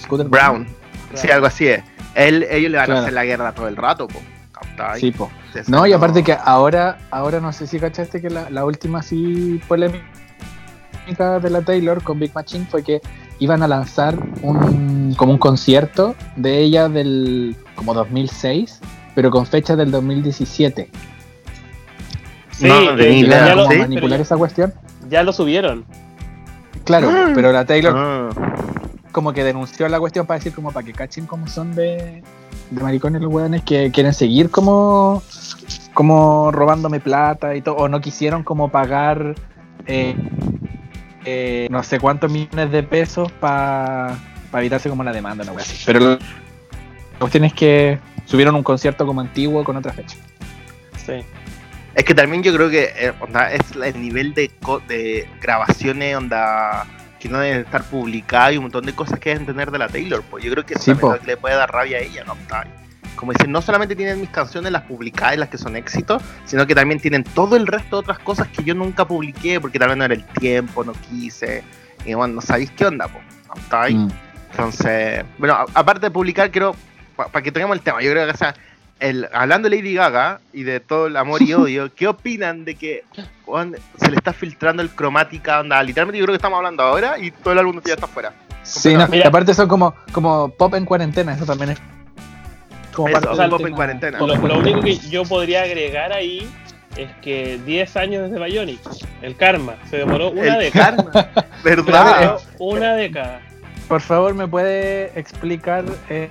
Scooter 0.00 0.28
Brown. 0.28 0.66
Sí, 1.14 1.30
algo 1.30 1.46
así 1.46 1.68
es. 1.68 1.82
Él, 2.14 2.44
ellos 2.50 2.70
le 2.70 2.76
van 2.78 2.86
Claro. 2.86 3.00
a 3.00 3.02
hacer 3.02 3.14
la 3.14 3.24
guerra 3.24 3.52
todo 3.52 3.68
el 3.68 3.76
rato, 3.76 4.08
po. 4.08 4.20
Sí, 4.96 5.10
po. 5.12 5.30
Entonces, 5.46 5.68
No, 5.68 5.86
y 5.86 5.92
aparte 5.92 6.22
que 6.22 6.36
ahora, 6.44 6.98
ahora 7.10 7.40
no 7.40 7.52
sé 7.52 7.66
si 7.66 7.78
cachaste 7.80 8.20
que 8.20 8.30
la, 8.30 8.48
la 8.50 8.64
última 8.64 9.02
sí 9.02 9.60
polémica 9.68 10.04
de 11.40 11.50
la 11.50 11.62
Taylor 11.62 12.02
con 12.02 12.18
Big 12.20 12.34
Machine 12.34 12.66
fue 12.70 12.82
que 12.82 13.00
iban 13.38 13.62
a 13.62 13.68
lanzar 13.68 14.16
un 14.42 15.14
como 15.16 15.32
un 15.32 15.38
concierto 15.38 16.14
de 16.36 16.58
ella 16.58 16.88
del 16.88 17.56
como 17.76 17.94
2006, 17.94 18.80
pero 19.14 19.30
con 19.30 19.46
fecha 19.46 19.74
del 19.76 19.90
2017. 19.90 20.90
Sí, 22.58 22.66
No, 22.66 22.92
idea, 22.98 23.46
ya, 23.48 23.54
lo, 23.54 23.68
manipular 23.68 24.20
esa 24.20 24.36
cuestión. 24.36 24.72
ya, 25.08 25.22
lo 25.22 25.32
subieron. 25.32 25.84
Claro, 26.84 27.08
Ah. 27.12 27.30
pero 27.34 27.52
la 27.52 27.64
Taylor 27.64 27.94
Ah. 27.96 28.28
como 29.12 29.32
que 29.32 29.44
denunció 29.44 29.88
la 29.88 30.00
cuestión 30.00 30.26
para 30.26 30.38
decir 30.38 30.52
como 30.54 30.72
para 30.72 30.84
que 30.84 30.92
cachen 30.92 31.26
como 31.26 31.46
son 31.46 31.74
de, 31.74 32.22
de 32.70 32.82
maricones 32.82 33.22
los 33.22 33.32
weones 33.32 33.62
que 33.62 33.90
quieren 33.92 34.12
seguir 34.14 34.50
como 34.50 35.22
como 35.94 36.50
robándome 36.52 37.00
plata 37.00 37.54
y 37.56 37.60
todo 37.62 37.76
o 37.76 37.88
no 37.88 38.00
quisieron 38.00 38.42
como 38.44 38.70
pagar 38.70 39.34
eh, 39.86 40.14
eh, 41.24 41.66
no 41.70 41.82
sé 41.82 41.98
cuántos 41.98 42.30
millones 42.30 42.70
de 42.70 42.82
pesos 42.84 43.32
para 43.32 44.16
evitarse 44.54 44.88
como 44.88 45.02
la 45.02 45.12
demanda 45.12 45.42
una 45.44 45.52
wea 45.52 45.62
así 45.64 45.82
pero 45.84 45.98
lo- 46.00 46.10
la 46.12 47.18
cuestión 47.18 47.44
es 47.44 47.52
que 47.54 47.98
subieron 48.26 48.54
un 48.54 48.62
concierto 48.62 49.04
como 49.06 49.20
antiguo 49.20 49.64
con 49.64 49.76
otra 49.76 49.92
fecha 49.92 50.16
Sí. 51.04 51.14
Es 51.94 52.04
que 52.04 52.14
también 52.14 52.42
yo 52.42 52.54
creo 52.54 52.70
que 52.70 52.92
eh, 52.96 53.12
onda, 53.20 53.52
es 53.52 53.60
el 53.74 54.00
nivel 54.00 54.34
de, 54.34 54.50
co- 54.62 54.80
de 54.86 55.28
grabaciones 55.40 56.16
onda 56.16 56.86
que 57.18 57.28
no 57.28 57.38
deben 57.40 57.60
estar 57.64 57.82
publicadas 57.84 58.52
y 58.52 58.56
un 58.58 58.64
montón 58.64 58.86
de 58.86 58.92
cosas 58.94 59.18
que 59.18 59.30
deben 59.30 59.46
tener 59.46 59.70
de 59.72 59.78
la 59.78 59.88
Taylor. 59.88 60.22
Pues 60.30 60.44
yo 60.44 60.52
creo 60.52 60.64
que 60.64 60.74
eso 60.74 60.82
Sí, 60.84 60.90
también 60.92 61.00
po. 61.00 61.14
es 61.14 61.20
lo 61.20 61.24
que 61.24 61.30
le 61.32 61.36
puede 61.36 61.56
dar 61.56 61.72
rabia 61.72 61.98
a 61.98 62.00
ella, 62.00 62.22
¿no? 62.24 62.34
Está- 62.34 62.66
Como 63.16 63.32
dicen, 63.32 63.50
no 63.50 63.60
solamente 63.60 63.96
tienen 63.96 64.20
mis 64.20 64.30
canciones 64.30 64.70
las 64.70 64.82
publicadas 64.82 65.34
y 65.34 65.38
las 65.38 65.48
que 65.48 65.58
son 65.58 65.74
éxitos, 65.74 66.22
sino 66.44 66.64
que 66.68 66.74
también 66.76 67.00
tienen 67.00 67.24
todo 67.24 67.56
el 67.56 67.66
resto 67.66 67.96
de 67.96 68.00
otras 68.00 68.20
cosas 68.20 68.46
que 68.46 68.62
yo 68.62 68.74
nunca 68.76 69.04
publiqué 69.08 69.60
porque 69.60 69.80
tal 69.80 69.88
vez 69.88 69.96
no 69.98 70.04
era 70.04 70.14
el 70.14 70.24
tiempo, 70.24 70.84
no 70.84 70.92
quise. 70.92 71.64
Y 72.04 72.14
bueno, 72.14 72.34
no 72.34 72.40
sabéis 72.40 72.70
qué 72.70 72.86
onda, 72.86 73.08
pues. 73.08 73.24
¿no? 73.48 73.54
Está 73.60 73.82
ahí. 73.82 73.94
Mm. 73.96 74.08
Entonces, 74.52 75.24
bueno, 75.38 75.56
aparte 75.74 76.06
de 76.06 76.10
publicar, 76.12 76.50
creo, 76.52 76.76
para 77.16 77.42
que 77.42 77.50
tengamos 77.50 77.76
el 77.76 77.82
tema, 77.82 78.00
yo 78.00 78.12
creo 78.12 78.24
que 78.26 78.32
o 78.32 78.36
sea, 78.36 78.54
el, 79.00 79.28
hablando 79.32 79.68
de 79.68 79.76
Lady 79.76 79.94
Gaga 79.94 80.40
y 80.52 80.62
de 80.62 80.80
todo 80.80 81.06
el 81.06 81.16
amor 81.16 81.42
y 81.42 81.52
odio, 81.54 81.92
¿qué 81.94 82.08
opinan 82.08 82.64
de 82.64 82.74
que 82.74 83.04
se 83.96 84.10
le 84.10 84.16
está 84.16 84.32
filtrando 84.32 84.82
el 84.82 84.90
cromática? 84.90 85.60
Onda, 85.60 85.82
literalmente 85.82 86.18
yo 86.18 86.24
creo 86.24 86.32
que 86.34 86.38
estamos 86.38 86.56
hablando 86.56 86.82
ahora 86.82 87.18
y 87.18 87.30
todo 87.30 87.52
el 87.52 87.58
álbum 87.58 87.80
ya 87.84 87.94
está 87.94 88.06
afuera. 88.06 88.32
sí 88.62 88.94
no, 88.94 89.06
Mira. 89.08 89.24
y 89.24 89.28
aparte 89.28 89.54
son 89.54 89.68
como 89.68 89.94
como 90.12 90.50
pop 90.50 90.74
en 90.74 90.84
cuarentena 90.84 91.34
eso 91.34 91.46
también 91.46 91.70
es 91.70 91.78
como 92.92 93.08
Eso, 93.08 93.14
parte 93.14 93.28
o 93.28 93.34
sea, 93.36 93.42
del 93.44 93.50
pop 93.50 93.66
en 93.66 93.74
cuarentena. 93.74 94.18
Lo, 94.18 94.26
lo 94.26 94.58
único 94.58 94.80
que 94.80 94.98
yo 94.98 95.24
podría 95.24 95.62
agregar 95.62 96.12
ahí 96.12 96.48
es 96.96 97.08
que 97.22 97.60
10 97.64 97.96
años 97.96 98.30
desde 98.30 98.44
Bionic, 98.44 98.80
el 99.22 99.36
karma, 99.36 99.76
se 99.88 99.98
demoró 99.98 100.30
una 100.30 100.56
el 100.56 100.64
década. 100.64 100.96
karma, 100.96 101.46
¿verdad? 101.64 102.38
Una 102.58 102.94
década. 102.94 103.40
Por 103.86 104.00
favor, 104.00 104.34
¿me 104.34 104.48
puede 104.48 105.18
explicar 105.18 105.84
eh, 106.10 106.28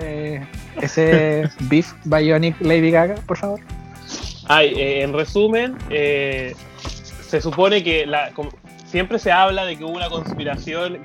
eh, 0.00 0.46
ese 0.80 1.48
Beef 1.62 1.92
Bionic 2.04 2.60
Lady 2.60 2.90
Gaga, 2.90 3.16
por 3.26 3.36
favor? 3.36 3.60
Ay, 4.46 4.74
eh, 4.76 5.02
en 5.02 5.12
resumen, 5.12 5.76
eh, 5.90 6.54
se 7.26 7.40
supone 7.40 7.82
que 7.82 8.06
siempre 8.86 9.18
se 9.18 9.32
habla 9.32 9.64
de 9.64 9.76
que 9.76 9.84
hubo 9.84 9.92
una 9.92 10.08
conspiración 10.08 10.98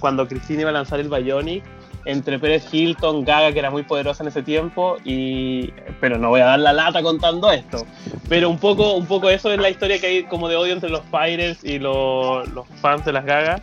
cuando 0.00 0.28
Cristina 0.28 0.62
iba 0.62 0.70
a 0.70 0.74
lanzar 0.74 1.00
el 1.00 1.08
Bionic 1.08 1.64
entre 2.04 2.38
Pérez 2.38 2.72
Hilton, 2.72 3.24
Gaga, 3.24 3.52
que 3.52 3.58
era 3.58 3.70
muy 3.70 3.82
poderosa 3.82 4.22
en 4.22 4.28
ese 4.28 4.42
tiempo, 4.42 4.96
y 5.04 5.72
pero 6.00 6.16
no 6.16 6.30
voy 6.30 6.40
a 6.40 6.46
dar 6.46 6.60
la 6.60 6.72
lata 6.72 7.02
contando 7.02 7.50
esto. 7.50 7.86
Pero 8.28 8.48
un 8.48 8.58
poco, 8.58 8.94
un 8.94 9.06
poco 9.06 9.28
eso 9.28 9.52
es 9.52 9.58
la 9.58 9.68
historia 9.68 10.00
que 10.00 10.06
hay 10.06 10.22
como 10.24 10.48
de 10.48 10.56
odio 10.56 10.72
entre 10.72 10.88
los 10.90 11.02
Pirates 11.02 11.62
y 11.64 11.78
los 11.78 12.48
fans 12.80 13.04
de 13.04 13.12
las 13.12 13.24
Gagas. 13.24 13.60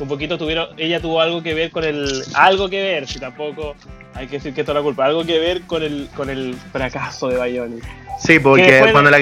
Un 0.00 0.06
poquito 0.08 0.38
tuvieron, 0.38 0.68
ella 0.76 1.00
tuvo 1.00 1.20
algo 1.20 1.42
que 1.42 1.54
ver 1.54 1.70
con 1.72 1.82
el, 1.84 2.22
algo 2.34 2.68
que 2.68 2.80
ver, 2.80 3.08
si 3.08 3.18
tampoco 3.18 3.74
hay 4.14 4.26
que 4.28 4.36
decir 4.36 4.54
que 4.54 4.62
toda 4.62 4.74
la 4.78 4.82
culpa, 4.82 5.04
algo 5.06 5.24
que 5.24 5.38
ver 5.40 5.62
con 5.62 5.82
el, 5.82 6.08
con 6.16 6.30
el 6.30 6.54
fracaso 6.72 7.28
de 7.28 7.42
Bionic. 7.42 7.82
Sí, 8.20 8.34
Que 8.34 8.40
porque 8.40 8.88
cuando 8.92 9.10
la. 9.10 9.18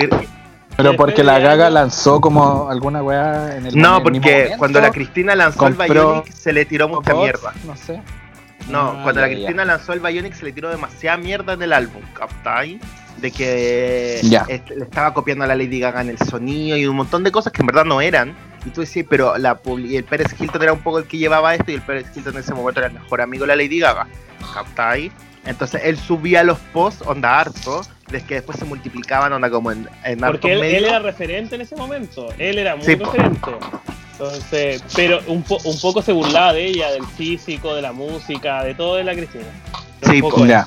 Pero 0.77 0.95
porque 0.95 1.25
la 1.25 1.39
Gaga 1.39 1.71
lanzó 1.71 2.21
como 2.21 2.69
alguna 2.69 3.03
weá 3.03 3.57
en 3.57 3.67
el 3.67 3.79
No, 3.79 4.03
porque 4.03 4.21
momento, 4.21 4.59
cuando 4.59 4.81
la 4.83 4.91
Cristina 4.91 5.35
lanzó 5.35 5.67
el 5.69 5.75
Bionic 5.75 6.31
se 6.31 6.53
le 6.53 6.67
tiró 6.67 6.89
mucha 6.89 7.15
bots, 7.15 7.23
mierda. 7.25 7.53
No 7.67 7.75
sé. 7.77 8.03
No, 8.69 8.91
Ah, 8.91 9.01
cuando 9.03 9.21
ya, 9.23 9.27
la 9.27 9.29
ya. 9.29 9.35
Cristina 9.35 9.65
lanzó 9.65 9.93
el 9.95 10.01
Bionic 10.01 10.35
se 10.35 10.45
le 10.45 10.53
tiró 10.53 10.69
demasiada 10.69 11.17
mierda 11.17 11.55
en 11.55 11.63
el 11.63 11.73
álbum, 11.73 12.03
¿captai? 12.13 12.79
De 13.17 13.31
que 13.31 14.21
Ya. 14.25 14.45
este, 14.49 14.77
le 14.77 14.85
estaba 14.85 15.15
copiando 15.15 15.45
a 15.45 15.47
la 15.47 15.55
Lady 15.55 15.81
Gaga 15.81 16.03
en 16.03 16.11
el 16.11 16.19
sonido 16.19 16.77
y 16.77 16.87
un 16.87 16.97
montón 16.97 17.25
de 17.25 17.33
cosas 17.33 17.53
que 17.55 17.63
en 17.63 17.67
verdad 17.67 17.87
no 17.87 18.03
eran. 18.03 18.35
Y 18.67 18.71
tú 18.71 18.81
decís, 18.83 19.07
pero 19.09 19.39
la 19.39 19.59
y 19.79 19.97
el 19.97 20.05
Pérez 20.05 20.35
Hilton 20.39 20.63
era 20.63 20.73
un 20.73 20.81
poco 20.81 20.99
el 20.99 21.05
que 21.07 21.17
llevaba 21.17 21.55
esto 21.55 21.71
y 21.71 21.75
el 21.75 21.83
Pérez 21.83 22.07
Hilton 22.15 22.35
en 22.35 22.41
ese 22.41 22.53
momento 22.53 22.81
era 22.81 22.89
el 22.89 22.95
mejor 22.95 23.21
amigo 23.21 23.45
de 23.45 23.49
la 23.49 23.57
Lady 23.57 23.79
Gaga, 23.79 24.09
¿captai? 24.53 25.13
Entonces 25.45 25.83
él 25.85 25.97
subía 25.97 26.43
los 26.43 26.59
posts, 26.73 27.03
onda 27.07 27.39
harto, 27.39 27.83
de 28.11 28.21
que 28.23 28.35
después 28.35 28.59
se 28.59 28.65
multiplicaban, 28.65 29.33
onda 29.33 29.49
como 29.49 29.71
en, 29.71 29.89
en 30.05 30.19
Porque 30.19 30.53
él, 30.53 30.63
él 30.65 30.85
era 30.87 30.99
referente 30.99 31.55
en 31.55 31.61
ese 31.61 31.77
momento, 31.77 32.29
él 32.39 32.59
era 32.59 32.75
muy 32.75 32.85
Sí, 32.85 32.97
referente. 32.97 33.51
Entonces, 34.13 34.83
pero 34.97 35.21
un, 35.29 35.43
po- 35.43 35.61
un 35.65 35.79
poco 35.79 36.03
se 36.03 36.11
burlaba 36.13 36.53
de 36.55 36.65
ella, 36.65 36.91
del 36.91 37.05
físico, 37.07 37.75
de 37.75 37.83
la 37.83 37.93
música, 37.93 38.65
de 38.65 38.75
todo 38.75 38.97
de 38.97 39.05
la 39.05 39.15
Cristina. 39.15 39.45
Un 40.03 40.11
Sí, 40.11 40.21
po. 40.23 40.45
Ya. 40.47 40.67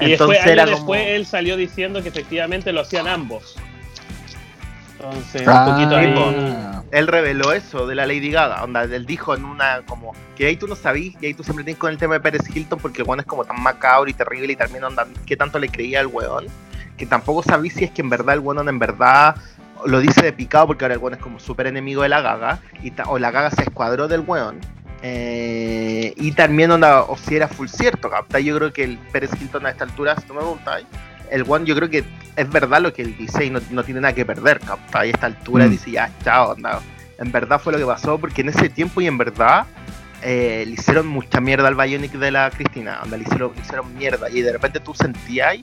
Y 0.00 0.10
después, 0.10 0.38
era 0.46 0.64
como... 0.64 0.76
después 0.76 1.06
él 1.08 1.26
salió 1.26 1.56
diciendo 1.56 2.02
que 2.02 2.08
efectivamente 2.08 2.72
lo 2.72 2.80
hacían 2.80 3.06
ambos. 3.06 3.54
Entonces, 4.98 5.46
Ah, 5.46 5.66
un 5.66 5.74
poquito 5.74 5.96
ahí. 5.96 6.14
Él 6.90 7.06
reveló 7.06 7.52
eso 7.52 7.86
de 7.86 7.94
la 7.94 8.06
Lady 8.06 8.30
Gaga, 8.30 8.64
onda, 8.64 8.84
él 8.84 9.06
dijo 9.06 9.34
en 9.34 9.44
una 9.44 9.82
como 9.86 10.12
que 10.36 10.46
ahí 10.46 10.56
tú 10.56 10.66
no 10.66 10.74
sabís, 10.74 11.16
y 11.20 11.26
ahí 11.26 11.34
tú 11.34 11.44
siempre 11.44 11.64
tienes 11.64 11.78
con 11.78 11.90
el 11.90 11.98
tema 11.98 12.14
de 12.14 12.20
Pérez 12.20 12.42
Hilton 12.54 12.78
porque 12.80 13.02
el 13.02 13.08
weón 13.08 13.20
es 13.20 13.26
como 13.26 13.44
tan 13.44 13.62
macabro 13.62 14.10
y 14.10 14.14
terrible 14.14 14.52
y 14.52 14.56
también 14.56 14.84
onda, 14.84 15.06
qué 15.26 15.36
tanto 15.36 15.58
le 15.58 15.68
creía 15.68 16.00
al 16.00 16.08
weón, 16.08 16.46
que 16.96 17.06
tampoco 17.06 17.42
sabís 17.42 17.74
si 17.74 17.84
es 17.84 17.90
que 17.90 18.02
en 18.02 18.10
verdad 18.10 18.34
el 18.34 18.40
weón 18.40 18.68
en 18.68 18.78
verdad 18.78 19.36
lo 19.86 20.00
dice 20.00 20.22
de 20.22 20.32
picado 20.32 20.66
porque 20.66 20.84
ahora 20.84 20.94
el 20.94 21.00
weón 21.00 21.14
es 21.14 21.20
como 21.20 21.40
súper 21.40 21.66
enemigo 21.66 22.02
de 22.02 22.08
la 22.08 22.20
Gaga, 22.20 22.60
y 22.82 22.92
o 23.06 23.18
la 23.18 23.30
Gaga 23.30 23.50
se 23.50 23.62
escuadró 23.62 24.08
del 24.08 24.20
weón. 24.20 24.58
eh, 25.02 26.12
y 26.16 26.32
también 26.32 26.70
onda, 26.70 27.02
o 27.04 27.16
si 27.16 27.36
era 27.36 27.48
full 27.48 27.68
cierto, 27.68 28.10
¿captai? 28.10 28.44
Yo 28.44 28.56
creo 28.56 28.72
que 28.72 28.98
Pérez 29.12 29.30
Hilton 29.40 29.64
a 29.64 29.70
esta 29.70 29.84
altura, 29.84 30.16
si 30.16 30.26
no 30.28 30.34
me 30.34 30.40
preguntáis, 30.40 30.86
el 31.30 31.44
one 31.46 31.64
yo 31.64 31.74
creo 31.74 31.88
que 31.90 32.04
es 32.36 32.50
verdad 32.50 32.80
lo 32.80 32.92
que 32.92 33.02
él 33.02 33.16
dice 33.16 33.44
y 33.44 33.50
no, 33.50 33.60
no 33.70 33.82
tiene 33.84 34.00
nada 34.00 34.14
que 34.14 34.24
perder, 34.24 34.60
¿captai? 34.60 35.08
A 35.08 35.12
esta 35.12 35.26
altura 35.26 35.66
Mm. 35.66 35.70
dice 35.70 35.90
ya, 35.90 36.10
chao, 36.24 36.52
onda. 36.52 36.80
En 37.18 37.30
verdad 37.32 37.60
fue 37.60 37.72
lo 37.72 37.78
que 37.78 37.84
pasó, 37.86 38.18
porque 38.18 38.40
en 38.40 38.48
ese 38.48 38.68
tiempo 38.68 39.00
y 39.00 39.06
en 39.06 39.18
verdad 39.18 39.66
eh, 40.22 40.64
le 40.66 40.72
hicieron 40.72 41.06
mucha 41.06 41.40
mierda 41.40 41.68
al 41.68 41.74
Bionic 41.74 42.12
de 42.12 42.30
la 42.30 42.50
Cristina, 42.50 43.00
onda, 43.02 43.16
le 43.16 43.22
hicieron, 43.24 43.52
le 43.54 43.60
hicieron 43.62 43.94
mierda 43.96 44.28
y 44.30 44.40
de 44.42 44.52
repente 44.52 44.80
tú 44.80 44.94
sentías 44.94 45.56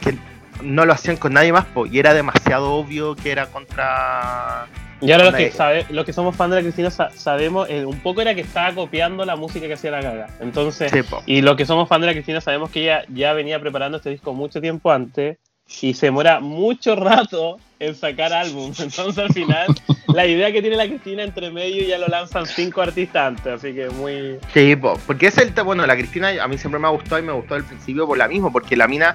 que 0.00 0.16
no 0.62 0.84
lo 0.86 0.92
hacían 0.92 1.16
con 1.16 1.32
nadie 1.34 1.52
más, 1.52 1.64
po, 1.66 1.86
y 1.86 1.98
era 1.98 2.14
demasiado 2.14 2.72
obvio 2.72 3.14
que 3.16 3.30
era 3.32 3.46
contra... 3.46 4.66
Y 5.00 5.10
ahora 5.10 5.24
los 5.24 5.34
que, 5.34 5.50
sabe, 5.50 5.84
los 5.90 6.04
que 6.04 6.12
somos 6.12 6.36
fans 6.36 6.50
de 6.50 6.56
la 6.58 6.62
Cristina 6.62 6.88
sa- 6.90 7.10
sabemos, 7.10 7.68
eh, 7.68 7.84
un 7.84 7.98
poco 7.98 8.20
era 8.20 8.36
que 8.36 8.42
estaba 8.42 8.72
copiando 8.72 9.24
la 9.24 9.34
música 9.34 9.66
que 9.66 9.72
hacía 9.74 9.90
la 9.90 10.00
Gaga. 10.00 10.28
Entonces, 10.40 10.92
Sí. 10.92 11.00
Y 11.26 11.42
los 11.42 11.56
que 11.56 11.66
somos 11.66 11.88
fan 11.88 12.00
de 12.00 12.06
la 12.06 12.12
Cristina 12.12 12.40
sabemos 12.40 12.70
que 12.70 12.82
ella 12.82 13.02
ya 13.12 13.32
venía 13.32 13.58
preparando 13.58 13.96
este 13.98 14.10
disco 14.10 14.32
mucho 14.32 14.60
tiempo 14.60 14.92
antes 14.92 15.38
y 15.80 15.94
se 15.94 16.06
demora 16.06 16.38
mucho 16.38 16.94
rato 16.94 17.58
en 17.80 17.96
sacar 17.96 18.32
álbum. 18.32 18.72
Entonces 18.78 19.18
al 19.18 19.32
final 19.32 19.66
la 20.14 20.24
idea 20.24 20.52
que 20.52 20.60
tiene 20.60 20.76
la 20.76 20.86
Cristina 20.86 21.24
entre 21.24 21.50
medio 21.50 21.82
ya 21.84 21.98
lo 21.98 22.06
lanzan 22.06 22.46
cinco 22.46 22.80
artistas 22.80 23.26
antes, 23.26 23.46
así 23.54 23.74
que 23.74 23.90
muy... 23.90 24.38
Sí, 24.54 24.76
po, 24.76 25.00
porque 25.04 25.26
es 25.26 25.38
el 25.38 25.50
bueno, 25.64 25.84
la 25.84 25.96
Cristina 25.96 26.30
a 26.40 26.46
mí 26.46 26.58
siempre 26.58 26.78
me 26.78 26.86
ha 26.86 26.90
gustado 26.90 27.18
y 27.18 27.22
me 27.24 27.32
gustó 27.32 27.56
al 27.56 27.64
principio 27.64 28.06
por 28.06 28.18
la 28.18 28.28
misma, 28.28 28.52
porque 28.52 28.76
la 28.76 28.86
mina, 28.86 29.14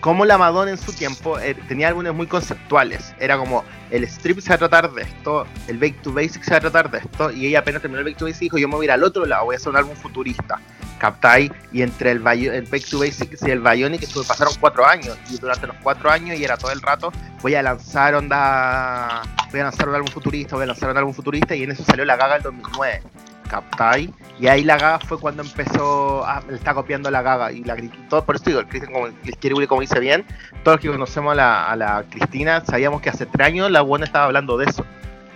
como 0.00 0.24
la 0.24 0.38
Madonna 0.38 0.70
en 0.70 0.78
su 0.78 0.92
tiempo, 0.92 1.38
eh, 1.38 1.54
tenía 1.68 1.88
álbumes 1.88 2.14
muy 2.14 2.26
conceptuales. 2.26 3.14
Era 3.20 3.36
como, 3.36 3.64
el 3.90 4.04
strip 4.04 4.40
se 4.40 4.48
va 4.48 4.54
a 4.54 4.58
tratar 4.58 4.90
de 4.92 5.02
esto, 5.02 5.46
el 5.68 5.78
Back 5.78 6.00
to 6.02 6.12
Basics 6.12 6.46
se 6.46 6.52
va 6.52 6.56
a 6.56 6.60
tratar 6.60 6.90
de 6.90 6.98
esto, 6.98 7.30
y 7.30 7.46
ella 7.46 7.60
apenas 7.60 7.82
terminó 7.82 8.00
el 8.00 8.06
Back 8.06 8.16
to 8.16 8.24
Basics 8.24 8.40
dijo, 8.40 8.58
yo 8.58 8.68
me 8.68 8.76
voy 8.76 8.84
a 8.84 8.86
ir 8.86 8.92
al 8.92 9.04
otro 9.04 9.26
lado, 9.26 9.44
voy 9.44 9.54
a 9.54 9.56
hacer 9.56 9.70
un 9.70 9.76
álbum 9.76 9.94
futurista. 9.94 10.58
¿Captai? 10.98 11.50
Y 11.72 11.80
entre 11.80 12.10
el, 12.10 12.26
el 12.26 12.64
Back 12.66 12.84
to 12.90 12.98
Basics 12.98 13.42
y 13.42 13.50
el 13.50 13.60
Bionic 13.60 14.02
estuve, 14.02 14.24
pasaron 14.24 14.54
cuatro 14.60 14.86
años, 14.86 15.16
y 15.30 15.38
durante 15.38 15.66
los 15.66 15.76
cuatro 15.82 16.10
años, 16.10 16.38
y 16.38 16.44
era 16.44 16.56
todo 16.56 16.72
el 16.72 16.80
rato, 16.80 17.12
voy 17.42 17.54
a 17.54 17.62
lanzar 17.62 18.14
onda, 18.14 19.22
voy 19.50 19.60
a 19.60 19.64
lanzar 19.64 19.88
un 19.88 19.94
álbum 19.94 20.10
futurista, 20.10 20.56
voy 20.56 20.64
a 20.64 20.66
lanzar 20.66 20.90
un 20.90 20.96
álbum 20.96 21.14
futurista, 21.14 21.54
y 21.54 21.62
en 21.62 21.72
eso 21.72 21.84
salió 21.84 22.04
la 22.04 22.16
Gaga 22.16 22.36
el 22.36 22.42
2009. 22.42 23.02
¿Captai? 23.50 24.14
Y 24.38 24.46
ahí 24.46 24.62
la 24.62 24.78
Gaga 24.78 25.00
fue 25.00 25.18
cuando 25.18 25.42
empezó, 25.42 26.24
ah, 26.24 26.40
le 26.48 26.54
está 26.56 26.72
copiando 26.72 27.10
la 27.10 27.20
Gaga 27.20 27.50
y 27.52 27.64
la 27.64 27.76
todo, 28.08 28.24
por 28.24 28.36
eso 28.36 28.44
digo, 28.46 28.60
el 28.60 28.68
Cristian 28.68 28.92
como 28.92 29.06
el 29.08 29.66
como 29.66 29.80
dice 29.80 29.98
bien, 29.98 30.24
todos 30.62 30.76
los 30.76 30.80
que 30.82 30.88
conocemos 30.88 31.32
a 31.32 31.34
la, 31.34 31.66
a 31.70 31.76
la 31.76 32.04
Cristina 32.08 32.64
sabíamos 32.64 33.00
que 33.02 33.10
hace 33.10 33.26
tres 33.26 33.48
años 33.48 33.70
la 33.70 33.80
buena 33.82 34.04
estaba 34.06 34.26
hablando 34.26 34.56
de 34.56 34.66
eso. 34.66 34.86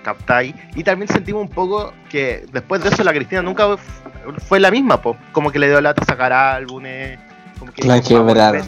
¿Captai? 0.04 0.54
Y 0.76 0.84
también 0.84 1.08
sentimos 1.08 1.42
un 1.42 1.48
poco 1.48 1.92
que 2.10 2.46
después 2.52 2.82
de 2.82 2.90
eso 2.90 3.02
la 3.02 3.12
Cristina 3.12 3.42
nunca 3.42 3.66
fue- 3.76 4.38
fue 4.46 4.60
la 4.60 4.70
misma, 4.70 5.00
po. 5.02 5.16
como 5.32 5.50
que 5.50 5.58
le 5.58 5.68
dio 5.68 5.80
lata 5.80 6.04
sacar 6.04 6.32
álbumes. 6.32 7.18
Como 7.58 7.72
que 7.72 7.86
La 7.86 8.00
quebraron. 8.00 8.62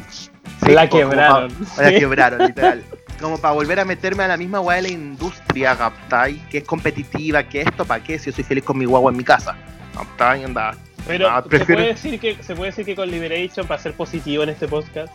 Sí, 0.65 0.73
la 0.73 0.89
como 0.89 1.03
quebraron. 1.11 1.53
la 1.79 1.91
quebraron, 1.91 2.47
literal. 2.47 2.83
Como 3.21 3.39
para 3.39 3.55
volver 3.55 3.81
a 3.81 3.85
meterme 3.85 4.25
a 4.25 4.29
la 4.29 4.37
misma 4.37 4.61
weá 4.61 4.77
de 4.77 4.83
la 4.83 4.89
industria, 4.89 5.77
¿captai? 5.77 6.35
Que 6.51 6.59
es 6.59 6.65
competitiva, 6.65 7.43
que 7.45 7.63
esto, 7.63 7.85
¿para 7.85 8.03
qué? 8.03 8.19
Si 8.19 8.31
yo 8.31 8.37
soy 8.37 8.45
feliz 8.45 8.65
con 8.65 8.79
mi 8.79 8.85
guagua 8.85 9.11
en 9.11 9.17
mi 9.17 9.25
casa. 9.25 9.57
¿Captai? 9.95 10.45
Anda. 10.45 10.77
Pero 11.07 11.29
Ah, 11.29 11.43
se, 11.49 11.65
puede 11.65 11.87
decir 11.87 12.19
que, 12.19 12.43
se 12.43 12.57
puede 12.57 12.71
decir 12.73 12.85
que 12.85 12.97
con 12.97 13.09
Liberation, 13.11 13.67
para 13.67 13.81
ser 13.81 13.95
positivo 13.95 14.43
en 14.43 14.49
este 14.49 14.67
podcast, 14.67 15.13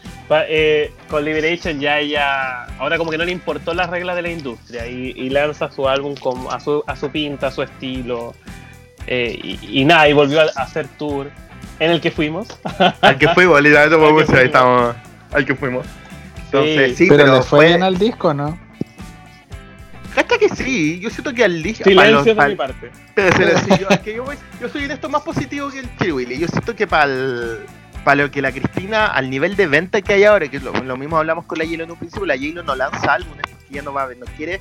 eh, 0.48 0.92
con 1.10 1.26
Liberation 1.26 1.80
ya 1.80 2.00
ella, 2.00 2.64
ahora 2.80 2.98
como 2.98 3.12
que 3.12 3.18
no 3.18 3.26
le 3.26 3.32
importó 3.32 3.74
las 3.74 3.90
reglas 3.90 4.16
de 4.16 4.22
la 4.22 4.30
industria 4.32 4.88
y, 4.88 5.12
y 5.16 5.30
lanza 5.30 5.70
su 5.70 5.90
álbum 5.90 6.16
con, 6.16 6.48
a, 6.50 6.60
su, 6.62 6.82
a 6.88 6.96
su 6.96 7.10
pinta, 7.12 7.48
a 7.48 7.52
su 7.52 7.62
estilo, 7.62 8.34
eh, 9.06 9.38
y, 9.44 9.82
y 9.82 9.86
nada, 9.86 10.08
y 10.08 10.14
volvió 10.14 10.40
a, 10.40 10.46
a 10.56 10.64
hacer 10.64 10.88
tour 10.98 11.30
en 11.80 11.92
el 11.92 12.00
que 12.00 12.12
fuimos. 12.12 12.48
Al 13.02 13.18
que 13.18 13.28
fuimos, 13.30 13.62
literalmente 13.62 13.98
podemos 14.02 14.22
decir, 14.22 14.36
ahí 14.36 14.50
fuimos. 14.50 14.56
estamos. 14.56 14.96
Al 15.34 15.46
que 15.46 15.56
fuimos. 15.56 15.86
Entonces, 16.52 16.98
sí, 16.98 17.06
pero, 17.08 17.24
pero, 17.24 17.36
le 17.38 17.44
fue 17.44 17.68
bien 17.68 17.84
al 17.84 17.98
disco, 17.98 18.34
¿no? 18.34 18.58
Cacha 20.14 20.38
que 20.38 20.50
sí, 20.50 21.00
yo 21.00 21.10
siento 21.10 21.34
que 21.34 21.46
al 21.46 21.64
disco. 21.64 21.86
Silencio 21.86 22.36
de 22.36 22.48
mi 22.50 22.56
parte. 22.56 22.92
Yo, 23.16 23.88
es 23.90 24.00
que 24.00 24.16
yo, 24.16 24.70
soy 24.70 24.86
en 24.86 24.92
esto 24.92 25.10
más 25.10 25.22
positivo 25.22 25.70
que 25.70 25.80
el 25.80 25.98
Chirwilly. 25.98 26.38
Yo 26.40 26.48
siento 26.48 26.76
que 26.76 26.88
para 26.88 27.08
para 28.04 28.24
lo 28.24 28.32
que 28.32 28.42
la 28.42 28.52
Cristina, 28.52 29.08
al 29.08 29.30
nivel 29.30 29.56
de 29.56 29.68
venta 29.68 30.02
que 30.02 30.14
hay 30.14 30.24
ahora, 30.24 30.48
que 30.48 30.58
es 30.58 30.64
lo, 30.64 30.74
lo 30.74 30.98
mismo 30.98 31.18
hablamos 31.18 31.46
con 31.46 31.60
la 31.60 31.66
Yelo 31.66 31.84
en 31.84 31.92
un 31.92 31.98
principio, 31.98 32.26
la 32.26 32.36
Yelo 32.36 32.64
no 32.64 32.76
lanza 32.76 33.14
álbumes 33.14 33.46
porque 33.48 33.66
ella 33.70 33.84
no, 33.84 33.94
va, 33.94 34.04
a- 34.04 34.08
no 34.08 34.26
quiere 34.38 34.60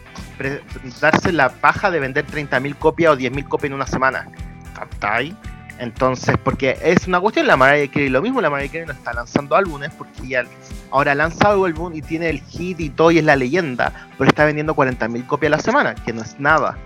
darse 1.00 1.32
la 1.32 1.48
paja 1.48 1.90
de 1.90 2.00
vender 2.00 2.26
30.000 2.26 2.76
copias 2.76 3.12
o 3.12 3.16
10.000 3.16 3.48
copias 3.48 3.68
en 3.70 3.74
una 3.74 3.86
semana. 3.86 4.28
¿Captai? 4.74 5.34
Entonces, 5.80 6.36
porque 6.44 6.76
es 6.82 7.06
una 7.06 7.18
cuestión, 7.20 7.46
la 7.46 7.56
Mariah 7.56 7.90
Carey 7.90 8.10
lo 8.10 8.20
mismo, 8.20 8.42
la 8.42 8.50
Mariah 8.50 8.70
Carey 8.70 8.86
no 8.86 8.92
está 8.92 9.14
lanzando 9.14 9.56
álbumes 9.56 9.90
porque 9.96 10.12
ella 10.24 10.44
ahora 10.90 11.14
lanza 11.14 11.56
un 11.56 11.66
álbum 11.66 11.94
y 11.94 12.02
tiene 12.02 12.28
el 12.28 12.40
hit 12.42 12.78
y 12.80 12.90
todo 12.90 13.10
y 13.10 13.18
es 13.18 13.24
la 13.24 13.34
leyenda, 13.34 14.08
pero 14.18 14.28
está 14.28 14.44
vendiendo 14.44 14.76
40.000 14.76 15.26
copias 15.26 15.54
a 15.54 15.56
la 15.56 15.62
semana, 15.62 15.94
que 15.94 16.12
no 16.12 16.20
es 16.20 16.38
nada. 16.38 16.76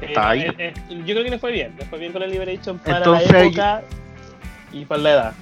Eh, 0.00 0.14
eh, 0.14 0.54
eh, 0.58 0.74
yo 0.88 1.14
creo 1.14 1.24
que 1.24 1.30
le 1.30 1.38
fue 1.38 1.52
bien, 1.52 1.74
le 1.78 1.84
fue 1.84 1.98
bien 1.98 2.12
con 2.12 2.22
el 2.22 2.30
Liberation 2.30 2.78
para 2.78 2.98
Entonces, 2.98 3.32
la 3.32 3.44
época 3.44 3.82
y 4.72 4.84
para 4.86 5.02
la 5.02 5.10
edad. 5.10 5.32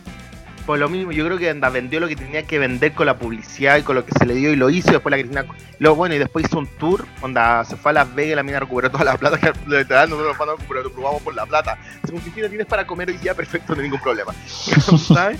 Por 0.67 0.81
lo 0.81 0.89
mismo, 0.89 1.13
yo 1.13 1.25
creo 1.25 1.39
que 1.39 1.49
anda, 1.49 1.69
vendió 1.71 2.01
lo 2.01 2.09
que 2.09 2.17
tenía 2.17 2.43
que 2.43 2.59
vender 2.59 2.93
con 2.93 3.07
la 3.07 3.17
publicidad 3.17 3.77
y 3.77 3.83
con 3.83 3.95
lo 3.95 4.05
que 4.05 4.11
se 4.19 4.27
le 4.27 4.35
dio 4.35 4.53
y 4.53 4.57
lo 4.57 4.69
hizo. 4.69 4.91
Después 4.91 5.13
la 5.13 5.17
Cristina. 5.17 5.47
Lo 5.79 5.95
bueno, 5.95 6.17
y 6.17 6.19
después 6.19 6.45
hizo 6.45 6.59
un 6.59 6.67
tour. 6.67 7.07
Onda, 7.23 7.65
se 7.65 7.77
fue 7.77 7.93
a 7.93 7.95
Las 7.95 8.15
Vegas 8.15 8.35
la 8.35 8.43
mina 8.43 8.59
recuperó 8.59 8.91
toda 8.91 9.05
la 9.05 9.17
plata. 9.17 9.39
Que 9.39 9.53
literal, 9.69 10.11
nosotros 10.11 10.37
nos 10.37 10.93
probamos 10.93 11.23
por 11.23 11.35
la 11.35 11.47
plata. 11.47 11.79
Según 12.05 12.21
Cristina, 12.21 12.49
tienes 12.49 12.67
para 12.67 12.85
comer 12.85 13.11
hoy 13.11 13.17
día, 13.19 13.35
perfecto, 13.35 13.75
no 13.75 13.81
hay 13.81 13.85
ningún 13.85 14.01
problema. 14.01 14.35
¿Sabes? 14.99 15.39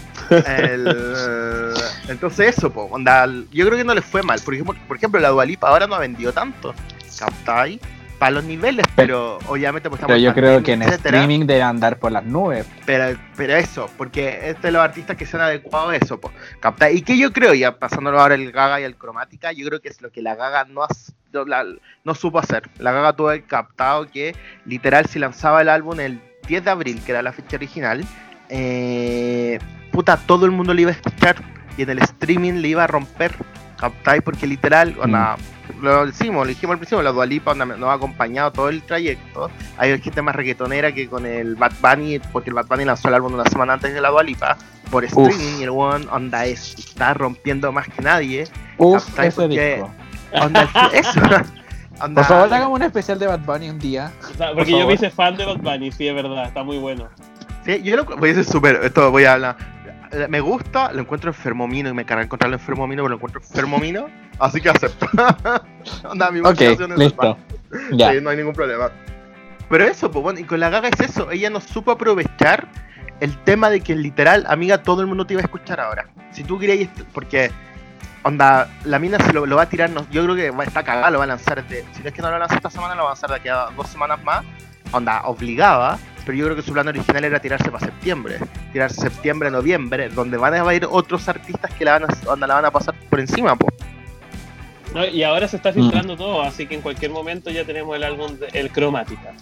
Entonces, 2.09 2.57
eso, 2.57 2.73
po, 2.73 2.83
onda, 2.85 3.27
yo 3.27 3.67
creo 3.67 3.77
que 3.77 3.85
no 3.85 3.95
le 3.95 4.03
fue 4.03 4.23
mal. 4.23 4.41
Por 4.41 4.55
ejemplo, 4.55 4.77
por 4.87 4.97
ejemplo 4.97 5.21
la 5.21 5.31
Dualipa 5.31 5.69
ahora 5.69 5.89
no 5.89 5.97
ha 5.97 5.99
vendido 5.99 6.33
tanto. 6.33 6.73
¿Captai? 7.19 7.81
Para 8.19 8.31
los 8.31 8.45
niveles, 8.45 8.87
pero 8.95 9.39
obviamente 9.47 9.91
pues 9.91 10.01
Pero 10.01 10.17
yo 10.17 10.33
creo 10.33 10.63
que 10.63 10.73
en 10.73 10.83
etcétera. 10.83 11.19
streaming 11.19 11.47
debe 11.47 11.63
andar 11.63 11.99
por 11.99 12.13
las 12.13 12.25
nubes. 12.25 12.65
Pero, 12.87 13.19
pero 13.37 13.55
eso, 13.57 13.91
porque 13.99 14.29
este 14.39 14.51
es 14.51 14.63
de 14.63 14.71
los 14.73 14.83
artistas 14.83 15.17
que 15.19 15.27
se 15.27 15.37
han 15.37 15.43
adecuado 15.43 15.91
a 15.91 15.97
eso, 15.97 16.19
po, 16.19 16.33
capta. 16.59 16.91
Y 16.91 17.03
que 17.03 17.19
yo 17.19 17.31
creo, 17.33 17.53
ya 17.53 17.79
pasándolo 17.79 18.19
ahora 18.19 18.35
el 18.35 18.51
Gaga 18.53 18.81
y 18.81 18.85
el 18.85 18.97
Cromática, 18.97 19.53
yo 19.53 19.67
creo 19.67 19.81
que 19.83 19.91
es 19.91 20.01
lo 20.01 20.11
que 20.11 20.23
la 20.23 20.35
Gaga 20.35 20.65
no 20.65 20.83
hace, 20.83 21.13
la- 21.47 21.67
no 22.05 22.15
supo 22.15 22.39
hacer. 22.39 22.63
La 22.79 22.93
Gaga 22.93 23.13
tuvo 23.13 23.33
el 23.33 23.45
captado 23.45 24.11
que 24.11 24.35
literal 24.65 25.05
si 25.07 25.19
lanzaba 25.19 25.61
el 25.61 25.69
álbum 25.69 26.01
el 26.01 26.19
10 26.49 26.65
de 26.65 26.71
abril, 26.71 27.03
que 27.05 27.13
era 27.13 27.21
la 27.21 27.33
fecha 27.35 27.57
original, 27.57 28.03
eh, 28.49 29.59
puta, 29.93 30.17
todo 30.17 30.47
el 30.47 30.53
mundo 30.53 30.73
le 30.73 30.83
iba 30.83 30.91
a 30.91 30.95
escuchar 30.95 31.37
y 31.77 31.83
en 31.83 31.91
el 31.91 31.99
streaming 31.99 32.55
le 32.55 32.69
iba 32.69 32.85
a 32.85 32.87
romper. 32.87 33.33
¿Captáis? 33.79 34.23
Porque 34.23 34.47
literal, 34.47 34.97
onda, 34.99 35.37
lo 35.81 36.07
decimos, 36.07 36.47
lo 36.47 36.49
dijimos 36.49 36.75
al 36.75 36.79
principio, 36.79 37.03
la 37.03 37.13
Dualipa 37.13 37.55
nos 37.55 37.83
ha 37.89 37.93
acompañado 37.93 38.53
todo 38.53 38.69
el 38.69 38.83
trayecto. 38.83 39.51
Hay 39.79 39.99
gente 40.01 40.23
más 40.23 40.35
reggaetonera 40.35 40.93
que 40.93 41.09
con 41.09 41.27
el 41.27 41.55
Bad 41.57 41.73
Bunny, 41.83 42.19
porque 42.33 42.51
el 42.51 42.55
Bad 42.55 42.67
Bunny 42.67 42.85
lanzó 42.85 43.09
el 43.09 43.15
álbum 43.15 43.35
una 43.35 43.45
semana 43.45 43.75
antes 43.75 43.93
de 43.95 44.01
la 44.01 44.11
Dualipa, 44.11 44.57
por 44.91 45.05
streaming, 45.05 45.61
y 45.61 45.63
el 45.65 45.71
one 45.71 46.07
onda 46.11 46.45
es, 46.47 46.75
está 46.79 47.15
rompiendo 47.15 47.73
más 47.73 47.89
que 47.89 48.03
nadie. 48.03 48.45
Uf, 48.79 49.19
ese 49.19 49.31
Porque- 49.43 49.75
disco. 49.77 49.91
Onda, 50.33 50.69
eso. 50.93 51.21
Onda- 52.01 52.15
Por 52.15 52.25
favor, 52.25 52.53
hagamos 52.55 52.79
un 52.79 52.83
especial 52.83 53.19
de 53.19 53.27
Bad 53.27 53.41
Bunny 53.41 53.71
un 53.71 53.79
día. 53.79 54.13
O 54.23 54.35
sea, 54.37 54.49
Por 54.49 54.57
porque 54.57 54.71
yo 54.73 54.77
favor. 54.79 54.89
me 54.89 54.95
hice 54.95 55.11
fan 55.11 55.37
de 55.37 55.47
Bad 55.47 55.59
Bunny, 55.59 55.93
sí, 55.93 56.07
es 56.09 56.15
verdad, 56.15 56.47
está 56.47 56.63
muy 56.63 56.77
bueno. 56.79 57.09
Sí, 57.65 57.83
yo 57.83 57.97
lo 57.97 58.05
voy 58.05 58.31
a 58.31 58.35
decir 58.35 58.45
súper, 58.53 58.81
esto 58.85 59.11
voy 59.11 59.25
a 59.25 59.33
hablar. 59.33 59.57
Eh, 60.13 60.27
Me 60.29 60.41
gusta, 60.41 60.93
lo 60.93 61.01
encuentro 61.01 61.31
enfermo 61.31 61.67
mino 61.67 61.89
y 61.89 61.93
me 61.95 62.05
carga 62.05 62.25
encontrarlo 62.25 62.57
enfermo 62.57 62.87
mino, 62.87 63.03
pero 63.03 63.11
lo 63.11 63.15
encuentro 63.17 63.41
enfermo 63.41 63.79
mino, 63.79 64.07
así 64.39 64.61
que 64.61 64.71
acepto. 64.71 65.07
Onda, 66.09 66.31
mi 66.31 66.41
es 66.41 66.81
listo. 66.99 67.37
Ya. 67.93 68.13
Sí, 68.13 68.19
no 68.21 68.31
hay 68.31 68.37
ningún 68.37 68.53
problema. 68.55 68.91
Pero 69.69 69.85
eso, 69.85 70.11
pues 70.11 70.23
bueno, 70.23 70.39
y 70.39 70.45
con 70.45 70.61
la 70.61 70.71
gaga 70.71 70.89
es 70.89 71.01
eso, 71.01 71.31
ella 71.31 71.51
no 71.51 71.61
supo 71.61 71.91
aprovechar 71.91 72.69
el 73.21 73.37
tema 73.45 73.69
de 73.71 73.81
que 73.81 73.97
literal, 73.97 74.45
amiga, 74.49 74.83
todo 74.83 75.01
el 75.01 75.07
mundo 75.09 75.27
te 75.27 75.35
iba 75.35 75.41
a 75.43 75.45
escuchar 75.45 75.81
ahora. 75.81 76.07
Si 76.31 76.45
tú 76.45 76.59
querías, 76.59 76.89
porque, 77.13 77.51
onda, 78.23 78.69
la 78.85 78.99
mina 79.01 79.19
se 79.19 79.33
lo, 79.33 79.45
lo 79.47 79.57
va 79.57 79.63
a 79.63 79.69
tirar, 79.69 79.91
no- 79.91 80.07
yo 80.11 80.23
creo 80.23 80.37
que 80.37 80.51
va, 80.51 80.63
está 80.65 80.85
cagada, 80.85 81.11
lo 81.11 81.19
va 81.19 81.25
a 81.25 81.29
lanzar, 81.29 81.67
de, 81.67 81.85
si 81.93 82.03
no 82.03 82.09
es 82.09 82.15
que 82.15 82.23
no 82.23 82.31
lo 82.31 82.39
lanza 82.39 82.55
esta 82.55 82.71
semana, 82.71 82.95
lo 82.95 83.03
va 83.05 83.09
a 83.09 83.13
lanzar 83.13 83.31
de 83.31 83.37
aquí 83.37 83.49
a 83.49 83.67
dos 83.77 83.89
semanas 83.89 84.23
más, 84.23 84.45
onda, 84.93 85.23
obligada, 85.25 85.99
pero 86.27 86.37
yo 86.37 86.45
creo 86.45 86.57
que 86.57 86.63
su 86.63 86.73
plan 86.73 86.87
original 86.89 87.25
era 87.25 87.41
tirarse 87.41 87.71
para 87.71 87.87
septiembre, 87.87 88.39
tirarse 88.73 89.01
septiembre, 89.01 89.51
noviembre, 89.51 90.09
donde 90.11 90.37
van 90.37 90.53
a 90.55 90.75
ir 90.75 90.87
otros 90.91 91.27
artistas 91.29 91.71
que 91.73 91.85
la 91.87 91.99
van 92.01 92.05
a, 92.43 92.47
la 92.47 92.55
van 92.57 92.65
a 92.67 92.71
pasar 92.71 92.95
por 93.09 93.21
encima, 93.21 93.57
pues. 93.57 93.73
¿no? 94.93 95.07
Y 95.07 95.23
ahora 95.23 95.47
se 95.49 95.57
está 95.57 95.71
Mm. 95.71 95.75
filtrando 95.75 96.17
todo, 96.17 96.43
así 96.43 96.67
que 96.67 96.75
en 96.75 96.81
cualquier 96.83 97.13
momento 97.13 97.49
ya 97.51 97.65
tenemos 97.65 97.95
el 97.97 98.03
álbum, 98.05 98.37
de, 98.39 98.49
el 98.53 98.71
Cromática. 98.71 99.33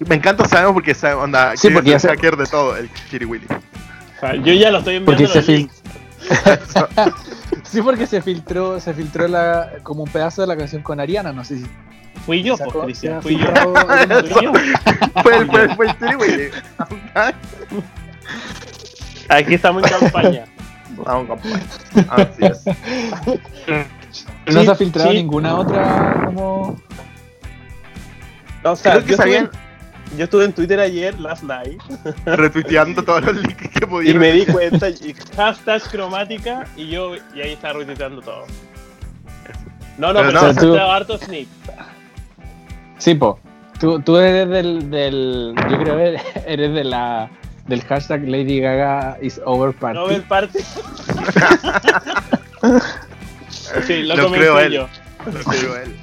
Me 0.00 0.14
encanta, 0.16 0.46
sabemos, 0.46 0.74
porque 0.74 0.94
sabe- 0.94 1.14
onda, 1.14 1.56
Sí, 1.56 1.68
que 1.68 1.74
porque 1.74 1.94
es 1.94 2.02
ya 2.02 2.08
el 2.10 2.16
se- 2.18 2.22
hacker 2.22 2.36
de 2.36 2.46
todo, 2.46 2.76
el 2.76 2.88
Chiri 3.10 3.24
Willy. 3.24 3.46
O 4.16 4.20
sea, 4.20 4.34
yo 4.36 4.52
ya 4.52 4.70
lo 4.70 4.78
estoy 4.78 4.96
enviando 4.96 5.24
Porque 5.24 5.26
se 5.26 5.38
los 5.38 5.46
fil- 5.48 5.56
links. 5.56 5.82
Sí, 7.64 7.82
porque 7.82 8.06
se 8.06 8.20
filtró, 8.20 8.80
se 8.80 8.92
filtró 8.94 9.28
la, 9.28 9.74
como 9.84 10.02
un 10.02 10.10
pedazo 10.10 10.40
de 10.40 10.48
la 10.48 10.56
canción 10.56 10.82
con 10.82 10.98
Ariana, 11.00 11.32
no 11.32 11.44
sé 11.44 11.58
si. 11.58 11.66
Fui 12.26 12.42
yo, 12.42 12.56
pues, 12.56 12.84
Cristian, 12.84 13.22
se 13.22 13.28
fui 13.28 13.38
yo. 13.38 13.46
fue 15.22 15.36
el, 15.38 15.46
fue, 15.50 15.62
el- 15.62 15.74
fue 15.76 15.86
el 16.10 16.16
Willy. 16.16 16.50
Aquí 19.28 19.54
estamos 19.54 19.82
en 19.84 19.90
campaña. 19.98 20.44
Vamos, 20.96 21.28
compadre. 21.28 21.62
Así 22.08 22.44
es. 22.44 22.64
No 24.46 24.64
se 24.64 24.70
ha 24.70 24.74
filtrado 24.74 25.12
ninguna 25.12 25.56
otra 25.56 26.22
como. 26.26 26.76
O 28.64 28.76
sea, 28.76 28.92
Creo 28.92 29.04
que 29.04 29.10
yo, 29.10 29.14
estuve, 29.16 29.36
en- 29.38 29.50
yo 30.18 30.24
estuve 30.24 30.44
en 30.44 30.52
Twitter 30.52 30.80
ayer, 30.80 31.18
last 31.18 31.42
night, 31.44 31.80
retuiteando 32.26 33.02
todos 33.02 33.22
los 33.22 33.36
links 33.36 33.68
que 33.70 33.78
y 33.84 33.86
pudieron. 33.86 34.20
me 34.20 34.32
di 34.32 34.44
cuenta, 34.46 34.90
y 34.90 35.14
hashtag 35.36 35.82
cromática, 35.90 36.66
y 36.76 36.88
yo, 36.88 37.14
y 37.34 37.40
ahí 37.40 37.52
está 37.52 37.72
retuiteando 37.72 38.20
todo. 38.20 38.44
No, 39.96 40.12
no, 40.12 40.20
Pero 40.20 40.26
pero, 40.28 40.40
no, 40.42 40.52
no, 40.52 40.60
tú- 40.60 40.78
harto 40.78 41.18
sneak. 41.18 41.48
Sí, 43.00 43.14
po. 43.14 43.38
Tú, 43.80 43.98
tú 44.00 44.16
eres 44.18 44.48
del, 44.48 44.90
del. 44.90 45.54
Yo 45.70 45.78
creo 45.78 45.96
que 45.96 46.20
eres 46.46 46.74
de 46.74 46.84
la. 46.84 47.30
Del 47.66 47.82
hashtag 47.82 48.26
Lady 48.28 48.60
Gaga 48.60 49.16
is 49.22 49.40
over 49.44 49.72
party. 49.74 49.98
Nobel 49.98 50.22
Party. 50.22 50.58
sí, 53.86 54.02
lo, 54.02 54.16
Lo 54.16 54.24
comenté 54.24 54.46
creo 54.46 54.58
él. 54.60 54.72
yo. 54.72 54.88
Lo 55.26 55.44
creo 55.44 55.76
él. 55.76 55.96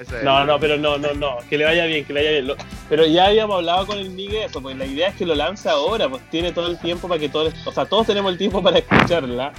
Es 0.00 0.22
No, 0.24 0.44
no, 0.44 0.58
pero 0.60 0.76
no, 0.76 0.96
no, 0.98 1.12
no. 1.14 1.38
Que 1.50 1.58
le 1.58 1.64
vaya 1.64 1.84
bien, 1.86 2.04
que 2.04 2.12
le 2.12 2.20
vaya 2.20 2.30
bien. 2.32 2.46
Lo- 2.48 2.56
pero 2.88 3.04
ya 3.06 3.26
habíamos 3.26 3.56
hablado 3.56 3.86
con 3.86 3.98
el 3.98 4.10
Miguel 4.10 4.44
eso, 4.48 4.60
pues 4.62 4.76
la 4.76 4.86
idea 4.86 5.08
es 5.08 5.16
que 5.16 5.26
lo 5.26 5.34
lance 5.34 5.68
ahora, 5.68 6.08
pues 6.08 6.22
tiene 6.30 6.52
todo 6.52 6.68
el 6.68 6.78
tiempo 6.78 7.08
para 7.08 7.20
que 7.20 7.28
todos, 7.28 7.52
o 7.66 7.72
sea, 7.72 7.84
todos 7.84 8.06
tenemos 8.06 8.32
el 8.32 8.38
tiempo 8.38 8.62
para 8.62 8.78
escucharla. 8.78 9.52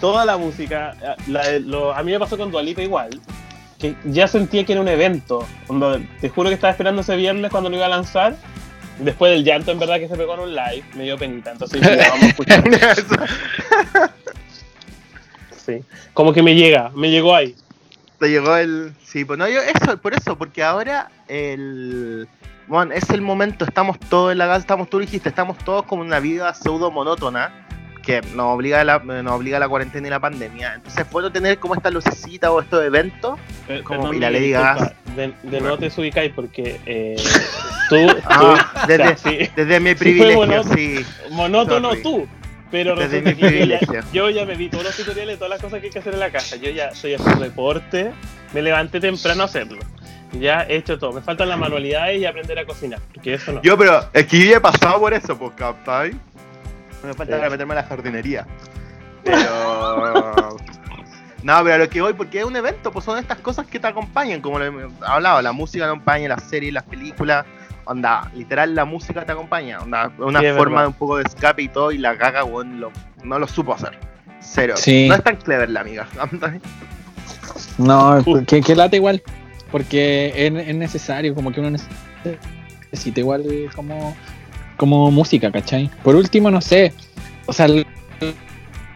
Toda 0.00 0.24
la 0.24 0.36
música, 0.36 0.94
eh, 1.02 1.14
la- 1.28 1.58
lo- 1.60 1.94
a 1.94 2.02
mí 2.02 2.12
me 2.12 2.18
pasó 2.18 2.36
con 2.36 2.50
Dualipa 2.50 2.82
igual, 2.82 3.10
que 3.78 3.94
ya 4.04 4.26
sentía 4.28 4.64
que 4.64 4.72
era 4.72 4.80
un 4.80 4.88
evento. 4.88 5.46
Cuando- 5.66 6.00
te 6.20 6.28
juro 6.28 6.48
que 6.48 6.54
estaba 6.54 6.70
esperando 6.72 7.02
ese 7.02 7.16
viernes 7.16 7.50
cuando 7.50 7.70
lo 7.70 7.76
iba 7.76 7.86
a 7.86 7.90
lanzar. 7.90 8.36
Después 8.98 9.30
del 9.30 9.44
llanto, 9.44 9.70
en 9.70 9.78
verdad, 9.78 9.98
que 10.00 10.08
se 10.08 10.16
pegó 10.16 10.34
en 10.34 10.40
un 10.40 10.54
live, 10.54 10.84
me 10.96 11.04
dio 11.04 11.16
penita. 11.16 11.52
Entonces 11.52 11.80
dije, 11.80 11.96
vamos 11.96 12.22
a 12.22 12.26
escuchar. 12.26 12.64
Sí. 15.64 15.84
Como 16.14 16.32
que 16.32 16.42
me 16.42 16.54
llega, 16.54 16.90
me 16.94 17.10
llegó 17.10 17.34
ahí. 17.34 17.54
Te 18.18 18.28
llegó 18.28 18.56
el. 18.56 18.92
Sí, 19.04 19.24
pues 19.24 19.38
no, 19.38 19.48
yo, 19.48 19.60
eso, 19.60 19.96
por 19.98 20.14
eso, 20.14 20.36
porque 20.36 20.62
ahora 20.64 21.10
el. 21.28 22.26
Bueno, 22.66 22.92
es 22.92 23.08
el 23.10 23.22
momento, 23.22 23.64
estamos 23.64 23.98
todos 23.98 24.32
en 24.32 24.38
la 24.38 24.46
casa, 24.46 24.58
estamos, 24.60 24.90
tú 24.90 24.98
dijiste, 24.98 25.28
estamos 25.28 25.56
todos 25.58 25.84
como 25.84 26.02
una 26.02 26.20
vida 26.20 26.52
pseudo 26.52 26.90
monótona 26.90 27.67
que 28.08 28.22
nos 28.34 28.46
obliga, 28.54 28.82
la, 28.84 28.98
nos 29.00 29.32
obliga 29.34 29.58
la 29.58 29.68
cuarentena 29.68 30.06
y 30.06 30.10
la 30.10 30.18
pandemia. 30.18 30.74
Entonces 30.76 31.04
es 31.04 31.10
bueno 31.12 31.30
tener 31.30 31.58
como 31.58 31.74
esta 31.74 31.90
lucecita 31.90 32.50
o 32.50 32.60
estos 32.62 32.82
eventos. 32.82 33.38
Eh, 33.68 33.82
Como 33.84 34.00
perdón, 34.00 34.16
y 34.16 34.20
la 34.20 34.30
Lady 34.30 34.50
Gaga. 34.52 34.74
disculpa, 34.74 35.12
De, 35.14 35.32
de 35.50 35.60
no 35.60 35.76
te 35.76 35.88
ubicáis 36.00 36.32
porque 36.34 36.80
eh, 36.86 37.16
tú, 37.90 37.96
Ah, 38.24 38.72
tú- 38.72 38.86
desde- 38.88 39.02
o 39.12 39.16
sea, 39.18 39.30
sí, 39.30 39.50
Desde 39.54 39.80
mi 39.80 39.90
Sí, 39.90 39.94
privilegio, 39.96 40.36
monótono. 40.38 40.74
sí. 40.74 41.04
monótono 41.30 41.90
tú. 41.96 42.26
Pero 42.70 42.96
Desde 42.96 43.20
mi 43.22 43.34
que 43.34 43.40
yo 43.40 43.40
ya, 43.40 43.48
privilegio. 43.48 44.00
yo 44.12 44.30
ya 44.30 44.44
me 44.46 44.54
vi 44.54 44.68
todos 44.70 44.84
los 44.84 44.96
tutoriales 44.96 45.34
de 45.34 45.36
todas 45.36 45.50
las 45.50 45.60
cosas 45.60 45.80
que 45.80 45.86
hay 45.86 45.92
que 45.92 45.98
hacer 45.98 46.14
en 46.14 46.20
la 46.20 46.30
casa. 46.30 46.56
Yo 46.56 46.70
ya 46.70 46.88
estoy 46.88 47.14
haciendo 47.14 47.44
deporte, 47.44 48.10
me 48.54 48.62
levanté 48.62 49.00
temprano 49.00 49.42
a 49.42 49.46
hacerlo. 49.46 49.78
Ya 50.32 50.64
he 50.64 50.76
hecho 50.76 50.98
todo. 50.98 51.12
Me 51.14 51.22
faltan 51.22 51.48
las 51.48 51.58
manualidades 51.58 52.20
y 52.20 52.26
aprender 52.26 52.58
a 52.58 52.66
cocinar. 52.66 53.00
Porque 53.14 53.34
eso 53.34 53.52
no. 53.52 53.62
Yo, 53.62 53.78
pero 53.78 54.04
es 54.12 54.26
que 54.26 54.38
yo 54.38 54.50
ya 54.50 54.56
he 54.58 54.60
pasado 54.60 54.98
por 55.00 55.14
eso, 55.14 55.38
pues, 55.38 55.52
¿captai? 55.56 56.10
Me 57.02 57.14
falta 57.14 57.26
Sí. 57.26 57.32
ahora 57.34 57.50
meterme 57.50 57.72
a 57.74 57.76
la 57.76 57.84
jardinería. 57.84 58.46
Pero. 59.24 60.56
no, 61.42 61.62
pero 61.62 61.74
a 61.74 61.78
lo 61.78 61.88
que 61.88 62.00
voy, 62.00 62.12
porque 62.14 62.38
es 62.40 62.44
un 62.44 62.56
evento, 62.56 62.90
pues 62.92 63.04
son 63.04 63.18
estas 63.18 63.38
cosas 63.38 63.66
que 63.66 63.78
te 63.78 63.86
acompañan, 63.86 64.40
como 64.40 64.58
lo 64.58 64.64
he 64.66 64.88
hablado, 65.06 65.42
la 65.42 65.52
música 65.52 65.84
te 65.84 65.88
acompaña, 65.90 66.28
las 66.28 66.42
series, 66.44 66.72
las 66.72 66.84
películas. 66.84 67.44
Onda, 67.84 68.30
literal, 68.34 68.74
la 68.74 68.84
música 68.84 69.24
te 69.24 69.32
acompaña. 69.32 69.80
Onda, 69.80 70.12
una 70.18 70.40
Sí, 70.40 70.46
forma 70.56 70.82
de 70.82 70.88
un 70.88 70.92
poco 70.94 71.16
de 71.16 71.24
escape 71.24 71.62
y 71.62 71.68
todo, 71.68 71.90
y 71.90 71.98
la 71.98 72.14
gaga, 72.14 72.44
weón, 72.44 72.80
lo- 72.80 72.92
no 73.24 73.38
lo 73.38 73.46
supo 73.48 73.74
hacer. 73.74 73.98
Cero. 74.40 74.74
Sí. 74.76 75.08
No 75.08 75.14
es 75.14 75.22
tan 75.24 75.36
clever 75.36 75.70
la 75.70 75.80
amiga. 75.80 76.06
No, 77.78 78.22
que, 78.46 78.60
que 78.60 78.74
late 78.74 78.96
igual. 78.96 79.22
Porque 79.70 80.32
es, 80.34 80.68
es 80.68 80.74
necesario, 80.74 81.34
como 81.34 81.52
que 81.52 81.60
uno 81.60 81.70
necesita 82.90 83.20
igual 83.20 83.44
como, 83.74 84.16
como 84.78 85.10
música, 85.10 85.52
¿cachai? 85.52 85.90
Por 86.02 86.16
último, 86.16 86.50
no 86.50 86.62
sé. 86.62 86.94
O 87.44 87.52
sea, 87.52 87.66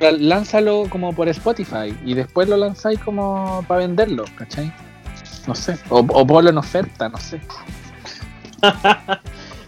lánzalo 0.01 0.85
como 0.89 1.13
por 1.13 1.29
Spotify 1.29 1.95
y 2.05 2.15
después 2.15 2.49
lo 2.49 2.57
lanzáis 2.57 2.99
como 3.01 3.63
para 3.69 3.81
venderlo, 3.81 4.25
¿cachai? 4.37 4.73
No 5.47 5.55
sé. 5.55 5.77
O, 5.91 5.99
o 5.99 6.27
ponlo 6.27 6.49
en 6.49 6.57
oferta, 6.57 7.11
no 7.11 7.19
sé. 7.19 7.41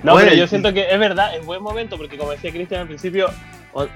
No, 0.04 0.12
Bueno, 0.12 0.28
pero 0.28 0.42
yo 0.42 0.46
siento 0.46 0.70
que 0.74 0.86
es 0.92 0.98
verdad, 0.98 1.34
es 1.34 1.46
buen 1.46 1.62
momento, 1.62 1.96
porque 1.96 2.18
como 2.18 2.30
decía 2.32 2.52
Cristian 2.52 2.82
al 2.82 2.86
principio, 2.86 3.28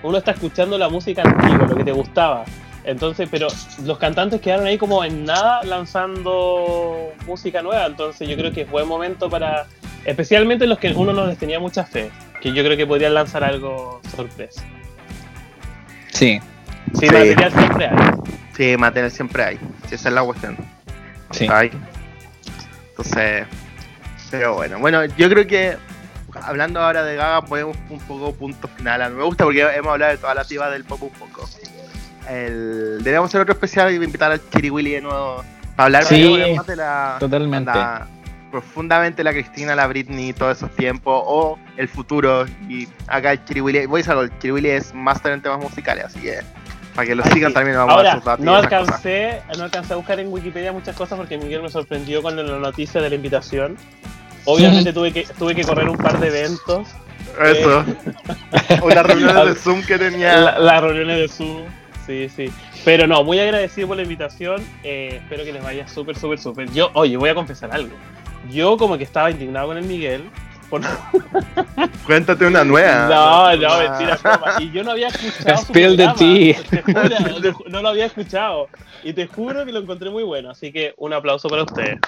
uno 0.03 0.17
está 0.17 0.31
escuchando 0.31 0.79
la 0.79 0.89
música 0.89 1.21
antigua, 1.23 1.67
lo 1.69 1.77
que 1.77 1.85
te 1.85 1.93
gustaba. 1.93 2.47
Entonces, 2.85 3.29
pero 3.31 3.49
los 3.85 3.99
cantantes 3.99 4.41
quedaron 4.41 4.65
ahí 4.65 4.79
como 4.79 5.05
en 5.05 5.27
nada 5.27 5.63
lanzando 5.65 7.13
música 7.27 7.61
nueva. 7.61 7.85
Entonces 7.85 8.27
yo 8.27 8.37
creo 8.37 8.53
que 8.53 8.63
es 8.63 8.71
buen 8.71 8.89
momento 8.89 9.29
para, 9.29 9.67
especialmente 10.05 10.67
los 10.67 10.79
que 10.79 10.93
uno 10.93 11.13
no 11.13 11.27
les 11.27 11.39
tenía 11.39 11.59
mucha 11.61 11.85
fe, 11.85 12.11
que 12.41 12.53
yo 12.53 12.63
creo 12.65 12.77
que 12.77 12.87
podrían 12.87 13.15
lanzar 13.15 13.45
algo 13.45 14.01
sorpresa. 14.15 14.63
Sí, 16.13 16.41
Sí, 16.95 17.07
Sí. 17.07 17.13
material 17.13 17.53
siempre 17.53 17.87
hay. 17.87 18.11
Sí, 18.57 18.77
material 18.79 19.11
siempre 19.11 19.45
hay. 19.45 19.57
Sí, 19.89 19.95
esa 19.95 20.09
es 20.09 20.15
la 20.15 20.23
cuestión. 20.23 20.57
sí. 21.33 21.47
Hay. 21.51 21.71
Entonces, 22.91 23.47
pero 24.31 24.55
bueno, 24.55 24.79
bueno, 24.79 25.05
yo 25.05 25.29
creo 25.29 25.47
que 25.47 25.77
hablando 26.43 26.81
ahora 26.81 27.05
de 27.05 27.15
Gaga, 27.17 27.43
podemos 27.45 27.77
un 27.91 27.99
poco 28.01 28.33
punto 28.35 28.67
final. 28.69 29.13
Me 29.13 29.23
gusta 29.23 29.45
porque 29.45 29.61
hemos 29.61 29.93
hablado 29.93 30.13
de 30.13 30.19
todas 30.19 30.35
las 30.35 30.49
divas 30.49 30.71
del 30.73 30.85
pop 30.85 31.03
un 31.03 31.11
poco. 31.11 31.49
El, 32.29 32.99
deberíamos 32.99 33.31
hacer 33.31 33.41
otro 33.43 33.53
especial 33.55 33.93
y 33.93 33.97
invitar 33.97 34.33
al 34.33 34.41
Chiri 34.51 34.71
Willy 34.71 34.93
de 34.93 35.01
nuevo 35.03 35.45
para 35.77 35.85
hablar 35.87 36.05
Sí, 36.05 36.55
más- 36.57 36.67
de 36.67 36.77
la 36.77 37.17
totalmente. 37.21 37.71
onda, 37.71 38.09
profundamente 38.51 39.23
la 39.25 39.33
Cristina, 39.33 39.75
la 39.75 39.87
Britney, 39.87 40.33
todos 40.33 40.57
esos 40.59 40.71
tiempos 40.77 41.23
o 41.27 41.59
el 41.77 41.89
futuro. 41.89 42.47
Y 42.69 42.89
acá 43.07 43.33
el 43.33 43.45
Chiri 43.45 43.61
Willy, 43.61 43.87
voy 43.87 43.99
a 43.99 44.01
decir 44.01 44.11
algo, 44.13 44.23
el 44.23 44.39
Chiri 44.39 44.53
Willy 44.53 44.71
es 44.71 44.95
máster 44.95 45.33
en 45.33 45.43
temas 45.43 45.59
musicales, 45.61 46.05
así 46.07 46.21
que 46.21 46.41
Para 46.95 47.07
que 47.07 47.15
lo 47.15 47.23
Ay, 47.25 47.33
sigan 47.33 47.51
sí. 47.51 47.55
también 47.55 47.77
vamos 47.77 47.93
a 47.95 47.97
Ahora, 47.99 48.15
sus 48.15 48.25
datos 48.25 48.45
no 48.45 48.55
alcancé, 48.57 49.43
no 49.57 49.65
alcancé 49.65 49.93
a 49.93 49.97
buscar 49.97 50.19
en 50.21 50.33
Wikipedia 50.33 50.73
muchas 50.73 50.97
cosas 50.97 51.19
porque 51.19 51.39
Miguel 51.39 51.63
me 51.63 51.69
sorprendió 51.69 52.23
con 52.23 52.35
la 52.37 52.43
noticia 52.59 53.01
de 53.01 53.09
la 53.11 53.15
invitación. 53.15 53.77
Obviamente 54.45 54.93
tuve 54.95 55.13
que 55.13 55.25
tuve 55.39 55.55
que 55.55 55.63
correr 55.63 55.89
un 55.89 55.97
par 55.97 56.19
de 56.19 56.29
eventos. 56.29 56.89
Eso. 57.45 57.85
Unas 58.83 59.07
reuniones 59.07 59.45
de 59.47 59.55
Zoom 59.55 59.83
que 59.83 59.99
tenía. 59.99 60.37
La- 60.39 60.59
Las 60.59 60.83
reuniones 60.83 61.19
de 61.19 61.29
Zoom. 61.29 61.63
Sí, 62.07 62.29
sí. 62.35 62.51
Pero 62.85 63.07
no, 63.07 63.23
muy 63.23 63.39
agradecido 63.39 63.89
por 63.89 63.97
la 63.99 64.03
invitación. 64.03 64.65
eh, 64.83 65.21
espero 65.23 65.45
que 65.45 65.53
les 65.53 65.63
vaya 65.63 65.87
súper, 65.87 66.17
súper, 66.19 66.39
súper. 66.39 66.71
Yo, 66.73 66.91
oye, 66.95 67.17
voy 67.19 67.29
a 67.29 67.35
confesar 67.35 67.71
algo. 67.73 67.95
Yo 68.51 68.77
como 68.77 68.97
que 68.99 69.05
estaba 69.05 69.31
indignado 69.31 69.69
con 69.69 69.79
el 69.79 69.85
Miguel. 69.85 70.31
Por... 70.71 70.83
Cuéntate 72.07 72.47
una 72.47 72.65
nueva. 72.65 73.09
No, 73.09 73.57
no, 73.57 73.77
Una- 73.77 73.91
mentira, 73.91 74.17
broma. 74.23 74.55
Y 74.61 74.71
yo 74.71 74.85
no 74.85 74.91
había 74.93 75.09
escuchado 75.09 75.59
su 75.59 75.65
Spill 75.67 75.97
the 75.97 76.05
programa. 76.05 76.15
tea. 76.15 76.57
Te 76.71 76.83
juro, 76.83 77.41
te 77.41 77.53
ju- 77.53 77.67
no 77.69 77.83
lo 77.83 77.89
había 77.89 78.07
escuchado. 78.07 78.69
Y 79.05 79.13
te 79.13 79.27
juro 79.27 79.65
que 79.65 79.73
lo 79.73 79.81
encontré 79.81 80.11
muy 80.11 80.23
bueno. 80.25 80.51
Así 80.51 80.73
que 80.73 80.95
un 80.99 81.13
aplauso 81.13 81.49
para 81.49 81.63
ustedes. 81.63 81.99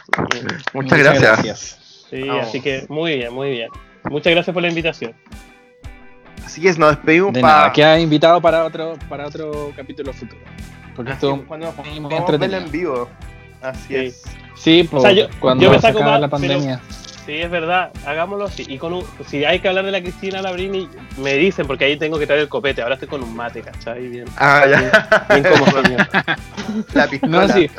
Muchas, 0.75 0.99
gracias. 0.99 2.07
Sí, 2.11 2.23
Vamos. 2.25 2.49
así 2.49 2.61
que 2.61 2.85
muy 2.89 3.17
bien, 3.19 3.33
muy 3.33 3.51
bien. 3.51 3.69
Muchas 4.11 4.33
gracias 4.33 4.53
por 4.53 4.63
la 4.63 4.69
invitación. 4.69 5.15
Así 6.45 6.61
que 6.61 6.73
nos 6.75 6.91
despedimos 6.97 7.33
De 7.33 7.41
para. 7.41 7.55
nada, 7.59 7.73
queda 7.73 7.99
invitado 8.01 8.41
para 8.41 8.65
otro, 8.65 8.95
para 9.09 9.27
otro 9.27 9.73
capítulo 9.77 10.13
futuro. 10.13 10.41
Porque 10.97 11.13
Así, 11.13 11.27
esto 11.27 12.39
verla 12.39 12.57
en 12.59 12.71
vivo. 12.73 13.09
Así 13.63 13.89
Sí. 13.89 13.95
es. 13.97 14.23
Sí, 14.57 14.89
pues, 14.91 15.03
O 15.05 15.07
sea, 15.07 15.13
yo- 15.13 15.27
cuando 15.41 15.65
yo 15.65 15.71
me 15.71 15.77
se 15.77 15.83
saco 15.83 16.01
la 16.01 16.17
pero- 16.17 16.31
pandemia. 16.31 16.81
Sí, 17.27 17.33
es 17.37 17.51
verdad, 17.51 17.91
hagámoslo 18.07 18.47
así. 18.47 18.65
Y 18.69 18.79
con 18.79 18.93
un- 18.95 19.05
si 19.27 19.45
hay 19.45 19.61
que 19.61 19.69
hablar 19.69 19.85
de 19.85 19.93
la 19.93 20.01
Cristina 20.01 20.43
Labrini, 20.43 20.89
me 21.19 21.35
dicen, 21.35 21.67
porque 21.67 21.85
ahí 21.85 21.97
tengo 21.97 22.19
que 22.19 22.27
traer 22.27 22.43
el 22.43 22.49
copete. 22.49 22.83
Ahora 22.83 22.95
estoy 22.95 23.09
con 23.09 23.23
un 23.23 23.37
mate, 23.37 23.61
¿cachai? 23.61 24.09
Bien, 24.09 24.25
Ah, 24.37 24.65
ya. 24.69 25.27
bien 25.35 25.45
como 25.45 25.67
señor. 25.83 26.09
La 26.95 27.07
pistola. 27.07 27.47
No, 27.47 27.53
sí. 27.53 27.71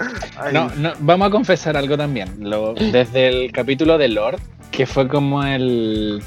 No, 0.54 0.70
no, 0.78 0.94
vamos 1.00 1.28
a 1.28 1.32
confesar 1.32 1.76
algo 1.76 1.98
también. 1.98 2.30
Lo, 2.40 2.74
desde 2.76 3.28
el 3.28 3.52
capítulo 3.52 3.98
de 3.98 4.08
Lord, 4.10 4.40
que 4.72 4.86
fue 4.86 5.08
como 5.08 5.44
el 5.44 6.22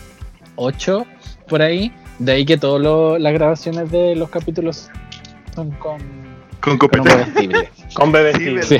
8 0.57 1.07
por 1.49 1.63
ahí, 1.63 1.93
de 2.19 2.33
ahí 2.33 2.45
que 2.45 2.59
todas 2.59 3.21
las 3.21 3.33
grabaciones 3.33 3.91
de 3.91 4.17
los 4.17 4.29
capítulos 4.29 4.91
son 5.55 5.71
con, 5.73 5.99
Con 6.61 6.77
con 6.77 6.89
copete. 6.89 7.05
Con 7.95 8.07
Sí, 8.07 8.13
bebé 8.13 8.63
Sí. 8.63 8.79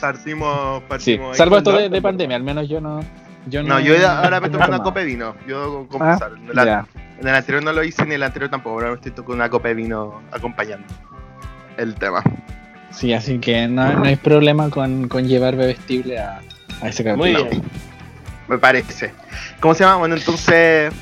Partimos, 0.00 0.78
Sí, 0.80 0.84
partimos 0.88 1.36
salvo 1.36 1.58
esto 1.58 1.72
de, 1.72 2.02
pandemia, 2.02 2.36
al 2.36 2.42
menos 2.42 2.68
yo 2.68 2.80
no. 2.80 3.00
Yo 3.46 3.62
No, 3.62 3.78
yo 3.78 3.94
ya- 3.94 4.20
ahora 4.22 4.40
me 4.40 4.48
no 4.48 4.52
tomo 4.58 4.68
una 4.68 4.82
copa 4.82 5.00
de 5.00 5.06
vino. 5.06 5.34
Yo 5.46 5.60
debo 5.86 5.88
Ah. 6.00 6.18
En 6.48 6.54
la- 6.56 6.64
ya. 6.64 6.86
en 7.20 7.28
el 7.28 7.34
anterior 7.34 7.62
no 7.62 7.72
lo 7.72 7.84
hice 7.84 8.02
ni 8.04 8.10
en 8.10 8.14
el 8.16 8.22
anterior 8.22 8.50
tampoco. 8.50 8.76
Ahora 8.76 8.88
me 8.88 8.94
estoy 8.94 9.12
tocando 9.12 9.34
una 9.34 9.50
copa 9.50 9.68
de 9.68 9.74
vino 9.74 10.22
acompañando 10.32 10.86
el 11.76 11.94
tema. 11.94 12.22
Sí, 12.90 13.12
así 13.12 13.38
que 13.38 13.66
no, 13.68 13.92
no 13.92 14.04
hay 14.04 14.16
problema 14.16 14.70
con, 14.70 15.08
con 15.08 15.26
llevar 15.28 15.56
bebestible 15.56 16.18
a, 16.18 16.40
a 16.80 16.88
ese 16.88 17.04
capítulo. 17.04 17.16
Muy 17.16 17.32
No. 17.32 17.50
bien. 17.50 17.62
Me 18.48 18.56
parece. 18.58 19.12
¿Cómo 19.60 19.74
se 19.74 19.84
llama? 19.84 19.96
Bueno, 19.96 20.14
entonces 20.16 20.92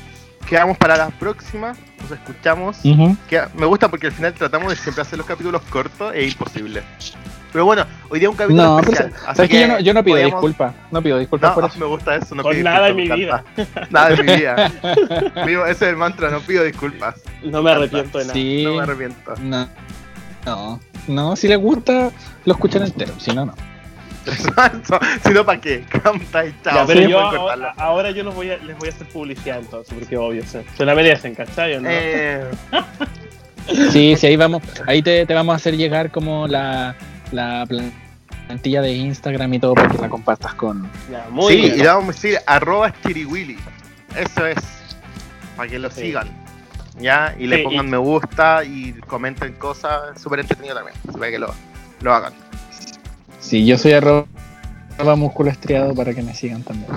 quedamos 0.47 0.77
para 0.77 0.97
la 0.97 1.09
próxima. 1.09 1.73
Nos 2.01 2.11
escuchamos. 2.11 2.77
Queda- 3.29 3.49
me 3.55 3.65
gusta 3.65 3.87
porque 3.87 4.07
al 4.07 4.13
final 4.13 4.33
tratamos 4.33 4.69
de 4.69 4.75
siempre 4.75 5.01
hacer 5.01 5.17
los 5.17 5.25
capítulos 5.27 5.61
cortos 5.69 6.13
e 6.13 6.25
imposible. 6.25 6.81
Pero 7.53 7.65
bueno, 7.65 7.85
hoy 8.09 8.19
día 8.19 8.29
un 8.29 8.35
capítulo 8.35 8.63
No, 8.63 8.77
pero 8.81 8.91
especial. 8.93 9.13
así 9.27 9.35
sabes 9.37 9.51
que 9.51 9.59
yo 9.61 9.67
no, 9.67 9.79
yo 9.79 9.93
no 9.93 10.03
pido 10.03 10.17
disculpas. 10.17 10.73
No 10.91 11.01
pido 11.03 11.19
disculpas 11.19 11.51
No, 11.51 11.55
por 11.55 11.65
eso. 11.69 11.79
me 11.79 11.85
gusta 11.85 12.15
eso. 12.15 12.35
No 12.35 12.43
Por 12.43 12.53
pido 12.53 12.63
nada 12.63 12.87
disculpas, 12.87 13.09
en 13.11 13.19
mi 13.19 13.23
encanta. 13.23 13.87
Nada 13.91 14.09
de 14.09 14.23
mi 14.23 14.35
vida. 14.35 14.71
Ese 15.69 15.71
es 15.71 15.81
el 15.83 15.95
mantra, 15.95 16.29
no 16.31 16.39
pido 16.41 16.63
disculpas. 16.63 17.21
No 17.43 17.61
me 17.61 17.71
arrepiento 17.71 18.17
de 18.17 18.23
nada. 18.25 18.33
Sí. 18.33 18.63
No 18.65 18.73
me 18.75 18.81
arrepiento. 18.83 19.33
No. 19.41 19.69
No. 20.45 20.79
No, 21.07 21.35
si 21.35 21.47
les 21.47 21.59
gusta, 21.59 22.11
lo 22.45 22.53
escuchan 22.53 22.83
entero. 22.83 23.13
Si 23.19 23.31
no, 23.33 23.45
no. 23.45 23.53
si 25.23 25.29
no, 25.33 25.45
¿para 25.45 25.59
qué? 25.61 25.83
Canta 25.89 26.45
y 26.45 26.55
chao. 26.63 26.73
Ya, 26.75 26.85
pero 26.87 27.01
Sí, 27.01 27.07
yo 27.09 27.29
pueden 27.29 27.65
ahora, 27.77 28.11
yo 28.11 28.23
los 28.23 28.33
voy 28.33 28.49
a, 28.51 28.57
les 28.57 28.77
voy 28.77 28.87
a 28.87 28.91
hacer 28.91 29.05
publicidad 29.07 29.59
entonces, 29.59 29.93
porque 29.93 30.17
obvio, 30.17 30.43
se, 30.45 30.63
se 30.77 30.85
la 30.85 30.95
merecen, 30.95 31.35
¿cachai? 31.35 31.79
no? 31.79 31.87
Eh, 31.91 32.45
Sí, 33.91 34.15
sí, 34.17 34.27
ahí 34.27 34.35
vamos. 34.35 34.61
Ahí 34.87 35.01
te, 35.01 35.25
te 35.25 35.33
vamos 35.33 35.53
a 35.53 35.55
hacer 35.55 35.77
llegar 35.77 36.11
como 36.11 36.47
la, 36.49 36.95
la 37.33 37.65
plantilla 38.47 38.81
de 38.81 38.93
Instagram 38.93 39.53
y 39.53 39.59
todo 39.59 39.73
para 39.73 39.89
que 39.89 39.97
la 39.97 40.09
compartas 40.09 40.53
con. 40.53 40.89
Ya, 41.11 41.25
muy 41.29 41.53
sí, 41.53 41.61
bien. 41.61 41.75
y 41.75 41.77
le 41.79 41.87
vamos 41.87 42.03
a 42.03 42.07
decir 42.13 42.37
arroba 42.45 42.93
chiriwili. 43.05 43.57
Eso 44.15 44.45
es. 44.45 44.57
Para 45.57 45.69
que 45.69 45.79
lo 45.79 45.89
Sí. 45.91 46.01
sigan. 46.01 46.27
¿Ya? 46.99 47.35
Y 47.39 47.47
le 47.47 47.57
Sí, 47.57 47.63
pongan 47.63 47.87
y- 47.87 47.91
me 47.91 47.97
gusta 47.97 48.63
y 48.63 48.93
comenten 49.07 49.53
cosas. 49.53 50.21
Súper 50.21 50.41
entretenido 50.41 50.75
también. 50.75 50.95
Para 51.11 51.31
que 51.31 51.39
lo, 51.39 51.53
lo 52.01 52.13
hagan. 52.13 52.33
Sí, 53.39 53.65
yo 53.65 53.77
soy 53.77 53.93
arroba 53.93 54.25
músculo 55.17 55.49
estriado 55.49 55.95
para 55.95 56.13
que 56.13 56.21
me 56.21 56.35
sigan 56.35 56.61
también. 56.63 56.87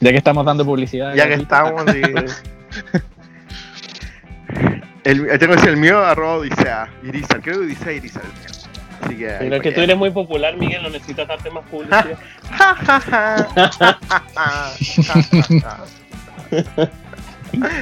Ya 0.00 0.10
que 0.10 0.18
estamos 0.18 0.44
dando 0.44 0.64
publicidad. 0.66 1.14
Ya 1.14 1.26
que 1.26 1.34
estamos. 1.34 1.82
y- 1.94 2.02
el, 5.04 5.26
tengo 5.38 5.38
que 5.38 5.46
decir 5.56 5.68
el 5.70 5.76
mío, 5.78 5.98
arroba 6.04 6.34
Odisea. 6.36 6.88
Irizar, 7.02 7.40
creo 7.40 7.60
que 7.60 7.66
Odisea 7.66 7.92
Irizar 7.92 8.22
el 8.24 8.32
mío. 8.32 8.57
Así 9.00 9.16
que. 9.16 9.36
Pero 9.38 9.56
es 9.56 9.62
que 9.62 9.72
tú 9.72 9.80
eres 9.80 9.96
muy 9.96 10.10
popular, 10.10 10.56
Miguel, 10.56 10.82
no 10.82 10.90
necesitas 10.90 11.26
darte 11.28 11.50
más 11.50 11.64
publicidad. 11.66 12.06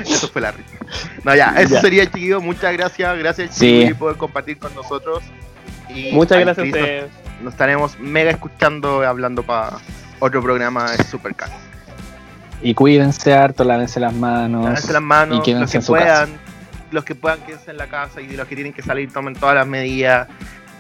Eso 0.05 0.28
fue 0.28 0.40
la 0.43 0.52
risa. 0.52 0.76
No, 1.24 1.34
ya, 1.34 1.55
eso 1.59 1.74
Ya. 1.74 1.80
sería, 1.80 2.06
chiquillos. 2.06 2.43
Muchas 2.43 2.72
gracias. 2.72 3.18
Gracias, 3.18 3.55
Sí. 3.55 3.90
Por 3.98 4.16
compartir 4.16 4.59
con 4.59 4.74
nosotros. 4.74 5.22
Y 5.88 6.12
Muchas 6.12 6.38
gracias 6.40 6.59
a 6.59 6.62
Cris, 6.62 6.74
nos- 6.74 6.82
ustedes. 6.82 7.10
Nos 7.43 7.52
estaremos 7.52 7.98
mega 7.98 8.30
escuchando, 8.30 9.02
hablando 9.06 9.43
para 9.43 9.76
otro 10.20 10.43
programa 10.43 10.90
de 10.93 11.05
Supercat. 11.05 11.51
Y 12.62 12.72
cuídense 12.74 13.34
harto, 13.34 13.62
lávense 13.64 14.01
las 14.01 14.14
manos. 14.14 14.64
Lávense 14.64 14.93
las 14.93 15.02
manos, 15.02 15.34
y 15.34 15.36
los 15.38 15.44
quédense 15.44 15.72
que 15.72 15.76
en 15.78 15.82
su 15.82 15.93
casa. 15.93 16.05
puedan, 16.05 16.40
los 16.90 17.05
que 17.05 17.14
puedan 17.14 17.40
quédense 17.40 17.70
en 17.72 17.76
la 17.76 17.86
casa 17.88 18.20
y 18.22 18.28
los 18.34 18.48
que 18.48 18.55
tienen 18.55 18.72
que 18.72 18.80
salir 18.82 19.12
tomen 19.12 19.34
todas 19.34 19.55
las 19.55 19.66
medidas. 19.66 20.28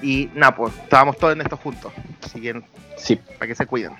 Y 0.02 0.28
nada, 0.34 0.54
pues, 0.54 0.74
estábamos 0.82 1.16
todos 1.18 1.34
en 1.34 1.40
esto 1.40 1.56
juntos. 1.56 1.92
Así 2.22 2.40
que, 2.40 2.62
Sí, 2.96 3.16
para 3.16 3.46
que 3.46 3.54
se 3.54 3.66
cuiden. 3.66 3.92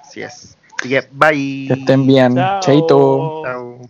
Así 0.00 0.22
es. 0.22 0.56
Así 0.78 0.88
que, 0.88 1.08
bye. 1.12 1.66
que 1.68 1.74
estén 1.80 2.06
bien. 2.06 2.34
Chao. 2.34 2.60
Chaito. 2.60 3.42
Chao. 3.44 3.80